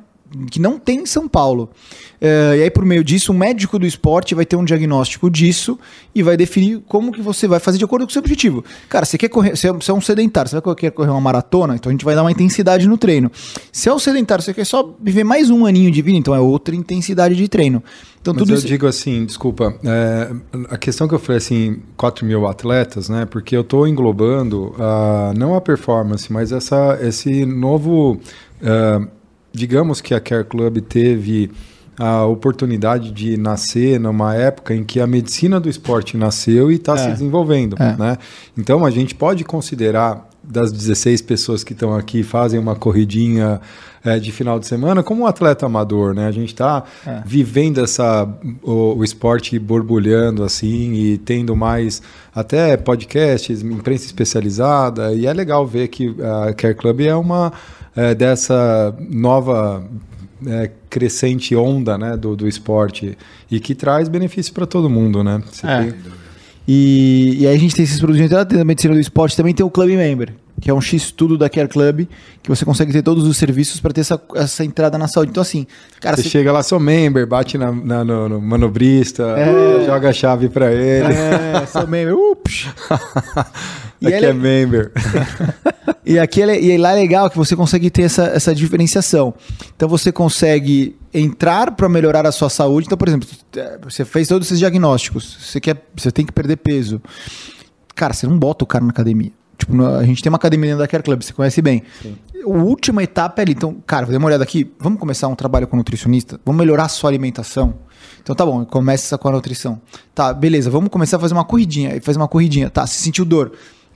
que 0.50 0.60
não 0.60 0.80
tem 0.80 1.02
em 1.02 1.06
São 1.06 1.28
Paulo. 1.28 1.70
É, 2.20 2.58
e 2.58 2.64
aí, 2.64 2.72
por 2.72 2.86
meio 2.86 3.04
disso, 3.04 3.32
o 3.32 3.36
médico 3.36 3.78
do 3.78 3.86
esporte 3.86 4.34
vai 4.34 4.46
ter 4.46 4.56
um 4.56 4.64
diagnóstico 4.64 5.30
disso 5.30 5.78
e 6.16 6.24
vai 6.24 6.38
definir 6.38 6.82
como 6.88 7.12
que 7.12 7.22
você 7.22 7.48
vai 7.48 7.60
fazer 7.60 7.78
de 7.78 7.84
acordo 7.84 8.06
com 8.06 8.10
o 8.10 8.14
seu 8.14 8.22
objetivo. 8.22 8.64
Cara, 8.88 9.06
você 9.06 9.18
quer 9.18 9.28
correr, 9.28 9.56
você 9.56 9.68
é, 9.68 9.74
você 9.74 9.92
é 9.92 9.94
um 9.94 10.02
sedentário, 10.02 10.50
você 10.50 10.60
vai 10.60 10.76
querer 10.76 10.92
correr 10.92 11.10
uma 11.10 11.20
maratona, 11.20 11.76
então 11.76 11.90
a 11.90 11.94
gente 11.94 12.06
vai 12.06 12.16
dar 12.16 12.24
uma 12.24 12.32
intensidade 12.32 12.88
no 12.88 12.98
treino. 12.98 13.32
Se 13.72 13.90
é 13.90 13.94
um 13.94 14.00
sedentário, 14.00 14.44
você 14.44 14.54
quer 14.54 14.66
só 14.66 14.96
viver 15.02 15.26
mais 15.26 15.50
um 15.50 15.66
aninho 15.66 15.92
de 15.92 16.02
vida, 16.02 16.18
então 16.18 16.34
é 16.34 16.40
outra 16.40 16.74
intensidade 16.76 17.36
de 17.36 17.48
treino. 17.50 17.84
Então 18.22 18.34
Mas 18.34 18.50
eu 18.50 18.56
isso. 18.56 18.68
digo 18.68 18.88
assim, 18.88 19.26
desculpa, 19.26 19.76
é, 19.84 20.32
a 20.70 20.78
questão 20.78 21.10
que 21.10 21.14
eu 21.14 21.20
falei 21.20 21.40
assim, 21.40 21.82
4 21.98 22.26
mil 22.26 22.48
atletas, 22.48 23.10
né? 23.10 23.26
Porque 23.26 23.54
eu 23.54 23.62
estou 23.62 23.86
englobando 23.86 24.74
ah, 24.80 25.34
não 25.36 25.56
a 25.56 25.60
performance, 25.60 26.32
mas 26.32 26.54
essa, 26.54 26.98
esse 27.02 27.46
novo, 27.46 28.18
ah, 28.64 29.06
digamos 29.54 30.02
que 30.02 30.14
a 30.14 30.20
Care 30.20 30.44
Club 30.44 30.80
teve 30.82 31.52
a 31.98 32.26
oportunidade 32.26 33.12
de 33.12 33.38
nascer 33.38 34.00
numa 34.00 34.34
época 34.36 34.74
em 34.74 34.84
que 34.84 35.00
a 35.00 35.06
medicina 35.06 35.60
do 35.60 35.70
esporte 35.70 36.18
nasceu 36.18 36.72
e 36.72 36.76
está 36.76 36.98
se 36.98 37.08
desenvolvendo, 37.12 37.76
É. 37.80 37.96
né? 37.96 38.18
Então 38.58 38.84
a 38.84 38.90
gente 38.90 39.14
pode 39.14 39.44
considerar 39.44 40.28
das 40.44 40.72
16 40.72 41.22
pessoas 41.22 41.64
que 41.64 41.74
estão 41.74 41.96
aqui 41.96 42.22
fazem 42.24 42.60
uma 42.60 42.76
corridinha 42.76 43.62
eh, 44.04 44.20
de 44.20 44.32
final 44.32 44.60
de 44.60 44.68
semana 44.68 45.02
como 45.02 45.22
um 45.24 45.26
atleta 45.26 45.66
amador, 45.66 46.14
né? 46.14 46.28
A 46.28 46.32
gente 46.32 46.50
está 46.54 46.84
vivendo 47.26 47.82
essa 47.82 48.28
o, 48.62 48.96
o 48.98 49.04
esporte 49.04 49.58
borbulhando 49.58 50.44
assim 50.44 50.94
e 50.94 51.18
tendo 51.18 51.56
mais 51.56 52.02
até 52.36 52.76
podcasts, 52.76 53.62
imprensa 53.62 54.06
especializada 54.06 55.14
e 55.14 55.26
é 55.26 55.34
legal 55.34 55.66
ver 55.66 55.88
que 55.88 56.14
a 56.22 56.54
Care 56.54 56.76
Club 56.76 57.02
é 57.02 57.16
uma 57.16 57.54
eh, 57.96 58.14
dessa 58.14 58.94
nova 59.10 59.82
eh, 60.46 60.72
crescente 60.90 61.56
onda 61.56 61.98
né, 61.98 62.18
do, 62.18 62.36
do 62.36 62.48
esporte 62.48 63.18
e 63.50 63.60
que 63.62 63.74
traz 63.74 64.10
benefício 64.10 64.54
para 64.54 64.66
todo 64.66 64.90
mundo, 64.90 65.24
né? 65.24 65.42
Você 65.50 65.66
É. 65.66 65.84
tem- 65.84 65.94
E, 66.68 67.38
e 67.42 67.48
aí 67.48 67.56
a 67.56 67.60
gente 67.60 67.76
tem 67.76 67.84
esses 67.84 67.98
produtos 67.98 68.20
de 68.20 68.26
entrada, 68.26 68.46
tem 68.46 68.60
a 68.62 68.66
medicina 68.66 68.94
do 68.94 69.00
esporte, 69.00 69.36
também 69.36 69.54
tem 69.54 69.66
o 69.66 69.70
Club 69.70 69.90
Member, 69.90 70.34
que 70.62 70.70
é 70.70 70.74
um 70.74 70.80
X-Tudo 70.80 71.38
da 71.38 71.50
Care 71.50 71.68
Club, 71.68 72.08
que 72.42 72.50
você 72.50 72.64
consegue 72.64 72.94
ter 72.94 73.02
todos 73.02 73.28
os 73.28 73.36
serviços 73.36 73.82
para 73.82 73.92
ter 73.92 74.00
essa, 74.02 74.22
essa 74.36 74.64
entrada 74.64 74.98
na 74.98 75.08
saúde. 75.10 75.32
Então, 75.32 75.42
assim, 75.42 75.68
cara, 76.00 76.16
Você 76.16 76.24
você- 76.24 76.30
chega 76.30 76.52
lá, 76.54 76.64
sou 76.64 76.80
member, 76.80 77.28
bate 77.28 77.58
na, 77.58 77.70
na- 77.72 78.06
no, 78.06 78.30
no 78.30 78.42
manobrista, 78.42 79.36
joga 79.86 80.10
a 80.10 80.14
chave 80.14 80.48
pra 80.48 80.72
ele. 80.72 81.14
É, 81.14 81.66
sou 81.66 81.86
member. 81.86 82.16
Ups. 82.16 82.68
E 84.04 84.08
Aqui 84.08 84.16
ele- 84.18 84.26
é 84.26 84.34
member. 84.34 84.92
E 86.06 86.20
aqui 86.20 86.42
é, 86.42 86.62
e 86.62 86.78
lá 86.78 86.92
é 86.92 86.96
legal 86.96 87.30
que 87.30 87.38
você 87.38 87.56
consegue 87.56 87.90
ter 87.90 88.02
essa, 88.02 88.24
essa 88.26 88.54
diferenciação. 88.54 89.34
Então 89.74 89.88
você 89.88 90.12
consegue 90.12 90.98
entrar 91.14 91.72
para 91.72 91.88
melhorar 91.88 92.28
a 92.28 92.32
sua 92.32 92.50
saúde. 92.50 92.88
Então, 92.88 92.98
por 92.98 93.08
exemplo, 93.08 93.26
você 93.82 94.04
fez 94.04 94.28
todos 94.28 94.48
esses 94.50 94.60
diagnósticos. 94.60 95.38
Você 95.42 95.62
quer, 95.62 95.82
você 95.96 96.12
tem 96.12 96.26
que 96.26 96.34
perder 96.34 96.58
peso. 96.58 97.02
Cara, 97.96 98.14
você 98.14 98.28
não 98.28 98.38
bota 98.38 98.66
o 98.66 98.68
cara 98.68 98.84
na 98.84 98.92
academia. 98.92 99.32
Tipo, 99.58 99.82
a 99.86 100.04
gente 100.04 100.22
tem 100.22 100.30
uma 100.30 100.36
academia 100.36 100.72
dentro 100.72 100.80
da 100.84 100.88
Care 100.90 101.04
Club, 101.04 101.22
você 101.22 101.32
conhece 101.32 101.62
bem. 101.62 101.84
A 102.44 102.50
última 102.50 103.02
etapa 103.02 103.42
é 103.42 103.44
ali. 103.44 103.54
Então, 103.54 103.78
cara, 103.88 104.06
vou 104.06 104.12
dar 104.12 104.20
uma 104.20 104.28
olhada 104.28 104.44
aqui. 104.44 104.70
Vamos 104.80 105.00
começar 105.00 105.30
um 105.30 105.36
trabalho 105.36 105.68
com 105.68 105.78
nutricionista? 105.78 106.38
Vamos 106.46 106.60
melhorar 106.60 106.84
a 106.86 106.90
sua 106.90 107.10
alimentação? 107.10 107.76
Então 108.22 108.36
tá 108.36 108.46
bom, 108.46 108.66
começa 108.66 109.18
com 109.18 109.30
a 109.30 109.32
nutrição. 109.32 109.82
Tá, 110.14 110.34
beleza, 110.34 110.70
vamos 110.70 110.90
começar 110.90 111.16
a 111.16 111.20
fazer 111.20 111.34
uma 111.34 111.46
corridinha. 111.46 111.92
Aí 111.94 112.02
faz 112.02 112.18
uma 112.18 112.28
corridinha. 112.28 112.70
Tá, 112.70 112.86
se 112.86 113.02
sentiu 113.02 113.24
dor. 113.24 113.54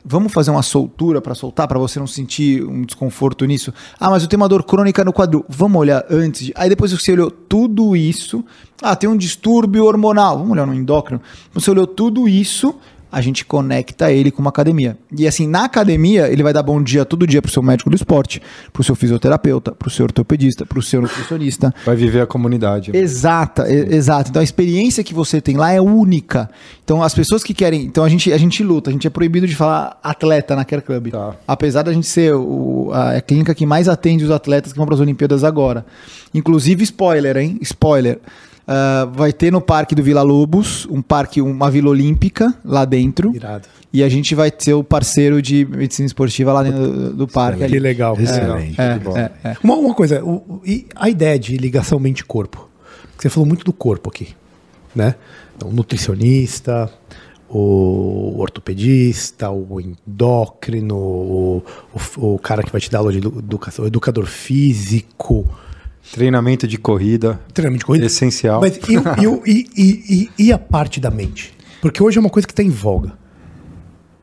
Vamos 0.09 0.31
fazer 0.31 0.51
uma 0.51 0.63
soltura 0.63 1.19
para 1.19 1.35
soltar, 1.35 1.67
para 1.67 1.77
você 1.77 1.99
não 1.99 2.07
sentir 2.07 2.63
um 2.63 2.83
desconforto 2.83 3.43
nisso. 3.43 3.73
Ah, 3.99 4.09
mas 4.09 4.23
eu 4.23 4.29
tenho 4.29 4.41
uma 4.41 4.47
dor 4.47 4.63
crônica 4.63 5.03
no 5.03 5.11
quadril. 5.11 5.43
Vamos 5.49 5.81
olhar 5.81 6.05
antes. 6.09 6.49
Aí 6.55 6.69
depois 6.69 6.93
você 6.93 7.11
olhou 7.11 7.29
tudo 7.29 7.93
isso. 7.93 8.43
Ah, 8.81 8.95
tem 8.95 9.09
um 9.09 9.17
distúrbio 9.17 9.83
hormonal. 9.83 10.37
Vamos 10.37 10.53
olhar 10.53 10.65
no 10.65 10.73
endócrino. 10.73 11.21
Você 11.53 11.69
olhou 11.69 11.85
tudo 11.85 12.25
isso 12.25 12.73
a 13.11 13.21
gente 13.21 13.45
conecta 13.45 14.11
ele 14.11 14.31
com 14.31 14.41
uma 14.41 14.49
academia. 14.49 14.97
E 15.17 15.27
assim, 15.27 15.47
na 15.47 15.65
academia, 15.65 16.27
ele 16.27 16.43
vai 16.43 16.51
dar 16.53 16.61
bom 16.61 16.81
dia 16.81 17.05
todo 17.05 17.25
dia 17.25 17.41
pro 17.41 17.51
seu 17.51 17.63
médico 17.63 17.89
do 17.89 17.95
esporte, 17.95 18.41
pro 18.73 18.83
seu 18.83 18.95
fisioterapeuta, 18.95 19.71
pro 19.71 19.89
seu 19.89 20.05
ortopedista, 20.05 20.65
pro 20.65 20.81
seu 20.81 21.01
nutricionista. 21.01 21.73
Vai 21.85 21.95
viver 21.95 22.21
a 22.21 22.27
comunidade. 22.27 22.91
Exata, 22.95 23.71
e- 23.71 23.95
exato. 23.95 24.29
Então 24.29 24.39
a 24.41 24.43
experiência 24.43 25.03
que 25.03 25.13
você 25.13 25.39
tem 25.39 25.55
lá 25.57 25.71
é 25.71 25.79
única. 25.81 26.49
Então 26.83 27.01
as 27.01 27.13
pessoas 27.13 27.43
que 27.43 27.53
querem, 27.53 27.83
então 27.83 28.03
a 28.03 28.09
gente 28.09 28.31
a 28.31 28.37
gente 28.37 28.63
luta, 28.63 28.89
a 28.89 28.93
gente 28.93 29.07
é 29.07 29.09
proibido 29.09 29.47
de 29.47 29.55
falar 29.55 29.97
atleta 30.03 30.55
na 30.55 30.65
Care 30.65 30.81
Club. 30.81 31.11
Tá. 31.11 31.35
Apesar 31.47 31.83
da 31.83 31.93
gente 31.93 32.07
ser 32.07 32.33
o, 32.33 32.89
a, 32.93 33.17
a 33.17 33.21
clínica 33.21 33.55
que 33.55 33.65
mais 33.65 33.87
atende 33.87 34.23
os 34.23 34.31
atletas 34.31 34.71
que 34.71 34.77
vão 34.77 34.85
para 34.85 34.95
as 34.95 35.01
Olimpíadas 35.01 35.43
agora. 35.43 35.85
Inclusive 36.33 36.83
spoiler, 36.83 37.37
hein? 37.37 37.57
Spoiler. 37.61 38.19
Ah, 38.67 39.07
vai 39.13 39.31
ter 39.31 39.49
no 39.51 39.61
Parque 39.61 39.95
do 39.95 40.03
Vila 40.03 40.21
Lobos, 40.23 40.85
um 40.91 41.01
parque, 41.01 41.41
uma 41.41 41.71
vila 41.71 41.89
olímpica 41.89 42.53
lá 42.65 42.83
dentro. 42.83 43.33
Irado. 43.33 43.67
E 43.93 44.03
a 44.03 44.09
gente 44.09 44.35
vai 44.35 44.51
ser 44.57 44.73
o 44.73 44.83
parceiro 44.83 45.41
de 45.41 45.63
medicina 45.65 46.05
esportiva 46.05 46.51
lá 46.51 46.61
dentro 46.63 46.91
do, 46.91 47.13
do 47.13 47.27
parque. 47.27 47.65
Que 47.65 47.79
legal. 47.79 48.17
Excelente. 48.19 48.79
É, 48.79 48.99
bom. 48.99 49.17
é, 49.17 49.31
é. 49.43 49.55
Uma, 49.63 49.75
uma 49.75 49.93
coisa, 49.95 50.21
o- 50.23 50.35
o- 50.35 50.61
e 50.65 50.85
a 50.95 51.09
ideia 51.09 51.39
de 51.39 51.55
ligação 51.55 51.97
mente-corpo. 51.97 52.67
Você 53.17 53.29
falou 53.29 53.47
muito 53.47 53.63
do 53.63 53.71
corpo 53.71 54.09
aqui, 54.09 54.35
né? 54.93 55.15
Então, 55.55 55.71
nutricionista, 55.71 56.91
o 57.49 58.35
ortopedista, 58.37 59.49
o 59.49 59.79
endócrino, 59.79 60.95
o, 60.97 61.63
o- 62.19 62.35
o 62.35 62.39
cara 62.39 62.61
que 62.63 62.71
vai 62.71 62.81
te 62.81 62.91
dar 62.91 62.99
aula 62.99 63.11
de 63.11 63.19
edu- 63.19 63.39
educação, 63.39 63.85
o 63.85 63.87
educador 63.87 64.25
físico, 64.25 65.47
Treinamento 66.11 66.67
de 66.67 66.77
corrida. 66.77 67.39
treinamento 67.53 67.79
de 67.81 67.85
corrida. 67.85 68.05
Essencial. 68.05 68.61
Mas 68.61 68.77
e, 68.77 68.93
e 69.47 69.51
e- 69.51 69.67
e- 69.75 70.29
e- 70.37 70.45
e 70.47 70.53
a 70.53 70.57
parte 70.57 70.99
da 70.99 71.09
mente? 71.11 71.53
Porque 71.81 72.01
hoje 72.01 72.17
é 72.17 72.21
uma 72.21 72.29
coisa 72.29 72.47
que 72.47 72.51
está 72.53 72.63
em 72.63 72.69
voga. 72.69 73.09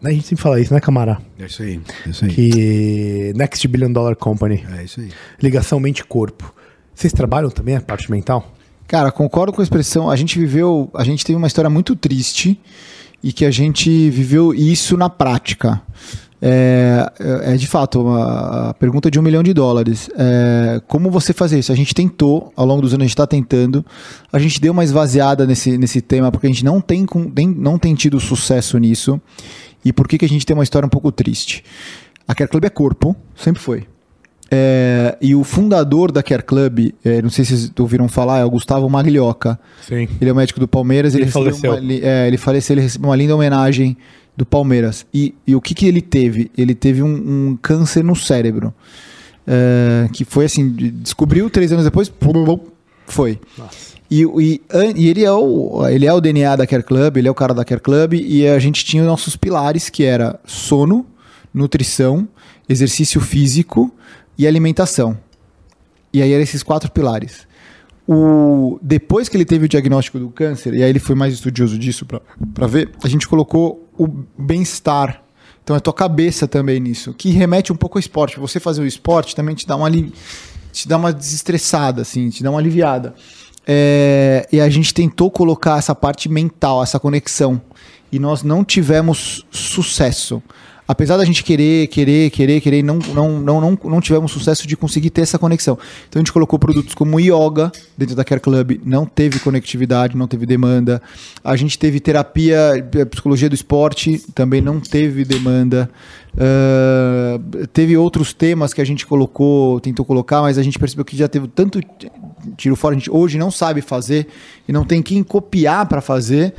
Né? 0.00 0.10
A 0.10 0.12
gente 0.12 0.26
sempre 0.26 0.42
fala 0.42 0.60
isso, 0.60 0.72
né, 0.74 0.80
Camará? 0.80 1.20
É 1.38 1.46
isso 1.46 1.62
aí. 1.62 1.80
É 2.06 2.10
isso 2.10 2.24
aí. 2.24 2.30
Que 2.30 3.32
Next 3.36 3.66
Billion 3.68 3.92
Dollar 3.92 4.16
Company, 4.16 4.64
É 4.78 4.84
isso 4.84 5.00
aí. 5.00 5.08
ligação 5.42 5.78
mente-corpo. 5.80 6.52
Vocês 6.94 7.12
trabalham 7.12 7.50
também 7.50 7.76
a 7.76 7.80
parte 7.80 8.10
mental? 8.10 8.52
Cara, 8.86 9.10
concordo 9.10 9.52
com 9.52 9.60
a 9.60 9.64
expressão. 9.64 10.10
A 10.10 10.16
gente 10.16 10.38
viveu, 10.38 10.90
a 10.94 11.02
gente 11.04 11.24
teve 11.24 11.36
uma 11.36 11.46
história 11.46 11.70
muito 11.70 11.96
triste 11.96 12.60
e 13.22 13.32
que 13.32 13.44
a 13.46 13.50
gente 13.50 14.10
viveu 14.10 14.52
isso 14.52 14.96
na 14.96 15.08
prática. 15.08 15.80
É, 16.46 17.10
é 17.54 17.56
de 17.56 17.66
fato 17.66 18.02
uma 18.02 18.68
a 18.68 18.74
pergunta 18.74 19.10
de 19.10 19.18
um 19.18 19.22
milhão 19.22 19.42
de 19.42 19.54
dólares. 19.54 20.10
É, 20.14 20.78
como 20.86 21.10
você 21.10 21.32
fazer 21.32 21.58
isso? 21.58 21.72
A 21.72 21.74
gente 21.74 21.94
tentou, 21.94 22.52
ao 22.54 22.66
longo 22.66 22.82
dos 22.82 22.92
anos 22.92 23.04
a 23.04 23.06
gente 23.06 23.14
está 23.14 23.26
tentando. 23.26 23.82
A 24.30 24.38
gente 24.38 24.60
deu 24.60 24.72
uma 24.72 24.84
esvaziada 24.84 25.46
nesse, 25.46 25.78
nesse 25.78 26.02
tema 26.02 26.30
porque 26.30 26.46
a 26.46 26.50
gente 26.50 26.62
não 26.62 26.82
tem, 26.82 27.06
não 27.56 27.78
tem 27.78 27.94
tido 27.94 28.20
sucesso 28.20 28.76
nisso. 28.76 29.18
E 29.82 29.90
por 29.90 30.06
que, 30.06 30.18
que 30.18 30.24
a 30.26 30.28
gente 30.28 30.44
tem 30.44 30.54
uma 30.54 30.62
história 30.62 30.84
um 30.84 30.90
pouco 30.90 31.10
triste? 31.10 31.64
A 32.28 32.34
Care 32.34 32.50
Club 32.50 32.64
é 32.64 32.70
corpo, 32.70 33.16
sempre 33.34 33.62
foi. 33.62 33.86
É, 34.50 35.16
e 35.22 35.34
o 35.34 35.42
fundador 35.42 36.12
da 36.12 36.22
Care 36.22 36.42
Club, 36.42 36.90
é, 37.02 37.22
não 37.22 37.30
sei 37.30 37.44
se 37.46 37.56
vocês 37.56 37.72
ouviram 37.78 38.06
falar, 38.06 38.40
é 38.40 38.44
o 38.44 38.50
Gustavo 38.50 38.88
Maglioca. 38.88 39.58
Sim. 39.80 40.08
Ele 40.20 40.28
é 40.28 40.32
o 40.32 40.36
médico 40.36 40.60
do 40.60 40.68
Palmeiras. 40.68 41.14
Ele 41.14 41.24
recebeu 41.24 41.54
faleceu. 41.54 41.72
Uma, 41.72 41.92
é, 41.92 42.28
ele 42.28 42.36
faleceu, 42.36 42.74
ele 42.74 42.82
recebeu 42.82 43.08
uma 43.08 43.16
linda 43.16 43.34
homenagem 43.34 43.96
do 44.36 44.44
Palmeiras. 44.44 45.06
E, 45.12 45.34
e 45.46 45.54
o 45.54 45.60
que, 45.60 45.74
que 45.74 45.86
ele 45.86 46.00
teve? 46.00 46.50
Ele 46.56 46.74
teve 46.74 47.02
um, 47.02 47.50
um 47.50 47.58
câncer 47.60 48.02
no 48.02 48.16
cérebro. 48.16 48.74
É, 49.46 50.08
que 50.12 50.24
foi 50.24 50.46
assim, 50.46 50.70
de- 50.70 50.90
descobriu 50.90 51.50
três 51.50 51.70
anos 51.70 51.84
depois, 51.84 52.10
foi. 53.06 53.38
E, 54.10 54.22
e, 54.22 54.60
e 54.96 55.08
ele, 55.08 55.24
é 55.24 55.32
o, 55.32 55.86
ele 55.88 56.06
é 56.06 56.12
o 56.12 56.20
DNA 56.20 56.56
da 56.56 56.66
Care 56.66 56.82
Club, 56.82 57.16
ele 57.16 57.28
é 57.28 57.30
o 57.30 57.34
cara 57.34 57.52
da 57.52 57.64
Care 57.64 57.80
Club, 57.80 58.14
e 58.14 58.46
a 58.46 58.58
gente 58.58 58.84
tinha 58.84 59.02
os 59.02 59.08
nossos 59.08 59.36
pilares, 59.36 59.88
que 59.88 60.04
era 60.04 60.38
sono, 60.46 61.06
nutrição, 61.52 62.26
exercício 62.68 63.20
físico 63.20 63.92
e 64.38 64.46
alimentação. 64.46 65.18
E 66.12 66.22
aí 66.22 66.32
eram 66.32 66.42
esses 66.42 66.62
quatro 66.62 66.90
pilares. 66.90 67.46
O, 68.06 68.78
depois 68.82 69.28
que 69.28 69.36
ele 69.36 69.44
teve 69.44 69.64
o 69.64 69.68
diagnóstico 69.68 70.18
do 70.18 70.28
câncer, 70.28 70.74
e 70.74 70.82
aí 70.82 70.90
ele 70.90 70.98
foi 70.98 71.14
mais 71.14 71.32
estudioso 71.32 71.78
disso 71.78 72.06
para 72.06 72.66
ver, 72.66 72.90
a 73.02 73.08
gente 73.08 73.26
colocou 73.26 73.88
o 73.98 74.06
bem-estar. 74.38 75.22
Então 75.62 75.74
é 75.74 75.80
tua 75.80 75.94
cabeça 75.94 76.46
também 76.46 76.78
nisso, 76.78 77.14
que 77.14 77.30
remete 77.30 77.72
um 77.72 77.76
pouco 77.76 77.96
ao 77.96 78.00
esporte. 78.00 78.38
Você 78.38 78.60
fazer 78.60 78.82
o 78.82 78.86
esporte 78.86 79.34
também 79.34 79.54
te 79.54 79.66
dá 79.66 79.74
uma, 79.74 79.90
te 79.90 80.86
dá 80.86 80.98
uma 80.98 81.12
desestressada, 81.12 82.02
assim, 82.02 82.28
te 82.28 82.42
dá 82.42 82.50
uma 82.50 82.58
aliviada. 82.58 83.14
É, 83.66 84.46
e 84.52 84.60
a 84.60 84.68
gente 84.68 84.92
tentou 84.92 85.30
colocar 85.30 85.78
essa 85.78 85.94
parte 85.94 86.28
mental, 86.28 86.82
essa 86.82 87.00
conexão. 87.00 87.60
E 88.12 88.18
nós 88.18 88.42
não 88.42 88.62
tivemos 88.62 89.46
sucesso. 89.50 90.42
Apesar 90.86 91.16
da 91.16 91.24
gente 91.24 91.42
querer, 91.42 91.86
querer, 91.86 92.30
querer, 92.30 92.60
querer, 92.60 92.82
não, 92.82 92.98
não, 93.14 93.40
não, 93.40 93.60
não, 93.60 93.78
não 93.84 94.00
tivemos 94.00 94.30
sucesso 94.32 94.66
de 94.66 94.76
conseguir 94.76 95.10
ter 95.10 95.22
essa 95.22 95.38
conexão. 95.38 95.78
Então 96.08 96.20
a 96.20 96.22
gente 96.22 96.32
colocou 96.32 96.58
produtos 96.58 96.94
como 96.94 97.18
yoga 97.18 97.72
dentro 97.96 98.14
da 98.14 98.24
Care 98.24 98.40
Club, 98.40 98.80
não 98.84 99.06
teve 99.06 99.38
conectividade, 99.40 100.16
não 100.16 100.28
teve 100.28 100.44
demanda. 100.44 101.00
A 101.42 101.56
gente 101.56 101.78
teve 101.78 102.00
terapia, 102.00 102.86
eh, 102.94 103.04
psicologia 103.06 103.48
do 103.48 103.54
esporte, 103.54 104.18
também 104.34 104.60
não 104.60 104.78
teve 104.78 105.24
demanda. 105.24 105.90
Ah, 106.36 107.38
teve 107.72 107.96
outros 107.96 108.32
temas 108.32 108.74
que 108.74 108.80
a 108.80 108.84
gente 108.84 109.06
colocou, 109.06 109.80
tentou 109.80 110.04
colocar, 110.04 110.42
mas 110.42 110.58
a 110.58 110.62
gente 110.62 110.78
percebeu 110.78 111.04
que 111.04 111.16
já 111.16 111.28
teve 111.28 111.48
tanto 111.48 111.80
tiro 112.56 112.76
fora, 112.76 112.94
a 112.94 112.98
gente 112.98 113.10
hoje 113.10 113.38
não 113.38 113.50
sabe 113.50 113.80
fazer 113.80 114.26
e 114.68 114.72
não 114.72 114.84
tem 114.84 115.02
quem 115.02 115.22
copiar 115.22 115.86
para 115.86 116.00
fazer. 116.00 116.54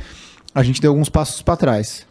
A 0.54 0.62
gente 0.62 0.80
deu 0.80 0.90
alguns 0.90 1.10
passos 1.10 1.42
para 1.42 1.56
trás. 1.56 2.06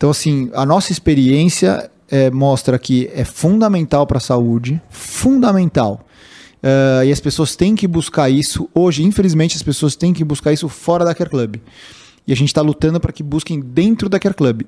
Então, 0.00 0.08
assim, 0.08 0.48
a 0.54 0.64
nossa 0.64 0.92
experiência 0.92 1.90
eh, 2.10 2.30
mostra 2.30 2.78
que 2.78 3.10
é 3.14 3.22
fundamental 3.22 4.06
para 4.06 4.16
a 4.16 4.20
saúde, 4.20 4.80
fundamental. 4.88 6.06
Eh, 6.62 7.02
e 7.04 7.12
as 7.12 7.20
pessoas 7.20 7.54
têm 7.54 7.76
que 7.76 7.86
buscar 7.86 8.30
isso. 8.30 8.66
Hoje, 8.74 9.02
infelizmente, 9.02 9.56
as 9.56 9.62
pessoas 9.62 9.94
têm 9.94 10.14
que 10.14 10.24
buscar 10.24 10.54
isso 10.54 10.70
fora 10.70 11.04
da 11.04 11.14
Care 11.14 11.28
Club. 11.28 11.56
E 12.26 12.32
a 12.32 12.34
gente 12.34 12.48
está 12.48 12.62
lutando 12.62 12.98
para 12.98 13.12
que 13.12 13.22
busquem 13.22 13.60
dentro 13.60 14.08
da 14.08 14.18
Care 14.18 14.34
Club. 14.34 14.62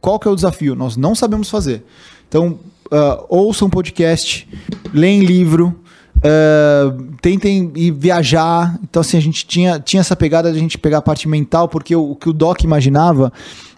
Qual 0.00 0.18
que 0.18 0.26
é 0.26 0.30
o 0.30 0.34
desafio? 0.34 0.74
Nós 0.74 0.96
não 0.96 1.14
sabemos 1.14 1.50
fazer. 1.50 1.84
Então, 2.26 2.58
ah, 2.90 3.22
ouçam 3.28 3.68
podcast, 3.68 4.48
leem 4.94 5.20
livro, 5.20 5.78
ah, 6.24 6.96
tentem 7.20 7.70
ir 7.76 7.90
viajar. 7.90 8.78
Então, 8.82 9.00
assim, 9.00 9.18
a 9.18 9.20
gente 9.20 9.44
tinha, 9.44 9.78
tinha 9.78 10.00
essa 10.00 10.16
pegada 10.16 10.50
de 10.50 10.56
a 10.56 10.60
gente 10.62 10.78
pegar 10.78 10.96
a 10.96 11.02
parte 11.02 11.28
mental, 11.28 11.68
porque 11.68 11.94
o, 11.94 12.12
o 12.12 12.16
que 12.16 12.30
o 12.30 12.32
Doc 12.32 12.64
imaginava 12.64 13.30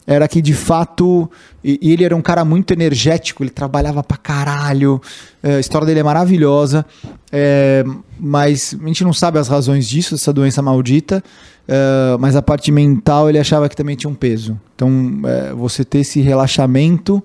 era 0.07 0.27
que, 0.27 0.43
de 0.43 0.55
fato, 0.55 1.31
e, 1.63 1.79
ele 1.93 2.05
era 2.05 2.15
um 2.15 2.23
cara 2.23 2.45
muito 2.45 2.73
energético, 2.73 3.43
ele 3.43 3.51
trabalhava 3.51 4.03
pra 4.03 4.17
caralho, 4.17 5.01
eh, 5.43 5.57
a 5.57 5.61
história 5.61 5.87
dele 5.87 6.01
é 6.01 6.03
maravilhosa, 6.03 6.85
eh, 7.31 7.85
mas 8.19 8.77
a 8.81 8.87
gente 8.87 9.05
não 9.05 9.13
sabe 9.13 9.39
as 9.39 9.49
razões 9.49 9.89
disso, 9.89 10.15
dessa 10.15 10.33
doença 10.33 10.61
maldita, 10.61 11.23
eh, 11.69 12.17
mas 12.19 12.35
a 12.35 12.43
parte 12.43 12.73
mental 12.73 13.29
ele 13.29 13.39
achava 13.39 13.69
que 13.69 13.77
também 13.77 13.95
tinha 13.95 14.11
um 14.11 14.15
peso. 14.15 14.61
Então, 14.75 14.91
eh, 15.25 15.53
você 15.55 15.85
ter 15.85 15.99
esse 15.99 16.21
relaxamento 16.21 17.23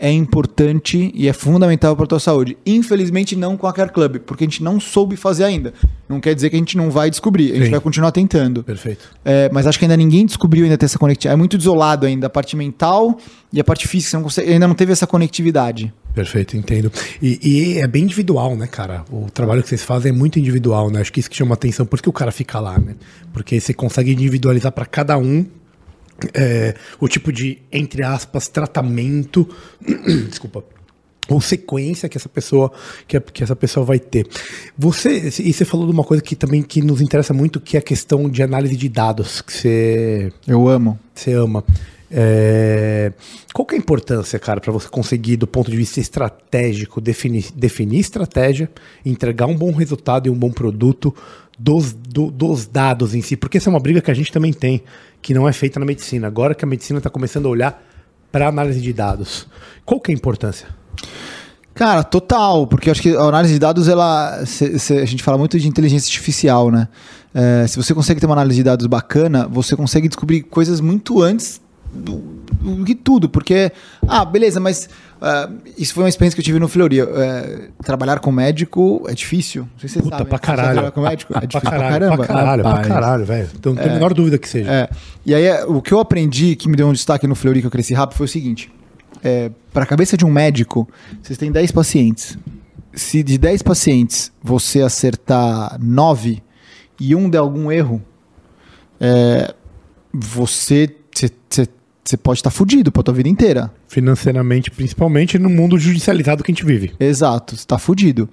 é 0.00 0.10
importante 0.10 1.12
e 1.14 1.28
é 1.28 1.32
fundamental 1.32 1.94
para 1.94 2.04
a 2.04 2.08
tua 2.08 2.20
saúde. 2.20 2.56
Infelizmente 2.66 3.36
não 3.36 3.56
com 3.56 3.66
a 3.66 3.72
Care 3.72 3.92
Club, 3.92 4.18
porque 4.26 4.44
a 4.44 4.46
gente 4.46 4.62
não 4.62 4.80
soube 4.80 5.16
fazer 5.16 5.44
ainda. 5.44 5.72
Não 6.08 6.20
quer 6.20 6.34
dizer 6.34 6.50
que 6.50 6.56
a 6.56 6.58
gente 6.58 6.76
não 6.76 6.90
vai 6.90 7.08
descobrir, 7.10 7.52
a 7.52 7.54
gente 7.56 7.66
Sim. 7.66 7.70
vai 7.70 7.80
continuar 7.80 8.10
tentando. 8.12 8.62
Perfeito. 8.62 9.08
É, 9.24 9.48
mas 9.52 9.66
acho 9.66 9.78
que 9.78 9.84
ainda 9.84 9.96
ninguém 9.96 10.26
descobriu 10.26 10.64
ainda 10.64 10.76
ter 10.76 10.86
essa 10.86 10.98
conectividade. 10.98 11.32
É 11.34 11.36
muito 11.36 11.56
desolado 11.56 12.06
ainda 12.06 12.26
a 12.26 12.30
parte 12.30 12.56
mental 12.56 13.18
e 13.52 13.60
a 13.60 13.64
parte 13.64 13.86
física. 13.88 14.10
Você 14.10 14.16
não 14.16 14.22
consegue- 14.24 14.52
ainda 14.52 14.68
não 14.68 14.74
teve 14.74 14.92
essa 14.92 15.06
conectividade. 15.06 15.92
Perfeito, 16.14 16.56
entendo. 16.56 16.92
E, 17.22 17.38
e 17.42 17.78
é 17.78 17.86
bem 17.86 18.04
individual, 18.04 18.54
né, 18.56 18.66
cara? 18.66 19.04
O 19.10 19.26
trabalho 19.32 19.62
que 19.62 19.68
vocês 19.68 19.82
fazem 19.82 20.10
é 20.12 20.14
muito 20.14 20.38
individual, 20.38 20.90
né? 20.90 21.00
Acho 21.00 21.12
que 21.12 21.20
isso 21.20 21.30
que 21.30 21.36
chama 21.36 21.54
atenção, 21.54 21.86
por 21.86 21.96
isso 21.96 22.02
que 22.04 22.08
o 22.08 22.12
cara 22.12 22.30
fica 22.30 22.60
lá, 22.60 22.78
né? 22.78 22.94
Porque 23.32 23.58
você 23.58 23.72
consegue 23.74 24.12
individualizar 24.12 24.70
para 24.70 24.86
cada 24.86 25.16
um 25.18 25.44
é, 26.32 26.74
o 27.00 27.08
tipo 27.08 27.32
de, 27.32 27.58
entre 27.72 28.02
aspas, 28.04 28.48
tratamento, 28.48 29.48
desculpa, 30.28 30.64
ou 31.28 31.40
sequência 31.40 32.06
que 32.08 32.18
essa 32.18 32.28
pessoa 32.28 32.70
que, 33.08 33.18
que 33.18 33.42
essa 33.42 33.56
pessoa 33.56 33.84
vai 33.86 33.98
ter. 33.98 34.26
Você 34.76 35.32
e 35.40 35.52
você 35.52 35.64
falou 35.64 35.86
de 35.86 35.92
uma 35.92 36.04
coisa 36.04 36.22
que 36.22 36.36
também 36.36 36.62
que 36.62 36.82
nos 36.82 37.00
interessa 37.00 37.32
muito, 37.32 37.58
que 37.60 37.76
é 37.76 37.80
a 37.80 37.82
questão 37.82 38.28
de 38.28 38.42
análise 38.42 38.76
de 38.76 38.88
dados, 38.90 39.40
que 39.40 39.52
você 39.52 40.32
Eu 40.46 40.68
amo. 40.68 40.98
você 41.14 41.32
ama. 41.32 41.64
É, 42.16 43.12
Qual 43.52 43.66
que 43.66 43.74
é 43.74 43.78
a 43.78 43.80
importância, 43.80 44.38
cara, 44.38 44.60
para 44.60 44.70
você 44.72 44.86
conseguir, 44.88 45.36
do 45.36 45.46
ponto 45.46 45.70
de 45.70 45.76
vista 45.76 45.98
estratégico, 45.98 47.00
definir, 47.00 47.46
definir 47.56 47.98
estratégia, 48.00 48.70
entregar 49.04 49.46
um 49.46 49.56
bom 49.56 49.72
resultado 49.72 50.26
e 50.28 50.30
um 50.30 50.34
bom 50.38 50.50
produto 50.52 51.12
dos, 51.58 51.92
do- 51.92 52.30
dos 52.30 52.66
dados 52.66 53.14
em 53.14 53.22
si? 53.22 53.36
Porque 53.36 53.56
essa 53.58 53.68
é 53.68 53.72
uma 53.72 53.80
briga 53.80 54.00
que 54.00 54.10
a 54.10 54.14
gente 54.14 54.30
também 54.30 54.52
tem, 54.52 54.82
que 55.24 55.32
não 55.32 55.48
é 55.48 55.52
feita 55.54 55.80
na 55.80 55.86
medicina. 55.86 56.26
Agora 56.26 56.54
que 56.54 56.66
a 56.66 56.68
medicina 56.68 56.98
está 56.98 57.08
começando 57.08 57.46
a 57.46 57.48
olhar 57.48 57.82
para 58.30 58.46
análise 58.46 58.78
de 58.78 58.92
dados. 58.92 59.46
Qual 59.82 59.98
que 59.98 60.12
é 60.12 60.14
a 60.14 60.18
importância? 60.18 60.66
Cara, 61.74 62.04
total, 62.04 62.66
porque 62.66 62.90
eu 62.90 62.92
acho 62.92 63.00
que 63.00 63.16
a 63.16 63.22
análise 63.22 63.54
de 63.54 63.58
dados, 63.58 63.88
ela. 63.88 64.44
cê- 64.44 64.78
cê- 64.78 64.98
a 64.98 65.04
gente 65.06 65.22
fala 65.22 65.38
muito 65.38 65.58
de 65.58 65.66
inteligência 65.66 66.08
artificial, 66.08 66.70
né? 66.70 66.88
É, 67.32 67.66
se 67.66 67.76
você 67.78 67.94
consegue 67.94 68.20
ter 68.20 68.26
uma 68.26 68.34
análise 68.34 68.56
de 68.58 68.62
dados 68.62 68.86
bacana, 68.86 69.48
você 69.50 69.74
consegue 69.74 70.08
descobrir 70.08 70.42
coisas 70.42 70.78
muito 70.78 71.22
antes 71.22 71.58
que 72.84 72.94
tudo, 72.94 73.28
porque. 73.28 73.70
Ah, 74.06 74.24
beleza, 74.24 74.58
mas. 74.60 74.88
ah, 75.20 75.50
isso 75.76 75.94
foi 75.94 76.04
uma 76.04 76.08
experiência 76.08 76.34
que 76.36 76.40
eu 76.40 76.44
tive 76.44 76.58
no 76.58 76.68
Fleury. 76.68 77.00
É, 77.00 77.68
trabalhar 77.82 78.18
com 78.20 78.32
médico 78.32 79.04
é 79.08 79.14
difícil. 79.14 79.62
Não 79.62 79.78
sei 79.78 79.88
se 79.88 79.94
vocês 79.94 80.04
Puta, 80.04 80.16
sabem. 80.18 80.28
pra 80.28 80.38
Você 80.38 80.42
caralho. 80.44 80.72
Trabalhar 80.72 80.90
com 80.92 81.00
médico 81.02 81.32
é 81.32 81.38
pra 81.38 81.46
difícil 81.46 81.60
pra 81.60 81.70
caralho, 81.70 81.92
caramba. 82.00 82.16
pra 82.16 82.26
caralho, 82.26 82.62
pra 82.62 82.80
caralho, 82.82 83.24
velho. 83.24 83.50
Então, 83.54 83.74
não 83.74 83.82
tem 83.82 83.90
a 83.90 83.94
menor 83.94 84.14
dúvida 84.14 84.38
que 84.38 84.48
seja. 84.48 84.70
É, 84.70 84.88
e 85.26 85.34
aí, 85.34 85.44
é, 85.44 85.64
o 85.64 85.80
que 85.82 85.92
eu 85.92 86.00
aprendi, 86.00 86.56
que 86.56 86.68
me 86.68 86.76
deu 86.76 86.88
um 86.88 86.92
destaque 86.92 87.26
no 87.26 87.34
Fleury, 87.34 87.60
que 87.60 87.66
eu 87.66 87.70
cresci 87.70 87.94
rápido, 87.94 88.16
foi 88.16 88.26
o 88.26 88.28
seguinte. 88.28 88.72
É, 89.22 89.50
para 89.72 89.84
a 89.84 89.86
cabeça 89.86 90.16
de 90.16 90.24
um 90.24 90.30
médico, 90.30 90.88
vocês 91.22 91.38
têm 91.38 91.50
10 91.50 91.70
pacientes. 91.72 92.36
Se 92.92 93.22
de 93.22 93.36
10 93.38 93.62
pacientes 93.62 94.30
você 94.42 94.80
acertar 94.82 95.78
9 95.80 96.42
e 97.00 97.14
um 97.14 97.28
der 97.28 97.38
algum 97.38 97.72
erro, 97.72 98.00
é, 99.00 99.54
você, 100.12 100.94
você, 102.04 102.16
pode 102.16 102.38
estar 102.38 102.50
fudido 102.50 102.92
pra 102.92 103.02
tua 103.02 103.14
vida 103.14 103.28
inteira. 103.28 103.70
Financeiramente, 103.88 104.70
principalmente 104.70 105.38
no 105.38 105.48
mundo 105.48 105.78
judicializado 105.78 106.42
que 106.42 106.50
a 106.50 106.54
gente 106.54 106.64
vive. 106.64 106.92
Exato, 107.00 107.56
você 107.56 107.66
tá 107.66 107.78
fudido. 107.78 108.28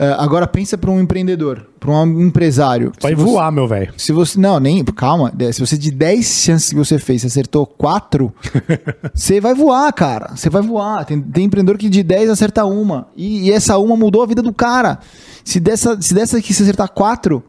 É, 0.00 0.14
agora 0.16 0.46
pensa 0.46 0.78
para 0.78 0.92
um 0.92 1.00
empreendedor, 1.00 1.66
para 1.80 1.90
um 1.90 2.20
empresário. 2.20 2.92
Vai 3.02 3.16
você- 3.16 3.24
voar, 3.24 3.50
meu 3.50 3.66
velho. 3.66 3.92
Se 3.96 4.12
você. 4.12 4.38
Não, 4.38 4.60
nem. 4.60 4.84
Calma. 4.84 5.32
Se 5.52 5.58
você 5.58 5.76
de 5.76 5.90
10 5.90 6.24
chances 6.24 6.68
que 6.68 6.76
você 6.76 7.00
fez, 7.00 7.22
você 7.22 7.26
acertou 7.26 7.66
4, 7.66 8.32
você 9.12 9.40
vai 9.40 9.54
voar, 9.54 9.92
cara. 9.92 10.36
Você 10.36 10.48
vai 10.48 10.62
voar. 10.62 11.04
Tem, 11.04 11.20
tem 11.20 11.46
empreendedor 11.46 11.76
que 11.76 11.88
de 11.88 12.04
10 12.04 12.30
acerta 12.30 12.64
uma. 12.64 13.08
E, 13.16 13.48
e 13.48 13.52
essa 13.52 13.76
uma 13.78 13.96
mudou 13.96 14.22
a 14.22 14.26
vida 14.26 14.40
do 14.40 14.52
cara. 14.52 15.00
Se 15.42 15.58
dessa, 15.58 16.00
se 16.00 16.14
dessa 16.14 16.38
aqui 16.38 16.54
você 16.54 16.62
acertar 16.62 16.88
4. 16.90 17.42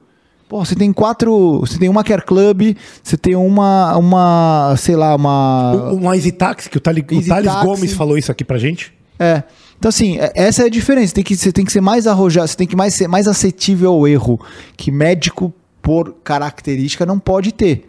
Pô, 0.50 0.66
você 0.66 0.76
tem 0.76 0.92
quatro. 0.92 1.60
Você 1.60 1.78
tem 1.78 1.88
uma 1.88 2.04
Care 2.04 2.24
Club, 2.24 2.76
você 3.04 3.16
tem 3.16 3.36
uma. 3.36 3.96
uma 3.96 4.74
sei 4.78 4.96
lá, 4.96 5.16
uma. 5.16 5.94
O 5.94 6.12
Easy 6.12 6.32
Taxi, 6.32 6.68
que 6.68 6.78
o, 6.78 6.82
Thali, 6.82 7.02
o 7.02 7.24
Thales. 7.24 7.54
Gomes 7.64 7.94
falou 7.94 8.18
isso 8.18 8.32
aqui 8.32 8.44
pra 8.44 8.58
gente. 8.58 8.92
É. 9.20 9.44
Então, 9.78 9.90
assim, 9.90 10.18
é- 10.18 10.32
essa 10.34 10.64
é 10.64 10.66
a 10.66 10.70
diferença. 10.70 11.10
Você 11.10 11.14
tem 11.14 11.24
que, 11.24 11.38
você 11.38 11.52
tem 11.52 11.64
que 11.64 11.72
ser 11.72 11.82
mais 11.82 12.08
arrojado, 12.08 12.48
você 12.48 12.58
tem 12.58 12.66
que 12.66 12.76
mais 12.76 12.96
ser 12.96 13.08
mais 13.08 13.28
acessível 13.28 13.92
ao 13.92 14.08
erro, 14.08 14.40
que 14.76 14.92
médico, 14.92 15.54
por 15.84 16.16
característica, 16.24 17.06
não 17.06 17.20
pode 17.20 17.52
ter. 17.54 17.88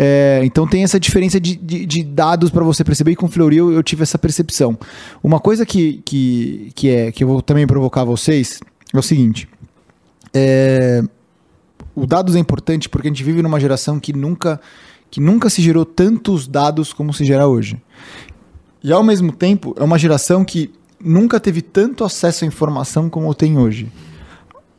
É, 0.00 0.40
então 0.44 0.68
tem 0.68 0.84
essa 0.84 1.00
diferença 1.00 1.40
de, 1.40 1.56
de, 1.56 1.84
de 1.84 2.04
dados 2.04 2.50
para 2.50 2.62
você 2.62 2.84
perceber, 2.84 3.10
e 3.10 3.16
com 3.16 3.26
o 3.26 3.28
Fleury 3.28 3.56
eu, 3.56 3.72
eu 3.72 3.82
tive 3.82 4.04
essa 4.04 4.16
percepção. 4.16 4.78
Uma 5.20 5.40
coisa 5.40 5.66
que, 5.66 6.00
que, 6.04 6.70
que, 6.76 6.88
é, 6.88 7.10
que 7.10 7.24
eu 7.24 7.28
vou 7.28 7.42
também 7.42 7.66
provocar 7.66 8.04
vocês 8.04 8.60
é 8.94 8.96
o 8.96 9.02
seguinte. 9.02 9.48
É, 10.32 11.02
o 11.98 12.06
dados 12.06 12.36
é 12.36 12.38
importante 12.38 12.88
porque 12.88 13.08
a 13.08 13.10
gente 13.10 13.24
vive 13.24 13.42
numa 13.42 13.58
geração 13.58 13.98
que 13.98 14.12
nunca, 14.12 14.60
que 15.10 15.20
nunca 15.20 15.50
se 15.50 15.60
gerou 15.60 15.84
tantos 15.84 16.46
dados 16.46 16.92
como 16.92 17.12
se 17.12 17.24
gera 17.24 17.46
hoje. 17.46 17.80
E 18.82 18.92
ao 18.92 19.02
mesmo 19.02 19.32
tempo, 19.32 19.74
é 19.78 19.82
uma 19.82 19.98
geração 19.98 20.44
que 20.44 20.70
nunca 21.00 21.40
teve 21.40 21.62
tanto 21.62 22.04
acesso 22.04 22.44
à 22.44 22.46
informação 22.46 23.10
como 23.10 23.34
tem 23.34 23.58
hoje. 23.58 23.90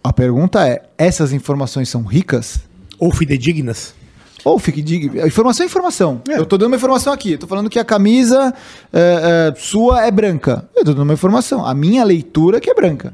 A 0.03 0.13
pergunta 0.13 0.67
é: 0.67 0.83
essas 0.97 1.33
informações 1.33 1.89
são 1.89 2.03
ricas? 2.03 2.59
Ou 2.97 3.11
fidedignas. 3.11 3.93
Ou 4.43 4.57
fique 4.57 4.81
diga, 4.81 5.27
informação 5.27 5.65
é 5.65 5.67
informação. 5.67 6.21
Eu 6.27 6.45
tô 6.45 6.57
dando 6.57 6.67
uma 6.67 6.77
informação 6.77 7.11
aqui. 7.11 7.37
Tô 7.37 7.45
falando 7.45 7.69
que 7.69 7.77
a 7.77 7.83
camisa 7.83 8.53
é, 8.91 9.51
é, 9.53 9.59
sua 9.59 10.05
é 10.05 10.11
branca. 10.11 10.69
Eu 10.75 10.85
tô 10.85 10.93
dando 10.93 11.03
uma 11.03 11.13
informação. 11.13 11.65
A 11.65 11.73
minha 11.73 12.03
leitura 12.03 12.59
que 12.59 12.69
é 12.69 12.73
branca. 12.73 13.13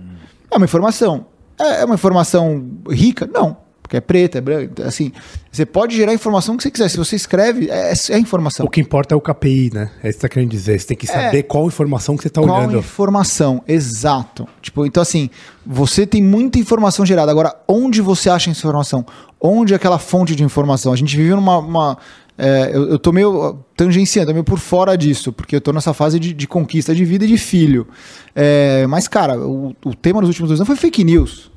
É 0.52 0.56
uma 0.56 0.66
informação. 0.66 1.26
É, 1.60 1.82
é 1.82 1.86
uma 1.86 1.96
informação 1.96 2.70
rica? 2.90 3.28
Não. 3.32 3.58
Porque 3.86 3.98
é 3.98 4.02
preta, 4.02 4.40
é 4.40 4.42
branca. 4.42 4.88
Assim, 4.88 5.12
você 5.52 5.64
pode 5.64 5.96
gerar 5.96 6.12
a 6.12 6.16
informação 6.16 6.58
que 6.58 6.64
você 6.64 6.72
quiser. 6.72 6.90
Se 6.90 6.98
você 6.98 7.16
escreve, 7.16 7.70
é, 7.70 7.94
é 8.10 8.18
informação. 8.18 8.66
O 8.66 8.70
que 8.70 8.82
importa 8.82 9.14
é 9.14 9.18
o 9.18 9.22
KPI, 9.22 9.70
né? 9.72 9.92
É 10.04 10.10
isso 10.10 10.18
que 10.18 10.22
você 10.22 10.28
tá 10.28 10.30
querendo 10.30 10.50
dizer. 10.50 10.80
Você 10.80 10.88
tem 10.88 10.98
que 10.98 11.06
saber 11.06 11.44
qual 11.44 11.68
informação 11.68 12.18
que 12.18 12.24
você 12.24 12.30
tá 12.32 12.42
Qual 12.42 12.58
olhando. 12.58 12.80
informação? 12.80 13.62
Exato. 13.68 14.48
Tipo, 14.60 14.88
então 14.88 15.04
assim, 15.04 15.30
você 15.64 16.08
tem 16.08 16.24
muita 16.24 16.58
informação 16.58 17.06
gerada. 17.06 17.32
Agora, 17.32 17.56
onde 17.68 18.02
você 18.02 18.28
acha 18.28 18.50
essa 18.50 18.60
informação? 18.60 19.06
Onde 19.40 19.74
é 19.74 19.76
aquela 19.76 20.00
fonte 20.00 20.36
de 20.36 20.44
informação? 20.44 20.92
A 20.92 20.96
gente 20.96 21.16
vive 21.16 21.30
numa. 21.36 21.60
uma- 21.60 21.98
é, 22.38 22.72
eu, 22.74 22.90
eu 22.90 23.00
tô 23.00 23.12
meio 23.14 23.60
tangenciando, 23.78 24.34
meio 24.34 24.44
por 24.44 24.58
fora 24.60 24.98
disso, 24.98 25.32
porque 25.32 25.56
eu 25.56 25.62
tô 25.62 25.72
nessa 25.72 25.94
fase 25.94 26.20
de, 26.20 26.34
de 26.34 26.48
conquista 26.48 26.94
de 26.94 27.06
vida 27.06 27.24
e 27.24 27.28
de 27.30 27.38
filho. 27.38 27.88
É, 28.36 28.86
mas, 28.88 29.08
cara, 29.08 29.40
o, 29.40 29.74
o 29.86 29.94
tema 29.96 30.20
dos 30.20 30.30
últimos 30.30 30.50
dois 30.50 30.60
anos 30.60 30.68
foi 30.68 30.76
fake 30.76 31.04
news. 31.06 31.50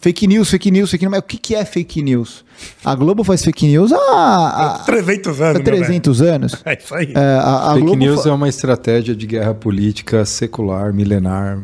Fake 0.00 0.26
news, 0.26 0.50
fake 0.50 0.70
news, 0.70 0.90
fake 0.90 1.04
news. 1.04 1.10
Mas 1.10 1.20
o 1.20 1.22
que, 1.24 1.36
que 1.38 1.54
é 1.54 1.64
fake 1.64 2.02
news? 2.02 2.44
A 2.84 2.94
Globo 2.94 3.24
faz 3.24 3.42
fake 3.44 3.66
news 3.66 3.92
há, 3.92 4.76
há, 4.76 4.78
300 4.84 5.40
há 5.40 5.44
anos, 5.50 5.62
velho. 5.64 5.64
300 5.78 6.22
anos. 6.22 6.54
É 6.64 6.78
isso 6.78 6.94
aí. 6.94 7.12
É, 7.14 7.18
a, 7.18 7.56
a 7.56 7.68
Fake 7.74 7.80
Globo 7.80 7.96
news 7.98 8.22
fa- 8.22 8.28
é 8.28 8.32
uma 8.32 8.48
estratégia 8.48 9.14
de 9.14 9.26
guerra 9.26 9.54
política 9.54 10.24
secular, 10.24 10.92
milenar. 10.92 11.58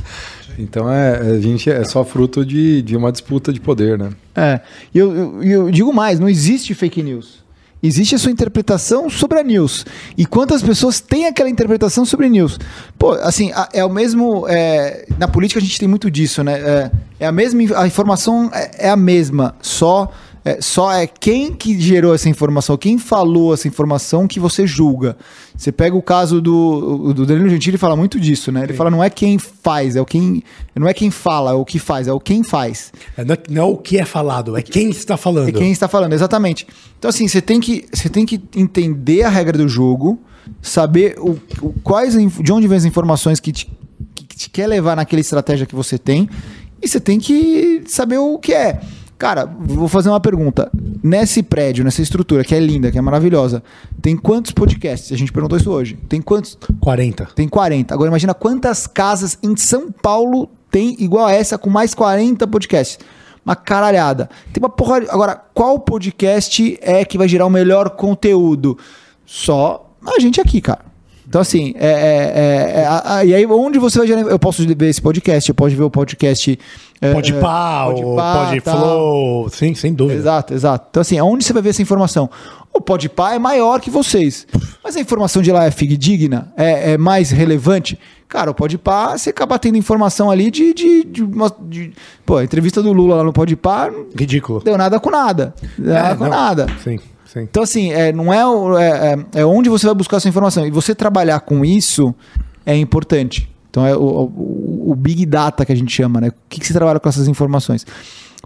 então 0.58 0.90
é, 0.90 1.18
a 1.18 1.40
gente 1.40 1.70
é 1.70 1.84
só 1.84 2.04
fruto 2.04 2.44
de, 2.44 2.82
de 2.82 2.96
uma 2.96 3.12
disputa 3.12 3.52
de 3.52 3.60
poder, 3.60 3.98
né? 3.98 4.10
É, 4.34 4.60
e 4.94 4.98
eu, 4.98 5.14
eu, 5.14 5.42
e 5.44 5.50
eu 5.52 5.70
digo 5.70 5.92
mais, 5.92 6.18
não 6.18 6.28
existe 6.28 6.74
fake 6.74 7.02
news. 7.02 7.44
Existe 7.86 8.14
a 8.14 8.18
sua 8.18 8.32
interpretação 8.32 9.08
sobre 9.08 9.38
a 9.38 9.42
news. 9.42 9.86
E 10.16 10.26
quantas 10.26 10.62
pessoas 10.62 11.00
têm 11.00 11.26
aquela 11.26 11.48
interpretação 11.48 12.04
sobre 12.04 12.28
news? 12.28 12.58
Pô, 12.98 13.12
assim, 13.12 13.52
é 13.72 13.84
o 13.84 13.90
mesmo. 13.90 14.46
é, 14.48 15.06
na 15.18 15.28
política 15.28 15.60
a 15.60 15.62
gente 15.62 15.78
tem 15.78 15.88
muito 15.88 16.10
disso, 16.10 16.42
né? 16.42 16.58
É, 16.60 16.90
é 17.20 17.26
a 17.26 17.32
mesma. 17.32 17.62
A 17.78 17.86
informação 17.86 18.50
é, 18.52 18.86
é 18.86 18.90
a 18.90 18.96
mesma, 18.96 19.54
só. 19.60 20.10
É, 20.48 20.60
só 20.60 20.92
é 20.92 21.08
quem 21.08 21.52
que 21.52 21.76
gerou 21.80 22.14
essa 22.14 22.28
informação, 22.28 22.76
quem 22.76 22.98
falou 22.98 23.52
essa 23.52 23.66
informação 23.66 24.28
que 24.28 24.38
você 24.38 24.64
julga. 24.64 25.16
Você 25.56 25.72
pega 25.72 25.96
o 25.96 26.00
caso 26.02 26.40
do, 26.40 27.12
do 27.12 27.26
Danilo 27.26 27.48
Gentili 27.48 27.74
e 27.74 27.78
fala 27.78 27.96
muito 27.96 28.20
disso, 28.20 28.52
né? 28.52 28.62
Ele 28.62 28.72
fala 28.72 28.88
não 28.88 29.02
é 29.02 29.10
quem 29.10 29.38
faz, 29.38 29.96
é 29.96 30.00
o 30.00 30.06
quem. 30.06 30.44
Não 30.72 30.86
é 30.86 30.94
quem 30.94 31.10
fala, 31.10 31.50
é 31.50 31.54
o 31.54 31.64
que 31.64 31.80
faz, 31.80 32.06
é 32.06 32.12
o 32.12 32.20
quem 32.20 32.44
faz. 32.44 32.92
É, 33.16 33.24
não, 33.24 33.34
é, 33.34 33.38
não 33.50 33.62
é 33.62 33.64
o 33.64 33.76
que 33.76 33.98
é 33.98 34.04
falado, 34.04 34.56
é 34.56 34.62
quem 34.62 34.88
está 34.90 35.16
falando. 35.16 35.48
É 35.48 35.52
quem 35.52 35.72
está 35.72 35.88
falando, 35.88 36.12
exatamente. 36.12 36.64
Então, 36.96 37.08
assim, 37.08 37.26
você 37.26 37.40
tem 37.42 37.58
que, 37.58 37.84
você 37.92 38.08
tem 38.08 38.24
que 38.24 38.40
entender 38.54 39.24
a 39.24 39.28
regra 39.28 39.58
do 39.58 39.68
jogo, 39.68 40.16
saber 40.62 41.16
o, 41.18 41.36
o- 41.60 41.72
quais, 41.82 42.14
de 42.14 42.52
onde 42.52 42.68
vem 42.68 42.76
as 42.78 42.84
informações 42.84 43.40
que 43.40 43.50
te, 43.50 43.68
que 44.14 44.36
te 44.36 44.48
quer 44.48 44.68
levar 44.68 44.94
naquela 44.94 45.20
estratégia 45.20 45.66
que 45.66 45.74
você 45.74 45.98
tem, 45.98 46.28
e 46.80 46.86
você 46.86 47.00
tem 47.00 47.18
que 47.18 47.82
saber 47.88 48.18
o 48.18 48.38
que 48.38 48.52
é. 48.52 48.80
Cara, 49.18 49.46
vou 49.46 49.88
fazer 49.88 50.10
uma 50.10 50.20
pergunta. 50.20 50.70
Nesse 51.02 51.42
prédio, 51.42 51.84
nessa 51.84 52.02
estrutura 52.02 52.44
que 52.44 52.54
é 52.54 52.60
linda, 52.60 52.90
que 52.92 52.98
é 52.98 53.00
maravilhosa, 53.00 53.62
tem 54.02 54.16
quantos 54.16 54.52
podcasts? 54.52 55.10
A 55.12 55.16
gente 55.16 55.32
perguntou 55.32 55.56
isso 55.56 55.70
hoje. 55.70 55.98
Tem 56.08 56.20
quantos? 56.20 56.58
40. 56.80 57.28
Tem 57.34 57.48
40. 57.48 57.94
Agora 57.94 58.08
imagina 58.08 58.34
quantas 58.34 58.86
casas 58.86 59.38
em 59.42 59.56
São 59.56 59.90
Paulo 59.90 60.50
tem 60.70 60.96
igual 60.98 61.26
a 61.26 61.32
essa 61.32 61.56
com 61.56 61.70
mais 61.70 61.94
40 61.94 62.46
podcasts. 62.46 62.98
Uma 63.44 63.56
caralhada. 63.56 64.28
Tem 64.52 64.62
uma 64.62 64.68
porra. 64.68 64.98
Agora, 65.08 65.36
qual 65.54 65.78
podcast 65.78 66.78
é 66.82 67.04
que 67.04 67.16
vai 67.16 67.28
gerar 67.28 67.46
o 67.46 67.50
melhor 67.50 67.90
conteúdo? 67.90 68.76
Só 69.24 69.92
a 70.04 70.20
gente 70.20 70.40
aqui, 70.40 70.60
cara. 70.60 70.85
Então, 71.28 71.40
assim, 71.40 71.74
é, 71.76 71.86
é- 71.88 72.32
é- 72.78 72.80
é- 72.82 72.86
a- 72.86 73.16
a- 73.16 73.24
e 73.24 73.34
aí 73.34 73.44
onde 73.46 73.78
você 73.78 73.98
vai 73.98 74.06
gerar. 74.06 74.20
Eu 74.22 74.38
posso 74.38 74.62
ver 74.66 74.86
esse 74.88 75.02
podcast, 75.02 75.48
eu 75.48 75.54
posso 75.54 75.74
ver 75.74 75.82
o 75.82 75.90
podcast. 75.90 76.58
é, 77.00 77.12
Pode 77.12 77.32
é, 77.34 77.40
pá, 77.40 77.84
Pode 77.86 78.02
pode 78.02 78.60
flow. 78.60 79.48
Sim, 79.50 79.74
sem 79.74 79.92
dúvida. 79.92 80.18
Exato, 80.18 80.54
exato. 80.54 80.86
Então, 80.90 81.00
assim, 81.00 81.18
aonde 81.18 81.44
você 81.44 81.52
vai 81.52 81.60
ver 81.62 81.70
essa 81.70 81.82
informação? 81.82 82.30
O 82.72 82.80
Podpah 82.80 83.34
é 83.34 83.38
maior 83.38 83.80
que 83.80 83.90
vocês. 83.90 84.46
Mas 84.84 84.96
a 84.96 85.00
informação 85.00 85.42
de 85.42 85.50
lá 85.50 85.64
é 85.64 85.70
fidedigna? 85.70 86.52
É, 86.56 86.92
é 86.92 86.98
mais 86.98 87.30
relevante? 87.30 87.98
Cara, 88.28 88.50
o 88.50 88.54
Podpah, 88.54 89.16
você 89.16 89.30
acaba 89.30 89.58
tendo 89.58 89.76
informação 89.78 90.30
ali 90.30 90.50
de... 90.50 90.74
de, 90.74 91.04
de, 91.04 91.22
uma- 91.22 91.54
de- 91.68 91.92
pô, 92.24 92.36
a 92.38 92.44
entrevista 92.44 92.82
do 92.82 92.92
Lula 92.92 93.16
lá 93.16 93.24
no 93.24 93.32
Podpah 93.32 93.90
não 93.90 94.06
Ridículo. 94.18 94.60
deu 94.62 94.76
nada 94.76 94.98
com 95.00 95.10
nada. 95.10 95.54
Deu 95.78 95.94
É, 95.96 96.02
nada 96.02 96.16
com 96.16 96.24
não. 96.24 96.30
nada. 96.30 96.66
Sim, 96.84 96.98
sim. 97.26 97.40
Então, 97.40 97.62
assim, 97.62 97.92
é, 97.92 98.12
não 98.12 98.32
é, 98.32 98.38
é, 98.38 99.12
é- 99.36 99.40
é 99.40 99.44
onde 99.44 99.68
você 99.68 99.86
vai 99.86 99.94
buscar 99.94 100.16
essa 100.18 100.28
informação. 100.28 100.66
E 100.66 100.70
você 100.70 100.94
trabalhar 100.94 101.40
com 101.40 101.64
isso 101.64 102.14
é 102.64 102.76
importante. 102.76 103.48
Então, 103.70 103.86
é 103.86 103.94
o, 103.96 104.00
o- 104.00 104.90
o 104.92 104.94
Big 104.96 105.26
Data 105.26 105.64
que 105.66 105.72
a 105.72 105.76
gente 105.76 105.92
chama, 105.92 106.20
né? 106.20 106.28
O 106.28 106.32
que, 106.48 106.60
que 106.60 106.66
você 106.66 106.72
trabalha 106.72 106.98
com 106.98 107.08
essas 107.08 107.28
informações? 107.28 107.84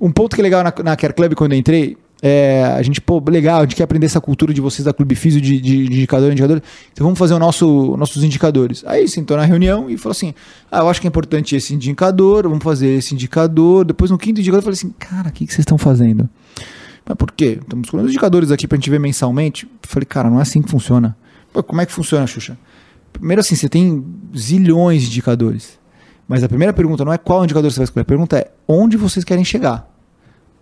Um 0.01 0.11
ponto 0.11 0.35
que 0.35 0.41
é 0.41 0.45
legal 0.45 0.65
na, 0.65 0.73
na 0.83 0.97
Care 0.97 1.13
Club, 1.13 1.35
quando 1.35 1.53
eu 1.53 1.59
entrei, 1.59 1.97
é, 2.23 2.65
a 2.77 2.83
gente, 2.83 3.01
pô, 3.01 3.23
legal, 3.29 3.59
a 3.59 3.63
gente 3.63 3.77
quer 3.77 3.85
aprender 3.85 4.07
essa 4.07 4.21
cultura 4.21 4.53
de 4.53 4.61
vocês 4.61 4.85
da 4.85 4.93
Clube 4.93 5.15
Físio 5.15 5.41
de, 5.41 5.61
de, 5.61 5.89
de 5.89 5.97
indicador, 5.99 6.33
indicador. 6.33 6.63
Então, 6.93 7.05
vamos 7.05 7.19
fazer 7.19 7.35
o 7.35 7.39
nosso, 7.39 7.97
nossos 7.97 8.25
indicadores. 8.25 8.83
Aí, 8.87 9.07
sentou 9.09 9.37
na 9.37 9.45
reunião 9.45 9.89
e 9.89 9.97
falou 9.97 10.13
assim, 10.13 10.35
ah, 10.71 10.81
eu 10.81 10.89
acho 10.89 11.01
que 11.01 11.07
é 11.07 11.09
importante 11.09 11.55
esse 11.55 11.75
indicador, 11.75 12.45
vamos 12.49 12.65
fazer 12.65 12.89
esse 12.89 13.15
indicador. 13.15 13.85
Depois, 13.85 14.11
no 14.11 14.19
quinto 14.19 14.41
indicador, 14.41 14.59
eu 14.61 14.65
falei 14.65 14.75
assim, 14.75 14.91
cara, 14.99 15.29
o 15.29 15.33
que, 15.33 15.47
que 15.47 15.53
vocês 15.53 15.61
estão 15.63 15.79
fazendo? 15.79 16.29
Mas 17.11 17.17
por 17.17 17.33
quê? 17.33 17.59
Estamos 17.61 17.93
os 17.93 18.05
indicadores 18.05 18.53
aqui 18.53 18.69
pra 18.69 18.77
gente 18.77 18.89
ver 18.89 19.01
mensalmente. 19.01 19.65
Eu 19.65 19.71
Falei, 19.83 20.07
cara, 20.07 20.31
não 20.31 20.39
é 20.39 20.43
assim 20.43 20.63
que 20.63 20.71
funciona. 20.71 21.17
Pô, 21.53 21.61
como 21.61 21.81
é 21.81 21.87
que 21.87 21.91
funciona, 21.91 22.25
Xuxa? 22.25 22.57
Primeiro 23.13 23.41
assim, 23.41 23.57
você 23.57 23.69
tem 23.69 24.05
zilhões 24.37 25.03
de 25.03 25.09
indicadores. 25.09 25.77
Mas 26.29 26.45
a 26.45 26.49
primeira 26.49 26.73
pergunta 26.73 27.05
não 27.05 27.13
é 27.13 27.19
qual 27.19 27.43
indicador 27.43 27.69
você 27.69 27.79
vai 27.79 27.85
escolher. 27.85 28.03
A 28.03 28.05
pergunta 28.05 28.39
é 28.39 28.53
onde 28.69 28.97
vocês 28.97 29.25
querem 29.25 29.45
chegar. 29.45 29.91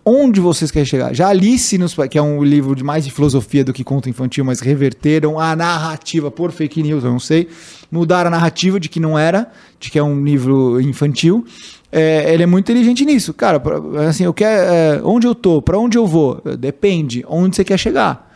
Onde 0.03 0.41
vocês 0.41 0.71
querem 0.71 0.87
chegar? 0.87 1.13
Já 1.13 1.27
Alice, 1.27 1.77
nos, 1.77 1.95
que 2.09 2.17
é 2.17 2.21
um 2.21 2.43
livro 2.43 2.73
de 2.75 2.83
mais 2.83 3.05
de 3.05 3.11
filosofia 3.11 3.63
do 3.63 3.71
que 3.71 3.83
conto 3.83 4.09
infantil, 4.09 4.43
mas 4.43 4.59
reverteram 4.59 5.39
a 5.39 5.55
narrativa 5.55 6.31
por 6.31 6.51
fake 6.51 6.81
news, 6.81 7.03
eu 7.03 7.11
não 7.11 7.19
sei. 7.19 7.47
Mudaram 7.91 8.29
a 8.29 8.31
narrativa 8.31 8.79
de 8.79 8.89
que 8.89 8.99
não 8.99 9.19
era, 9.19 9.51
de 9.79 9.91
que 9.91 9.99
é 9.99 10.03
um 10.03 10.25
livro 10.25 10.81
infantil. 10.81 11.45
É, 11.91 12.33
ele 12.33 12.43
é 12.43 12.45
muito 12.45 12.65
inteligente 12.71 13.03
nisso. 13.05 13.33
Cara, 13.33 13.59
pra- 13.59 13.79
assim, 14.07 14.23
eu 14.23 14.33
quero. 14.33 14.71
é, 14.71 15.01
onde 15.03 15.25
eu 15.25 15.33
tô? 15.33 15.61
Pra 15.61 15.77
onde 15.77 15.97
eu 15.97 16.05
vou? 16.05 16.41
Depende. 16.59 17.23
Onde 17.27 17.55
você 17.55 17.63
quer 17.63 17.77
chegar? 17.77 18.27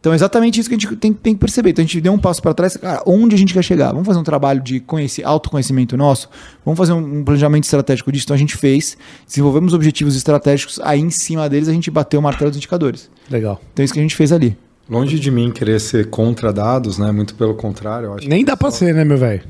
Então 0.00 0.12
é 0.12 0.16
exatamente 0.16 0.58
isso 0.58 0.68
que 0.68 0.74
a 0.74 0.78
gente 0.78 0.96
tem, 0.96 1.12
tem 1.12 1.32
que 1.32 1.38
perceber. 1.38 1.70
Então 1.70 1.84
a 1.84 1.86
gente 1.86 2.00
deu 2.00 2.12
um 2.12 2.18
passo 2.18 2.42
para 2.42 2.52
trás, 2.52 2.76
cara, 2.76 3.02
onde 3.06 3.36
a 3.36 3.38
gente 3.38 3.54
quer 3.54 3.62
chegar? 3.62 3.92
Vamos 3.92 4.04
fazer 4.06 4.18
um 4.18 4.24
trabalho 4.24 4.60
de 4.60 4.80
conhecer, 4.80 5.22
autoconhecimento 5.24 5.96
nosso? 5.96 6.28
Vamos 6.64 6.76
fazer 6.76 6.92
um, 6.92 7.18
um 7.20 7.24
planejamento 7.24 7.62
estratégico 7.64 8.10
disso? 8.10 8.24
Então 8.26 8.34
a 8.34 8.38
gente 8.38 8.56
fez, 8.56 8.96
desenvolvemos 9.28 9.72
objetivos 9.72 10.16
estratégicos, 10.16 10.80
aí 10.82 10.98
em 11.00 11.10
cima 11.10 11.48
deles 11.48 11.68
a 11.68 11.72
gente 11.72 11.88
bateu 11.88 12.18
o 12.18 12.22
martelo 12.22 12.50
dos 12.50 12.56
indicadores. 12.56 13.08
Legal. 13.30 13.60
Então 13.72 13.82
é 13.82 13.84
isso 13.84 13.92
que 13.94 14.00
a 14.00 14.02
gente 14.02 14.16
fez 14.16 14.32
ali. 14.32 14.56
Longe 14.90 15.20
de 15.20 15.30
mim 15.30 15.52
querer 15.52 15.80
ser 15.80 16.10
contra 16.10 16.52
dados, 16.52 16.98
né? 16.98 17.12
Muito 17.12 17.36
pelo 17.36 17.54
contrário, 17.54 18.06
eu 18.06 18.14
acho 18.14 18.28
Nem 18.28 18.44
dá 18.44 18.56
pra 18.56 18.72
ser, 18.72 18.92
né, 18.92 19.04
meu 19.04 19.16
velho? 19.18 19.42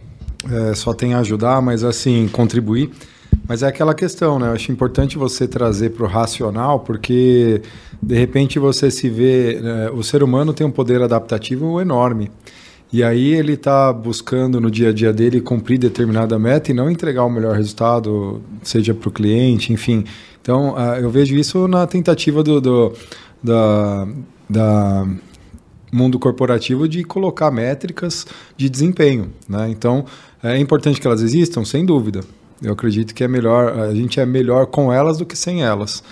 é, 0.51 0.74
só 0.74 0.93
tem 0.93 1.14
a 1.14 1.20
ajudar, 1.20 1.62
mas 1.62 1.82
assim, 1.84 2.28
contribuir. 2.30 2.90
Mas 3.52 3.62
é 3.62 3.66
aquela 3.66 3.92
questão, 3.92 4.38
né? 4.38 4.48
Eu 4.48 4.52
acho 4.52 4.72
importante 4.72 5.18
você 5.18 5.46
trazer 5.46 5.90
para 5.90 6.04
o 6.04 6.08
racional, 6.08 6.80
porque 6.80 7.60
de 8.02 8.14
repente 8.14 8.58
você 8.58 8.90
se 8.90 9.10
vê. 9.10 9.60
né, 9.60 9.90
o 9.90 10.02
ser 10.02 10.22
humano 10.22 10.54
tem 10.54 10.66
um 10.66 10.70
poder 10.70 11.02
adaptativo 11.02 11.78
enorme. 11.78 12.30
E 12.90 13.04
aí 13.04 13.34
ele 13.34 13.52
está 13.52 13.92
buscando 13.92 14.58
no 14.58 14.70
dia 14.70 14.88
a 14.88 14.92
dia 14.94 15.12
dele 15.12 15.38
cumprir 15.42 15.76
determinada 15.76 16.38
meta 16.38 16.70
e 16.70 16.74
não 16.74 16.90
entregar 16.90 17.26
o 17.26 17.28
melhor 17.30 17.54
resultado, 17.54 18.40
seja 18.62 18.94
para 18.94 19.10
o 19.10 19.12
cliente, 19.12 19.70
enfim. 19.70 20.04
Então, 20.40 20.72
ah, 20.74 20.98
eu 20.98 21.10
vejo 21.10 21.36
isso 21.36 21.68
na 21.68 21.86
tentativa 21.86 22.42
do, 22.42 22.58
do- 22.58 22.92
da, 23.44 24.08
da 24.48 25.06
mundo 25.92 26.18
corporativo 26.18 26.88
de 26.88 27.04
colocar 27.04 27.50
métricas 27.50 28.26
de 28.56 28.70
desempenho. 28.70 29.30
Né? 29.46 29.68
Então, 29.68 30.06
é 30.42 30.56
importante 30.58 30.98
que 30.98 31.06
elas 31.06 31.20
existam, 31.20 31.66
sem 31.66 31.84
dúvida. 31.84 32.22
Eu 32.62 32.72
acredito 32.72 33.14
que 33.14 33.24
é 33.24 33.28
melhor, 33.28 33.78
a 33.78 33.94
gente 33.94 34.20
é 34.20 34.26
melhor 34.26 34.66
com 34.66 34.93
elas 34.93 35.18
do 35.18 35.26
que 35.26 35.36
sem 35.36 35.62
elas. 35.62 36.02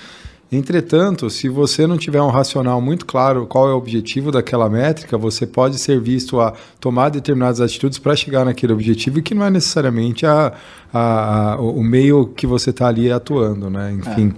Entretanto, 0.53 1.31
se 1.31 1.49
você 1.49 1.87
não 1.87 1.97
tiver 1.97 2.21
um 2.21 2.29
racional 2.29 2.81
muito 2.81 3.07
claro 3.07 3.47
qual 3.47 3.69
é 3.69 3.73
o 3.73 3.77
objetivo 3.77 4.33
daquela 4.33 4.69
métrica, 4.69 5.17
você 5.17 5.47
pode 5.47 5.79
ser 5.79 6.01
visto 6.01 6.41
a 6.41 6.55
tomar 6.81 7.09
determinadas 7.09 7.61
atitudes 7.61 8.01
para 8.01 8.17
chegar 8.17 8.45
naquele 8.45 8.73
objetivo 8.73 9.23
que 9.23 9.33
não 9.33 9.45
é 9.47 9.51
necessariamente 9.51 10.27
a, 10.27 10.53
a- 10.93 11.53
a- 11.55 11.61
o 11.61 11.83
meio 11.85 12.27
que 12.27 12.49
você 12.49 12.71
está 12.71 12.89
ali 12.89 13.13
atuando, 13.13 13.71
né? 13.71 13.93
Enfim. 13.93 14.33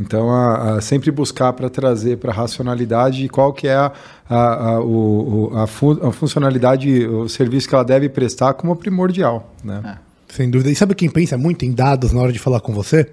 Então, 0.00 0.30
a, 0.30 0.76
a 0.76 0.80
sempre 0.80 1.10
buscar 1.10 1.52
para 1.52 1.68
trazer 1.68 2.16
para 2.16 2.32
a 2.32 2.34
racionalidade 2.34 3.28
qual 3.28 3.52
que 3.52 3.68
é 3.68 3.74
a, 3.74 3.92
a, 4.30 4.70
a, 4.70 4.80
o, 4.80 5.52
a, 5.54 5.66
fu- 5.66 6.00
a 6.02 6.10
funcionalidade, 6.10 7.06
o 7.06 7.28
serviço 7.28 7.68
que 7.68 7.74
ela 7.74 7.84
deve 7.84 8.08
prestar 8.08 8.54
como 8.54 8.74
primordial. 8.74 9.52
Né? 9.62 9.80
Sem 10.32 10.48
dúvida. 10.48 10.70
E 10.70 10.74
sabe 10.74 10.94
quem 10.94 11.10
pensa 11.10 11.36
muito 11.36 11.66
em 11.66 11.72
dados 11.72 12.10
na 12.10 12.20
hora 12.22 12.32
de 12.32 12.38
falar 12.38 12.60
com 12.60 12.72
você? 12.72 13.06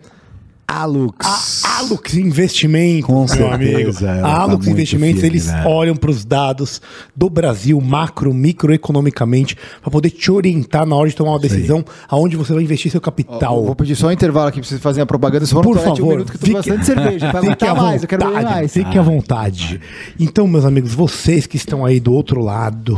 Alux. 0.66 1.64
A 1.66 1.80
Alux 1.80 2.14
Investimentos, 2.14 3.06
Com 3.08 3.20
meu 3.20 3.28
certeza, 3.28 4.12
amigo. 4.12 4.26
A 4.26 4.30
tá 4.30 4.41
Alux 4.41 4.66
muito 4.66 4.70
Investimentos, 4.70 5.20
firme, 5.20 5.36
eles 5.36 5.48
né? 5.48 5.64
olham 5.66 5.96
para 5.96 6.12
os 6.12 6.24
dados 6.24 6.80
do 7.14 7.30
Brasil, 7.30 7.82
macro, 7.82 8.34
microeconomicamente, 8.34 9.58
para 9.82 9.91
poder 9.91 10.12
te 10.12 10.32
orientar 10.32 10.86
na 10.86 10.96
hora 10.96 11.10
de 11.10 11.16
tomar 11.16 11.32
uma 11.32 11.40
decisão 11.40 11.84
aonde 12.08 12.38
você 12.38 12.54
vai 12.54 12.64
investir 12.64 12.90
seu 12.91 13.02
capital. 13.02 13.58
Eu 13.58 13.66
vou 13.66 13.76
pedir 13.76 13.96
só 13.96 14.08
um 14.08 14.12
intervalo 14.12 14.48
aqui 14.48 14.62
pra 14.62 14.70
vocês 14.70 14.80
fazerem 14.80 15.04
a 15.04 15.08
propaganda. 15.08 15.46
For 15.48 15.64
Por 15.64 15.76
toalete, 15.76 15.91
um 15.91 15.96
favor, 15.96 16.12
minuto 16.12 16.32
que 16.32 16.38
eu 16.38 16.48
tô 16.48 16.54
bastante 16.54 16.86
cerveja. 16.86 17.26
Fique 17.26 17.36
à 17.36 17.40
aguentar 17.40 17.76
mais, 17.76 18.02
eu 18.04 18.08
quero 18.08 18.26
vontade, 18.26 18.46
mais. 18.46 18.72
Fique 18.74 18.98
à 18.98 19.02
vontade. 19.02 19.82
Então, 20.20 20.48
meus 20.48 20.64
amigos, 20.64 20.94
vocês 20.94 21.48
que 21.48 21.58
estão 21.58 21.84
aí 21.84 22.00
do 22.00 22.14
outro 22.14 22.41
lado 22.41 22.98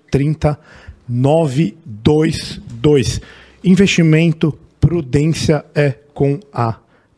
30922 1.10 3.22
Investimento, 3.64 4.58
prudência 4.80 5.66
é 5.76 5.92
com 6.14 6.40
a 6.54 6.78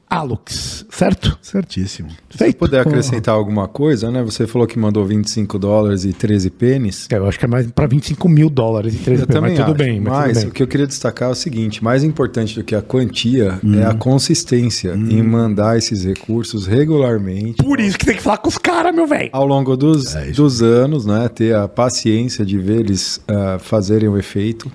Alux, 0.09 0.85
certo? 0.89 1.37
Certíssimo. 1.41 2.09
Se 2.31 2.51
puder 2.53 2.81
acrescentar 2.81 3.35
alguma 3.35 3.67
coisa, 3.67 4.09
né? 4.09 4.23
Você 4.23 4.47
falou 4.47 4.67
que 4.67 4.77
mandou 4.79 5.05
25 5.05 5.59
dólares 5.59 6.03
e 6.03 6.11
13 6.13 6.49
pênis. 6.49 7.07
Eu 7.11 7.27
acho 7.27 7.37
que 7.37 7.45
é 7.45 7.47
mais 7.47 7.69
para 7.71 7.85
25 7.85 8.27
mil 8.27 8.49
dólares 8.49 8.95
e 8.95 8.97
13 8.97 9.21
Eu 9.23 9.27
mas 9.27 9.35
também 9.35 9.55
tudo 9.55 9.65
acho. 9.65 9.73
bem, 9.75 9.99
mas, 9.99 10.13
Mas, 10.13 10.27
tudo 10.29 10.41
bem. 10.41 10.49
o 10.49 10.53
que 10.53 10.63
eu 10.63 10.67
queria 10.67 10.87
destacar 10.87 11.29
é 11.29 11.31
o 11.31 11.35
seguinte: 11.35 11.83
mais 11.83 12.03
importante 12.03 12.55
do 12.55 12.63
que 12.63 12.75
a 12.75 12.81
quantia 12.81 13.59
Hum. 13.63 13.79
é 13.79 13.85
a 13.85 13.93
consistência 13.93 14.93
em 14.95 15.21
mandar 15.21 15.77
esses 15.77 16.03
recursos 16.03 16.65
regularmente. 16.65 17.63
Por 17.63 17.79
isso 17.79 17.97
que 17.97 18.05
tem 18.05 18.15
que 18.15 18.21
falar 18.21 18.37
com 18.37 18.49
os 18.49 18.57
caras, 18.57 18.93
meu 18.95 19.05
velho. 19.05 19.29
Ao 19.31 19.45
longo 19.45 19.77
dos, 19.77 20.15
É 20.15 20.31
dos 20.31 20.61
anos, 20.61 21.05
né? 21.05 21.29
Ter 21.29 21.55
a 21.55 21.67
paciência 21.67 22.45
de 22.45 22.57
ver 22.57 22.79
eles 22.79 23.21
ah, 23.27 23.57
fazerem 23.59 24.09
o 24.09 24.17
efeito. 24.17 24.71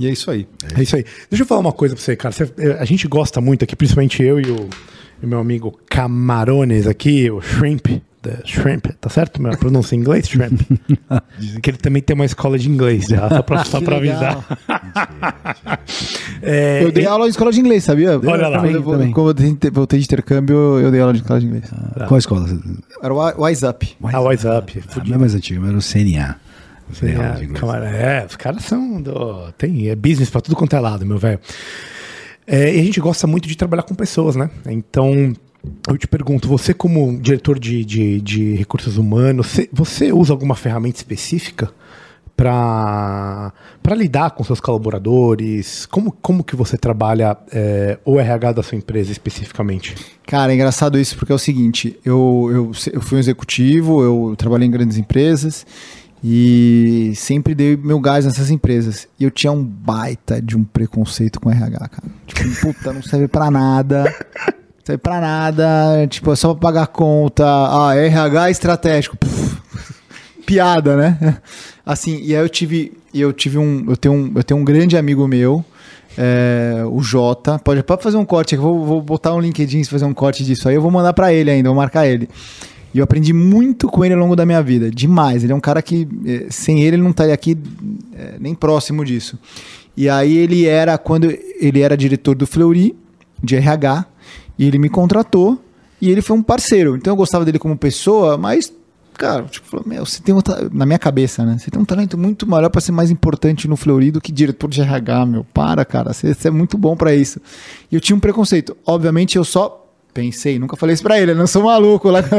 E 0.00 0.06
é 0.08 0.10
isso 0.10 0.30
aí. 0.30 0.48
É 0.76 0.82
isso 0.82 0.96
aí. 0.96 1.04
Deixa 1.30 1.42
eu 1.42 1.46
falar 1.46 1.60
uma 1.60 1.72
coisa 1.72 1.94
pra 1.94 2.02
você, 2.02 2.16
cara. 2.16 2.32
Você- 2.32 2.50
eh, 2.58 2.76
a 2.80 2.84
gente 2.84 3.06
gosta 3.06 3.40
muito 3.40 3.62
aqui, 3.64 3.76
principalmente 3.76 4.22
eu 4.22 4.40
e 4.40 4.50
o, 4.50 4.68
e 5.22 5.26
meu 5.26 5.38
amigo 5.38 5.78
Camarones 5.88 6.86
aqui, 6.86 7.30
o 7.30 7.40
Shrimp. 7.40 7.86
Shrimp, 8.44 8.84
tá 9.00 9.08
certo? 9.08 9.40
Minha 9.40 9.56
pronúncia 9.56 9.94
em 9.96 9.98
inglês? 10.00 10.28
Shrimp. 10.28 10.60
Dizem 11.38 11.60
que 11.60 11.70
ele 11.70 11.78
também 11.78 12.02
tem 12.02 12.14
uma 12.14 12.26
escola 12.26 12.58
de 12.58 12.68
inglês 12.68 13.06
já, 13.06 13.26
só 13.30 13.40
pra, 13.42 13.64
só 13.64 13.80
pra 13.80 13.96
avisar. 13.96 14.44
É, 16.42 16.82
Eu 16.84 16.92
dei 16.92 17.06
aula 17.06 17.26
em 17.26 17.30
escola 17.30 17.52
de 17.52 17.60
inglês, 17.60 17.84
sabia? 17.84 18.18
Olha 18.18 18.48
lá. 18.48 18.60
Quando 18.60 18.74
eu 18.74 18.82
Também. 18.82 19.10
Quando 19.12 19.40
eu 19.40 19.72
voltei- 19.72 19.98
de 19.98 20.04
intercâmbio, 20.04 20.56
eu 20.80 20.90
dei 20.90 21.00
aula 21.00 21.12
de 21.12 21.20
escola 21.20 21.40
de 21.40 21.46
inglês. 21.46 21.64
Qual 22.08 22.18
escola? 22.18 22.46
Era 23.02 23.14
o 23.14 23.44
Wise 23.44 23.66
Up. 23.66 23.96
A 24.02 24.20
WhatsApp. 24.20 24.82
A 24.96 25.04
minha 25.04 25.18
mais 25.18 25.34
antiga, 25.34 25.60
mas 25.60 25.68
era 25.70 25.78
o 25.78 25.82
CNA. 25.82 26.36
É, 27.02 27.42
inglês. 27.44 27.52
camara- 27.60 27.88
é, 27.90 28.26
os 28.26 28.36
caras 28.36 28.64
são. 28.64 29.00
Do, 29.00 29.52
tem 29.52 29.88
é 29.88 29.96
business 29.96 30.30
pra 30.30 30.40
tudo 30.40 30.56
quanto 30.56 30.74
é 30.76 30.80
lado, 30.80 31.04
meu 31.06 31.18
velho. 31.18 31.38
É, 32.46 32.74
e 32.74 32.80
a 32.80 32.82
gente 32.82 33.00
gosta 33.00 33.26
muito 33.26 33.46
de 33.48 33.56
trabalhar 33.56 33.82
com 33.84 33.94
pessoas, 33.94 34.34
né? 34.34 34.50
Então, 34.66 35.32
eu 35.88 35.96
te 35.96 36.08
pergunto, 36.08 36.48
você, 36.48 36.74
como 36.74 37.18
diretor 37.20 37.58
de, 37.58 37.84
de, 37.84 38.20
de 38.20 38.54
recursos 38.54 38.96
humanos, 38.96 39.46
você, 39.46 39.68
você 39.72 40.12
usa 40.12 40.32
alguma 40.32 40.56
ferramenta 40.56 40.96
específica 40.96 41.70
para 42.36 43.52
lidar 43.94 44.30
com 44.30 44.42
seus 44.42 44.60
colaboradores? 44.60 45.86
Como, 45.86 46.10
como 46.22 46.42
que 46.42 46.56
você 46.56 46.76
trabalha 46.76 47.36
é, 47.52 47.98
o 48.04 48.18
RH 48.18 48.52
da 48.52 48.62
sua 48.62 48.78
empresa 48.78 49.12
especificamente? 49.12 49.94
Cara, 50.26 50.50
é 50.52 50.54
engraçado 50.54 50.98
isso 50.98 51.16
porque 51.16 51.32
é 51.32 51.34
o 51.34 51.38
seguinte: 51.38 51.98
eu, 52.04 52.48
eu, 52.50 52.72
eu 52.92 53.00
fui 53.02 53.16
um 53.18 53.20
executivo, 53.20 54.02
eu 54.02 54.34
trabalhei 54.36 54.66
em 54.66 54.70
grandes 54.70 54.96
empresas 54.96 55.66
e 56.22 57.12
sempre 57.16 57.54
dei 57.54 57.76
meu 57.76 57.98
gás 57.98 58.24
nessas 58.26 58.50
empresas. 58.50 59.08
E 59.18 59.24
eu 59.24 59.30
tinha 59.30 59.50
um 59.50 59.64
baita 59.64 60.40
de 60.40 60.56
um 60.56 60.62
preconceito 60.62 61.40
com 61.40 61.50
RH, 61.50 61.78
cara. 61.78 62.08
Tipo, 62.26 62.60
puta, 62.60 62.92
não 62.92 63.02
serve 63.02 63.26
pra 63.26 63.50
nada. 63.50 64.04
Não 64.04 64.84
serve 64.84 64.98
pra 64.98 65.20
nada. 65.20 66.06
Tipo, 66.08 66.32
é 66.32 66.36
só 66.36 66.52
pra 66.52 66.68
pagar 66.68 66.86
conta. 66.88 67.44
Ah, 67.46 67.96
RH 67.96 68.48
é 68.48 68.50
estratégico. 68.50 69.16
Puf, 69.16 69.56
piada, 70.44 70.96
né? 70.96 71.38
Assim, 71.86 72.20
e 72.22 72.36
aí 72.36 72.42
eu 72.42 72.48
tive, 72.48 72.92
eu 73.14 73.32
tive 73.32 73.56
um, 73.56 73.86
eu 73.88 73.96
tenho 73.96 74.14
um, 74.14 74.32
eu 74.36 74.44
tenho 74.44 74.60
um 74.60 74.64
grande 74.64 74.96
amigo 74.96 75.26
meu, 75.26 75.64
é, 76.18 76.84
o 76.86 77.02
Jota. 77.02 77.58
Pode, 77.58 77.82
pode 77.82 78.02
fazer 78.02 78.16
um 78.16 78.24
corte, 78.24 78.54
eu 78.54 78.60
vou, 78.62 78.84
vou 78.84 79.02
botar 79.02 79.34
um 79.34 79.40
LinkedIn 79.40 79.84
fazer 79.84 80.04
um 80.04 80.14
corte 80.14 80.44
disso 80.44 80.68
aí, 80.68 80.74
eu 80.74 80.82
vou 80.82 80.90
mandar 80.90 81.12
pra 81.14 81.32
ele 81.32 81.50
ainda, 81.50 81.68
vou 81.68 81.76
marcar 81.76 82.06
ele. 82.06 82.28
E 82.92 82.98
eu 82.98 83.04
aprendi 83.04 83.32
muito 83.32 83.88
com 83.88 84.04
ele 84.04 84.14
ao 84.14 84.20
longo 84.20 84.34
da 84.34 84.44
minha 84.44 84.62
vida, 84.62 84.90
demais. 84.90 85.44
Ele 85.44 85.52
é 85.52 85.56
um 85.56 85.60
cara 85.60 85.80
que, 85.80 86.08
eh, 86.26 86.46
sem 86.50 86.82
ele, 86.82 86.96
ele 86.96 87.02
não 87.02 87.10
estaria 87.10 87.34
aqui 87.34 87.56
eh, 88.14 88.34
nem 88.40 88.54
próximo 88.54 89.04
disso. 89.04 89.38
E 89.96 90.08
aí 90.08 90.36
ele 90.36 90.66
era, 90.66 90.98
quando 90.98 91.24
ele 91.24 91.80
era 91.80 91.96
diretor 91.96 92.34
do 92.34 92.46
Fleury, 92.46 92.96
de 93.42 93.56
RH, 93.56 94.06
e 94.58 94.66
ele 94.66 94.78
me 94.78 94.88
contratou, 94.88 95.62
e 96.00 96.10
ele 96.10 96.22
foi 96.22 96.36
um 96.36 96.42
parceiro. 96.42 96.96
Então 96.96 97.12
eu 97.12 97.16
gostava 97.16 97.44
dele 97.44 97.58
como 97.58 97.76
pessoa, 97.76 98.36
mas, 98.36 98.72
cara, 99.14 99.44
tipo, 99.44 99.66
falou, 99.68 99.86
meu, 99.86 100.04
você 100.04 100.20
tem 100.20 100.34
um, 100.34 100.40
na 100.72 100.84
minha 100.84 100.98
cabeça, 100.98 101.44
né? 101.44 101.58
Você 101.58 101.70
tem 101.70 101.80
um 101.80 101.84
talento 101.84 102.18
muito 102.18 102.46
maior 102.46 102.68
para 102.70 102.80
ser 102.80 102.92
mais 102.92 103.10
importante 103.10 103.68
no 103.68 103.76
Fleury 103.76 104.10
do 104.10 104.20
que 104.20 104.32
diretor 104.32 104.68
de 104.68 104.80
RH, 104.80 105.26
meu. 105.26 105.44
Para, 105.44 105.84
cara, 105.84 106.12
você, 106.12 106.34
você 106.34 106.48
é 106.48 106.50
muito 106.50 106.76
bom 106.76 106.96
para 106.96 107.14
isso. 107.14 107.40
E 107.90 107.94
eu 107.94 108.00
tinha 108.00 108.16
um 108.16 108.20
preconceito. 108.20 108.76
Obviamente 108.86 109.36
eu 109.36 109.44
só 109.44 109.79
pensei, 110.12 110.58
nunca 110.58 110.76
falei 110.76 110.94
isso 110.94 111.02
para 111.02 111.20
ele, 111.20 111.32
eu 111.32 111.36
não 111.36 111.46
sou 111.46 111.64
maluco 111.64 112.08
lá. 112.08 112.20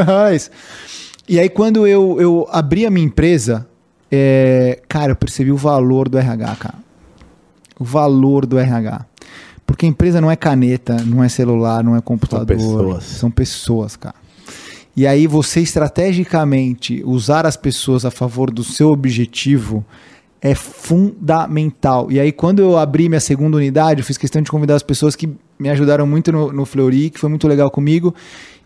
E 1.29 1.39
aí 1.39 1.47
quando 1.47 1.87
eu, 1.87 2.19
eu 2.19 2.47
abri 2.51 2.85
a 2.85 2.89
minha 2.89 3.05
empresa, 3.05 3.65
é, 4.11 4.81
cara, 4.89 5.13
eu 5.13 5.15
percebi 5.15 5.51
o 5.51 5.55
valor 5.55 6.09
do 6.09 6.17
RH, 6.17 6.55
cara. 6.57 6.75
O 7.79 7.85
valor 7.85 8.45
do 8.45 8.59
RH. 8.59 9.05
Porque 9.65 9.85
a 9.85 9.89
empresa 9.89 10.19
não 10.19 10.29
é 10.29 10.35
caneta, 10.35 11.01
não 11.05 11.23
é 11.23 11.29
celular, 11.29 11.83
não 11.83 11.95
é 11.95 12.01
computador. 12.01 12.45
pessoas. 12.45 13.03
São 13.05 13.31
pessoas, 13.31 13.95
cara. 13.95 14.15
E 14.95 15.07
aí 15.07 15.25
você 15.25 15.61
estrategicamente 15.61 17.01
usar 17.05 17.45
as 17.45 17.55
pessoas 17.55 18.03
a 18.03 18.11
favor 18.11 18.51
do 18.51 18.63
seu 18.63 18.89
objetivo 18.89 19.85
é 20.41 20.53
fundamental. 20.53 22.11
E 22.11 22.19
aí 22.19 22.33
quando 22.33 22.59
eu 22.59 22.77
abri 22.77 23.07
minha 23.07 23.21
segunda 23.21 23.55
unidade, 23.55 24.01
eu 24.01 24.05
fiz 24.05 24.17
questão 24.17 24.41
de 24.41 24.51
convidar 24.51 24.75
as 24.75 24.83
pessoas 24.83 25.15
que 25.15 25.29
me 25.61 25.69
ajudaram 25.69 26.07
muito 26.07 26.31
no, 26.31 26.51
no 26.51 26.65
Fleury, 26.65 27.11
que 27.11 27.19
foi 27.19 27.29
muito 27.29 27.47
legal 27.47 27.69
comigo, 27.69 28.15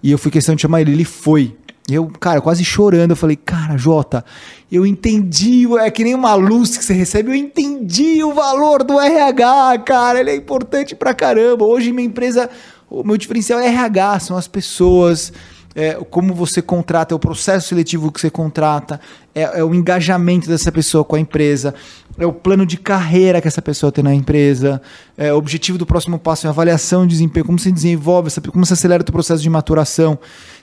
e 0.02 0.12
eu 0.12 0.18
fui 0.18 0.32
questão 0.32 0.56
de 0.56 0.62
chamar 0.62 0.80
ele, 0.80 0.94
ele 0.94 1.04
foi. 1.04 1.54
Eu, 1.92 2.08
cara, 2.08 2.40
quase 2.40 2.64
chorando, 2.64 3.12
eu 3.12 3.16
falei, 3.18 3.36
cara, 3.36 3.78
Jota, 3.78 4.24
eu 4.72 4.86
entendi, 4.86 5.68
é 5.78 5.92
que 5.92 6.06
nem 6.06 6.16
uma 6.16 6.34
luz 6.34 6.78
que 6.78 6.86
você 6.86 6.94
recebe, 6.94 7.30
eu 7.30 7.36
entendi 7.36 8.24
o 8.24 8.34
valor 8.34 8.82
do 8.82 9.00
RH, 9.00 9.80
cara, 9.86 10.22
ele 10.22 10.32
é 10.32 10.36
importante 10.36 10.96
pra 10.96 11.14
caramba. 11.14 11.66
Hoje 11.66 11.92
minha 11.92 12.08
empresa, 12.08 12.50
o 12.90 13.04
meu 13.04 13.18
diferencial 13.18 13.60
é 13.60 13.68
RH, 13.68 14.22
são 14.22 14.38
as 14.38 14.48
pessoas, 14.48 15.34
é, 15.76 15.94
como 16.10 16.34
você 16.34 16.62
contrata, 16.62 17.14
é 17.14 17.16
o 17.16 17.20
processo 17.20 17.68
seletivo 17.68 18.10
que 18.12 18.22
você 18.22 18.30
contrata, 18.30 19.00
é, 19.34 19.60
é 19.60 19.64
o 19.64 19.76
engajamento 19.76 20.48
dessa 20.48 20.72
pessoa 20.72 21.04
com 21.04 21.16
a 21.18 21.20
empresa, 21.20 21.76
é 22.18 22.26
o 22.26 22.32
plano 22.32 22.66
de 22.66 22.78
carreira 22.78 23.42
que 23.42 23.48
essa 23.48 23.62
pessoa 23.62 23.92
tem 23.92 24.04
na 24.04 24.16
empresa, 24.16 24.82
é 25.18 25.34
o 25.34 25.38
objetivo 25.38 25.78
do 25.78 25.86
próximo 25.86 26.18
passo, 26.18 26.48
é 26.48 26.50
a 26.50 26.52
avaliação 26.52 27.04
de 27.06 27.10
desempenho, 27.12 27.46
como 27.46 27.60
você 27.60 27.72
desenvolve, 27.72 28.32
como 28.52 28.66
você 28.66 28.74
acelera 28.74 29.04
o 29.04 29.12
processo 29.12 29.44
de 29.44 29.50
maturação. 29.50 30.18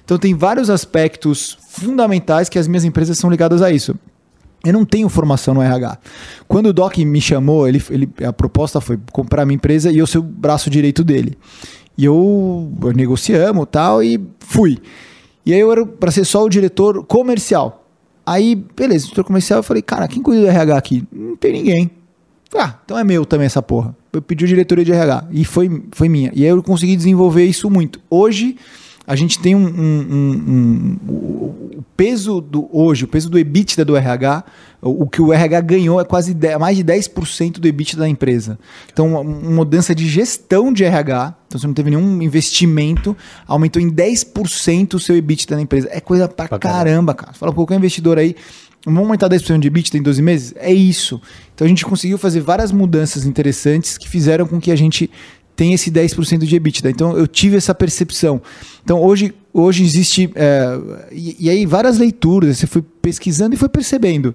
Então 0.04 0.16
tem 0.16 0.34
vários 0.34 0.70
aspectos 0.70 1.58
fundamentais 1.68 2.48
que 2.48 2.58
as 2.58 2.66
minhas 2.66 2.84
empresas 2.84 3.18
são 3.18 3.28
ligadas 3.30 3.60
a 3.60 3.70
isso. 3.70 3.94
Eu 4.64 4.72
não 4.72 4.84
tenho 4.84 5.08
formação 5.08 5.54
no 5.54 5.60
RH. 5.60 5.98
Quando 6.46 6.66
o 6.66 6.72
Doc 6.72 6.96
me 6.98 7.20
chamou, 7.20 7.66
ele, 7.68 7.82
ele- 7.90 8.08
a 8.24 8.32
proposta 8.32 8.80
foi 8.80 8.96
comprar 9.10 9.44
minha 9.44 9.56
empresa 9.56 9.90
e 9.90 9.98
eu 9.98 10.06
ser 10.06 10.18
o 10.18 10.22
braço 10.22 10.70
direito 10.70 11.02
dele. 11.02 11.36
E 11.96 12.04
eu, 12.04 12.72
eu 12.80 12.92
negociamos 12.92 13.66
tal 13.70 14.02
e 14.02 14.20
fui. 14.38 14.78
E 15.44 15.52
aí 15.52 15.60
eu 15.60 15.70
era 15.72 15.84
para 15.84 16.10
ser 16.10 16.24
só 16.24 16.44
o 16.44 16.48
diretor 16.48 17.04
comercial. 17.04 17.86
Aí, 18.24 18.54
beleza, 18.54 19.04
diretor 19.04 19.24
comercial, 19.24 19.58
eu 19.58 19.64
falei, 19.64 19.82
cara, 19.82 20.06
quem 20.06 20.22
cuida 20.22 20.42
do 20.42 20.48
RH 20.48 20.76
aqui? 20.76 21.04
Não 21.12 21.36
tem 21.36 21.52
ninguém. 21.52 21.90
Ah, 22.54 22.78
então 22.84 22.98
é 22.98 23.04
meu 23.04 23.24
também 23.24 23.46
essa 23.46 23.62
porra. 23.62 23.96
Eu 24.12 24.20
pedi 24.20 24.44
a 24.44 24.48
diretoria 24.48 24.84
de 24.84 24.92
RH 24.92 25.24
e 25.30 25.44
foi, 25.44 25.82
foi 25.90 26.08
minha. 26.08 26.30
E 26.34 26.42
aí 26.42 26.50
eu 26.50 26.62
consegui 26.62 26.94
desenvolver 26.96 27.44
isso 27.44 27.70
muito. 27.70 28.00
Hoje, 28.10 28.56
a 29.06 29.16
gente 29.16 29.38
tem 29.40 29.54
um, 29.54 29.66
um- 29.66 30.42
um- 30.48 30.98
o 31.78 31.84
peso 31.96 32.40
do 32.40 32.68
hoje, 32.72 33.04
o 33.04 33.08
peso 33.08 33.28
do 33.28 33.38
EBITDA 33.38 33.84
do 33.84 33.96
RH, 33.96 34.44
o, 34.80 35.02
o 35.04 35.06
que 35.08 35.20
o 35.20 35.32
RH 35.32 35.60
ganhou 35.62 36.00
é 36.00 36.04
quase 36.04 36.32
10, 36.34 36.58
mais 36.58 36.76
de 36.76 36.84
10% 36.84 37.58
do 37.60 37.66
EBITDA 37.68 38.00
da 38.00 38.08
empresa. 38.08 38.58
Então, 38.92 39.08
uma, 39.08 39.20
uma 39.20 39.50
mudança 39.50 39.94
de 39.94 40.08
gestão 40.08 40.72
de 40.72 40.84
RH, 40.84 41.34
então 41.46 41.60
você 41.60 41.66
não 41.66 41.74
teve 41.74 41.90
nenhum 41.90 42.22
investimento, 42.22 43.16
aumentou 43.46 43.80
em 43.82 43.90
10% 43.90 44.94
o 44.94 45.00
seu 45.00 45.16
EBITDA 45.16 45.56
da 45.56 45.62
empresa. 45.62 45.88
É 45.90 46.00
coisa 46.00 46.28
pra, 46.28 46.48
Pra 46.48 46.58
caramba, 46.58 47.14
cara. 47.14 47.32
Você 47.32 47.38
Fala, 47.38 47.52
qualquer 47.52 47.76
investidor 47.76 48.18
aí, 48.18 48.36
vamos 48.84 49.00
aumentar 49.00 49.28
10% 49.28 49.58
de 49.58 49.66
EBITDA 49.68 49.98
em 49.98 50.02
12 50.02 50.22
meses? 50.22 50.54
É 50.56 50.72
isso. 50.72 51.20
Então 51.54 51.64
a 51.64 51.68
gente 51.68 51.84
conseguiu 51.84 52.18
fazer 52.18 52.40
várias 52.40 52.72
mudanças 52.72 53.26
interessantes 53.26 53.98
que 53.98 54.08
fizeram 54.08 54.46
com 54.46 54.60
que 54.60 54.70
a 54.70 54.76
gente 54.76 55.10
tenha 55.54 55.74
esse 55.74 55.90
10% 55.90 56.38
de 56.44 56.56
EBITDA. 56.56 56.90
Então 56.90 57.16
eu 57.16 57.26
tive 57.26 57.56
essa 57.56 57.74
percepção. 57.74 58.40
Então 58.82 59.02
hoje, 59.02 59.34
hoje 59.52 59.84
existe. 59.84 60.30
é, 60.34 60.78
e, 61.12 61.36
e 61.46 61.50
aí 61.50 61.66
várias 61.66 61.98
leituras, 61.98 62.58
você 62.58 62.66
foi 62.66 62.82
pesquisando 63.00 63.54
e 63.54 63.58
foi 63.58 63.68
percebendo. 63.68 64.34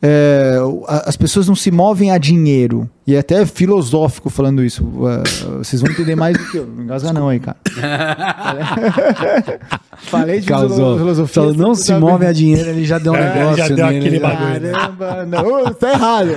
É, 0.00 0.58
as 1.04 1.16
pessoas 1.16 1.48
não 1.48 1.54
se 1.54 1.70
movem 1.70 2.10
a 2.10 2.18
dinheiro. 2.18 2.88
E 3.06 3.14
é 3.14 3.20
até 3.20 3.46
filosófico 3.46 4.28
falando 4.28 4.64
isso. 4.64 4.82
É, 5.08 5.22
vocês 5.58 5.80
vão 5.80 5.90
entender 5.92 6.16
mais 6.16 6.36
do 6.36 6.44
que 6.50 6.56
eu. 6.58 6.66
Não 6.66 6.82
engasga 6.82 7.12
não 7.12 7.28
aí, 7.28 7.38
cara. 7.38 7.56
Falei 9.98 10.40
de 10.40 10.46
Causou. 10.48 10.98
filosofia. 10.98 11.34
Falou, 11.42 11.54
não 11.54 11.74
se 11.74 11.92
move 11.94 12.26
a 12.26 12.32
dinheiro, 12.32 12.68
ele 12.70 12.84
já 12.84 12.98
deu 12.98 13.12
um 13.12 13.16
É, 13.16 13.32
negócio. 13.34 13.56
já 13.58 13.68
deu 13.68 13.86
nele, 13.86 13.98
aquele 13.98 14.18
bagulho. 14.18 14.72
Caramba, 14.72 15.24
não, 15.26 15.72
tá 15.74 15.92
errado. 15.92 16.30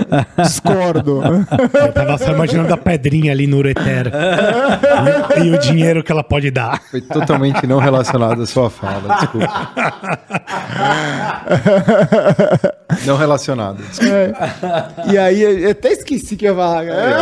Discordo. 0.44 1.22
Eu 1.74 1.92
tava 1.92 2.18
só 2.20 2.32
imaginando 2.34 2.72
a 2.74 2.78
pedrinha 2.78 3.32
ali 3.32 3.48
no 3.48 3.58
ureter. 3.58 4.12
e, 5.42 5.46
e 5.48 5.52
o 5.52 5.58
dinheiro 5.60 6.04
que 6.04 6.12
ela 6.12 6.24
pode 6.24 6.52
dar. 6.52 6.80
Foi 6.92 7.02
totalmente 7.02 7.66
não 7.68 7.80
relacionado 7.80 8.42
à 8.44 8.48
sua 8.48 8.70
fala, 8.70 9.18
desculpa. 9.20 9.50
Não 13.06 13.16
relacionado. 13.18 13.78
desculpa. 13.84 14.94
E 15.12 15.18
aí, 15.18 15.42
eu 15.64 15.72
até 15.72 15.92
esqueci 15.92 16.36
que 16.36 16.46
eu 16.46 16.52
ia 16.52 16.56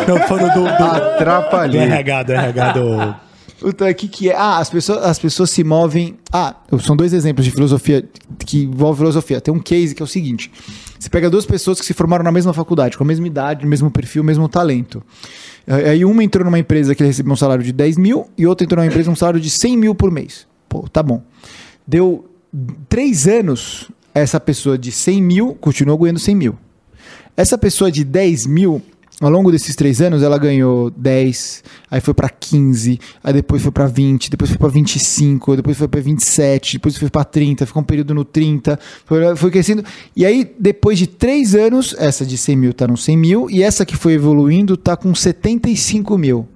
Tô 0.05 0.17
falando 0.27 0.53
do, 0.53 0.59
do, 0.61 0.77
do 0.77 0.83
Atrapalhei. 0.83 1.81
RH, 1.81 2.23
do 2.23 2.31
RH 2.33 2.71
do. 2.73 3.27
Puta, 3.59 3.89
o 3.89 3.95
que 3.95 4.07
que 4.07 4.29
é? 4.29 4.35
Ah, 4.35 4.59
as 4.59 4.69
pessoas, 4.69 5.03
as 5.03 5.17
pessoas 5.17 5.49
se 5.49 5.63
movem... 5.63 6.15
Ah, 6.31 6.55
são 6.79 6.95
dois 6.95 7.11
exemplos 7.11 7.43
de 7.43 7.51
filosofia 7.51 8.07
que 8.45 8.65
envolvem 8.65 8.99
filosofia. 8.99 9.41
Tem 9.41 9.51
um 9.51 9.59
case 9.59 9.95
que 9.95 10.01
é 10.01 10.05
o 10.05 10.07
seguinte. 10.07 10.51
Você 10.99 11.09
pega 11.09 11.27
duas 11.27 11.45
pessoas 11.45 11.79
que 11.79 11.85
se 11.85 11.93
formaram 11.93 12.23
na 12.23 12.31
mesma 12.31 12.53
faculdade, 12.53 12.95
com 12.95 13.03
a 13.03 13.07
mesma 13.07 13.25
idade, 13.25 13.65
mesmo 13.65 13.89
perfil, 13.89 14.23
mesmo 14.23 14.47
talento. 14.47 15.01
Aí 15.67 16.05
uma 16.05 16.23
entrou 16.23 16.45
numa 16.45 16.59
empresa 16.59 16.93
que 16.93 17.03
recebeu 17.03 17.33
um 17.33 17.35
salário 17.35 17.63
de 17.63 17.73
10 17.73 17.97
mil 17.97 18.29
e 18.37 18.45
outra 18.45 18.63
entrou 18.63 18.77
numa 18.81 18.87
empresa 18.87 19.07
com 19.07 19.13
um 19.13 19.15
salário 19.15 19.39
de 19.39 19.49
100 19.49 19.75
mil 19.75 19.95
por 19.95 20.11
mês. 20.11 20.47
Pô, 20.69 20.87
tá 20.87 21.01
bom. 21.01 21.23
Deu 21.85 22.29
três 22.87 23.27
anos, 23.27 23.89
essa 24.13 24.39
pessoa 24.39 24.77
de 24.77 24.91
100 24.91 25.21
mil 25.21 25.55
continuou 25.55 25.97
ganhando 25.97 26.19
100 26.19 26.35
mil. 26.35 26.57
Essa 27.35 27.57
pessoa 27.57 27.91
de 27.91 28.03
10 28.03 28.45
mil, 28.45 28.81
ao 29.19 29.29
longo 29.31 29.51
desses 29.51 29.75
três 29.75 29.99
anos, 29.99 30.21
ela 30.21 30.37
ganhou 30.37 30.91
10, 30.91 31.63
aí 31.89 31.99
foi 31.99 32.13
pra 32.13 32.29
15, 32.29 32.99
aí 33.23 33.33
depois 33.33 33.61
foi 33.61 33.71
pra 33.71 33.87
20, 33.87 34.29
depois 34.29 34.49
foi 34.49 34.59
pra 34.59 34.67
25, 34.67 35.55
depois 35.55 35.77
foi 35.77 35.87
pra 35.87 36.01
27, 36.01 36.73
depois 36.73 36.97
foi 36.97 37.09
pra 37.09 37.23
30, 37.23 37.65
ficou 37.65 37.81
um 37.81 37.85
período 37.85 38.13
no 38.13 38.23
30, 38.23 38.79
foi, 39.05 39.35
foi 39.35 39.49
crescendo. 39.49 39.83
E 40.15 40.25
aí, 40.25 40.53
depois 40.59 40.99
de 40.99 41.07
três 41.07 41.55
anos, 41.55 41.95
essa 41.97 42.25
de 42.25 42.37
100 42.37 42.55
mil 42.55 42.73
tá 42.73 42.87
no 42.87 42.95
100 42.95 43.17
mil, 43.17 43.49
e 43.49 43.63
essa 43.63 43.85
que 43.85 43.95
foi 43.95 44.13
evoluindo 44.13 44.77
tá 44.77 44.95
com 44.95 45.13
75 45.15 46.17
mil. 46.17 46.47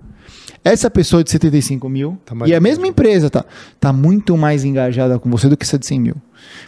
Essa 0.64 0.92
pessoa 0.92 1.24
de 1.24 1.32
75 1.32 1.90
mil, 1.90 2.20
Tá 2.24 2.36
e 2.46 2.54
é 2.54 2.56
a 2.56 2.60
mesma 2.60 2.86
empresa, 2.86 3.32
tá? 3.32 3.44
Tá 3.80 3.92
muito 3.92 4.38
mais 4.38 4.64
engajada 4.64 5.18
com 5.18 5.28
você 5.30 5.50
do 5.50 5.58
que 5.58 5.64
essa 5.66 5.80
de 5.80 5.88
100 5.88 6.00
mil. 6.00 6.16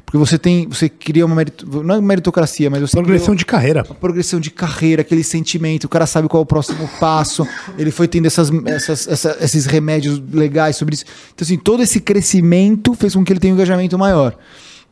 Porque 0.03 0.17
você 0.17 0.37
tem, 0.37 0.67
você 0.67 0.89
cria 0.89 1.23
uma 1.25 1.35
merito, 1.35 1.83
não 1.83 1.95
é 1.95 2.01
meritocracia, 2.01 2.69
mas 2.71 2.81
você 2.81 2.97
Progressão 2.97 3.35
de 3.35 3.45
carreira. 3.45 3.81
a 3.81 3.93
progressão 3.93 4.39
de 4.39 4.49
carreira, 4.49 5.01
aquele 5.01 5.23
sentimento, 5.23 5.83
o 5.83 5.89
cara 5.89 6.07
sabe 6.07 6.27
qual 6.27 6.41
é 6.41 6.43
o 6.43 6.45
próximo 6.45 6.89
passo, 6.99 7.47
ele 7.77 7.91
foi 7.91 8.07
tendo 8.07 8.25
essas, 8.25 8.49
essas- 8.65 9.07
essa- 9.07 9.37
esses 9.41 9.65
remédios 9.67 10.19
legais 10.31 10.75
sobre 10.75 10.95
isso. 10.95 11.05
Então, 11.33 11.45
assim, 11.45 11.57
todo 11.57 11.83
esse 11.83 11.99
crescimento 11.99 12.95
fez 12.95 13.13
com 13.13 13.23
que 13.23 13.31
ele 13.31 13.39
tenha 13.39 13.53
um 13.53 13.57
engajamento 13.57 13.97
maior. 13.97 14.35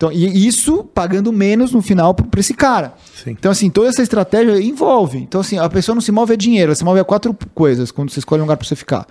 Então, 0.01 0.11
e 0.11 0.47
isso 0.47 0.83
pagando 0.83 1.31
menos 1.31 1.71
no 1.71 1.79
final 1.79 2.15
para 2.15 2.39
esse 2.39 2.55
cara. 2.55 2.95
Sim. 3.23 3.31
Então, 3.31 3.51
assim, 3.51 3.69
toda 3.69 3.87
essa 3.87 4.01
estratégia 4.01 4.59
envolve. 4.59 5.19
Então, 5.19 5.41
assim, 5.41 5.59
a 5.59 5.69
pessoa 5.69 5.93
não 5.93 6.01
se 6.01 6.11
move 6.11 6.33
a 6.33 6.35
dinheiro, 6.35 6.69
ela 6.69 6.75
se 6.75 6.83
move 6.83 6.99
a 6.99 7.03
quatro 7.03 7.37
coisas 7.53 7.91
quando 7.91 8.09
você 8.09 8.17
escolhe 8.17 8.41
um 8.41 8.45
lugar 8.45 8.57
para 8.57 8.67
você 8.67 8.75
ficar. 8.75 9.05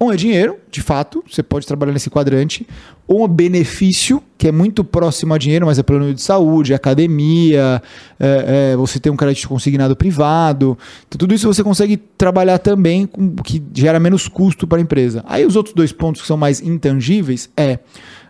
Um 0.00 0.12
é 0.12 0.16
dinheiro, 0.16 0.56
de 0.70 0.80
fato, 0.80 1.24
você 1.28 1.42
pode 1.42 1.66
trabalhar 1.66 1.92
nesse 1.92 2.08
quadrante. 2.08 2.64
Um 3.08 3.24
é 3.24 3.26
benefício, 3.26 4.22
que 4.36 4.46
é 4.46 4.52
muito 4.52 4.84
próximo 4.84 5.34
a 5.34 5.38
dinheiro, 5.38 5.66
mas 5.66 5.76
é 5.76 5.82
plano 5.82 6.14
de 6.14 6.22
saúde, 6.22 6.72
é 6.72 6.76
academia, 6.76 7.82
é, 8.20 8.70
é, 8.74 8.76
você 8.76 9.00
tem 9.00 9.10
um 9.10 9.16
crédito 9.16 9.48
consignado 9.48 9.96
privado. 9.96 10.78
Então, 11.08 11.18
tudo 11.18 11.34
isso 11.34 11.52
você 11.52 11.64
consegue 11.64 11.96
trabalhar 11.96 12.58
também, 12.58 13.06
com, 13.06 13.34
que 13.34 13.60
gera 13.74 13.98
menos 13.98 14.28
custo 14.28 14.68
para 14.68 14.78
a 14.78 14.80
empresa. 14.80 15.24
Aí 15.26 15.44
os 15.44 15.56
outros 15.56 15.74
dois 15.74 15.90
pontos 15.90 16.22
que 16.22 16.28
são 16.28 16.36
mais 16.36 16.60
intangíveis 16.60 17.50
é. 17.56 17.80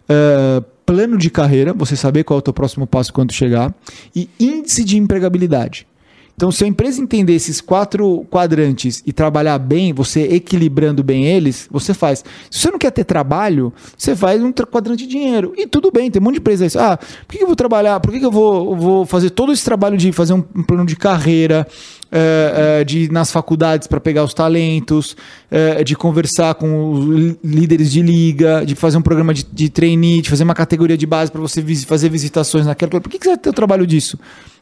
é, 0.09 0.63
plano 0.89 1.19
de 1.19 1.29
carreira, 1.29 1.75
você 1.75 1.95
saber 1.95 2.25
qual 2.25 2.39
é 2.39 2.41
o 2.41 2.43
teu 2.43 2.55
próximo 2.55 2.87
passo 2.87 3.13
quando 3.13 3.31
chegar, 3.31 3.75
e 4.17 4.27
índice 4.41 4.83
de 4.83 4.97
empregabilidade. 4.97 5.87
Então, 6.35 6.51
se 6.51 6.65
a 6.65 6.67
empresa 6.67 7.03
entender 7.03 7.35
esses 7.35 7.61
quatro 7.61 8.25
quadrantes 8.31 9.03
e 9.05 9.13
trabalhar 9.13 9.59
bem, 9.59 9.93
você 9.93 10.23
equilibrando 10.23 11.03
bem 11.03 11.27
eles, 11.27 11.69
você 11.71 11.93
faz. 11.93 12.25
Se 12.51 12.61
você 12.61 12.71
não 12.71 12.79
quer 12.79 12.91
ter 12.91 13.05
trabalho, 13.05 13.71
você 13.97 14.17
faz 14.17 14.43
um 14.43 14.51
quadrante 14.53 15.05
de 15.05 15.11
dinheiro. 15.11 15.53
E 15.59 15.67
tudo 15.67 15.91
bem, 15.91 16.11
tem 16.11 16.23
um 16.23 16.25
monte 16.25 16.35
de 16.35 16.41
empresa 16.41 16.65
isso. 16.65 16.79
Ah, 16.79 16.97
por 16.97 17.37
que 17.37 17.43
eu 17.43 17.47
vou 17.49 17.57
trabalhar? 17.57 18.01
Por 18.01 18.13
que, 18.13 18.25
eu 18.25 18.31
vou, 18.31 18.75
vou 18.77 19.05
fazer 19.05 19.31
todo 19.31 19.53
esse 19.53 19.65
trabalho 19.65 19.99
de 19.99 20.11
fazer 20.13 20.33
um 20.33 20.41
plano 20.41 20.87
de 20.87 20.97
carreira, 20.97 21.67
eh, 22.11 22.79
eh, 22.81 22.85
de 22.85 22.99
ir 23.01 23.13
nas 23.13 23.31
faculdades 23.31 23.87
para 23.87 24.01
pegar 24.01 24.25
os 24.25 24.33
talentos, 24.35 25.17
eh, 25.51 25.83
de 25.85 25.95
conversar 25.97 26.55
com 26.55 26.91
os 26.93 27.37
líderes 27.45 27.91
de 27.93 28.03
liga, 28.03 28.65
de 28.65 28.75
fazer 28.75 28.97
um 28.99 29.03
programa 29.03 29.33
de, 29.35 29.45
de 29.45 29.69
trainee, 29.69 30.23
de 30.23 30.31
fazer 30.31 30.45
uma 30.45 30.55
categoria 30.55 30.97
de 30.97 31.07
base 31.07 31.31
para 31.31 31.41
você 31.41 31.63
fazer 31.87 32.09
visitações 32.09 32.67
naquela. 32.67 32.91
Por 33.01 33.09
que, 33.11 33.19
que 33.19 33.27
você 33.27 33.37
ter 33.37 33.51
o 33.51 33.53
trabalho 33.53 33.87
disso? 33.87 34.19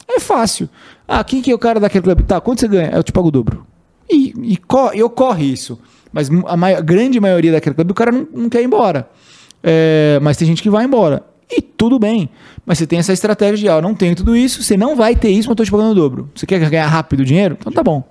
É 0.08 0.20
fácil. 0.20 0.68
Ah, 1.06 1.22
quem 1.24 1.42
que 1.42 1.50
é 1.50 1.54
o 1.54 1.58
cara 1.58 1.80
daquele 1.80 2.02
clube? 2.02 2.22
Tá, 2.22 2.40
quanto 2.40 2.60
você 2.60 2.68
ganha? 2.68 2.90
Eu 2.92 3.02
te 3.02 3.12
pago 3.12 3.28
o 3.28 3.30
dobro. 3.30 3.66
E, 4.10 4.32
e, 4.38 4.58
e 4.94 5.02
ocorre 5.02 5.44
isso. 5.44 5.78
Mas 6.12 6.30
a, 6.46 6.56
mai- 6.56 6.74
a 6.74 6.80
grande 6.80 7.18
maioria 7.20 7.52
daquele 7.52 7.74
clube, 7.74 7.90
o 7.90 7.94
cara 7.94 8.12
não, 8.12 8.26
não 8.32 8.48
quer 8.48 8.62
ir 8.62 8.64
embora. 8.66 9.08
É, 9.62 10.18
mas 10.22 10.36
tem 10.36 10.46
gente 10.46 10.62
que 10.62 10.70
vai 10.70 10.84
embora. 10.84 11.24
E 11.50 11.62
tudo 11.62 11.98
bem. 11.98 12.28
Mas 12.64 12.78
você 12.78 12.86
tem 12.86 12.98
essa 12.98 13.12
estratégia 13.12 13.56
de, 13.56 13.68
ah, 13.68 13.74
eu 13.74 13.82
não 13.82 13.94
tenho 13.94 14.16
tudo 14.16 14.36
isso, 14.36 14.62
você 14.62 14.76
não 14.76 14.96
vai 14.96 15.14
ter 15.14 15.30
isso, 15.30 15.48
mas 15.48 15.50
eu 15.50 15.56
tô 15.56 15.64
te 15.64 15.70
pagando 15.70 15.92
o 15.92 15.94
dobro. 15.94 16.30
Você 16.34 16.46
quer 16.46 16.58
ganhar 16.68 16.86
rápido 16.86 17.24
dinheiro? 17.24 17.56
Então 17.58 17.72
tá 17.72 17.82
bom. 17.82 18.02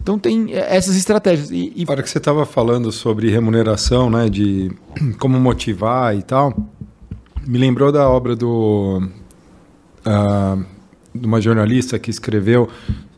Então 0.00 0.18
tem 0.18 0.52
é, 0.52 0.76
essas 0.76 0.96
estratégias. 0.96 1.50
E, 1.50 1.72
e 1.76 1.84
A 1.86 1.92
hora 1.92 2.02
que 2.02 2.10
você 2.10 2.18
estava 2.18 2.44
falando 2.44 2.90
sobre 2.90 3.30
remuneração, 3.30 4.10
né, 4.10 4.28
de 4.28 4.72
como 5.18 5.38
motivar 5.38 6.16
e 6.16 6.22
tal, 6.22 6.54
me 7.46 7.58
lembrou 7.58 7.92
da 7.92 8.08
obra 8.08 8.34
do 8.34 9.00
ah, 10.04 10.58
de 11.14 11.26
uma 11.26 11.40
jornalista 11.40 11.98
que 11.98 12.10
escreveu, 12.10 12.68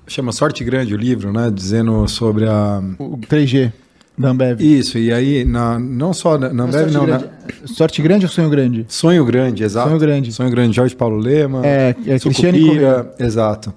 chama 0.06 0.32
Sorte 0.32 0.62
Grande 0.62 0.94
o 0.94 0.98
livro, 0.98 1.32
né, 1.32 1.50
dizendo 1.50 2.06
sobre 2.06 2.46
a 2.46 2.82
o 2.98 3.16
3G 3.16 3.72
da 4.16 4.28
Ambev. 4.30 4.60
isso 4.60 4.96
e 4.98 5.12
aí 5.12 5.44
na, 5.44 5.78
não 5.78 6.12
só 6.12 6.38
na, 6.38 6.52
na 6.52 6.64
Ambev, 6.64 6.80
sorte, 6.82 6.94
não, 6.94 7.06
grande, 7.06 7.24
na, 7.24 7.66
sorte 7.68 8.02
grande 8.02 8.24
ou 8.26 8.30
sonho 8.30 8.48
grande? 8.50 8.84
Sonho 8.88 9.24
Grande, 9.24 9.64
exato. 9.64 9.88
Sonho 9.88 10.00
Grande. 10.00 10.32
Sonho 10.32 10.50
Grande, 10.50 10.76
Jorge 10.76 10.94
Paulo 10.94 11.16
Lema. 11.16 11.66
É, 11.66 11.94
é 12.06 12.18
Cristiane 12.18 12.70
exato. 13.18 13.74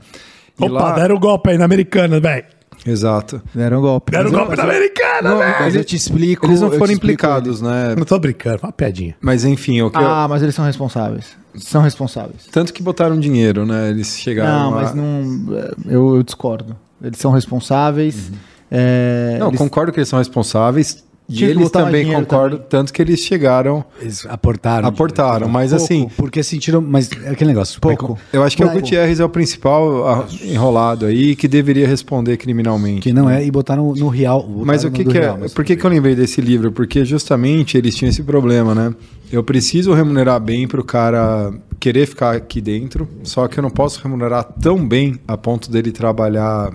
E 0.59 0.63
Opa, 0.65 0.73
lá, 0.73 0.91
deram 0.93 1.15
o 1.15 1.19
golpe 1.19 1.49
aí 1.51 1.57
na 1.57 1.65
americana, 1.65 2.19
velho. 2.19 2.45
exato. 2.85 3.41
Deram 3.53 3.79
um 3.79 3.81
golpe. 3.81 4.11
Deram 4.11 4.29
eu- 4.31 4.37
golpe 4.37 4.55
na 4.55 4.63
americana, 4.63 5.35
velho. 5.35 5.55
Mas 5.59 5.75
eu 5.75 5.83
te 5.83 5.95
explico. 5.95 6.45
Eles 6.45 6.61
não 6.61 6.71
eu 6.71 6.77
foram 6.79 6.93
implicados, 6.93 7.61
né? 7.61 7.95
Não 7.97 8.05
tô 8.05 8.17
brincando, 8.19 8.59
foi 8.59 8.67
uma 8.67 8.73
piadinha. 8.73 9.15
Mas 9.21 9.43
enfim, 9.43 9.81
o 9.81 9.89
que 9.91 9.97
eu- 9.97 10.05
Ah, 10.07 10.27
mas 10.27 10.41
eles 10.43 10.53
são 10.55 10.65
responsáveis. 10.65 11.35
São 11.55 11.81
responsáveis. 11.81 12.45
tanto 12.51 12.71
que 12.71 12.83
botaram 12.83 13.19
dinheiro, 13.19 13.65
né? 13.65 13.89
Eles 13.89 14.17
chegaram 14.19 14.71
Não, 14.71 14.77
a- 14.77 14.81
mas 14.83 14.93
não. 14.93 15.45
Eu, 15.87 16.15
eu 16.17 16.23
discordo. 16.23 16.75
Eles 17.03 17.17
são 17.19 17.31
responsáveis. 17.31 18.31
É, 18.71 19.37
Não, 19.39 19.47
eles- 19.47 19.57
concordo 19.59 19.91
que 19.91 19.99
eles 19.99 20.09
são 20.09 20.19
responsáveis. 20.19 21.05
E 21.29 21.43
eles 21.43 21.69
também 21.71 22.09
concordam, 22.09 22.57
tanto 22.69 22.93
que 22.93 23.01
eles 23.01 23.19
chegaram, 23.19 23.83
Eles 24.01 24.25
aportaram. 24.27 24.87
aportaram. 24.87 25.49
Mas 25.49 25.71
Pouco, 25.71 25.83
assim, 25.83 26.09
Porque 26.15 26.41
sentiram. 26.41 26.79
Mas 26.79 27.09
é 27.21 27.31
aquele 27.31 27.49
negócio. 27.49 27.81
Pouco. 27.81 28.17
eu 28.31 28.43
acho 28.43 28.55
que 28.55 28.63
o 28.63 28.67
Pouco. 28.67 28.79
Gutierrez 28.79 29.19
é 29.19 29.25
o 29.25 29.27
principal 29.27 30.07
ah, 30.07 30.25
enrolado 30.41 31.05
aí 31.05 31.35
que 31.35 31.45
deveria 31.45 31.85
responder 31.85 32.37
criminalmente. 32.37 33.01
Que 33.01 33.11
não 33.11 33.29
é, 33.29 33.45
e 33.45 33.51
botaram 33.51 33.93
no 33.93 34.07
real. 34.07 34.47
Mas 34.63 34.85
botaram 34.85 34.89
o 34.89 34.91
que, 35.05 35.11
que 35.11 35.17
é? 35.17 35.21
real, 35.21 35.37
mas 35.37 35.53
Por 35.53 35.65
que, 35.65 35.75
que 35.75 35.85
eu 35.85 35.89
lembrei 35.89 36.15
desse 36.15 36.39
livro? 36.39 36.71
Porque 36.71 37.03
justamente 37.03 37.77
eles 37.77 37.93
tinham 37.93 38.07
esse 38.09 38.23
problema, 38.23 38.73
né? 38.73 38.95
Eu 39.29 39.43
preciso 39.43 39.93
remunerar 39.93 40.39
bem 40.39 40.65
para 40.65 40.79
o 40.79 40.83
cara 40.85 41.51
querer 41.77 42.07
ficar 42.07 42.37
aqui 42.37 42.61
dentro, 42.61 43.05
só 43.23 43.49
que 43.49 43.59
eu 43.59 43.61
não 43.61 43.69
posso 43.69 44.01
remunerar 44.01 44.45
tão 44.61 44.87
bem 44.87 45.19
a 45.27 45.35
ponto 45.37 45.69
dele 45.69 45.91
trabalhar 45.91 46.71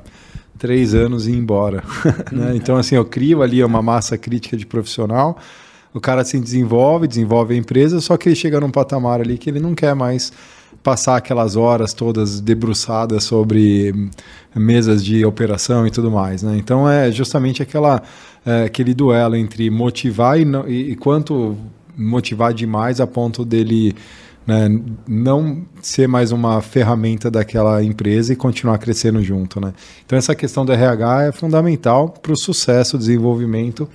três 0.63 0.95
anos 0.95 1.27
e 1.27 1.33
ir 1.33 1.37
embora. 1.37 1.83
né? 2.31 2.53
Então, 2.55 2.77
assim, 2.77 2.95
eu 2.95 3.05
crio 3.05 3.43
ali 3.43 3.63
uma 3.65 3.83
massa 3.83 4.17
crítica 4.17 4.57
de 4.57 4.65
profissional, 4.65 5.37
o 5.93 6.01
cara 6.01 6.25
se 6.25 6.39
desenvolve, 6.39 7.09
desenvolve 7.09 7.53
a 7.53 7.57
empresa, 7.57 8.01
só 8.01 8.17
que 8.17 8.29
ele 8.29 8.37
chega 8.37 8.61
num 8.61 8.71
patamar 8.71 9.21
ali 9.21 9.37
que 9.37 9.51
ele 9.51 9.59
não 9.59 9.75
quer 9.75 9.93
mais 9.97 10.33
passar 10.85 11.17
aquelas 11.17 11.57
horas 11.57 11.93
todas 11.93 12.41
debruçadas 12.41 13.25
sobre 13.25 13.93
mesas 14.55 15.05
de 15.05 15.25
operação 15.25 15.85
e 15.85 15.91
tudo 15.91 16.11
mais, 16.13 16.45
né? 16.45 16.57
Então 16.57 16.89
é 16.89 17.11
justamente 17.11 17.61
aquela 17.61 18.01
é, 18.47 18.63
aquele 18.65 18.95
duelo 18.95 19.35
entre 19.35 19.69
motivar 19.69 20.39
e, 20.41 20.45
e- 20.69 20.93
e 20.93 20.97
quanto 20.97 21.57
motivar 21.99 22.55
demais 22.55 23.01
a 23.01 23.07
ponto 23.07 23.45
dele 23.45 23.95
né, 24.47 24.69
não 25.07 25.63
ser 25.81 26.09
mais 26.09 26.33
uma 26.33 26.61
ferramenta 26.61 27.31
daquela 27.31 27.83
empresa 27.83 28.33
e 28.33 28.37
continuar 28.37 28.79
crescendo 28.79 29.23
junto, 29.23 29.61
né? 29.61 29.73
Então 30.05 30.19
essa 30.19 30.35
questão 30.35 30.65
do 30.65 30.73
RH 30.73 31.25
é 31.25 31.33
fundamental 31.33 32.09
para 32.09 32.33
o 32.33 32.37
sucesso, 32.37 32.99
desenvolvimento 32.99 33.89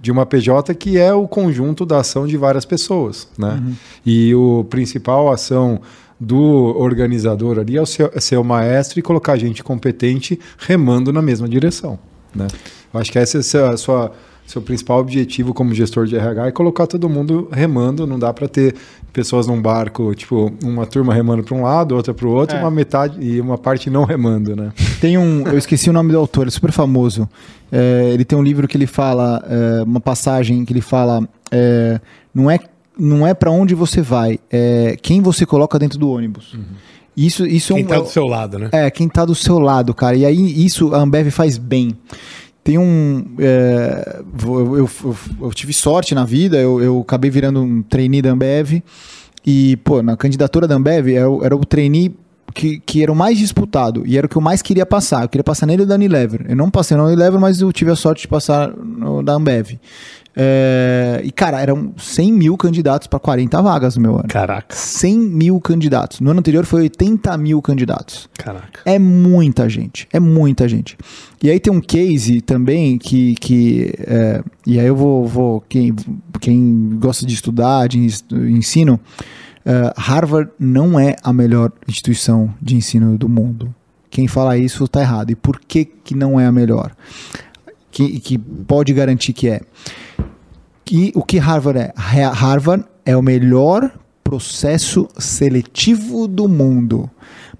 de 0.00 0.10
uma 0.10 0.24
PJ 0.24 0.74
que 0.74 0.96
é 0.98 1.12
o 1.12 1.28
conjunto 1.28 1.84
da 1.84 1.98
ação 1.98 2.26
de 2.26 2.36
várias 2.36 2.64
pessoas, 2.64 3.28
né? 3.36 3.62
E 4.04 4.34
o 4.34 4.64
principal 4.70 5.30
ação 5.30 5.80
do 6.18 6.38
organizador 6.78 7.58
ali 7.58 7.76
é 7.76 7.82
o 7.82 7.86
seu- 7.86 8.10
é 8.14 8.20
ser 8.20 8.36
o 8.36 8.44
maestro 8.44 8.98
e 8.98 9.02
colocar 9.02 9.36
gente 9.36 9.62
competente 9.62 10.38
remando 10.58 11.12
na 11.12 11.20
mesma 11.22 11.48
direção, 11.48 11.98
né? 12.34 12.46
Eu 12.92 13.00
acho 13.00 13.12
que 13.12 13.18
esse 13.18 13.56
é 13.56 13.68
a 13.68 13.76
sua 13.76 14.12
seu 14.50 14.60
principal 14.60 14.98
objetivo 14.98 15.54
como 15.54 15.72
gestor 15.72 16.06
de 16.06 16.16
RH 16.16 16.48
é 16.48 16.50
colocar 16.50 16.86
todo 16.86 17.08
mundo 17.08 17.48
remando, 17.52 18.06
não 18.06 18.18
dá 18.18 18.32
para 18.32 18.48
ter 18.48 18.74
pessoas 19.12 19.46
num 19.46 19.60
barco, 19.62 20.14
tipo, 20.14 20.52
uma 20.64 20.86
turma 20.86 21.14
remando 21.14 21.42
para 21.44 21.54
um 21.54 21.62
lado, 21.62 21.94
outra 21.94 22.12
para 22.12 22.26
o 22.26 22.30
outro, 22.32 22.56
É. 22.56 22.60
uma 22.60 22.70
metade 22.70 23.16
e 23.20 23.40
uma 23.40 23.56
parte 23.56 23.88
não 23.88 24.04
remando, 24.04 24.56
né? 24.56 24.72
Tem 25.00 25.16
um. 25.16 25.46
Eu 25.46 25.56
esqueci 25.56 25.88
o 25.88 25.92
nome 25.92 26.10
do 26.12 26.18
autor, 26.18 26.48
é 26.48 26.50
super 26.50 26.72
famoso. 26.72 27.28
É, 27.70 28.10
ele 28.12 28.24
tem 28.24 28.36
um 28.36 28.42
livro 28.42 28.66
que 28.66 28.76
ele 28.76 28.86
fala, 28.86 29.40
é, 29.48 29.82
uma 29.84 30.00
passagem 30.00 30.64
que 30.64 30.72
ele 30.72 30.80
fala. 30.80 31.26
é, 31.52 32.00
não 32.34 32.50
é, 32.50 32.58
não 32.98 33.26
é 33.26 33.32
para 33.34 33.50
onde 33.50 33.74
você 33.74 34.02
vai, 34.02 34.38
é 34.50 34.96
quem 35.00 35.20
você 35.20 35.46
coloca 35.46 35.78
dentro 35.78 35.98
do 35.98 36.10
ônibus. 36.10 36.56
Isso, 37.16 37.44
isso 37.46 37.74
Quem 37.74 37.82
é 37.82 37.86
um. 37.86 37.88
tá 37.88 37.98
do 38.00 38.08
seu 38.08 38.26
lado, 38.26 38.58
né? 38.58 38.68
É, 38.72 38.90
quem 38.90 39.08
tá 39.08 39.24
do 39.24 39.34
seu 39.34 39.58
lado, 39.58 39.92
cara. 39.92 40.16
E 40.16 40.24
aí, 40.24 40.64
isso 40.64 40.94
a 40.94 40.98
Ambev 41.00 41.28
faz 41.30 41.58
bem. 41.58 41.96
Tem 42.62 42.76
um. 42.78 43.24
é, 43.38 44.20
vou- 44.32 44.76
eu, 44.78 44.88
eu- 45.04 45.16
eu 45.42 45.50
tive 45.52 45.72
sorte 45.72 46.14
na 46.14 46.24
vida, 46.24 46.58
eu, 46.58 46.80
eu 46.82 47.00
acabei 47.00 47.30
virando 47.30 47.60
um 47.62 47.82
trainee 47.82 48.20
da 48.22 48.30
Ambev. 48.30 48.82
E, 49.46 49.76
pô, 49.78 50.02
na 50.02 50.16
candidatura 50.16 50.68
da 50.68 50.74
Ambev 50.74 51.08
era, 51.08 51.30
o- 51.30 51.42
era 51.44 51.56
o 51.56 51.64
trainee 51.64 52.14
que, 52.54 52.78
que 52.80 53.02
era 53.02 53.10
o 53.10 53.14
mais 53.16 53.38
disputado 53.38 54.02
e 54.04 54.18
era 54.18 54.26
o 54.26 54.28
que 54.28 54.36
eu 54.36 54.42
mais 54.42 54.60
queria 54.60 54.84
passar. 54.84 55.22
Eu 55.22 55.28
queria 55.28 55.44
passar 55.44 55.66
nele 55.66 55.86
da 55.86 55.94
Unilever. 55.94 56.44
Eu 56.48 56.56
não 56.56 56.70
passei 56.70 56.96
na 56.96 57.04
Unilever, 57.04 57.40
mas 57.40 57.60
eu 57.60 57.72
tive 57.72 57.90
a 57.90 57.96
sorte 57.96 58.22
de 58.22 58.28
passar 58.28 58.70
no, 58.76 59.22
da 59.22 59.32
Ambev. 59.34 59.78
É, 60.36 61.20
e, 61.24 61.30
cara, 61.32 61.60
eram 61.60 61.92
100 61.96 62.32
mil 62.32 62.56
candidatos 62.56 63.06
para 63.06 63.18
40 63.18 63.60
vagas 63.60 63.96
no 63.96 64.02
meu 64.02 64.16
ano. 64.16 64.28
Caraca, 64.28 64.74
100 64.74 65.18
mil 65.18 65.60
candidatos. 65.60 66.20
No 66.20 66.30
ano 66.30 66.40
anterior 66.40 66.64
foi 66.64 66.82
80 66.82 67.36
mil 67.38 67.60
candidatos. 67.60 68.28
caraca. 68.38 68.80
É 68.84 68.98
muita 68.98 69.68
gente, 69.68 70.08
é 70.12 70.20
muita 70.20 70.68
gente. 70.68 70.96
E 71.42 71.50
aí 71.50 71.58
tem 71.58 71.72
um 71.72 71.80
case 71.80 72.40
também 72.40 72.98
que, 72.98 73.34
que 73.36 73.92
é, 74.00 74.42
e 74.66 74.78
aí 74.78 74.86
eu 74.86 74.96
vou, 74.96 75.26
vou 75.26 75.60
quem, 75.68 75.94
quem 76.40 76.98
gosta 77.00 77.26
de 77.26 77.34
estudar, 77.34 77.88
de 77.88 77.98
ensino, 77.98 79.00
é, 79.64 79.92
Harvard 79.96 80.50
não 80.58 80.98
é 80.98 81.16
a 81.22 81.32
melhor 81.32 81.72
instituição 81.88 82.52
de 82.60 82.76
ensino 82.76 83.18
do 83.18 83.28
mundo. 83.28 83.74
Quem 84.10 84.26
fala 84.26 84.58
isso 84.58 84.84
está 84.84 85.00
errado. 85.00 85.30
E 85.30 85.36
por 85.36 85.60
que, 85.60 85.84
que 85.84 86.14
não 86.14 86.38
é 86.38 86.46
a 86.46 86.52
melhor? 86.52 86.92
Que, 87.90 88.20
que 88.20 88.38
pode 88.38 88.92
garantir 88.92 89.32
que 89.32 89.48
é? 89.48 89.60
Que, 90.84 91.12
o 91.14 91.22
que 91.22 91.38
Harvard 91.38 91.78
é? 91.78 91.92
Ha- 91.96 92.32
Harvard 92.32 92.84
é 93.04 93.16
o 93.16 93.22
melhor 93.22 93.90
processo 94.22 95.08
seletivo 95.18 96.26
do 96.28 96.48
mundo. 96.48 97.10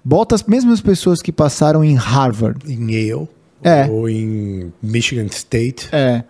Bota 0.03 0.35
as 0.35 0.43
mesmas 0.43 0.81
pessoas 0.81 1.21
que 1.21 1.31
passaram 1.31 1.83
em 1.83 1.95
Harvard. 1.95 2.59
Em 2.71 2.91
Yale 2.91 3.27
É. 3.63 3.85
ou 3.87 4.09
em 4.09 4.71
Michigan 4.81 5.25
State. 5.25 5.89
É. 5.91 6.23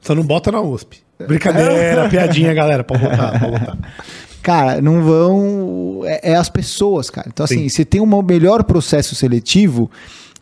Só 0.00 0.14
não 0.14 0.22
bota 0.22 0.52
na 0.52 0.60
USP. 0.60 0.98
Brincadeira, 1.26 2.08
piadinha, 2.10 2.54
galera. 2.54 2.84
Pode 2.84 3.02
botar, 3.02 3.38
pode 3.38 3.52
botar. 3.52 3.78
cara, 4.42 4.80
não 4.80 5.02
vão. 5.02 6.00
É, 6.04 6.32
é 6.32 6.36
as 6.36 6.48
pessoas, 6.48 7.10
cara. 7.10 7.28
Então, 7.30 7.44
assim, 7.44 7.58
Sim. 7.62 7.68
você 7.68 7.84
tem 7.84 8.00
um 8.00 8.22
melhor 8.22 8.64
processo 8.64 9.14
seletivo, 9.14 9.90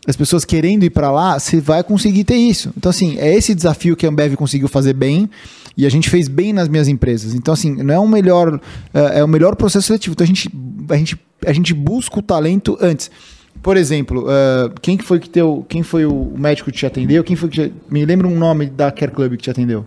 as 0.09 0.17
pessoas 0.17 0.43
querendo 0.43 0.85
ir 0.85 0.91
pra 0.91 1.11
lá, 1.11 1.39
você 1.39 1.61
vai 1.61 1.85
conseguir 1.85 2.25
ter 2.25 2.37
isso. 2.37 2.73
Então, 2.75 2.89
assim, 2.89 3.19
é 3.19 3.35
esse 3.35 3.55
desafio 3.55 3.95
que 3.95 4.07
a 4.07 4.09
Ambev 4.09 4.35
conseguiu 4.37 4.67
fazer 4.67 4.95
bem. 4.95 5.29
E 5.77 5.85
a 5.87 5.91
gente 5.91 6.09
fez 6.09 6.29
bem 6.29 6.53
nas 6.53 6.67
minhas 6.67 6.89
empresas. 6.89 7.35
Então, 7.35 7.53
assim, 7.53 7.75
não 7.83 7.95
é 7.95 8.01
um 8.01 8.09
melhor. 8.09 8.59
É, 8.93 9.21
é 9.21 9.25
o 9.25 9.29
melhor 9.29 9.55
processo 9.55 9.89
seletivo. 9.89 10.15
Então, 10.15 10.25
a 10.25 10.27
gente, 10.27 10.51
a, 10.89 10.97
gente, 10.97 11.21
a 11.47 11.53
gente 11.53 11.75
busca 11.75 12.19
o 12.19 12.23
talento 12.23 12.77
antes. 12.81 13.11
Por 13.63 13.77
exemplo, 13.77 14.27
eh, 14.29 14.71
quem 14.81 14.97
que 14.97 15.05
foi 15.05 15.21
que 15.21 15.29
teu. 15.29 15.65
Quem 15.69 15.83
foi 15.83 16.07
o 16.07 16.33
médico 16.37 16.71
que 16.71 16.79
te 16.79 16.87
atendeu? 16.87 17.23
Quem 17.23 17.37
foi 17.37 17.49
que 17.49 17.69
te, 17.69 17.75
Me 17.91 18.05
lembra 18.05 18.27
um 18.27 18.39
nome 18.39 18.67
da 18.67 18.91
Care 18.91 19.13
Club 19.13 19.33
que 19.33 19.43
te 19.43 19.51
atendeu? 19.51 19.85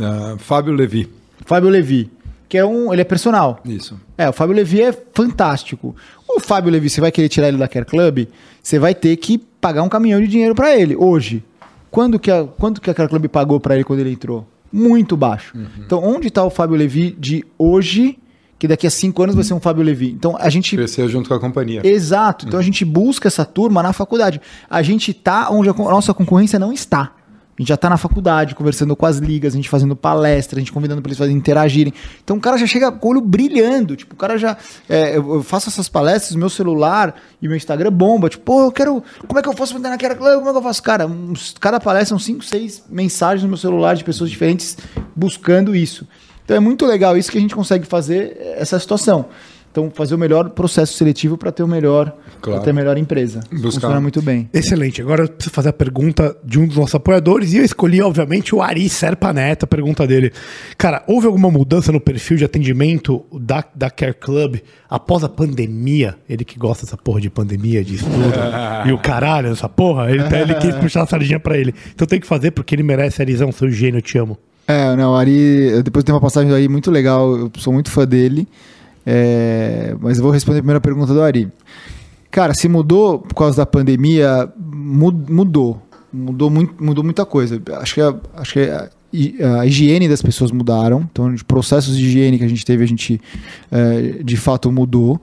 Ah, 0.00 0.36
Fábio 0.38 0.72
Levi. 0.72 1.08
Fábio 1.44 1.68
Levi. 1.68 2.10
Que 2.48 2.58
é 2.58 2.64
um. 2.64 2.92
Ele 2.92 3.02
é 3.02 3.04
personal. 3.04 3.60
Isso. 3.64 4.00
É, 4.16 4.28
o 4.28 4.32
Fábio 4.32 4.56
Levi 4.56 4.80
é 4.80 4.92
fantástico. 5.12 5.94
O 6.28 6.40
Fábio 6.40 6.70
Levi, 6.70 6.88
você 6.88 7.00
vai 7.00 7.10
querer 7.10 7.28
tirar 7.28 7.48
ele 7.48 7.56
da 7.56 7.68
Care 7.68 7.84
Club, 7.84 8.26
você 8.66 8.80
vai 8.80 8.96
ter 8.96 9.16
que 9.16 9.38
pagar 9.38 9.84
um 9.84 9.88
caminhão 9.88 10.20
de 10.20 10.26
dinheiro 10.26 10.52
pra 10.52 10.76
ele, 10.76 10.96
hoje. 10.96 11.44
Quando 11.88 12.18
que 12.18 12.32
a, 12.32 12.42
quanto 12.42 12.80
que 12.80 12.90
a 12.90 12.94
Care 12.94 13.08
Club 13.08 13.28
pagou 13.28 13.60
pra 13.60 13.76
ele 13.76 13.84
quando 13.84 14.00
ele 14.00 14.10
entrou? 14.10 14.44
Muito 14.72 15.16
baixo. 15.16 15.56
Então, 15.78 16.02
onde 16.02 16.28
tá 16.32 16.42
o 16.42 16.50
Fábio 16.50 16.76
Levi 16.76 17.14
de 17.16 17.44
hoje, 17.56 18.18
que 18.58 18.66
daqui 18.66 18.84
a 18.84 18.90
cinco 18.90 19.22
anos 19.22 19.36
vai 19.36 19.44
ser 19.44 19.54
um 19.54 19.60
Fábio 19.60 19.84
Levi? 19.84 20.10
Então, 20.10 20.36
a 20.36 20.50
gente 20.50 20.74
Cresceu 20.74 21.08
junto 21.08 21.28
com 21.28 21.34
a 21.36 21.38
companhia. 21.38 21.80
Exato. 21.86 22.44
Então 22.48 22.58
a 22.58 22.62
gente 22.62 22.84
busca 22.84 23.28
essa 23.28 23.44
turma 23.44 23.84
na 23.84 23.92
faculdade. 23.92 24.40
A 24.68 24.82
gente 24.82 25.14
tá 25.14 25.48
onde 25.48 25.68
a 25.68 25.72
a 25.72 25.76
nossa 25.76 26.12
concorrência 26.12 26.58
não 26.58 26.72
está. 26.72 27.12
A 27.58 27.62
gente 27.62 27.68
já 27.68 27.76
tá 27.76 27.88
na 27.88 27.96
faculdade, 27.96 28.54
conversando 28.54 28.94
com 28.94 29.06
as 29.06 29.16
ligas, 29.16 29.54
a 29.54 29.56
gente 29.56 29.68
fazendo 29.70 29.96
palestra, 29.96 30.58
a 30.58 30.60
gente 30.60 30.70
convidando 30.70 31.00
para 31.00 31.08
eles 31.08 31.16
fazerem, 31.16 31.38
interagirem. 31.38 31.90
Então 32.22 32.36
o 32.36 32.40
cara 32.40 32.58
já 32.58 32.66
chega 32.66 32.92
com 32.92 33.08
o 33.08 33.10
olho 33.12 33.20
brilhando. 33.22 33.96
Tipo, 33.96 34.12
o 34.14 34.16
cara 34.16 34.36
já. 34.36 34.58
é, 34.88 35.16
eu, 35.16 35.42
faço 35.42 35.70
essas 35.70 35.88
palestras, 35.88 36.36
meu 36.36 36.50
celular 36.50 37.14
e 37.40 37.48
meu 37.48 37.56
Instagram 37.56 37.90
bomba. 37.90 38.28
Tipo, 38.28 38.44
pô, 38.44 38.64
eu 38.64 38.70
quero. 38.72 39.02
Como 39.26 39.38
é 39.38 39.42
que 39.42 39.48
eu 39.48 39.54
posso 39.54 39.72
mandar 39.72 39.88
naquela 39.88 40.14
club? 40.14 40.34
Como 40.34 40.48
é 40.48 40.52
que 40.52 40.58
eu 40.58 40.62
faço? 40.62 40.82
Cara, 40.82 41.06
uns- 41.06 41.54
cada 41.58 41.80
palestra 41.80 42.10
são 42.10 42.18
cinco, 42.18 42.44
seis 42.44 42.84
mensagens 42.90 43.42
no 43.42 43.48
meu 43.48 43.56
celular 43.56 43.96
de 43.96 44.04
pessoas 44.04 44.28
diferentes 44.30 44.76
buscando 45.14 45.74
isso. 45.74 46.06
Então 46.44 46.56
é 46.56 46.60
muito 46.60 46.84
legal 46.84 47.16
isso 47.16 47.30
que 47.32 47.38
a 47.38 47.40
gente 47.40 47.54
consegue 47.54 47.86
fazer 47.86 48.36
eh, 48.38 48.56
essa 48.58 48.78
situação. 48.78 49.26
Então, 49.76 49.90
fazer 49.94 50.14
o 50.14 50.18
melhor 50.18 50.48
processo 50.48 50.94
seletivo 50.94 51.36
para 51.36 51.52
ter 51.52 51.62
o 51.62 51.68
melhor, 51.68 52.10
Claro. 52.40 52.58
pra 52.58 52.64
ter 52.64 52.70
a 52.70 52.72
melhor 52.72 52.96
empresa. 52.96 53.40
Buscar. 53.52 53.72
Funciona 53.72 54.00
muito 54.00 54.22
bem. 54.22 54.48
Excelente. 54.54 55.02
Agora 55.02 55.24
eu 55.24 55.28
preciso 55.28 55.54
fazer 55.54 55.68
a 55.68 55.72
pergunta 55.72 56.34
de 56.42 56.58
um 56.58 56.66
dos 56.66 56.78
nossos 56.78 56.94
apoiadores 56.94 57.52
e 57.52 57.58
eu 57.58 57.64
escolhi, 57.64 58.00
obviamente, 58.00 58.54
o 58.54 58.62
Ari 58.62 58.88
Serpa 58.88 59.34
Neto, 59.34 59.64
a 59.64 59.66
pergunta 59.66 60.06
dele. 60.06 60.32
Cara, 60.78 61.04
houve 61.06 61.26
alguma 61.26 61.50
mudança 61.50 61.92
no 61.92 62.00
perfil 62.00 62.38
de 62.38 62.44
atendimento 62.46 63.22
da, 63.38 63.62
da 63.74 63.90
Care 63.90 64.14
Club 64.14 64.56
após 64.88 65.22
a 65.22 65.28
pandemia? 65.28 66.16
Ele 66.26 66.42
que 66.42 66.58
gosta 66.58 66.86
dessa 66.86 66.96
porra 66.96 67.20
de 67.20 67.28
pandemia, 67.28 67.84
de 67.84 67.96
estudo 67.96 68.32
e 68.88 68.92
o 68.92 68.98
caralho 68.98 69.50
dessa 69.50 69.68
porra, 69.68 70.10
ele, 70.10 70.22
ele 70.22 70.54
quis 70.54 70.74
puxar 70.80 71.02
a 71.02 71.06
sardinha 71.06 71.38
pra 71.38 71.58
ele. 71.58 71.74
Então 71.94 72.06
tem 72.06 72.18
que 72.18 72.26
fazer 72.26 72.52
porque 72.52 72.74
ele 72.74 72.82
merece, 72.82 73.20
Arizão, 73.20 73.52
seu 73.52 73.68
gênio, 73.70 73.98
eu 73.98 74.02
te 74.02 74.16
amo. 74.16 74.38
É, 74.66 74.96
não, 74.96 75.12
o 75.12 75.16
Ari, 75.16 75.82
depois 75.84 76.02
tem 76.02 76.14
uma 76.14 76.20
passagem 76.20 76.48
do 76.48 76.54
Ari 76.54 76.66
muito 76.66 76.90
legal, 76.90 77.36
eu 77.36 77.50
sou 77.58 77.72
muito 77.74 77.90
fã 77.90 78.06
dele. 78.06 78.48
É, 79.06 79.94
mas 80.00 80.18
eu 80.18 80.24
vou 80.24 80.32
responder 80.32 80.58
a 80.58 80.62
primeira 80.62 80.80
pergunta 80.80 81.14
do 81.14 81.22
Ari. 81.22 81.48
Cara, 82.30 82.52
se 82.52 82.68
mudou 82.68 83.20
por 83.20 83.34
causa 83.34 83.58
da 83.58 83.66
pandemia, 83.66 84.52
mu- 84.58 85.24
mudou. 85.28 85.80
Mudou, 86.12 86.50
muito, 86.50 86.82
mudou 86.82 87.04
muita 87.04 87.24
coisa. 87.24 87.62
Acho 87.80 87.94
que, 87.94 88.00
a, 88.00 88.14
acho 88.36 88.52
que 88.52 88.60
a, 88.68 89.60
a 89.60 89.66
higiene 89.66 90.08
das 90.08 90.20
pessoas 90.20 90.50
mudaram. 90.50 91.08
Então, 91.10 91.32
os 91.32 91.42
processos 91.42 91.96
de 91.96 92.04
higiene 92.04 92.38
que 92.38 92.44
a 92.44 92.48
gente 92.48 92.64
teve, 92.64 92.82
a 92.82 92.86
gente 92.86 93.20
é, 93.70 94.22
de 94.22 94.36
fato 94.36 94.70
mudou. 94.72 95.20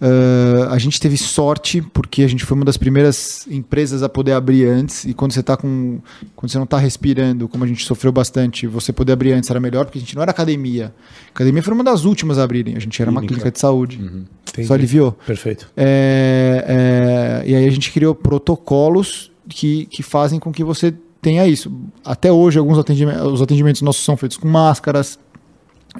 Uh, 0.00 0.68
a 0.70 0.78
gente 0.78 1.00
teve 1.00 1.16
sorte 1.16 1.82
porque 1.82 2.22
a 2.22 2.28
gente 2.28 2.44
foi 2.44 2.56
uma 2.56 2.64
das 2.64 2.76
primeiras 2.76 3.48
empresas 3.50 4.00
a 4.02 4.08
poder 4.08 4.32
abrir 4.32 4.64
antes 4.64 5.04
e 5.04 5.12
quando 5.12 5.32
você 5.32 5.42
tá 5.42 5.56
com 5.56 5.98
quando 6.36 6.52
você 6.52 6.56
não 6.56 6.64
está 6.64 6.78
respirando 6.78 7.48
como 7.48 7.64
a 7.64 7.66
gente 7.66 7.84
sofreu 7.84 8.12
bastante 8.12 8.64
você 8.68 8.92
poder 8.92 9.10
abrir 9.10 9.32
antes 9.32 9.50
era 9.50 9.58
melhor 9.58 9.86
porque 9.86 9.98
a 9.98 10.00
gente 10.00 10.14
não 10.14 10.22
era 10.22 10.30
academia 10.30 10.94
a 11.26 11.30
academia 11.30 11.60
foi 11.64 11.74
uma 11.74 11.82
das 11.82 12.04
últimas 12.04 12.38
a 12.38 12.44
abrirem 12.44 12.76
a 12.76 12.78
gente 12.78 13.02
era 13.02 13.10
uma 13.10 13.20
clínica 13.20 13.50
de 13.50 13.58
saúde 13.58 14.00
Entendi. 14.48 14.68
só 14.68 14.74
aliviou 14.74 15.18
Perfeito. 15.26 15.68
é, 15.76 17.42
é, 17.44 17.50
e 17.50 17.56
aí 17.56 17.66
a 17.66 17.70
gente 17.70 17.90
criou 17.90 18.14
protocolos 18.14 19.32
que, 19.48 19.86
que 19.86 20.04
fazem 20.04 20.38
com 20.38 20.52
que 20.52 20.62
você 20.62 20.94
tenha 21.20 21.46
isso. 21.46 21.72
Até 22.04 22.30
hoje, 22.30 22.58
alguns 22.58 22.78
atendimentos, 22.78 23.32
os 23.32 23.42
atendimentos 23.42 23.82
nossos 23.82 24.04
são 24.04 24.16
feitos 24.16 24.36
com 24.36 24.48
máscaras. 24.48 25.18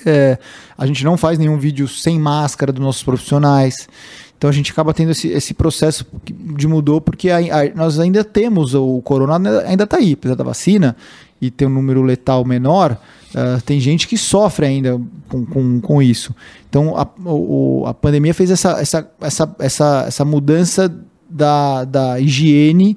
É, 0.07 0.39
a 0.77 0.87
gente 0.87 1.05
não 1.05 1.17
faz 1.17 1.39
nenhum 1.39 1.59
vídeo 1.59 1.87
sem 1.89 2.19
máscara 2.19 2.73
dos 2.73 2.83
nossos 2.83 3.03
profissionais. 3.03 3.89
Então 4.37 4.49
a 4.49 4.53
gente 4.53 4.71
acaba 4.71 4.95
tendo 4.95 5.11
esse, 5.11 5.29
esse 5.29 5.53
processo 5.53 6.07
de 6.25 6.69
mudou, 6.69 7.01
porque 7.01 7.29
a- 7.29 7.39
a- 7.39 7.75
nós 7.75 7.99
ainda 7.99 8.23
temos 8.23 8.73
o 8.75 9.01
corona 9.03 9.35
ainda 9.67 9.83
está 9.85 9.97
aí, 9.97 10.13
apesar 10.13 10.37
da 10.37 10.45
vacina 10.45 10.97
e 11.41 11.51
ter 11.51 11.67
um 11.67 11.71
número 11.71 12.03
letal 12.03 12.45
menor, 12.45 12.97
ah, 13.35 13.59
tem 13.67 13.81
gente 13.81 14.07
que 14.07 14.17
sofre 14.17 14.67
ainda 14.67 15.01
com, 15.29 15.45
com, 15.45 15.81
com 15.81 16.01
isso. 16.03 16.33
Então 16.69 16.97
a, 16.97 17.05
o- 17.29 17.85
a 17.87 17.93
pandemia 17.95 18.33
fez 18.33 18.51
essa, 18.53 18.81
essa, 18.81 19.11
essa, 19.21 19.57
essa, 19.59 20.05
essa 20.07 20.25
mudança 20.25 20.89
da, 21.29 21.85
da 21.85 22.21
higiene 22.21 22.97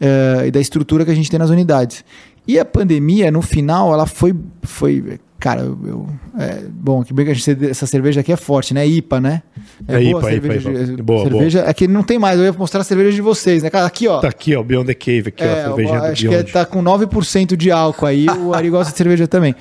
eh, 0.00 0.44
e 0.46 0.50
da 0.50 0.58
estrutura 0.60 1.04
que 1.04 1.10
a 1.10 1.14
gente 1.14 1.30
tem 1.30 1.38
nas 1.38 1.50
unidades. 1.50 2.02
E 2.46 2.58
a 2.58 2.64
pandemia, 2.64 3.30
no 3.30 3.42
final, 3.42 3.92
ela 3.92 4.06
foi. 4.06 4.34
foi 4.62 5.20
cara, 5.38 5.60
eu. 5.62 5.78
eu- 5.86 6.06
é, 6.38 6.62
bom, 6.70 7.02
que 7.02 7.12
bem 7.12 7.24
que 7.24 7.32
a 7.32 7.34
gente, 7.34 7.66
essa 7.66 7.86
cerveja 7.86 8.20
aqui 8.20 8.32
é 8.32 8.36
forte, 8.36 8.72
né? 8.74 8.86
IPA, 8.86 9.20
né? 9.20 9.42
É 9.86 9.92
boa 9.92 10.02
IPA, 10.02 10.22
cerveja. 10.30 10.70
IPA, 10.70 10.84
de- 10.84 10.92
IPA. 10.94 11.02
Boa, 11.02 11.22
cerveja 11.24 11.64
É 11.66 11.74
que 11.74 11.88
não 11.88 12.02
tem 12.02 12.18
mais, 12.18 12.38
eu 12.38 12.44
ia 12.44 12.52
mostrar 12.52 12.80
a 12.80 12.84
cerveja 12.84 13.12
de 13.12 13.20
vocês, 13.22 13.62
né? 13.62 13.70
Cara, 13.70 13.86
aqui, 13.86 14.06
ó. 14.08 14.20
Tá 14.20 14.28
aqui, 14.28 14.54
ó, 14.54 14.62
Beyond 14.62 14.86
the 14.86 14.94
Cave, 14.94 15.28
aqui, 15.28 15.42
ó, 15.42 15.46
É, 15.46 15.60
a 15.60 15.64
cervejinha 15.66 15.98
do 16.00 16.04
acho 16.06 16.20
que 16.22 16.26
é- 16.26 16.30
Beyond. 16.30 16.52
tá 16.52 16.64
com 16.66 16.82
9% 16.82 17.56
de 17.56 17.70
álcool 17.70 18.06
aí, 18.06 18.26
o 18.28 18.52
Ari 18.54 18.70
gosta 18.70 18.92
de 18.92 18.98
cerveja 18.98 19.26
também. 19.26 19.54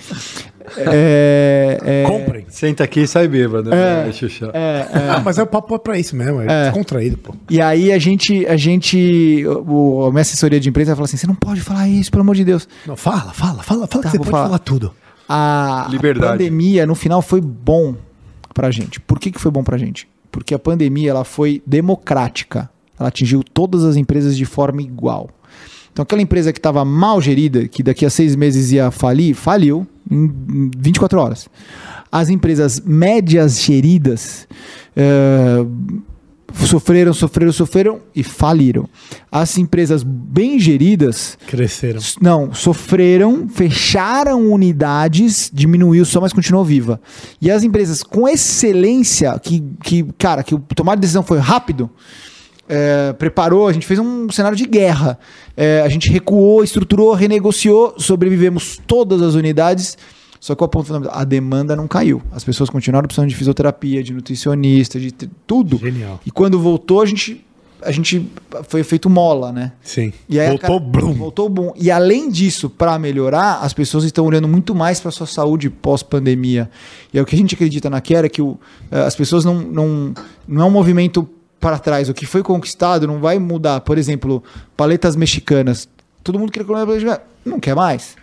É, 0.75 1.77
é, 1.81 2.03
Comprem. 2.05 2.45
Senta 2.49 2.83
aqui 2.83 3.01
e 3.01 3.07
sai 3.07 3.27
bêbado. 3.27 3.73
É. 3.73 4.03
né, 4.05 4.11
é, 4.53 4.59
é. 4.59 5.09
Ah, 5.09 5.21
mas 5.23 5.37
é 5.37 5.43
o 5.43 5.47
papo 5.47 5.73
é 5.75 5.79
pra 5.79 5.97
isso 5.97 6.15
mesmo, 6.15 6.41
é, 6.41 6.45
É. 6.49 6.63
descontraído, 6.65 7.17
pô. 7.17 7.33
E 7.49 7.61
aí 7.61 7.91
a 7.91 7.97
gente, 7.97 8.45
a 8.45 8.57
gente, 8.57 9.45
o, 9.65 10.05
a 10.05 10.11
minha 10.11 10.21
assessoria 10.21 10.59
de 10.59 10.67
imprensa 10.67 10.93
fala 10.95 11.05
assim, 11.05 11.15
você 11.17 11.25
não 11.27 11.35
pode 11.35 11.61
falar 11.61 11.87
isso, 11.87 12.11
pelo 12.11 12.21
amor 12.21 12.35
de 12.35 12.43
Deus. 12.43 12.67
Não, 12.85 12.97
fala, 12.97 13.31
fala, 13.33 13.63
fala, 13.63 13.87
fala 13.87 14.03
Tá, 14.03 14.09
que 14.09 14.09
você 14.09 14.17
pode 14.17 14.29
falar. 14.29 14.45
falar 14.45 14.59
tudo. 14.59 14.93
A, 15.27 15.87
Liberdade. 15.89 16.33
pandemia, 16.33 16.85
no 16.85 16.95
final, 16.95 17.21
foi 17.21 17.41
bom 17.41 17.95
pra 18.53 18.71
gente. 18.71 18.99
Por 18.99 19.19
que, 19.19 19.31
que 19.31 19.39
foi 19.39 19.51
bom 19.51 19.63
pra 19.63 19.77
gente? 19.77 20.07
Porque 20.31 20.53
a 20.53 20.59
pandemia 20.59 21.11
ela 21.11 21.23
foi 21.23 21.61
democrática. 21.65 22.69
Ela 22.99 23.09
atingiu 23.09 23.43
todas 23.43 23.83
as 23.83 23.95
empresas 23.95 24.35
de 24.37 24.45
forma 24.45 24.81
igual. 24.81 25.29
Então, 25.91 26.03
aquela 26.03 26.21
empresa 26.21 26.53
que 26.53 26.59
estava 26.59 26.85
mal 26.85 27.19
gerida, 27.21 27.67
que 27.67 27.81
daqui 27.81 28.05
a 28.05 28.09
seis 28.09 28.35
meses 28.35 28.71
ia 28.71 28.91
falir, 28.91 29.33
faliu 29.33 29.87
em 30.09 30.25
em 30.25 30.71
24 30.77 31.19
horas. 31.19 31.49
As 32.11 32.29
empresas 32.29 32.79
médias 32.79 33.61
geridas 33.61 34.47
eh, 34.95 35.65
sofreram, 36.53 37.13
sofreram, 37.13 37.51
sofreram 37.51 37.99
e 38.15 38.23
faliram. 38.23 38.87
As 39.31 39.57
empresas 39.57 40.03
bem 40.03 40.59
geridas 40.59 41.37
Cresceram. 41.47 41.99
não, 42.21 42.53
sofreram, 42.53 43.47
fecharam 43.49 44.51
unidades, 44.51 45.49
diminuiu 45.53 46.05
só, 46.05 46.21
mas 46.21 46.33
continuou 46.33 46.63
viva. 46.63 46.99
E 47.41 47.51
as 47.51 47.63
empresas 47.63 48.03
com 48.03 48.27
excelência, 48.27 49.37
que, 49.39 49.63
que 49.83 50.03
cara, 50.17 50.43
que 50.43 50.55
o 50.55 50.59
tomar 50.75 50.95
de 50.95 51.01
decisão 51.01 51.23
foi 51.23 51.39
rápido, 51.39 51.89
é, 52.69 53.13
preparou, 53.13 53.67
a 53.67 53.73
gente 53.73 53.85
fez 53.85 53.99
um 53.99 54.29
cenário 54.29 54.57
de 54.57 54.65
guerra. 54.65 55.17
É, 55.55 55.81
a 55.81 55.89
gente 55.89 56.09
recuou, 56.09 56.63
estruturou, 56.63 57.13
renegociou, 57.13 57.95
sobrevivemos 57.97 58.79
todas 58.85 59.21
as 59.21 59.35
unidades. 59.35 59.97
Só 60.39 60.55
que 60.55 60.63
o 60.63 60.67
ponto 60.67 60.87
fundamental, 60.87 61.19
a 61.19 61.23
demanda 61.23 61.75
não 61.75 61.87
caiu. 61.87 62.21
As 62.31 62.43
pessoas 62.43 62.69
continuaram 62.69 63.07
precisando 63.07 63.29
de 63.29 63.35
fisioterapia, 63.35 64.03
de 64.03 64.13
nutricionista, 64.13 64.99
de 64.99 65.11
tudo. 65.11 65.77
Genial. 65.77 66.19
E 66.25 66.31
quando 66.31 66.59
voltou, 66.59 67.01
a 67.01 67.05
gente, 67.05 67.43
a 67.81 67.91
gente 67.91 68.29
foi 68.67 68.83
feito 68.83 69.09
mola, 69.09 69.51
né? 69.51 69.73
Sim. 69.81 70.13
E 70.29 70.39
aí, 70.39 70.49
Voltou, 70.49 70.79
cara, 70.79 70.91
blum. 70.91 71.13
Voltou 71.13 71.49
bom. 71.49 71.73
E 71.75 71.89
além 71.89 72.29
disso, 72.29 72.69
para 72.69 72.97
melhorar, 72.99 73.59
as 73.61 73.73
pessoas 73.73 74.03
estão 74.03 74.25
olhando 74.25 74.47
muito 74.47 74.75
mais 74.75 74.99
para 74.99 75.11
sua 75.11 75.27
saúde 75.27 75.69
pós-pandemia. 75.69 76.69
E 77.13 77.17
é 77.17 77.21
o 77.21 77.25
que 77.25 77.35
a 77.35 77.37
gente 77.37 77.55
acredita 77.55 77.89
na 77.89 78.01
Quera, 78.01 78.29
que 78.29 78.41
o, 78.41 78.59
eh, 78.91 79.01
as 79.01 79.15
pessoas 79.15 79.43
não, 79.43 79.55
não. 79.55 80.13
Não 80.47 80.61
é 80.61 80.65
um 80.65 80.71
movimento 80.71 81.27
para 81.59 81.79
trás. 81.79 82.09
O 82.09 82.13
que 82.13 82.25
foi 82.25 82.43
conquistado 82.43 83.07
não 83.07 83.19
vai 83.19 83.39
mudar. 83.39 83.81
Por 83.81 83.97
exemplo, 83.97 84.43
paletas 84.75 85.15
mexicanas. 85.15 85.87
Todo 86.23 86.39
mundo 86.39 86.51
queria 86.51 86.65
comer 86.65 86.85
paleta 86.85 86.93
mexicana. 86.93 87.21
Não 87.45 87.59
quer 87.59 87.75
mais. 87.75 88.15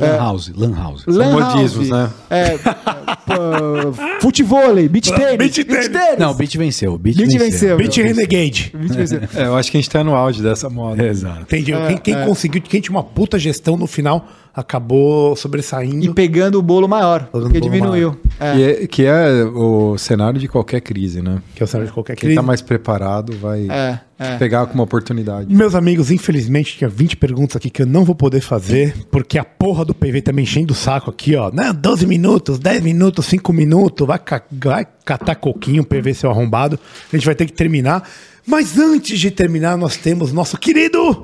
Lan 0.00 0.16
House, 0.18 0.52
Lan 0.56 0.72
House. 0.74 1.04
Lan 1.06 1.32
modismos, 1.32 1.90
né? 1.90 2.10
É, 2.30 2.58
pô, 2.58 3.92
futevôlei, 4.20 4.88
beach 4.88 5.12
tênis. 5.12 5.36
beach 5.36 5.64
tênis. 5.64 6.18
Não, 6.18 6.34
Beat 6.34 6.56
venceu. 6.56 6.98
Beat, 6.98 7.16
Beat 7.16 7.28
venceu. 7.32 7.76
venceu. 7.76 7.76
Beat 7.76 7.96
Renegade. 7.96 8.72
Beach 8.74 8.96
venceu. 8.96 9.20
É, 9.36 9.46
eu 9.46 9.56
acho 9.56 9.70
que 9.70 9.76
a 9.76 9.80
gente 9.80 9.90
tá 9.90 10.02
no 10.02 10.14
auge 10.14 10.42
dessa 10.42 10.68
moda. 10.70 11.06
Exato. 11.06 11.42
Entendi. 11.42 11.72
quem 11.72 11.98
quem 11.98 12.24
conseguiu, 12.24 12.62
quem 12.62 12.80
tinha 12.80 12.96
uma 12.96 13.04
puta 13.04 13.38
gestão 13.38 13.76
no 13.76 13.86
final, 13.86 14.26
acabou 14.54 15.34
sobressaindo. 15.36 16.04
E 16.04 16.12
pegando 16.14 16.58
o 16.58 16.62
bolo 16.62 16.88
maior, 16.88 17.24
Pegando 17.26 17.44
porque 17.44 17.60
bolo 17.60 17.70
diminuiu. 17.72 18.16
É. 18.38 18.52
Que, 18.54 18.62
é, 18.64 18.86
que 18.86 19.04
é 19.06 19.44
o 19.44 19.96
cenário 19.98 20.38
de 20.40 20.48
qualquer 20.48 20.80
crise, 20.80 21.22
né? 21.22 21.40
Que 21.54 21.62
é 21.62 21.64
o 21.64 21.66
cenário 21.66 21.88
de 21.88 21.92
qualquer 21.94 22.16
Quem 22.16 22.28
crise. 22.28 22.36
tá 22.36 22.42
mais 22.42 22.60
preparado 22.60 23.36
vai 23.38 23.66
É, 23.70 24.00
é. 24.18 24.36
pegar 24.38 24.66
com 24.66 24.74
uma 24.74 24.84
oportunidade. 24.84 25.54
Meus 25.54 25.74
amigos, 25.74 26.10
infelizmente 26.10 26.76
tinha 26.78 26.88
20 26.90 27.16
perguntas 27.16 27.56
aqui 27.56 27.70
que 27.70 27.82
eu 27.82 27.86
não 27.86 28.04
vou 28.04 28.14
poder 28.14 28.40
fazer, 28.40 28.94
porque 29.10 29.38
a 29.38 29.44
porra 29.44 29.84
do 29.84 29.94
PV 29.94 30.22
tá 30.22 30.32
me 30.32 30.42
enchendo 30.42 30.72
o 30.72 30.76
saco 30.76 31.10
aqui, 31.10 31.36
ó. 31.36 31.50
Né? 31.52 31.72
12 31.72 32.06
minutos, 32.06 32.58
10 32.58 32.82
minutos, 32.82 33.26
5 33.26 33.52
minutos, 33.52 34.06
vai, 34.06 34.18
ca- 34.18 34.42
vai 34.50 34.86
catar 35.04 35.34
coquinho, 35.36 35.84
PV 35.84 36.14
seu 36.14 36.30
arrombado. 36.30 36.78
A 37.12 37.16
gente 37.16 37.24
vai 37.26 37.34
ter 37.34 37.46
que 37.46 37.52
terminar. 37.52 38.08
Mas 38.46 38.78
antes 38.78 39.18
de 39.20 39.30
terminar, 39.30 39.76
nós 39.76 39.96
temos 39.96 40.32
nosso 40.32 40.56
querido 40.58 41.22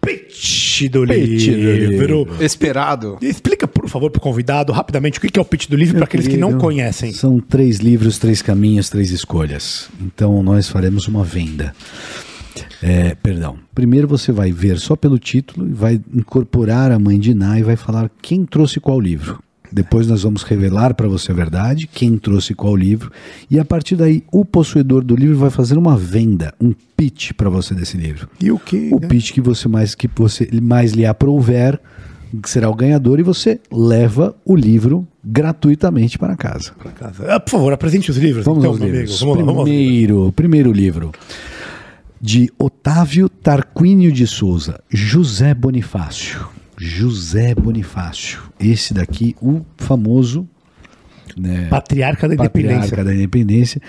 pitch 0.00 0.59
do 0.88 1.06
Pitch 1.06 1.46
do 1.48 1.72
livro. 1.72 2.28
Esperado. 2.40 3.18
Explica, 3.20 3.66
por 3.66 3.88
favor, 3.88 4.10
pro 4.10 4.20
convidado, 4.20 4.72
rapidamente, 4.72 5.18
o 5.18 5.20
que 5.20 5.38
é 5.38 5.42
o 5.42 5.44
pitch 5.44 5.68
do 5.68 5.76
livro 5.76 5.96
para 5.96 6.04
aqueles 6.04 6.26
que 6.26 6.36
não 6.36 6.58
conhecem. 6.58 7.12
São 7.12 7.40
três 7.40 7.78
livros, 7.78 8.18
três 8.18 8.42
caminhos, 8.42 8.88
três 8.88 9.10
escolhas. 9.10 9.88
Então 10.00 10.42
nós 10.42 10.68
faremos 10.68 11.06
uma 11.08 11.24
venda. 11.24 11.74
É, 12.82 13.14
perdão. 13.14 13.58
Primeiro 13.74 14.08
você 14.08 14.32
vai 14.32 14.50
ver 14.52 14.78
só 14.78 14.96
pelo 14.96 15.18
título 15.18 15.68
e 15.68 15.72
vai 15.72 16.00
incorporar 16.14 16.90
a 16.90 16.98
mãe 16.98 17.18
de 17.18 17.34
Ná 17.34 17.58
e 17.58 17.62
vai 17.62 17.76
falar 17.76 18.10
quem 18.22 18.44
trouxe 18.44 18.80
qual 18.80 18.98
livro. 19.00 19.38
Depois 19.72 20.06
nós 20.06 20.22
vamos 20.22 20.42
revelar 20.42 20.94
para 20.94 21.08
você 21.08 21.30
a 21.32 21.34
verdade, 21.34 21.86
quem 21.86 22.18
trouxe 22.18 22.54
qual 22.54 22.74
livro, 22.74 23.10
e 23.50 23.58
a 23.58 23.64
partir 23.64 23.96
daí 23.96 24.24
o 24.32 24.44
possuidor 24.44 25.04
do 25.04 25.14
livro 25.14 25.36
vai 25.36 25.50
fazer 25.50 25.78
uma 25.78 25.96
venda, 25.96 26.52
um 26.60 26.72
pitch 26.96 27.32
para 27.32 27.48
você 27.48 27.74
desse 27.74 27.96
livro. 27.96 28.28
E 28.40 28.50
o 28.50 28.58
que? 28.58 28.90
O 28.92 28.98
né? 28.98 29.08
pitch 29.08 29.32
que 29.32 29.40
você 29.40 29.68
mais 29.68 29.94
que 29.94 30.08
você 30.14 30.48
mais 30.60 30.92
lhe 30.92 31.06
aprouver 31.06 31.80
será 32.44 32.68
o 32.68 32.74
ganhador 32.74 33.18
e 33.18 33.22
você 33.22 33.60
leva 33.70 34.34
o 34.44 34.54
livro 34.54 35.06
gratuitamente 35.24 36.18
para 36.18 36.36
casa. 36.36 36.72
Pra 36.78 36.92
casa. 36.92 37.24
Ah, 37.34 37.40
por 37.40 37.50
favor, 37.50 37.72
apresente 37.72 38.10
os 38.10 38.16
livros. 38.16 38.44
Vamos 38.44 38.60
então, 38.60 38.70
aos 38.72 38.80
livros. 38.80 39.20
Vamos 39.20 39.38
lá, 39.38 39.44
vamos 39.44 39.64
primeiro, 39.64 40.32
primeiro 40.32 40.72
livro 40.72 41.12
de 42.20 42.52
Otávio 42.58 43.28
Tarquínio 43.28 44.12
de 44.12 44.26
Souza, 44.26 44.80
José 44.90 45.54
Bonifácio. 45.54 46.46
José 46.80 47.54
Bonifácio. 47.54 48.40
Esse 48.58 48.94
daqui, 48.94 49.36
o 49.40 49.60
famoso 49.76 50.48
né, 51.36 51.66
Patriarca 51.68 52.26
da 52.26 52.34
Independência. 52.34 52.78
patriarca 52.80 53.04
da 53.04 53.14
independência. 53.14 53.82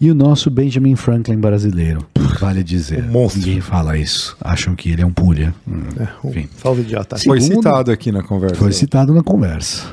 E 0.00 0.10
o 0.10 0.14
nosso 0.14 0.50
Benjamin 0.50 0.96
Franklin 0.96 1.38
brasileiro, 1.38 2.04
vale 2.40 2.62
dizer. 2.64 3.04
Um 3.04 3.12
monstro. 3.12 3.40
Ninguém 3.40 3.60
fala 3.60 3.96
isso. 3.96 4.36
Acham 4.40 4.74
que 4.74 4.90
ele 4.90 5.00
é 5.00 5.06
um 5.06 5.12
pulha. 5.12 5.54
Hum, 5.66 5.82
Um 6.24 6.30
Enfim. 6.30 6.48
Salve 6.60 6.82
idiota. 6.82 7.16
Foi 7.18 7.40
Segundo- 7.40 7.62
citado 7.62 7.90
aqui 7.92 8.10
na 8.10 8.22
conversa. 8.22 8.56
Foi 8.56 8.72
citado 8.72 9.14
na 9.14 9.22
conversa. 9.22 9.86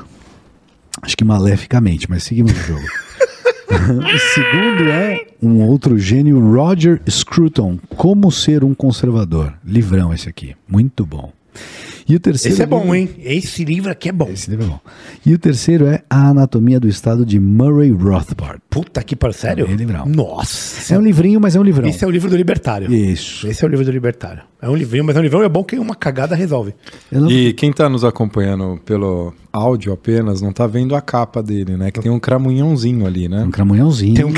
Acho 1.00 1.16
que 1.16 1.24
maleficamente, 1.24 2.10
mas 2.10 2.24
seguimos 2.24 2.52
o 2.52 2.54
jogo. 2.62 2.82
o 3.72 4.18
segundo 4.34 4.90
é 4.90 5.24
um 5.40 5.62
outro 5.62 5.96
gênio, 5.98 6.38
Roger 6.52 7.00
Scruton, 7.08 7.78
Como 7.96 8.30
Ser 8.30 8.64
um 8.64 8.74
Conservador. 8.74 9.54
Livrão 9.64 10.12
esse 10.12 10.28
aqui, 10.28 10.54
muito 10.68 11.06
bom. 11.06 11.32
E 12.08 12.16
o 12.16 12.20
terceiro 12.20 12.54
Esse 12.54 12.62
é 12.62 12.66
bom, 12.66 12.80
livro- 12.80 12.94
hein? 12.96 13.10
Esse 13.18 13.64
livro 13.64 13.90
aqui 13.90 14.08
é 14.08 14.12
bom. 14.12 14.28
Esse 14.28 14.50
livro 14.50 14.66
é 14.66 14.68
bom. 14.68 14.80
E 15.24 15.32
o 15.34 15.38
terceiro 15.38 15.86
é 15.86 16.02
A 16.10 16.28
Anatomia 16.30 16.80
do 16.80 16.88
Estado 16.88 17.24
de 17.24 17.38
Murray 17.38 17.90
Rothbard. 17.90 18.60
Puta 18.68 19.02
que 19.02 19.14
par, 19.14 19.32
sério? 19.32 19.66
É 19.68 19.74
livrão. 19.74 20.04
Nossa. 20.06 20.94
É 20.94 20.98
um 20.98 21.02
livrinho, 21.02 21.40
mas 21.40 21.54
é 21.56 21.60
um 21.60 21.62
livrão. 21.62 21.88
Esse 21.88 22.04
é 22.04 22.06
o 22.06 22.10
livro 22.10 22.28
do 22.30 22.36
libertário. 22.36 22.92
Isso. 22.92 23.46
Esse 23.46 23.64
é 23.64 23.66
o 23.66 23.70
livro 23.70 23.84
do 23.84 23.90
libertário. 23.90 24.42
É 24.60 24.68
um 24.68 24.74
livrinho, 24.76 25.04
mas 25.04 25.16
é 25.16 25.20
um 25.20 25.22
livrão 25.22 25.42
e 25.42 25.44
é 25.44 25.48
bom 25.48 25.62
que 25.64 25.78
uma 25.78 25.94
cagada 25.94 26.34
resolve. 26.34 26.74
Não- 27.10 27.30
E 27.30 27.52
quem 27.52 27.72
tá 27.72 27.88
nos 27.88 28.04
acompanhando 28.04 28.80
pelo 28.84 29.32
áudio 29.52 29.92
apenas 29.92 30.40
não 30.40 30.52
tá 30.52 30.66
vendo 30.66 30.94
a 30.94 31.00
capa 31.00 31.42
dele, 31.42 31.76
né? 31.76 31.90
Que 31.90 32.00
tem 32.00 32.10
um 32.10 32.18
cramunhãozinho 32.20 33.06
ali, 33.06 33.28
né? 33.28 33.42
Um 33.44 33.50
cramunhãozinho. 33.50 34.14
Tem 34.14 34.24
um 34.24 34.32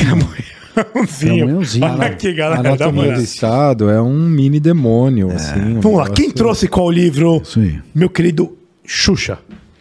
cramunhãozinho. 0.74 1.36
Cramunhãozinho. 1.36 1.84
Olha 1.86 2.06
aqui, 2.06 2.32
galera. 2.32 2.60
Uma 2.60 2.68
Anatomia 2.70 3.12
do. 3.14 3.20
Estado 3.20 3.90
é 3.90 4.00
um 4.02 4.18
mini 4.28 4.58
demônio, 4.60 5.30
assim. 5.30 5.60
um 5.76 5.80
Vamos 5.80 5.98
lá. 5.98 6.10
Quem 6.10 6.30
trouxe 6.30 6.68
qual 6.68 6.90
livro? 6.90 7.40
Isso 7.42 7.60
aí. 7.60 7.80
Meu 7.94 8.10
querido 8.10 8.56
Xuxa. 8.84 9.38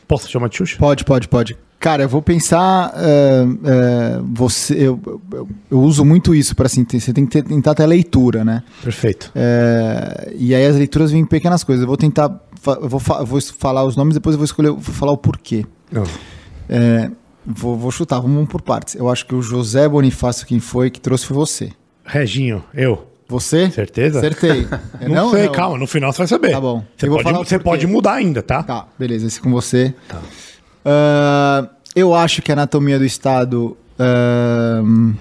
Posso 0.07 0.29
chamar 0.29 0.49
de 0.49 0.57
Xuxa? 0.57 0.77
Pode, 0.77 1.03
pode, 1.03 1.27
pode. 1.27 1.57
Cara, 1.79 2.03
eu 2.03 2.07
vou 2.09 2.21
pensar. 2.21 2.93
é, 2.95 3.43
é, 3.65 4.19
você, 4.33 4.73
eu, 4.75 4.99
eu, 5.33 5.47
eu 5.69 5.79
uso 5.81 6.05
muito 6.05 6.33
isso 6.33 6.55
para 6.55 6.67
assim. 6.67 6.85
Você 6.89 7.11
tem 7.11 7.25
que 7.25 7.31
ter- 7.31 7.43
tentar 7.43 7.75
ter 7.75 7.83
a 7.83 7.87
leitura, 7.87 8.45
né? 8.45 8.63
Perfeito. 8.81 9.29
É, 9.35 10.33
e 10.37 10.55
aí 10.55 10.65
as 10.65 10.77
leituras 10.77 11.11
vêm 11.11 11.21
em 11.21 11.25
pequenas 11.25 11.61
coisas. 11.63 11.81
Eu 11.83 11.87
vou 11.87 11.97
tentar. 11.97 12.31
Eu 12.65 12.87
vou, 12.87 13.01
eu 13.19 13.25
vou 13.25 13.41
falar 13.41 13.83
os 13.83 13.97
nomes, 13.97 14.13
depois 14.13 14.33
eu 14.35 14.37
vou 14.37 14.45
escolher, 14.45 14.69
vou 14.69 14.79
falar 14.79 15.11
o 15.11 15.17
porquê. 15.17 15.65
Não. 15.91 16.03
Vou, 17.45 17.77
vou 17.77 17.91
chutar, 17.91 18.19
vamos 18.19 18.47
por 18.47 18.61
partes. 18.61 18.95
Eu 18.95 19.09
acho 19.09 19.25
que 19.25 19.35
o 19.35 19.41
José 19.41 19.87
Bonifácio, 19.87 20.45
quem 20.47 20.59
foi, 20.59 20.89
que 20.89 20.99
trouxe 20.99 21.25
foi 21.25 21.35
você. 21.35 21.71
Reginho, 22.05 22.63
eu. 22.73 23.07
Você? 23.27 23.69
Certeza? 23.71 24.19
Acertei. 24.19 24.67
Não, 25.09 25.31
sei, 25.31 25.49
calma. 25.49 25.77
No 25.77 25.87
final 25.87 26.11
você 26.11 26.19
vai 26.19 26.27
saber. 26.27 26.51
Tá 26.51 26.61
bom. 26.61 26.83
Você, 26.97 27.07
pode, 27.07 27.37
você 27.37 27.59
pode 27.59 27.87
mudar 27.87 28.13
ainda, 28.13 28.41
tá? 28.41 28.61
Tá, 28.63 28.87
beleza, 28.97 29.25
esse 29.27 29.41
com 29.41 29.49
você. 29.51 29.93
Ah, 30.85 31.67
eu 31.95 32.13
acho 32.13 32.41
que 32.41 32.51
a 32.51 32.55
anatomia 32.55 32.99
do 32.99 33.05
Estado. 33.05 33.77
ah, 33.97 34.81
hum, 34.83 35.15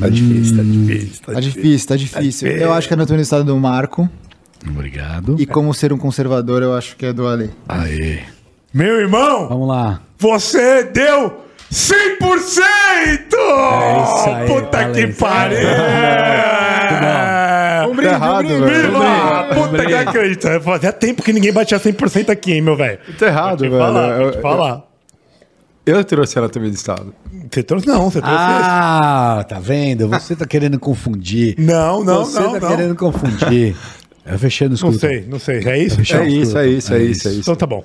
Tá 0.00 0.08
difícil, 0.08 0.56
tá 0.56 0.62
difícil. 0.62 1.22
tá 1.26 1.40
difícil, 1.40 1.88
tá 1.88 1.96
difícil. 1.96 2.48
Eu 2.48 2.72
acho 2.72 2.88
que 2.88 2.94
a 2.94 2.96
anatomia 2.96 3.18
do 3.18 3.22
Estado 3.22 3.42
é 3.42 3.46
do 3.46 3.56
Marco. 3.58 4.08
Obrigado. 4.68 5.36
E 5.38 5.46
como 5.46 5.72
ser 5.74 5.92
um 5.92 5.98
conservador, 5.98 6.62
eu 6.62 6.74
acho 6.74 6.96
que 6.96 7.06
é 7.06 7.12
do 7.12 7.26
Ale. 7.26 7.50
Aê. 7.68 8.22
Meu 8.74 8.98
irmão, 9.00 9.46
Vamos 9.48 9.68
lá. 9.68 10.00
você 10.18 10.82
deu 10.84 11.44
100%! 11.70 11.94
É 12.20 14.02
isso 14.02 14.30
aí, 14.30 14.46
Puta 14.48 14.78
que 14.90 15.06
Valência. 15.06 15.14
pariu! 15.18 15.58
Um 17.84 17.94
brinde, 17.94 18.08
Tá 18.10 18.14
errado, 18.16 18.44
um 18.44 18.48
brinde. 18.48 18.64
velho. 18.64 18.92
Viva! 18.92 19.48
Puta 19.54 19.86
que 19.86 19.94
acredita. 19.94 20.60
Fazia 20.60 20.92
tempo 20.92 21.22
que 21.22 21.32
ninguém 21.34 21.52
batia 21.52 21.78
100% 21.78 22.30
aqui, 22.30 22.52
hein, 22.54 22.62
meu 22.62 22.74
velho. 22.76 22.98
Tá 23.18 23.26
errado, 23.26 23.60
velho. 23.60 23.78
falar, 23.78 24.20
Eu- 24.20 24.40
falar. 24.40 24.82
Eu 25.86 26.02
trouxe 26.02 26.38
a 26.38 26.42
anatomia 26.42 26.70
do 26.70 26.74
Estado. 26.74 27.14
Você 27.52 27.62
trouxe? 27.62 27.86
Não, 27.86 28.10
você 28.10 28.20
trouxe 28.22 28.36
Ah, 28.40 29.44
tá 29.46 29.60
vendo? 29.60 30.08
Você 30.08 30.34
tá 30.34 30.46
querendo 30.46 30.78
confundir. 30.78 31.52
esse. 31.58 31.60
Não, 31.60 32.02
não, 32.02 32.24
Você 32.24 32.40
não, 32.40 32.52
tá 32.54 32.60
não. 32.60 32.68
querendo 32.68 32.96
confundir. 32.96 33.76
Eu 34.26 34.38
fechei 34.38 34.66
no 34.66 34.70
Não 34.70 34.76
escuro. 34.76 34.98
sei, 34.98 35.26
não 35.28 35.38
sei. 35.38 35.62
É 35.68 35.78
isso? 35.78 35.96
Fechou. 35.96 36.20
É 36.20 36.26
isso, 36.26 36.56
é 36.58 36.66
isso, 36.66 36.94
é 36.94 36.98
isso, 37.02 37.28
é 37.28 37.30
isso. 37.32 37.40
Então 37.42 37.54
tá 37.54 37.66
bom. 37.66 37.84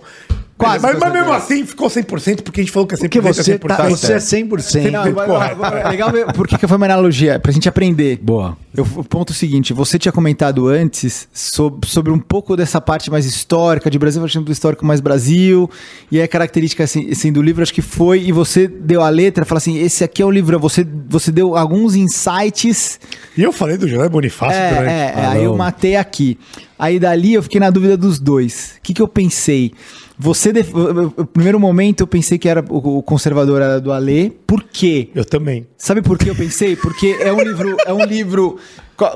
Quase 0.60 0.84
mas, 0.86 1.00
mas 1.00 1.14
mesmo 1.14 1.32
assim 1.32 1.66
ficou 1.66 1.88
100% 1.88 2.42
porque 2.44 2.60
a 2.60 2.64
gente 2.64 2.72
falou 2.74 2.86
que 2.86 2.94
é 2.94 2.98
100% 2.98 3.02
Porque 3.02 3.22
você, 3.22 3.52
é 3.54 3.58
100%. 3.58 3.68
tá, 3.78 3.90
você 3.90 4.14
é 4.14 4.18
100%. 4.18 4.92
Não, 4.92 5.14
vai- 5.14 5.28
vai- 5.28 5.56
vai- 5.56 5.90
legal 5.90 6.12
por 6.36 6.46
que 6.48 6.58
que 6.58 6.68
foi 6.68 6.76
uma 6.78 6.86
analogia, 6.86 7.40
pra 7.40 7.52
gente 7.52 7.70
aprender. 7.70 8.20
Boa. 8.22 8.58
Eu, 8.76 8.86
o 8.98 9.04
ponto 9.04 9.32
é 9.32 9.34
o 9.34 9.36
seguinte, 9.36 9.72
você 9.74 9.98
tinha 9.98 10.12
comentado 10.12 10.68
antes 10.68 11.28
sobre, 11.34 11.90
sobre 11.90 12.12
um 12.12 12.20
pouco 12.20 12.58
dessa 12.58 12.82
parte 12.82 13.10
mais 13.10 13.26
histórica 13.26 13.90
de 13.90 13.98
Brasil, 13.98 14.24
achando 14.24 14.46
do 14.46 14.52
histórico 14.52 14.86
mais 14.86 15.00
Brasil, 15.00 15.70
e 16.12 16.22
a 16.22 16.28
característica 16.28 16.84
assim, 16.84 17.10
assim, 17.10 17.32
do 17.32 17.42
livro 17.42 17.64
acho 17.64 17.74
que 17.74 17.82
foi, 17.82 18.22
e 18.24 18.32
você 18.34 18.68
deu 18.68 19.02
a 19.02 19.10
letra, 19.10 19.46
fala 19.46 19.58
assim, 19.60 19.78
esse 19.80 20.04
aqui 20.04 20.22
é 20.22 20.26
o 20.26 20.30
livro, 20.30 20.60
você, 20.60 20.86
você 21.08 21.32
deu 21.32 21.56
alguns 21.56 21.96
insights, 21.96 23.00
E 23.38 23.42
eu 23.44 23.52
falei 23.54 23.78
do 23.78 23.88
José 23.88 24.08
Bonifácio 24.10 24.60
é, 24.60 24.70
durante- 24.70 24.90
é, 24.92 25.14
é, 25.18 25.26
aí 25.26 25.44
eu 25.46 25.56
matei 25.56 25.96
aqui. 25.96 26.38
Aí 26.78 27.00
dali 27.00 27.34
eu 27.34 27.44
fiquei 27.44 27.60
na 27.60 27.70
dúvida 27.70 27.98
dos 27.98 28.20
dois. 28.20 28.74
O 28.78 28.82
que, 28.82 28.94
que 28.94 29.02
eu 29.02 29.08
pensei? 29.08 29.74
Você, 30.22 30.52
def- 30.52 30.74
no 30.74 31.26
primeiro 31.28 31.58
momento 31.58 32.02
eu 32.02 32.08
pensei 32.08 32.38
que 32.38 32.50
era 32.50 32.60
o 32.70 33.02
conservador 33.02 33.62
era 33.62 33.80
do 33.80 33.94
Alê, 33.94 34.30
por 34.46 34.64
quê? 34.64 35.10
Eu 35.16 35.24
também. 35.24 35.66
Sabe 35.78 36.02
por 36.02 36.18
que 36.18 36.30
eu 36.30 36.36
pensei? 36.36 36.76
Porque 36.76 37.16
é 37.22 37.32
um 37.32 37.40
livro. 37.42 37.78
É 37.86 37.94
um 37.94 38.04
livro. 38.04 38.58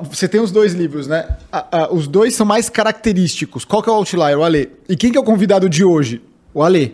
Você 0.09 0.29
tem 0.29 0.39
os 0.39 0.49
dois 0.49 0.73
livros, 0.73 1.05
né? 1.07 1.27
Ah, 1.51 1.67
ah, 1.71 1.89
os 1.93 2.07
dois 2.07 2.33
são 2.35 2.45
mais 2.45 2.69
característicos. 2.69 3.65
Qual 3.65 3.83
que 3.83 3.89
é 3.89 3.91
o 3.91 3.95
outlier? 3.97 4.37
O 4.37 4.43
Alê. 4.43 4.69
E 4.87 4.95
quem 4.95 5.11
que 5.11 5.17
é 5.17 5.21
o 5.21 5.25
convidado 5.25 5.67
de 5.67 5.83
hoje? 5.83 6.21
O 6.53 6.63
Alê. 6.63 6.91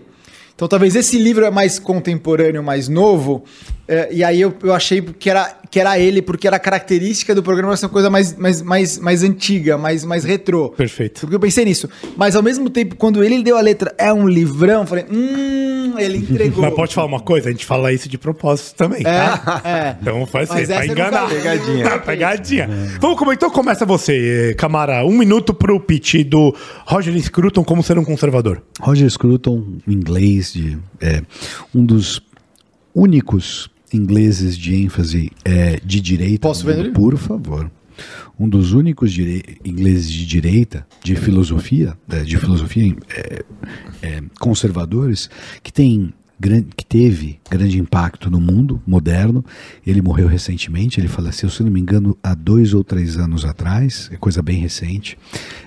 Então 0.55 0.67
talvez 0.67 0.95
esse 0.95 1.17
livro 1.17 1.45
é 1.45 1.51
mais 1.51 1.77
contemporâneo, 1.77 2.63
mais 2.63 2.89
novo. 2.89 3.43
é, 3.87 4.09
e 4.11 4.23
aí 4.23 4.41
eu, 4.41 4.53
eu 4.63 4.73
achei 4.73 5.01
que 5.01 5.29
era, 5.29 5.55
que 5.71 5.79
era 5.79 5.99
ele, 5.99 6.21
porque 6.21 6.47
era 6.47 6.55
a 6.55 6.59
característica 6.59 7.35
do 7.35 7.43
programa 7.43 7.77
ser 7.77 7.85
uma 7.85 7.91
coisa 7.91 8.09
mais, 8.09 8.35
mais, 8.35 8.61
mais, 8.61 8.97
mais 8.97 9.23
antiga, 9.23 9.77
mais, 9.77 10.03
mais 10.03 10.23
retrô. 10.23 10.69
Perfeito. 10.69 11.21
Porque 11.21 11.35
eu 11.35 11.39
pensei 11.39 11.63
nisso. 11.63 11.87
Mas 12.17 12.35
ao 12.35 12.41
mesmo 12.41 12.69
tempo, 12.69 12.95
quando 12.95 13.23
ele 13.23 13.43
deu 13.43 13.55
a 13.55 13.61
letra, 13.61 13.93
é 13.97 14.11
um 14.11 14.27
livrão, 14.27 14.81
eu 14.81 14.87
falei, 14.87 15.05
hum, 15.11 15.93
ele 15.97 16.17
entregou. 16.17 16.63
Mas 16.65 16.73
pode 16.73 16.95
falar 16.95 17.07
uma 17.07 17.19
coisa? 17.19 17.49
A 17.49 17.51
gente 17.51 17.65
fala 17.65 17.93
isso 17.93 18.09
de 18.09 18.17
propósito 18.17 18.75
também, 18.75 19.03
tá? 19.03 19.61
É, 19.63 19.69
é. 19.69 19.97
Então 20.01 20.25
faz 20.25 20.49
Mas 20.49 20.59
ser, 20.61 20.67
pra 20.67 20.83
essa 20.83 20.91
enganar. 20.91 21.27
vi. 21.27 21.35
Pegadinha. 21.35 21.99
Pegadinha. 21.99 22.69
Vamos 22.99 23.17
como 23.17 23.31
então 23.31 23.51
começa 23.51 23.85
você, 23.85 24.51
eh, 24.51 24.53
Camara. 24.55 25.05
Um 25.05 25.17
minuto 25.17 25.53
pro 25.53 25.79
pitch 25.79 26.23
do 26.25 26.55
Roger 26.85 27.17
Scruton 27.21 27.63
como 27.63 27.83
ser 27.83 27.99
um 27.99 28.03
conservador. 28.03 28.61
Roger 28.79 29.09
Scruton, 29.09 29.63
inglês, 29.87 30.53
de, 30.53 30.77
é, 30.99 31.21
um 31.75 31.85
dos 31.85 32.21
únicos 32.93 33.69
ingleses 33.93 34.57
de 34.57 34.75
ênfase 34.75 35.31
é, 35.43 35.79
de 35.83 35.99
direita. 36.01 36.47
Posso 36.47 36.65
ver 36.65 36.77
mundo, 36.77 36.85
ele? 36.85 36.93
Por 36.93 37.17
favor. 37.17 37.71
um 38.39 38.47
dos 38.47 38.71
únicos 38.71 39.13
ingleses 39.65 40.09
de 40.09 40.25
direita, 40.25 40.87
de 41.03 41.15
filosofia, 41.15 41.97
eh, 42.09 42.23
de 42.23 42.37
filosofia 42.37 42.95
eh, 43.09 43.45
eh, 44.01 44.23
conservadores, 44.39 45.29
que 45.61 45.73
tem 45.73 46.13
que 46.77 46.85
teve 46.85 47.37
grande 47.49 47.77
impacto 47.77 48.31
no 48.31 48.39
mundo 48.39 48.81
moderno. 48.87 49.43
Ele 49.85 50.01
morreu 50.01 50.27
recentemente, 50.27 50.99
ele 50.99 51.09
faleceu, 51.09 51.49
se 51.49 51.61
não 51.61 51.69
me 51.69 51.81
engano, 51.81 52.17
há 52.23 52.33
dois 52.33 52.73
ou 52.73 52.83
três 52.83 53.17
anos 53.17 53.43
atrás, 53.43 54.09
é 54.11 54.15
coisa 54.15 54.41
bem 54.41 54.57
recente. 54.57 55.17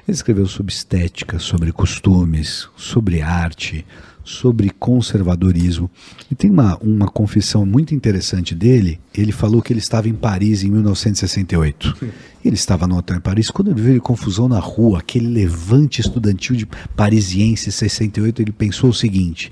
Ele 0.09 0.15
escreveu 0.15 0.47
sobre 0.47 0.73
estética, 0.73 1.39
sobre 1.39 1.73
costumes, 1.73 2.69
sobre 2.75 3.21
arte, 3.21 3.85
sobre 4.25 4.71
conservadorismo. 4.71 5.91
E 6.31 6.35
tem 6.35 6.51
uma, 6.51 6.77
uma 6.79 7.07
confissão 7.09 7.65
muito 7.67 7.95
interessante 7.95 8.55
dele. 8.55 8.99
Ele 9.15 9.33
falou 9.33 9.61
que 9.63 9.73
ele 9.73 9.81
estava 9.81 10.09
em 10.09 10.15
Paris 10.15 10.63
em 10.63 10.71
1968. 10.71 11.97
Ele 12.45 12.55
estava 12.55 12.87
no 12.87 12.97
hotel 12.97 13.17
em 13.17 13.21
Paris. 13.21 13.51
Quando 13.51 13.71
ele 13.71 13.81
viu 13.81 14.01
confusão 14.03 14.49
na 14.49 14.59
rua, 14.59 14.99
aquele 14.99 15.29
levante 15.29 16.01
estudantil 16.01 16.57
de 16.57 16.67
parisiense 16.97 17.71
68, 17.71 18.43
ele 18.43 18.53
pensou 18.53 18.91
o 18.91 18.95
seguinte: 18.95 19.51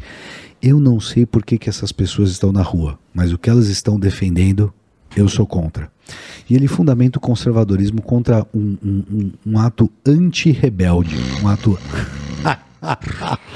eu 0.62 0.80
não 0.80 0.98
sei 1.00 1.24
por 1.26 1.44
que, 1.44 1.56
que 1.58 1.68
essas 1.68 1.92
pessoas 1.92 2.30
estão 2.30 2.52
na 2.52 2.62
rua, 2.62 2.98
mas 3.14 3.32
o 3.32 3.38
que 3.38 3.48
elas 3.50 3.68
estão 3.68 3.98
defendendo, 3.98 4.72
eu 5.16 5.28
sou 5.28 5.46
contra. 5.46 5.90
E 6.48 6.54
ele 6.56 6.66
fundamenta 6.66 7.18
o 7.18 7.22
conservadorismo 7.22 8.02
contra 8.02 8.44
um, 8.52 8.76
um- 8.82 9.04
um- 9.12 9.32
um 9.46 9.58
ato 9.58 9.88
anti-rebelde, 10.04 11.16
um 11.42 11.46
ato. 11.48 11.78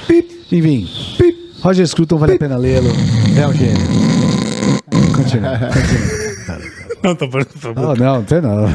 Pip. 0.06 0.46
Enfim, 0.52 0.88
pip. 1.18 1.44
Roger 1.62 1.86
Scruton 1.86 2.18
vale 2.18 2.34
a 2.34 2.38
pena 2.38 2.56
lê-lo. 2.56 2.88
É 3.40 3.46
um 3.46 3.52
gênio. 3.54 3.86
Continua. 5.16 5.58
continua. 5.58 6.24
Não, 7.02 7.14
tá 7.14 7.26
bom, 7.26 7.38
tá 7.42 7.72
bom. 7.72 7.80
Não, 7.82 7.94
não, 7.94 8.14
não 8.16 8.24
tem 8.24 8.40
não. 8.40 8.66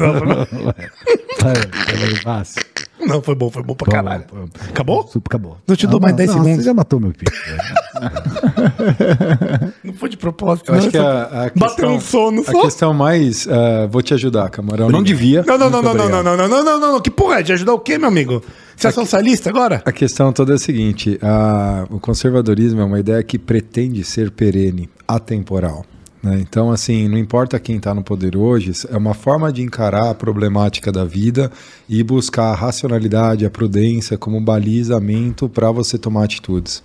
Vai, 1.40 1.54
vai, 1.54 2.14
fácil. 2.22 2.62
Não, 3.00 3.22
foi 3.22 3.34
bom, 3.34 3.50
foi 3.50 3.62
bom 3.62 3.74
pra 3.74 3.90
caralho. 3.90 4.24
Bom, 4.30 4.40
bom. 4.40 4.48
Acabou? 4.68 5.10
Acabou. 5.24 5.56
Eu 5.66 5.76
te 5.76 5.86
dou 5.86 5.98
Ah, 5.98 6.02
mais 6.02 6.12
não, 6.12 6.16
10 6.18 6.28
não, 6.28 6.36
segundos. 6.36 6.56
Você 6.58 6.64
já 6.64 6.74
matou 6.74 7.00
meu 7.00 7.12
pico. 7.12 7.32
Não 9.82 9.94
foi 9.94 10.08
de 10.10 10.16
propósito. 10.16 10.70
Eu 10.70 10.74
acho 10.76 10.84
não, 10.86 10.90
que 10.90 10.98
a, 10.98 11.22
a 11.22 11.26
Bateu 11.54 11.58
questão, 11.60 11.94
um 11.96 12.00
sono 12.00 12.40
a 12.42 12.44
só. 12.52 12.60
questão 12.62 12.94
mais. 12.94 13.48
ah, 13.48 13.86
vou 13.90 14.02
te 14.02 14.12
ajudar, 14.14 14.48
Camarão. 14.50 14.90
Não 14.90 15.02
devia. 15.02 15.42
Não, 15.46 15.56
não, 15.58 15.70
não, 15.70 15.82
não, 15.82 15.94
não, 15.94 16.08
não, 16.08 16.22
não, 16.22 16.36
não, 16.36 16.48
não, 16.48 16.64
não, 16.64 16.80
não, 16.80 16.92
não. 16.92 17.00
Que 17.00 17.10
porra 17.10 17.40
é? 17.40 17.42
De 17.42 17.52
ajudar 17.52 17.72
o 17.74 17.80
quê, 17.80 17.96
meu 17.98 18.08
amigo? 18.08 18.42
Você 18.80 18.88
é 18.88 18.90
socialista 18.92 19.50
agora? 19.50 19.82
A 19.84 19.92
questão 19.92 20.32
toda 20.32 20.52
é 20.52 20.54
a 20.54 20.58
seguinte: 20.58 21.18
a- 21.22 21.86
o 21.90 22.00
conservadorismo 22.00 22.80
é 22.80 22.84
uma 22.84 22.98
ideia 22.98 23.22
que 23.22 23.38
pretende 23.38 24.02
ser 24.04 24.30
perene, 24.30 24.88
atemporal. 25.06 25.84
né? 26.22 26.38
Então, 26.40 26.70
assim, 26.70 27.08
não 27.08 27.16
importa 27.18 27.58
quem 27.58 27.76
está 27.76 27.94
no 27.94 28.02
poder 28.02 28.36
hoje, 28.36 28.72
é 28.90 28.96
uma 28.96 29.14
forma 29.14 29.50
de 29.52 29.62
encarar 29.62 30.10
a 30.10 30.14
problemática 30.14 30.90
da 30.92 31.04
vida 31.04 31.50
e 31.88 32.02
buscar 32.02 32.50
a 32.50 32.54
racionalidade, 32.54 33.44
a 33.46 33.50
prudência 33.50 34.16
como 34.18 34.40
balizamento 34.40 35.48
para 35.48 35.70
você 35.70 35.96
tomar 35.98 36.24
atitudes. 36.24 36.82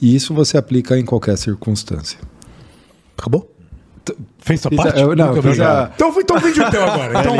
E 0.00 0.14
isso 0.16 0.34
você 0.34 0.56
aplica 0.58 0.98
em 0.98 1.04
qualquer 1.04 1.36
circunstância. 1.38 2.18
Acabou? 3.18 3.48
Fez 4.38 4.60
sua 4.60 4.70
parte? 4.70 5.00
eu- 5.00 5.14
não, 5.14 5.30
obrigado. 5.38 5.90
a- 5.90 5.92
Então, 5.94 6.12
então 6.18 6.38
vende 6.40 6.60
o 6.60 6.70
teu 6.70 6.82
agora. 6.84 7.20
Então, 7.20 7.34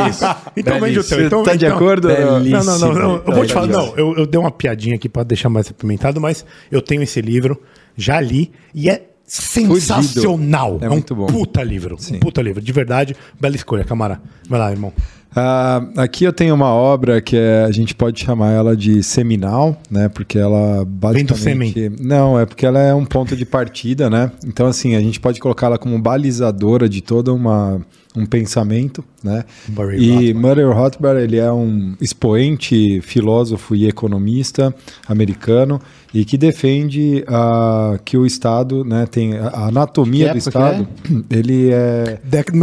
então 0.55 0.79
vende 0.79 0.99
o 0.99 1.03
teu. 1.03 1.25
Então, 1.25 1.43
tá 1.43 1.55
de 1.55 1.65
então- 1.65 1.75
acordo? 1.77 2.07
Não, 2.07 2.63
não, 2.63 2.79
não, 2.79 2.93
não, 2.93 3.23
Eu 3.27 3.33
vou 3.33 3.45
te 3.45 3.53
falar, 3.53 3.67
não, 3.67 3.93
eu, 3.97 4.15
eu 4.17 4.25
dei 4.25 4.39
uma 4.39 4.51
piadinha 4.51 4.95
aqui 4.95 5.09
pra 5.09 5.23
deixar 5.23 5.49
mais 5.49 5.69
apimentado, 5.69 6.21
mas 6.21 6.45
eu 6.71 6.81
tenho 6.81 7.01
esse 7.03 7.19
livro, 7.21 7.61
já 7.97 8.19
li, 8.21 8.51
e 8.73 8.89
é 8.89 9.03
sensacional. 9.25 10.77
É 10.81 10.87
um 10.87 10.93
muito 10.93 11.15
bom. 11.15 11.25
puta 11.27 11.63
livro. 11.63 11.95
Sim. 11.99 12.15
Um 12.15 12.19
puta 12.19 12.41
livro. 12.41 12.61
De 12.61 12.71
verdade, 12.71 13.15
bela 13.39 13.55
escolha, 13.55 13.83
Camara. 13.83 14.21
Vai 14.47 14.59
lá, 14.59 14.71
irmão. 14.71 14.93
Ah, 15.35 15.83
aqui 15.97 16.23
eu 16.23 16.33
tenho 16.33 16.53
uma 16.53 16.69
obra 16.69 17.21
que 17.21 17.35
é, 17.35 17.63
a 17.63 17.71
gente 17.71 17.95
pode 17.95 18.23
chamar 18.23 18.51
ela 18.51 18.75
de 18.75 19.01
seminal, 19.01 19.79
né? 19.89 20.07
Porque 20.09 20.37
ela 20.37 20.85
basicamente 20.85 21.91
não 21.99 22.39
é 22.39 22.45
porque 22.45 22.65
ela 22.65 22.79
é 22.79 22.93
um 22.93 23.05
ponto 23.05 23.35
de 23.35 23.45
partida, 23.45 24.09
né? 24.09 24.31
Então 24.45 24.67
assim 24.67 24.95
a 24.95 25.01
gente 25.01 25.19
pode 25.19 25.39
colocá-la 25.39 25.77
como 25.77 25.99
balizadora 25.99 26.87
de 26.87 27.01
toda 27.01 27.33
uma 27.33 27.81
um 28.15 28.25
pensamento, 28.25 29.03
né? 29.23 29.43
Murray 29.69 30.29
e. 30.29 30.33
Murray 30.33 30.65
Rothbard 30.65 31.19
ele 31.19 31.37
é 31.37 31.51
um 31.51 31.95
expoente 31.99 33.01
filósofo 33.01 33.75
e 33.75 33.87
economista 33.87 34.73
americano 35.07 35.81
e 36.13 36.23
que 36.23 36.37
defende 36.37 37.23
ah, 37.27 37.97
que 38.05 38.15
o 38.15 38.25
Estado, 38.25 38.85
né? 38.85 39.07
Tem 39.07 39.35
a 39.35 39.67
anatomia 39.67 40.31
do 40.31 40.37
Estado. 40.37 40.87
Ele 41.29 41.71
é 41.71 42.19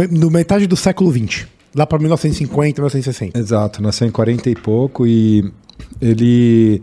No 0.09 0.31
metade 0.31 0.67
do 0.67 0.77
século 0.77 1.11
XX. 1.11 1.47
Lá 1.75 1.85
pra 1.85 1.97
1950, 1.99 2.81
1960. 2.81 3.37
Exato, 3.39 3.81
nasceu 3.81 4.07
em 4.07 4.11
40 4.11 4.49
e 4.49 4.55
pouco 4.55 5.07
e 5.07 5.49
ele 6.01 6.81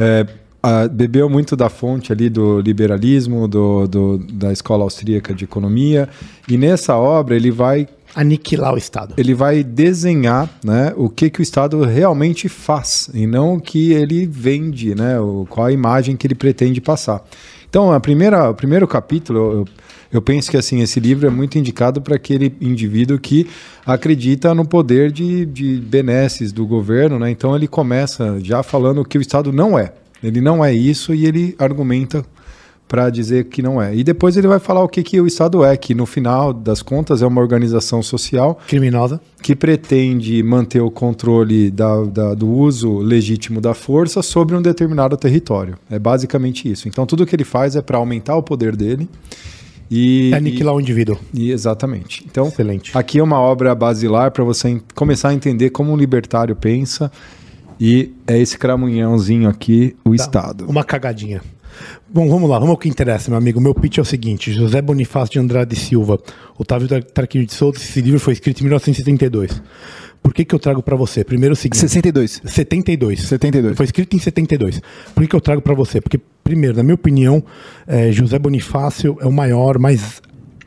é, 0.00 0.26
a- 0.62 0.88
bebeu 0.88 1.28
muito 1.30 1.54
da 1.56 1.68
fonte 1.68 2.12
ali 2.12 2.28
do 2.28 2.60
liberalismo, 2.60 3.46
do, 3.46 3.86
do- 3.86 4.18
da 4.18 4.52
escola 4.52 4.82
austríaca 4.84 5.32
de 5.34 5.44
economia 5.44 6.08
e 6.48 6.56
nessa 6.56 6.96
obra 6.96 7.36
ele 7.36 7.50
vai 7.50 7.86
Aniquilar 8.14 8.74
o 8.74 8.78
Estado. 8.78 9.14
ele 9.16 9.34
vai 9.34 9.62
desenhar 9.64 10.48
né, 10.64 10.92
o 10.96 11.08
que, 11.08 11.28
que 11.30 11.40
o 11.40 11.42
Estado 11.42 11.82
realmente 11.84 12.48
faz 12.48 13.10
e 13.12 13.26
não 13.26 13.54
o 13.54 13.60
que 13.60 13.92
ele 13.92 14.24
vende, 14.26 14.94
né, 14.94 15.18
o, 15.18 15.46
qual 15.48 15.66
a 15.66 15.72
imagem 15.72 16.16
que 16.16 16.26
ele 16.26 16.34
pretende 16.36 16.80
passar. 16.80 17.24
Então, 17.68 17.90
a 17.92 17.98
primeira, 17.98 18.50
o 18.50 18.54
primeiro 18.54 18.86
capítulo, 18.86 19.38
eu, 19.38 19.64
eu 20.16 20.22
penso 20.22 20.50
que 20.50 20.56
assim 20.56 20.80
esse 20.80 20.98
livro 21.00 21.26
é 21.26 21.30
muito 21.30 21.58
indicado 21.58 22.00
para 22.00 22.14
aquele 22.16 22.54
indivíduo 22.60 23.18
que 23.18 23.46
acredita 23.84 24.54
no 24.54 24.64
poder 24.66 25.10
de, 25.12 25.44
de 25.44 25.76
benesses 25.80 26.52
do 26.52 26.66
governo. 26.66 27.18
Né? 27.18 27.30
Então, 27.30 27.54
ele 27.54 27.66
começa 27.68 28.38
já 28.42 28.62
falando 28.62 29.04
que 29.04 29.18
o 29.18 29.20
Estado 29.20 29.52
não 29.52 29.78
é. 29.78 29.92
Ele 30.22 30.40
não 30.40 30.64
é 30.64 30.72
isso 30.72 31.14
e 31.14 31.26
ele 31.26 31.54
argumenta 31.58 32.24
para 32.86 33.08
dizer 33.10 33.44
que 33.46 33.60
não 33.62 33.80
é. 33.82 33.94
E 33.96 34.04
depois 34.04 34.36
ele 34.36 34.46
vai 34.46 34.58
falar 34.58 34.82
o 34.84 34.88
que, 34.88 35.02
que 35.02 35.20
o 35.20 35.26
Estado 35.26 35.64
é, 35.64 35.76
que 35.76 35.94
no 35.94 36.06
final 36.06 36.52
das 36.52 36.80
contas 36.82 37.22
é 37.22 37.26
uma 37.26 37.40
organização 37.40 38.02
social 38.02 38.60
Criminosa. 38.68 39.20
que 39.42 39.56
pretende 39.56 40.42
manter 40.42 40.80
o 40.80 40.90
controle 40.90 41.70
da- 41.70 42.04
da- 42.04 42.34
do 42.34 42.46
uso 42.48 42.98
legítimo 42.98 43.60
da 43.60 43.74
força 43.74 44.22
sobre 44.22 44.54
um 44.54 44.62
determinado 44.62 45.16
território. 45.16 45.76
É 45.90 45.98
basicamente 45.98 46.70
isso. 46.70 46.86
Então 46.86 47.04
tudo 47.06 47.26
que 47.26 47.34
ele 47.34 47.42
faz 47.44 47.74
é 47.74 47.82
para 47.82 47.96
aumentar 47.98 48.36
o 48.36 48.42
poder 48.42 48.76
dele 48.76 49.08
e 49.90 50.30
É 50.32 50.36
aniquilar 50.36 50.74
o 50.74 50.80
indivíduo. 50.80 51.18
e- 51.32 51.50
exatamente. 51.50 52.24
Então 52.30 52.48
Excelente. 52.48 52.96
aqui 52.96 53.18
é 53.18 53.22
uma 53.22 53.38
obra 53.40 53.74
basilar 53.74 54.30
para 54.30 54.42
você 54.44 54.80
começar 54.94 55.28
a 55.30 55.34
entender 55.34 55.70
como 55.70 55.92
um 55.92 55.96
libertário 55.96 56.54
pensa 56.56 57.10
e 57.80 58.12
é 58.26 58.38
esse 58.38 58.56
cramunhãozinho 58.56 59.48
aqui, 59.48 59.96
o 60.04 60.14
Estado. 60.14 60.64
Uma 60.68 60.84
cagadinha. 60.84 61.42
Bom, 62.14 62.28
vamos 62.28 62.48
lá, 62.48 62.60
vamos 62.60 62.70
ao 62.70 62.76
que 62.78 62.88
interessa, 62.88 63.28
meu 63.28 63.36
amigo. 63.38 63.60
Meu 63.60 63.74
pitch 63.74 63.98
é 63.98 64.00
o 64.00 64.04
seguinte: 64.04 64.52
José 64.52 64.80
Bonifácio 64.80 65.32
de 65.32 65.38
Andrade 65.40 65.74
Silva, 65.74 66.16
Otávio 66.56 66.86
Tar- 66.86 67.02
Tarquínio 67.02 67.44
de 67.44 67.52
Souza, 67.52 67.78
esse 67.78 68.00
livro 68.00 68.20
foi 68.20 68.34
escrito 68.34 68.60
em 68.60 68.64
1972. 68.64 69.60
Por 70.22 70.32
que, 70.32 70.44
que 70.44 70.54
eu 70.54 70.58
trago 70.60 70.80
pra 70.80 70.94
você? 70.94 71.24
Primeiro 71.24 71.54
o 71.54 71.56
seguinte: 71.56 71.78
62. 71.80 72.40
72. 72.44 73.20
72. 73.20 73.76
Foi 73.76 73.84
escrito 73.84 74.14
em 74.14 74.20
72. 74.20 74.80
Por 75.12 75.22
que, 75.22 75.26
que 75.28 75.34
eu 75.34 75.40
trago 75.40 75.60
pra 75.60 75.74
você? 75.74 76.00
Porque, 76.00 76.20
primeiro, 76.44 76.76
na 76.76 76.84
minha 76.84 76.94
opinião, 76.94 77.42
eh, 77.84 78.12
José 78.12 78.38
Bonifácio 78.38 79.16
é 79.20 79.26
o 79.26 79.32
maior, 79.32 79.76
mais 79.80 80.22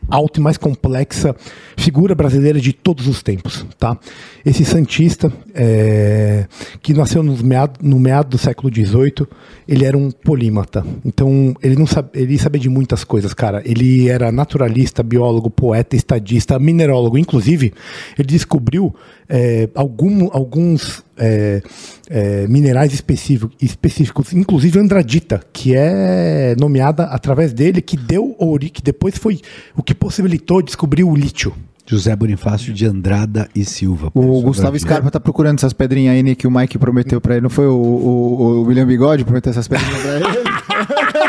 alta 0.09 0.39
e 0.39 0.43
mais 0.43 0.57
complexa 0.57 1.35
figura 1.77 2.15
brasileira 2.15 2.59
de 2.59 2.73
todos 2.73 3.07
os 3.07 3.21
tempos, 3.21 3.65
tá? 3.77 3.97
Esse 4.45 4.65
santista 4.65 5.31
eh, 5.53 6.45
que 6.81 6.93
nasceu 6.93 7.21
nos 7.21 7.41
meado, 7.41 7.79
no 7.81 7.99
meado 7.99 8.29
do 8.29 8.37
século 8.37 8.73
XVIII, 8.73 9.27
ele 9.67 9.85
era 9.85 9.97
um 9.97 10.09
polímata. 10.09 10.85
Então 11.05 11.55
ele 11.61 11.75
não 11.75 11.85
sabe, 11.85 12.09
ele 12.13 12.37
sabia 12.37 12.59
de 12.59 12.69
muitas 12.69 13.03
coisas, 13.03 13.33
cara. 13.33 13.61
Ele 13.65 14.09
era 14.09 14.31
naturalista, 14.31 15.03
biólogo, 15.03 15.49
poeta, 15.49 15.95
estadista, 15.95 16.57
minerólogo. 16.57 17.17
Inclusive, 17.17 17.73
ele 18.17 18.27
descobriu 18.27 18.93
eh, 19.29 19.69
algum- 19.75 20.29
alguns 20.31 21.03
eh, 21.17 21.61
eh, 22.09 22.45
minerais 22.47 22.93
específico- 22.93 23.51
específicos, 23.61 24.33
inclusive 24.33 24.79
andradita, 24.79 25.41
que 25.51 25.73
é 25.75 26.55
nomeada 26.59 27.03
através 27.05 27.53
dele, 27.53 27.81
que 27.81 27.97
deu 27.97 28.35
ori, 28.39 28.69
que 28.69 28.81
depois 28.81 29.17
foi 29.17 29.39
o 29.75 29.83
que 29.83 29.93
possibilitou 29.95 30.61
descobrir 30.61 31.03
o 31.03 31.15
lítio. 31.15 31.53
José 31.89 32.13
Bonifácio 32.17 32.73
de 32.73 32.85
Andrada 32.85 33.47
e 33.55 33.63
Silva. 33.63 34.11
O 34.13 34.41
Gustavo 34.41 34.77
Scarpa 34.77 35.09
tá 35.09 35.21
procurando 35.21 35.57
essas 35.57 35.71
pedrinhas 35.71 36.15
aí 36.15 36.21
né, 36.21 36.35
que 36.35 36.45
o 36.45 36.51
Mike 36.51 36.77
prometeu 36.77 37.21
pra 37.21 37.35
ele. 37.35 37.43
Não 37.43 37.49
foi 37.49 37.65
o, 37.65 37.71
o, 37.71 38.41
o 38.41 38.61
William 38.63 38.85
Bigode 38.85 39.23
prometeu 39.23 39.51
essas 39.51 39.69
pedrinhas 39.69 40.01
pra 40.01 40.15
ele? 40.17 40.25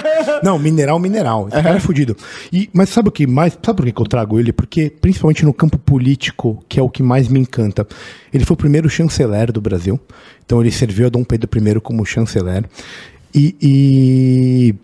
Não, 0.42 0.58
mineral, 0.58 0.98
mineral. 0.98 1.48
Esse 1.48 1.62
cara 1.62 1.76
é 1.76 1.80
fudido. 1.80 2.16
E, 2.52 2.68
mas 2.72 2.88
sabe 2.88 3.08
o 3.08 3.12
que 3.12 3.26
mais? 3.26 3.58
Sabe 3.62 3.82
por 3.82 3.92
que 3.92 4.00
eu 4.00 4.06
trago 4.06 4.38
ele? 4.38 4.52
Porque, 4.52 4.90
principalmente 4.90 5.44
no 5.44 5.52
campo 5.52 5.78
político, 5.78 6.62
que 6.68 6.78
é 6.78 6.82
o 6.82 6.88
que 6.88 7.02
mais 7.02 7.28
me 7.28 7.40
encanta. 7.40 7.86
Ele 8.32 8.44
foi 8.44 8.54
o 8.54 8.58
primeiro 8.58 8.88
chanceler 8.88 9.52
do 9.52 9.60
Brasil. 9.60 9.98
Então 10.44 10.60
ele 10.60 10.70
serviu 10.70 11.06
a 11.06 11.10
Dom 11.10 11.24
Pedro 11.24 11.48
I 11.54 11.80
como 11.80 12.04
chanceler. 12.04 12.64
E, 13.34 13.54
e, 13.60 14.74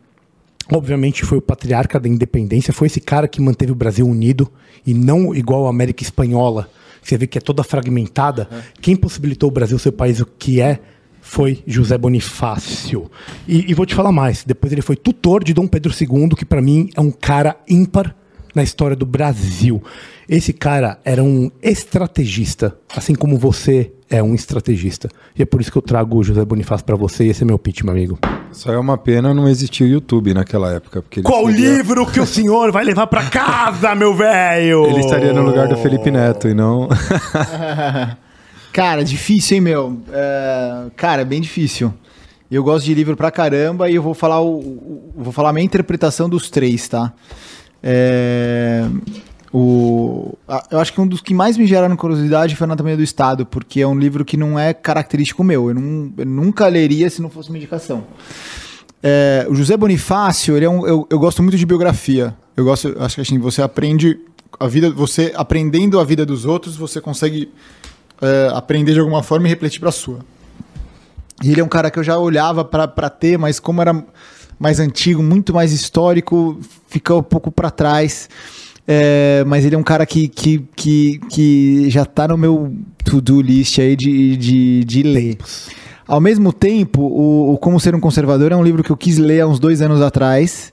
obviamente 0.73 1.24
foi 1.24 1.39
o 1.39 1.43
patriarca 1.43 1.99
da 1.99 2.09
independência. 2.09 2.73
Foi 2.73 2.86
esse 2.86 3.01
cara 3.01 3.28
que 3.28 3.41
manteve 3.41 3.73
o 3.73 3.77
Brasil 3.77 4.07
unido 4.07 4.51
e 4.86 4.93
não 4.93 5.35
igual 5.35 5.66
a 5.66 5.70
América 5.70 6.03
Espanhola. 6.03 6.69
que 7.03 7.09
você 7.09 7.16
vê 7.16 7.27
que 7.27 7.39
é 7.39 7.41
toda 7.41 7.62
fragmentada, 7.62 8.49
quem 8.81 8.97
possibilitou 8.97 9.49
o 9.49 9.53
Brasil 9.53 9.78
ser 9.78 9.91
o 9.91 9.93
país 9.93 10.20
o 10.20 10.27
que 10.27 10.61
é 10.61 10.81
foi 11.25 11.63
José 11.67 11.97
Bonifácio. 11.97 13.11
E, 13.49 13.71
e 13.71 13.75
vou 13.75 13.87
te 13.87 13.95
falar 13.95 14.13
mais, 14.13 14.45
depois 14.45 14.71
ele 14.73 14.83
foi 14.83 14.95
tutor 14.95 15.43
de 15.43 15.55
Dom 15.55 15.67
Pedro 15.67 15.91
II, 15.99 16.29
que 16.37 16.45
para 16.45 16.61
mim 16.61 16.91
é 16.95 17.01
um 17.01 17.11
cara 17.11 17.57
ímpar 17.67 18.15
na 18.55 18.63
história 18.63 18.95
do 18.95 19.07
Brasil. 19.07 19.83
Esse 20.29 20.53
cara 20.53 20.99
era 21.05 21.25
um 21.25 21.51
estrategista, 21.63 22.77
assim 22.95 23.15
como 23.15 23.37
você 23.39 23.91
é 24.09 24.23
um 24.23 24.35
estrategista. 24.35 25.09
E 25.37 25.43
é 25.43 25.47
por 25.47 25.61
isso 25.61 25.73
que 25.73 25.79
eu 25.79 25.83
trago 25.83 26.19
o 26.19 26.23
José 26.23 26.45
Bonifácio 26.45 26.85
para 26.85 26.95
você, 26.95 27.25
e 27.25 27.31
esse 27.31 27.43
é 27.43 27.47
meu 27.47 27.59
pitch, 27.59 27.83
meu 27.83 27.93
amigo. 27.93 28.19
Só 28.53 28.73
é 28.73 28.79
uma 28.79 28.97
pena 28.97 29.35
não 29.35 29.49
existir 29.49 29.83
o 29.83 29.89
YouTube 29.89 30.33
naquela 30.35 30.73
época. 30.73 31.03
Porque 31.03 31.21
ele 31.21 31.27
Qual 31.27 31.47
seria- 31.47 31.77
livro 31.79 32.07
que 32.07 32.21
o 32.21 32.27
senhor 32.27 32.71
vai 32.71 32.85
levar 32.85 33.07
para 33.09 33.25
casa, 33.29 33.95
meu 33.95 34.15
velho? 34.15 34.87
Ele 34.87 35.01
estaria 35.01 35.33
no 35.33 35.43
lugar 35.43 35.67
do 35.69 35.77
Felipe 35.79 36.11
Neto 36.11 36.47
e 36.49 36.55
não. 36.55 36.89
Cara, 38.75 39.05
difícil, 39.05 39.55
hein, 39.55 39.61
meu? 39.61 40.03
É, 40.13 40.87
cara, 40.97 41.23
é 41.23 41.25
bem 41.25 41.41
difícil. 41.41 41.95
Eu 42.51 42.65
gosto 42.65 42.85
de 42.85 42.93
livro 42.93 43.17
pra 43.17 43.31
caramba 43.31 43.89
e 43.89 43.95
eu 43.95 44.03
vou 44.03 44.15
falar 44.15 44.41
o, 44.43 45.13
vou 45.17 45.33
falar 45.33 45.51
a 45.51 45.53
minha 45.53 45.65
interpretação 45.65 46.29
dos 46.29 46.51
três, 46.51 46.89
tá? 46.89 47.13
É, 47.81 48.85
o, 49.53 50.37
eu 50.73 50.81
acho 50.81 50.93
que 50.93 51.01
um 51.01 51.07
dos 51.07 51.21
que 51.21 51.33
mais 51.33 51.57
me 51.57 51.69
geraram 51.69 51.95
curiosidade 51.97 52.57
foi 52.57 52.65
Anatomia 52.65 52.97
do 52.97 53.03
Estado, 53.05 53.47
porque 53.47 53.81
é 53.81 53.87
um 53.87 53.97
livro 53.97 54.25
que 54.25 54.37
não 54.37 54.59
é 54.59 54.75
característico 54.75 55.45
meu. 55.45 55.69
Eu, 55.69 55.75
não- 55.77 56.13
eu 56.19 56.27
nunca 56.27 56.67
leria 56.67 57.09
se 57.09 57.23
não 57.23 57.31
fosse 57.31 57.51
uma 57.51 57.59
indicação. 57.59 58.03
É, 59.01 59.47
o 59.49 59.55
José 59.55 59.77
Bonifácio, 59.77 60.57
ele 60.57 60.65
é 60.65 60.69
um, 60.71 60.85
eu, 60.85 61.07
eu 61.09 61.19
gosto 61.21 61.45
muito 61.45 61.57
de 61.57 61.65
biografia. 61.65 62.35
Eu 62.57 62.65
gosto, 62.65 62.93
acho 62.99 63.15
que 63.15 63.21
assim, 63.21 63.39
você 63.39 63.63
aprende 63.63 64.19
a 64.59 64.67
vida, 64.67 64.91
você 64.91 65.33
aprendendo 65.37 66.01
a 66.01 66.05
vida 66.05 66.27
dos 66.27 66.45
outros, 66.45 66.75
você 66.77 67.01
consegue 67.01 67.53
é, 68.20 68.51
aprender 68.53 68.93
de 68.93 69.01
alguma 69.01 69.23
forma 69.23 69.47
e 69.47 69.51
refletir 69.51 69.81
para 69.81 69.89
a 69.89 69.93
sua. 69.93 70.20
E 71.43 71.51
ele 71.51 71.61
é 71.61 71.65
um 71.65 71.69
cara 71.69 71.91
que 71.91 71.99
eu 71.99 72.05
já 72.05 72.19
olhava 72.19 72.65
para 72.65 73.11
ter, 73.11 73.39
mas 73.39 73.59
como 73.59 73.81
era 73.82 74.05
mais 74.59 74.78
antigo, 74.81 75.23
muito 75.23 75.53
mais 75.53 75.73
histórico, 75.73 76.59
ficou 76.86 77.20
um 77.20 77.23
pouco 77.23 77.51
para 77.51 77.70
trás. 77.70 78.28
É, 78.86 79.43
mas 79.47 79.65
ele 79.65 79.74
é 79.74 79.78
um 79.78 79.82
cara 79.82 80.05
que, 80.05 80.28
que, 80.28 80.65
que, 80.77 81.19
que 81.31 81.91
já 81.91 82.05
tá 82.05 82.28
no 82.28 82.36
meu 82.36 82.74
to-do 83.03 83.41
list 83.41 83.78
aí 83.78 83.97
de, 83.97 84.36
de, 84.36 84.85
de 84.85 85.03
ler. 85.03 85.39
Ao 86.07 86.20
mesmo 86.20 86.53
tempo, 86.53 87.01
o, 87.01 87.55
o 87.55 87.59
Como 87.59 87.81
Ser 87.81 87.95
um 87.95 88.01
Conservador 88.01 88.53
é 88.53 88.57
um 88.57 88.62
livro 88.62 88.85
que 88.85 88.91
eu 88.91 88.97
quis 88.97 89.16
ler 89.16 89.41
há 89.41 89.47
uns 89.47 89.59
dois 89.59 89.81
anos 89.81 90.03
atrás 90.03 90.73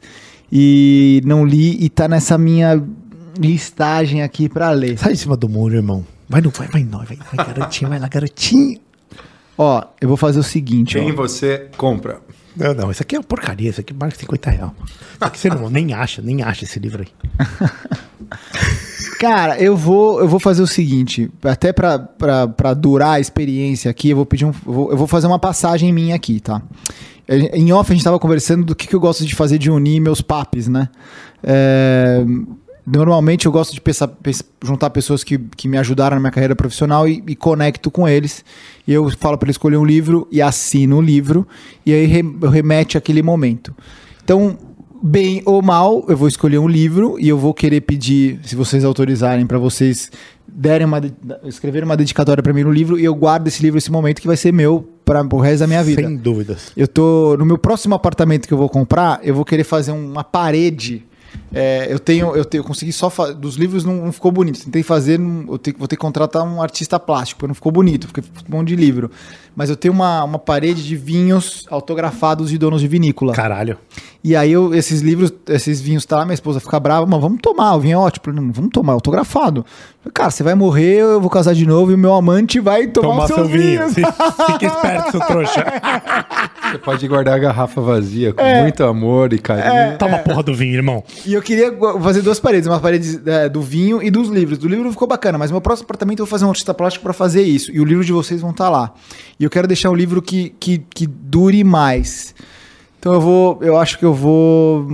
e 0.52 1.22
não 1.26 1.46
li 1.46 1.78
e 1.82 1.90
tá 1.90 2.08
nessa 2.08 2.38
minha 2.38 2.84
listagem 3.40 4.22
aqui 4.22 4.50
para 4.50 4.70
ler. 4.72 4.98
Sai 4.98 5.14
de 5.14 5.20
cima 5.20 5.38
do 5.38 5.48
muro, 5.48 5.76
irmão. 5.76 6.06
Vai, 6.32 6.40
no, 6.40 6.50
vai, 6.50 6.68
vai, 6.68 6.84
vai, 6.86 7.06
vai, 7.06 7.18
vai, 7.18 7.46
garotinho, 7.46 7.90
vai 7.90 8.00
lá, 8.00 8.08
garotinho. 8.08 8.80
Ó, 9.58 9.84
eu 10.00 10.08
vou 10.08 10.16
fazer 10.16 10.40
o 10.40 10.44
seguinte, 10.44 10.98
ó. 10.98 11.02
Quem 11.02 11.12
você 11.12 11.68
compra? 11.76 12.22
Não, 12.56 12.74
não, 12.74 12.90
isso 12.90 13.04
aqui 13.04 13.16
é 13.16 13.20
uma 13.20 13.24
porcaria, 13.24 13.70
isso 13.70 13.82
aqui 13.82 13.94
marca 13.94 14.18
50 14.18 14.50
reais. 14.50 14.72
Isso 14.82 15.18
aqui 15.20 15.38
você 15.40 15.50
não, 15.50 15.70
nem 15.70 15.94
acha, 15.94 16.22
nem 16.22 16.42
acha 16.42 16.64
esse 16.64 16.80
livro 16.80 17.04
aí. 17.04 17.10
Cara, 19.20 19.60
eu 19.60 19.76
vou, 19.76 20.22
eu 20.22 20.28
vou 20.28 20.40
fazer 20.40 20.62
o 20.62 20.68
seguinte, 20.68 21.30
até 21.44 21.74
pra, 21.74 22.00
pra, 22.00 22.48
pra 22.48 22.74
durar 22.74 23.16
a 23.16 23.20
experiência 23.20 23.92
aqui, 23.92 24.10
eu 24.10 24.16
vou 24.16 24.26
pedir 24.26 24.46
um. 24.46 24.54
Eu 24.66 24.74
vou, 24.74 24.92
eu 24.92 24.98
vou 24.98 25.08
fazer 25.08 25.28
uma 25.28 25.38
passagem 25.38 25.92
minha 25.92 26.16
aqui, 26.16 26.40
tá? 26.40 26.62
É, 27.28 27.58
Em 27.58 27.72
off 27.72 27.92
a 27.92 27.96
gente 27.96 28.04
tava 28.04 28.18
conversando 28.18 28.66
do 28.66 28.76
que, 28.76 28.88
que 28.88 28.96
eu 28.96 29.00
gosto 29.00 29.26
de 29.26 29.36
fazer 29.36 29.58
de 29.58 29.70
unir 29.70 30.00
meus 30.00 30.22
papos, 30.22 30.68
né? 30.68 30.90
É, 31.44 32.24
normalmente 32.86 33.46
eu 33.46 33.52
gosto 33.52 33.74
de 33.74 33.82
pensar- 33.82 34.08
pens- 34.08 34.44
juntar 34.64 34.90
pessoas 34.90 35.24
que, 35.24 35.38
que 35.38 35.68
me 35.68 35.78
ajudaram 35.78 36.16
na 36.16 36.22
minha 36.22 36.32
carreira 36.32 36.56
profissional 36.56 37.08
e, 37.08 37.24
e 37.28 37.36
conecto 37.36 37.92
com 37.92 38.08
eles. 38.08 38.44
E 38.88 38.94
eu 38.94 39.10
falo 39.18 39.38
para 39.38 39.48
ele 39.48 39.52
escolher 39.52 39.78
um 39.78 39.86
livro 39.86 40.28
e 40.32 40.42
assino 40.42 40.98
o 40.98 41.02
livro, 41.02 41.48
e 41.86 41.94
aí 41.94 42.06
re- 42.06 42.36
eu 42.42 42.50
remete 42.50 42.98
àquele 42.98 43.22
momento. 43.22 43.74
Então, 44.24 44.58
bem 45.04 45.42
ou 45.46 45.62
mal, 45.62 46.06
eu 46.08 46.18
vou 46.18 46.28
escolher 46.28 46.58
um 46.60 46.68
livro 46.68 47.18
e 47.20 47.28
eu 47.28 47.38
vou 47.38 47.54
querer 47.54 47.82
pedir, 47.82 48.40
se 48.44 48.56
vocês 48.56 48.84
autorizarem, 48.84 49.46
para 49.46 49.58
vocês 49.58 50.12
derem 50.48 50.86
uma, 50.86 51.00
escreverem 51.46 51.86
uma 51.86 51.96
dedicatória 51.96 52.44
para 52.44 52.52
mim 52.52 52.64
no 52.64 52.72
livro 52.72 53.00
e 53.00 53.06
eu 53.06 53.16
guardo 53.16 53.48
esse 53.48 53.62
livro, 53.64 53.78
esse 53.78 53.92
momento 53.92 54.20
que 54.22 54.28
vai 54.28 54.36
ser 54.36 54.52
meu 54.52 54.88
para 55.06 55.24
o 55.24 55.40
resto 55.40 55.60
da 55.62 55.68
minha 55.68 55.84
vida. 55.84 56.02
Sem 56.04 56.18
dúvidas. 56.18 56.72
Eu 56.76 56.88
tô 56.88 57.36
no 57.38 57.46
meu 57.46 57.58
próximo 57.58 57.96
apartamento 57.96 58.48
que 58.48 58.54
eu 58.54 58.58
vou 58.58 58.68
comprar, 58.70 59.20
eu 59.24 59.34
vou 59.34 59.46
querer 59.46 59.64
fazer 59.64 59.92
uma 59.92 60.24
parede. 60.24 61.06
É, 61.54 61.88
eu 61.92 62.00
tenho, 62.00 62.36
eu 62.36 62.46
tenho, 62.46 62.62
eu 62.62 62.66
consegui 62.66 62.94
só 62.94 63.10
fa- 63.10 63.32
dos 63.34 63.56
livros 63.56 63.84
não, 63.84 63.96
não 64.06 64.12
ficou 64.12 64.32
bonito. 64.32 64.64
Tentei 64.64 64.84
fazer, 64.84 65.20
não- 65.20 65.52
eu 65.54 65.58
tenho- 65.58 65.78
vou 65.78 65.88
ter 65.88 65.96
que 65.98 66.02
contratar 66.02 66.44
um 66.44 66.62
artista 66.62 66.98
plástico, 67.00 67.40
porque 67.40 67.48
não 67.50 67.56
ficou 67.56 67.72
bonito, 67.72 68.08
porque 68.08 68.22
ficou 68.22 68.44
um 68.56 68.58
monte 68.60 68.70
de 68.70 68.76
livro. 68.78 69.12
Mas 69.54 69.70
eu 69.70 69.76
tenho 69.76 69.94
uma, 69.94 70.24
uma 70.24 70.40
parede 70.40 70.82
de 70.82 70.96
vinhos 70.96 71.66
autografados 71.70 72.50
de 72.50 72.58
donos 72.58 72.80
de 72.80 72.88
vinícola. 72.88 73.34
Caralho. 73.34 73.78
E 74.24 74.34
aí 74.36 74.52
eu, 74.52 74.74
esses 74.74 75.02
livros, 75.02 75.34
esses 75.50 75.82
vinhos 75.82 76.06
tá 76.06 76.18
lá, 76.18 76.26
minha 76.26 76.36
esposa 76.36 76.60
fica 76.62 76.80
brava, 76.80 77.06
mas 77.06 77.20
vamos 77.20 77.40
tomar, 77.42 77.76
o 77.76 77.80
vinho 77.82 77.96
é 77.96 77.98
ótimo. 77.98 78.34
Não, 78.34 78.50
vamos 78.52 78.70
tomar, 78.72 78.94
autografado. 78.94 79.60
Eu 79.60 79.66
falei, 80.04 80.14
Cara, 80.14 80.32
você 80.32 80.44
vai 80.44 80.56
morrer, 80.56 81.00
eu 81.02 81.20
vou 81.20 81.30
casar 81.30 81.54
de 81.54 81.66
novo 81.66 81.92
e 81.92 81.96
o 81.96 81.98
meu 81.98 82.14
amante 82.14 82.60
vai 82.62 82.88
tomar, 82.88 83.08
Tomar 83.10 83.24
o 83.26 83.28
seu 83.28 83.36
seu 83.38 83.46
vinho. 83.48 83.90
vinho. 83.90 83.90
Fi- 83.90 84.54
Fica 84.54 84.66
esperto, 84.68 85.12
seu 85.12 85.20
trouxa. 85.20 85.66
Você 86.72 86.78
pode 86.78 87.08
guardar 87.08 87.36
a 87.36 87.40
garrafa 87.40 87.82
vazia 87.82 88.32
com 88.34 88.44
muito 88.62 88.84
amor 88.84 89.34
e 89.34 89.40
carinho. 89.40 89.98
Toma 89.98 90.16
a 90.18 90.20
porra 90.20 90.44
do 90.44 90.54
vinho, 90.56 90.76
irmão. 90.76 91.04
E 91.26 91.34
eu 91.34 91.41
queria 91.42 91.70
gu- 91.70 92.00
fazer 92.02 92.22
duas 92.22 92.40
paredes, 92.40 92.68
uma 92.68 92.80
parede 92.80 93.20
é, 93.26 93.48
do 93.50 93.62
vinho 93.62 94.02
e 94.02 94.10
dos 94.12 94.30
livros. 94.30 94.58
Do 94.58 94.68
livro 94.68 94.92
ficou 94.92 95.08
bacana, 95.08 95.38
mas 95.38 95.52
meu 95.52 95.62
próximo 95.62 95.86
apartamento 95.86 96.20
eu 96.20 96.26
vou 96.26 96.30
fazer 96.30 96.46
um 96.46 96.50
artista 96.50 96.74
plástico 96.74 97.04
pra 97.04 97.14
fazer 97.14 97.42
isso. 97.44 97.72
E 97.72 97.80
o 97.80 97.86
livro 97.86 98.04
de 98.06 98.12
vocês 98.12 98.42
vão 98.42 98.52
estar 98.52 98.70
lá. 98.70 98.94
E 99.40 99.44
eu 99.44 99.50
quero 99.50 99.68
deixar 99.68 99.90
um 99.90 99.96
livro 99.96 100.22
que, 100.22 100.54
que, 100.60 100.80
que 100.94 101.06
dure 101.08 101.64
mais. 101.64 102.34
Então 103.00 103.14
eu 103.14 103.22
vou, 103.22 103.60
eu 103.62 103.78
acho 103.78 103.98
que 103.98 104.06
eu 104.06 104.14
vou, 104.14 104.88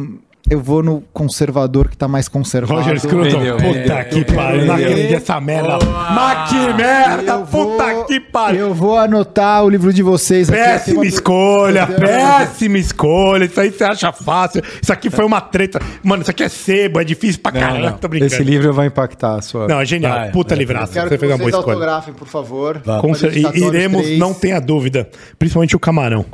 eu 0.49 0.59
vou 0.61 0.81
no 0.81 1.01
conservador 1.13 1.89
que 1.89 1.97
tá 1.97 2.07
mais 2.07 2.27
conservado. 2.27 2.79
Roger 2.79 2.99
Scruton. 2.99 3.39
Puta 3.39 3.57
vendeu. 3.57 4.05
que 4.09 4.25
pariu. 4.33 4.65
Não 4.65 4.75
acredito 4.75 5.13
essa 5.15 5.41
merda. 5.41 5.77
Mas 6.13 6.49
que 6.49 6.73
merda. 6.73 7.31
Eu 7.33 7.45
vou- 7.45 7.71
Puta 7.77 8.03
que 8.05 8.19
pariu. 8.19 8.59
Eu 8.67 8.73
vou 8.73 8.97
anotar 8.97 9.63
o 9.63 9.69
livro 9.69 9.91
de 9.91 10.01
vocês. 10.01 10.49
aqui. 10.49 10.57
Tem 10.57 10.67
Péssima 10.71 10.97
uma- 11.01 11.05
escolha, 11.05 11.85
uma- 11.85 11.97
péssima 11.99 12.77
escolha. 12.77 13.45
Isso 13.45 13.59
aí 13.59 13.71
você 13.71 13.83
acha 13.83 14.11
fácil. 14.11 14.61
Isso 14.81 14.93
aqui 14.93 15.09
foi 15.09 15.25
uma 15.25 15.41
treta. 15.41 15.79
Mano, 16.03 16.21
isso 16.21 16.31
aqui 16.31 16.43
é 16.43 16.49
sebo, 16.49 16.99
é 16.99 17.03
difícil 17.03 17.41
pra 17.41 17.51
caramba. 17.51 17.91
Tô 17.99 18.07
brincando. 18.07 18.33
Esse 18.33 18.43
livro 18.43 18.71
vai 18.73 18.87
impactar 18.87 19.35
a 19.35 19.41
sua. 19.41 19.67
Não, 19.67 19.79
é 19.81 19.85
genial. 19.85 20.13
Vai, 20.13 20.31
Puta 20.31 20.55
livraço. 20.55 20.93
Quero 20.93 21.09
Você 21.09 21.15
que 21.15 21.19
fez 21.19 21.31
uma 21.31 21.37
boa 21.37 21.49
escolha. 21.49 21.73
autografem, 21.73 22.13
por 22.13 22.27
favor. 22.27 22.81
Com 23.01 23.07
Uma 23.07 23.15
cer- 23.15 23.29
e- 23.29 23.33
dedicatória, 23.33 23.67
os 23.67 23.73
iremos, 23.73 24.01
três. 24.03 24.19
não 24.19 24.33
tenha 24.33 24.59
dúvida. 24.59 25.09
Principalmente 25.37 25.75
o 25.75 25.79
camarão. 25.79 26.25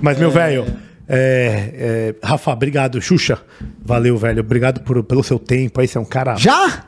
Mas, 0.00 0.18
meu 0.18 0.30
velho, 0.30 0.64
é, 1.12 2.14
é, 2.22 2.26
Rafa, 2.26 2.50
obrigado. 2.52 3.00
Xuxa, 3.00 3.38
valeu, 3.84 4.16
velho. 4.16 4.40
Obrigado 4.40 4.80
por- 4.80 5.02
pelo 5.04 5.22
seu 5.22 5.38
tempo. 5.38 5.80
Aí 5.80 5.86
você 5.86 5.98
é 5.98 6.00
um 6.00 6.04
cara. 6.04 6.34
Já? 6.36 6.84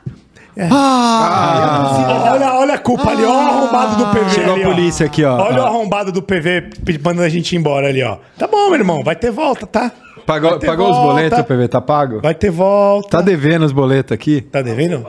Ah! 0.57 2.31
Olha, 2.31 2.53
olha 2.55 2.73
a 2.75 2.77
culpa 2.77 3.11
ali, 3.11 3.23
olha 3.23 3.35
o 3.35 3.39
arrombado 3.57 3.95
do 3.97 4.11
PV. 4.11 4.29
Chegou 4.29 4.51
a 4.51 4.55
ali, 4.55 4.63
ó. 4.65 4.69
polícia 4.69 5.05
aqui, 5.05 5.23
ó. 5.23 5.37
Olha 5.37 5.61
o 5.61 5.63
Ó. 5.63 5.67
arrombado 5.67 6.11
do 6.11 6.21
PV 6.21 6.69
mandando 7.03 7.23
a 7.23 7.29
gente 7.29 7.53
ir 7.53 7.57
embora 7.59 7.87
ali, 7.87 8.01
ó. 8.03 8.17
Tá 8.37 8.47
bom, 8.47 8.69
meu 8.69 8.75
irmão, 8.79 9.03
vai 9.03 9.15
ter 9.15 9.31
volta, 9.31 9.67
tá? 9.67 9.91
Pagou, 10.25 10.57
pagou 10.59 10.89
os 10.89 10.95
volta. 10.97 11.13
boletos, 11.13 11.41
PV? 11.43 11.67
Tá 11.67 11.81
pago? 11.81 12.21
Vai 12.21 12.33
ter 12.33 12.49
volta. 12.49 13.09
Tá 13.17 13.21
devendo 13.21 13.63
os 13.65 13.71
boletos 13.71 14.11
aqui? 14.13 14.41
Tá 14.41 14.61
devendo? 14.61 15.05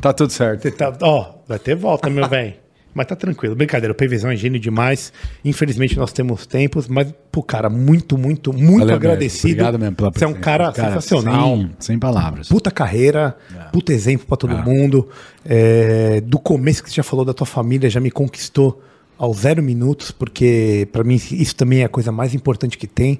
Tá 0.00 0.12
tudo 0.12 0.32
certo. 0.32 0.70
Tá- 0.72 0.92
Ó, 1.02 1.26
vai 1.48 1.58
ter 1.58 1.74
volta, 1.76 2.10
meu 2.10 2.28
velho. 2.28 2.54
Mas 2.94 3.06
tá 3.06 3.16
tranquilo. 3.16 3.54
Brincadeira, 3.54 3.92
o 3.92 3.96
PVzão 3.96 4.30
é 4.30 4.36
gênio 4.36 4.60
demais. 4.60 5.12
Infelizmente 5.44 5.96
nós 5.96 6.12
temos 6.12 6.46
tempos, 6.46 6.88
mas, 6.88 7.12
pô, 7.30 7.42
cara, 7.42 7.70
muito, 7.70 8.18
muito, 8.18 8.52
muito 8.52 8.80
Valeu 8.80 8.96
agradecido. 8.96 9.46
mesmo. 9.48 9.60
Obrigado 9.62 9.78
mesmo 9.80 9.96
pela 9.96 10.10
Você 10.12 10.24
é 10.24 10.28
um 10.28 10.32
presença. 10.32 10.44
cara, 10.44 10.74
sensacional. 10.74 11.56
Sem, 11.56 11.70
sem 11.78 11.98
palavras. 11.98 12.48
Puta 12.48 12.70
carreira, 12.70 13.36
puta 13.72 13.92
exemplo 13.92 14.26
pra 14.26 14.36
todo 14.36 14.54
mundo. 14.58 15.08
É, 15.44 16.20
do 16.20 16.38
começo 16.38 16.82
que 16.82 16.90
você 16.90 16.96
já 16.96 17.02
falou 17.02 17.24
da 17.24 17.32
tua 17.32 17.46
família, 17.46 17.88
já 17.88 17.98
me 18.00 18.10
conquistou 18.10 18.82
aos 19.18 19.38
zero 19.38 19.62
minutos, 19.62 20.10
porque 20.10 20.88
pra 20.90 21.04
mim 21.04 21.14
isso 21.14 21.54
também 21.54 21.80
é 21.82 21.84
a 21.84 21.88
coisa 21.88 22.10
mais 22.12 22.34
importante 22.34 22.76
que 22.76 22.86
tem. 22.86 23.18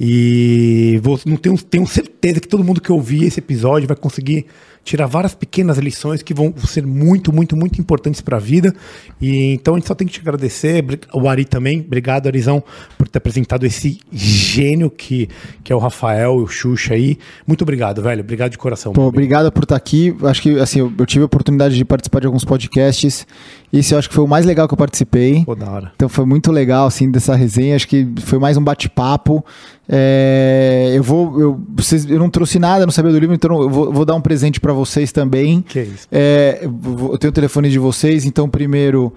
E 0.00 0.98
vou, 1.02 1.20
não 1.26 1.36
tenho, 1.36 1.56
tenho 1.62 1.86
certeza 1.86 2.40
que 2.40 2.48
todo 2.48 2.64
mundo 2.64 2.80
que 2.80 2.90
ouvir 2.90 3.24
esse 3.24 3.40
episódio 3.40 3.86
vai 3.86 3.96
conseguir 3.96 4.46
tirar 4.84 5.06
várias 5.06 5.34
pequenas 5.34 5.78
lições 5.78 6.22
que 6.22 6.34
vão 6.34 6.52
ser 6.66 6.86
muito, 6.86 7.32
muito, 7.32 7.56
muito 7.56 7.80
importantes 7.80 8.20
para 8.20 8.36
a 8.36 8.40
vida. 8.40 8.74
E 9.20 9.52
então 9.54 9.74
a 9.74 9.78
gente 9.78 9.86
só 9.86 9.94
tem 9.94 10.06
que 10.06 10.12
te 10.12 10.20
agradecer, 10.20 10.84
o 11.12 11.28
Ari 11.28 11.44
também. 11.44 11.80
Obrigado, 11.80 12.26
Arizão, 12.26 12.62
por 12.98 13.08
ter 13.08 13.18
apresentado 13.18 13.64
esse 13.64 14.00
gênio 14.12 14.90
que, 14.90 15.28
que 15.62 15.72
é 15.72 15.76
o 15.76 15.78
Rafael 15.78 16.40
e 16.40 16.42
o 16.42 16.46
Xuxa 16.46 16.94
aí. 16.94 17.18
Muito 17.46 17.62
obrigado, 17.62 18.02
velho. 18.02 18.20
Obrigado 18.22 18.50
de 18.50 18.58
coração. 18.58 18.92
Pô, 18.92 19.02
obrigado 19.02 19.50
por 19.52 19.62
estar 19.62 19.76
aqui. 19.76 20.14
Acho 20.22 20.42
que 20.42 20.58
assim, 20.58 20.80
eu, 20.80 20.92
eu 20.98 21.06
tive 21.06 21.22
a 21.22 21.26
oportunidade 21.26 21.76
de 21.76 21.84
participar 21.84 22.20
de 22.20 22.26
alguns 22.26 22.44
podcasts. 22.44 23.26
Esse 23.72 23.94
eu 23.94 23.98
acho 23.98 24.08
que 24.08 24.14
foi 24.14 24.24
o 24.24 24.28
mais 24.28 24.44
legal 24.44 24.68
que 24.68 24.74
eu 24.74 24.78
participei. 24.78 25.44
Pô, 25.44 25.54
da 25.54 25.70
hora. 25.70 25.92
Então 25.96 26.08
foi 26.08 26.26
muito 26.26 26.52
legal, 26.52 26.86
assim, 26.86 27.10
dessa 27.10 27.34
resenha. 27.34 27.74
Acho 27.74 27.88
que 27.88 28.06
foi 28.20 28.38
mais 28.38 28.56
um 28.56 28.62
bate-papo. 28.62 29.44
É, 29.94 30.90
eu 30.94 31.02
vou. 31.02 31.38
Eu, 31.38 31.60
vocês, 31.76 32.08
eu 32.08 32.18
não 32.18 32.30
trouxe 32.30 32.58
nada, 32.58 32.86
não 32.86 32.92
sabia 32.92 33.12
do 33.12 33.18
livro, 33.18 33.34
então 33.34 33.60
eu 33.60 33.68
vou, 33.68 33.92
vou 33.92 34.04
dar 34.06 34.14
um 34.14 34.22
presente 34.22 34.58
pra 34.58 34.72
vocês 34.72 35.12
também. 35.12 35.60
Que 35.60 35.80
isso. 35.80 36.08
É, 36.10 36.60
eu 36.62 37.18
tenho 37.18 37.30
o 37.30 37.34
telefone 37.34 37.68
de 37.68 37.78
vocês, 37.78 38.24
então 38.24 38.48
primeiro 38.48 39.12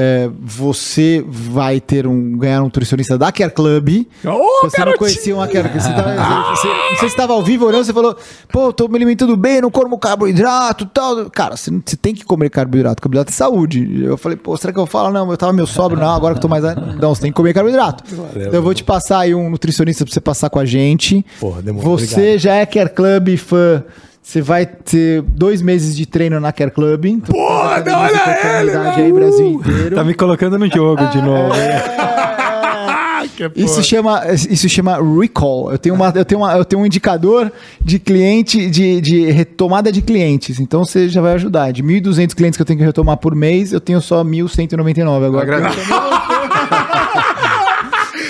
é, 0.00 0.30
você 0.40 1.24
vai 1.26 1.80
ter 1.80 2.06
um 2.06 2.38
ganhar 2.38 2.60
um 2.60 2.66
nutricionista 2.66 3.18
da 3.18 3.32
Care 3.32 3.50
Club. 3.50 4.06
Ô, 4.24 4.60
você 4.68 4.84
não 4.84 4.92
conhecia 4.96 5.34
uma 5.34 5.48
Care 5.48 5.68
Club. 5.68 5.82
Você 5.82 5.92
tava- 5.92 6.54
você- 6.54 6.68
não 6.68 6.88
sei 6.90 6.98
se 6.98 7.06
estava 7.06 7.32
ao 7.32 7.42
vivo 7.42 7.66
ou 7.66 7.72
não, 7.72 7.82
você 7.82 7.92
falou, 7.92 8.16
pô, 8.52 8.72
tô 8.72 8.86
me 8.86 8.94
alimentando 8.94 9.36
bem, 9.36 9.60
não 9.60 9.72
como 9.72 9.98
carboidrato 9.98 10.84
e 10.84 10.86
tal. 10.86 11.28
Cara, 11.30 11.56
você, 11.56 11.68
não- 11.70 11.82
você 11.84 11.96
tem 11.96 12.14
que 12.14 12.24
comer 12.24 12.48
carboidrato, 12.48 13.02
carboidrato 13.02 13.32
é 13.32 13.34
saúde. 13.34 14.04
Eu 14.04 14.16
falei, 14.16 14.36
pô, 14.38 14.56
será 14.56 14.72
que 14.72 14.78
eu 14.78 14.86
falo? 14.86 15.10
Não, 15.12 15.28
eu 15.28 15.36
tava 15.36 15.52
meio 15.52 15.66
sóbrio, 15.66 16.00
não, 16.00 16.10
agora 16.14 16.34
que 16.34 16.38
eu 16.38 16.42
tô 16.42 16.48
mais. 16.48 16.62
Não, 17.00 17.12
você 17.14 17.22
tem 17.22 17.32
que 17.32 17.36
comer 17.36 17.52
carboidrato. 17.52 18.04
Então 18.36 18.52
eu 18.52 18.62
vou 18.62 18.72
te 18.74 18.84
passar 18.84 19.18
aí 19.20 19.34
um 19.34 19.50
nutricionista 19.50 20.04
pra 20.04 20.14
você 20.14 20.20
passar 20.20 20.48
com 20.48 20.60
a 20.60 20.64
gente. 20.64 21.26
Porra, 21.40 21.60
demorou, 21.60 21.98
Você 21.98 22.14
obrigado. 22.14 22.38
já 22.38 22.54
é 22.54 22.66
Care 22.66 22.90
Club 22.90 23.36
fã. 23.36 23.82
Você 24.28 24.42
vai 24.42 24.66
ter 24.66 25.22
dois 25.22 25.62
meses 25.62 25.96
de 25.96 26.04
treino 26.04 26.38
na 26.38 26.52
Care 26.52 26.70
Club. 26.70 27.06
Então, 27.06 27.34
Porra, 27.34 27.80
não, 27.80 27.98
olha 27.98 28.18
comunidade 28.18 29.00
ele, 29.00 29.06
aí, 29.06 29.12
Brasil 29.12 29.46
inteiro. 29.52 29.96
Tá 29.96 30.04
me 30.04 30.12
colocando 30.12 30.58
no 30.58 30.70
jogo 30.70 31.02
de 31.06 31.22
novo. 31.22 31.54
Ah, 31.98 33.24
que 33.34 33.48
porra. 33.48 33.64
Isso 33.64 33.82
chama, 33.82 34.22
isso 34.30 34.68
chama 34.68 34.98
recall. 35.18 35.72
Eu 35.72 35.78
tenho, 35.78 35.94
uma, 35.94 36.12
eu, 36.14 36.26
tenho 36.26 36.42
uma, 36.42 36.52
eu 36.58 36.62
tenho 36.62 36.82
um 36.82 36.84
indicador 36.84 37.50
de 37.80 37.98
cliente, 37.98 38.68
de, 38.68 39.00
de 39.00 39.30
retomada 39.30 39.90
de 39.90 40.02
clientes. 40.02 40.60
Então 40.60 40.84
você 40.84 41.08
já 41.08 41.22
vai 41.22 41.32
ajudar. 41.32 41.72
De 41.72 41.82
1.200 41.82 42.34
clientes 42.34 42.58
que 42.58 42.60
eu 42.60 42.66
tenho 42.66 42.78
que 42.78 42.84
retomar 42.84 43.16
por 43.16 43.34
mês, 43.34 43.72
eu 43.72 43.80
tenho 43.80 44.02
só 44.02 44.22
1.199 44.22 45.24
agora. 45.26 45.56
Agradeço. 45.56 45.80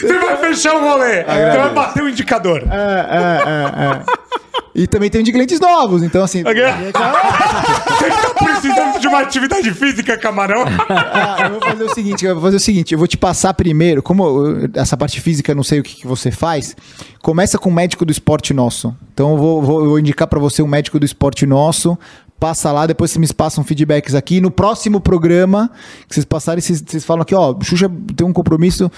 Você 0.01 0.16
vai 0.16 0.37
fechar 0.37 0.77
o 0.77 0.81
rolê. 0.81 1.25
Você 1.25 1.59
vai 1.59 1.75
bater 1.75 2.05
o 2.05 2.09
indicador. 2.09 2.62
É, 2.70 3.07
é, 3.11 3.43
é, 3.51 4.15
é. 4.15 4.27
E 4.74 4.86
também 4.86 5.10
tenho 5.10 5.24
de 5.24 5.32
clientes 5.32 5.59
novos. 5.59 6.02
Então, 6.02 6.22
assim. 6.22 6.43
Você 6.43 6.93
tá 6.93 8.35
precisando 8.44 9.01
de 9.01 9.09
uma 9.09 9.20
atividade 9.20 9.72
física, 9.72 10.16
camarão? 10.16 10.64
Ah, 10.89 11.36
eu 11.44 11.51
vou 11.52 11.60
fazer 11.60 11.85
o 11.85 11.94
seguinte, 11.94 12.24
eu 12.24 12.35
vou 12.35 12.43
fazer 12.44 12.56
o 12.56 12.60
seguinte, 12.60 12.93
eu 12.93 12.98
vou 12.98 13.09
te 13.09 13.16
passar 13.16 13.55
primeiro, 13.55 14.02
como 14.02 14.68
essa 14.74 14.97
parte 14.97 15.20
física 15.20 15.51
eu 15.52 15.56
não 15.56 15.64
sei 15.64 15.80
o 15.80 15.82
que, 15.82 15.97
que 15.97 16.06
você 16.06 16.30
faz, 16.30 16.76
começa 17.22 17.59
com 17.59 17.70
o 17.70 17.72
médico 17.72 18.05
do 18.05 18.12
esporte 18.12 18.55
nosso. 18.55 18.94
Então 19.12 19.32
eu 19.32 19.36
vou, 19.36 19.62
vou- 19.62 19.80
eu 19.82 19.89
vou 19.90 19.98
indicar 19.98 20.28
pra 20.28 20.39
você 20.39 20.62
um 20.62 20.68
médico 20.68 20.98
do 20.98 21.05
esporte 21.06 21.44
nosso, 21.47 21.98
passa 22.39 22.70
lá, 22.70 22.86
depois 22.86 23.10
vocês 23.10 23.20
me 23.30 23.35
passam 23.35 23.64
feedbacks 23.64 24.14
aqui. 24.14 24.40
No 24.40 24.51
próximo 24.51 25.01
programa, 25.01 25.70
que 26.09 26.14
vocês 26.14 26.24
passarem, 26.24 26.60
vocês, 26.60 26.82
vocês 26.86 27.05
falam 27.05 27.22
aqui, 27.22 27.35
ó, 27.35 27.55
Xuxa 27.62 27.90
tem 28.16 28.24
um 28.26 28.32
compromisso, 28.32 28.90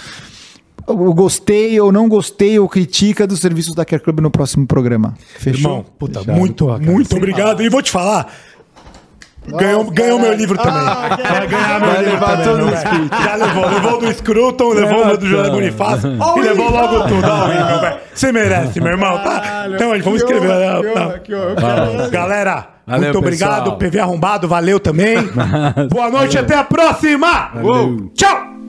eu 0.88 1.14
gostei 1.14 1.80
ou 1.80 1.90
não 1.92 2.08
gostei 2.08 2.58
ou 2.58 2.68
critica 2.68 3.26
dos 3.26 3.40
serviços 3.40 3.74
da 3.74 3.84
Care 3.84 4.02
Club 4.02 4.20
no 4.20 4.30
próximo 4.30 4.66
programa. 4.66 5.14
Fechou? 5.38 5.70
Irmão, 5.70 5.84
puta, 5.98 6.20
muito, 6.32 6.66
muito 6.80 7.16
obrigado. 7.16 7.62
E 7.62 7.68
vou 7.68 7.82
te 7.82 7.90
falar. 7.90 8.26
Ganhou, 9.46 9.90
ganhou 9.90 10.18
meu 10.18 10.34
livro 10.34 10.56
também. 10.58 10.82
Vai 10.82 11.46
ganhar 11.48 11.80
meu 11.80 11.88
Vai 11.90 11.98
livro 11.98 12.12
levar 12.12 12.42
também. 12.42 12.56
meu 12.56 12.66
velho. 12.66 12.90
kits. 13.08 13.24
Já 13.24 13.34
levou. 13.36 13.68
Levou 13.68 14.00
do 14.00 14.12
Scruton, 14.12 14.68
levou 14.74 15.06
o 15.06 15.16
do 15.16 15.26
José 15.26 15.50
Bonifácio 15.50 16.10
e 16.36 16.40
levou 16.40 16.70
logo 16.70 17.08
tudo. 17.08 17.80
Velho. 17.80 17.96
Você 18.14 18.32
merece, 18.32 18.80
meu 18.80 18.92
irmão. 18.92 19.18
Tá? 19.18 19.66
Então, 19.74 19.98
vamos 20.02 20.20
escrever. 20.20 20.48
tá? 20.92 22.08
Galera, 22.10 22.68
Valeu, 22.86 23.02
muito 23.04 23.18
obrigado. 23.18 23.62
pessoal. 23.62 23.78
PV 23.78 23.98
arrombado, 24.00 24.46
valeu 24.46 24.78
também. 24.78 25.16
Boa 25.90 26.10
noite, 26.10 26.36
até 26.38 26.54
a 26.56 26.64
próxima. 26.64 27.50
Tchau. 28.14 28.59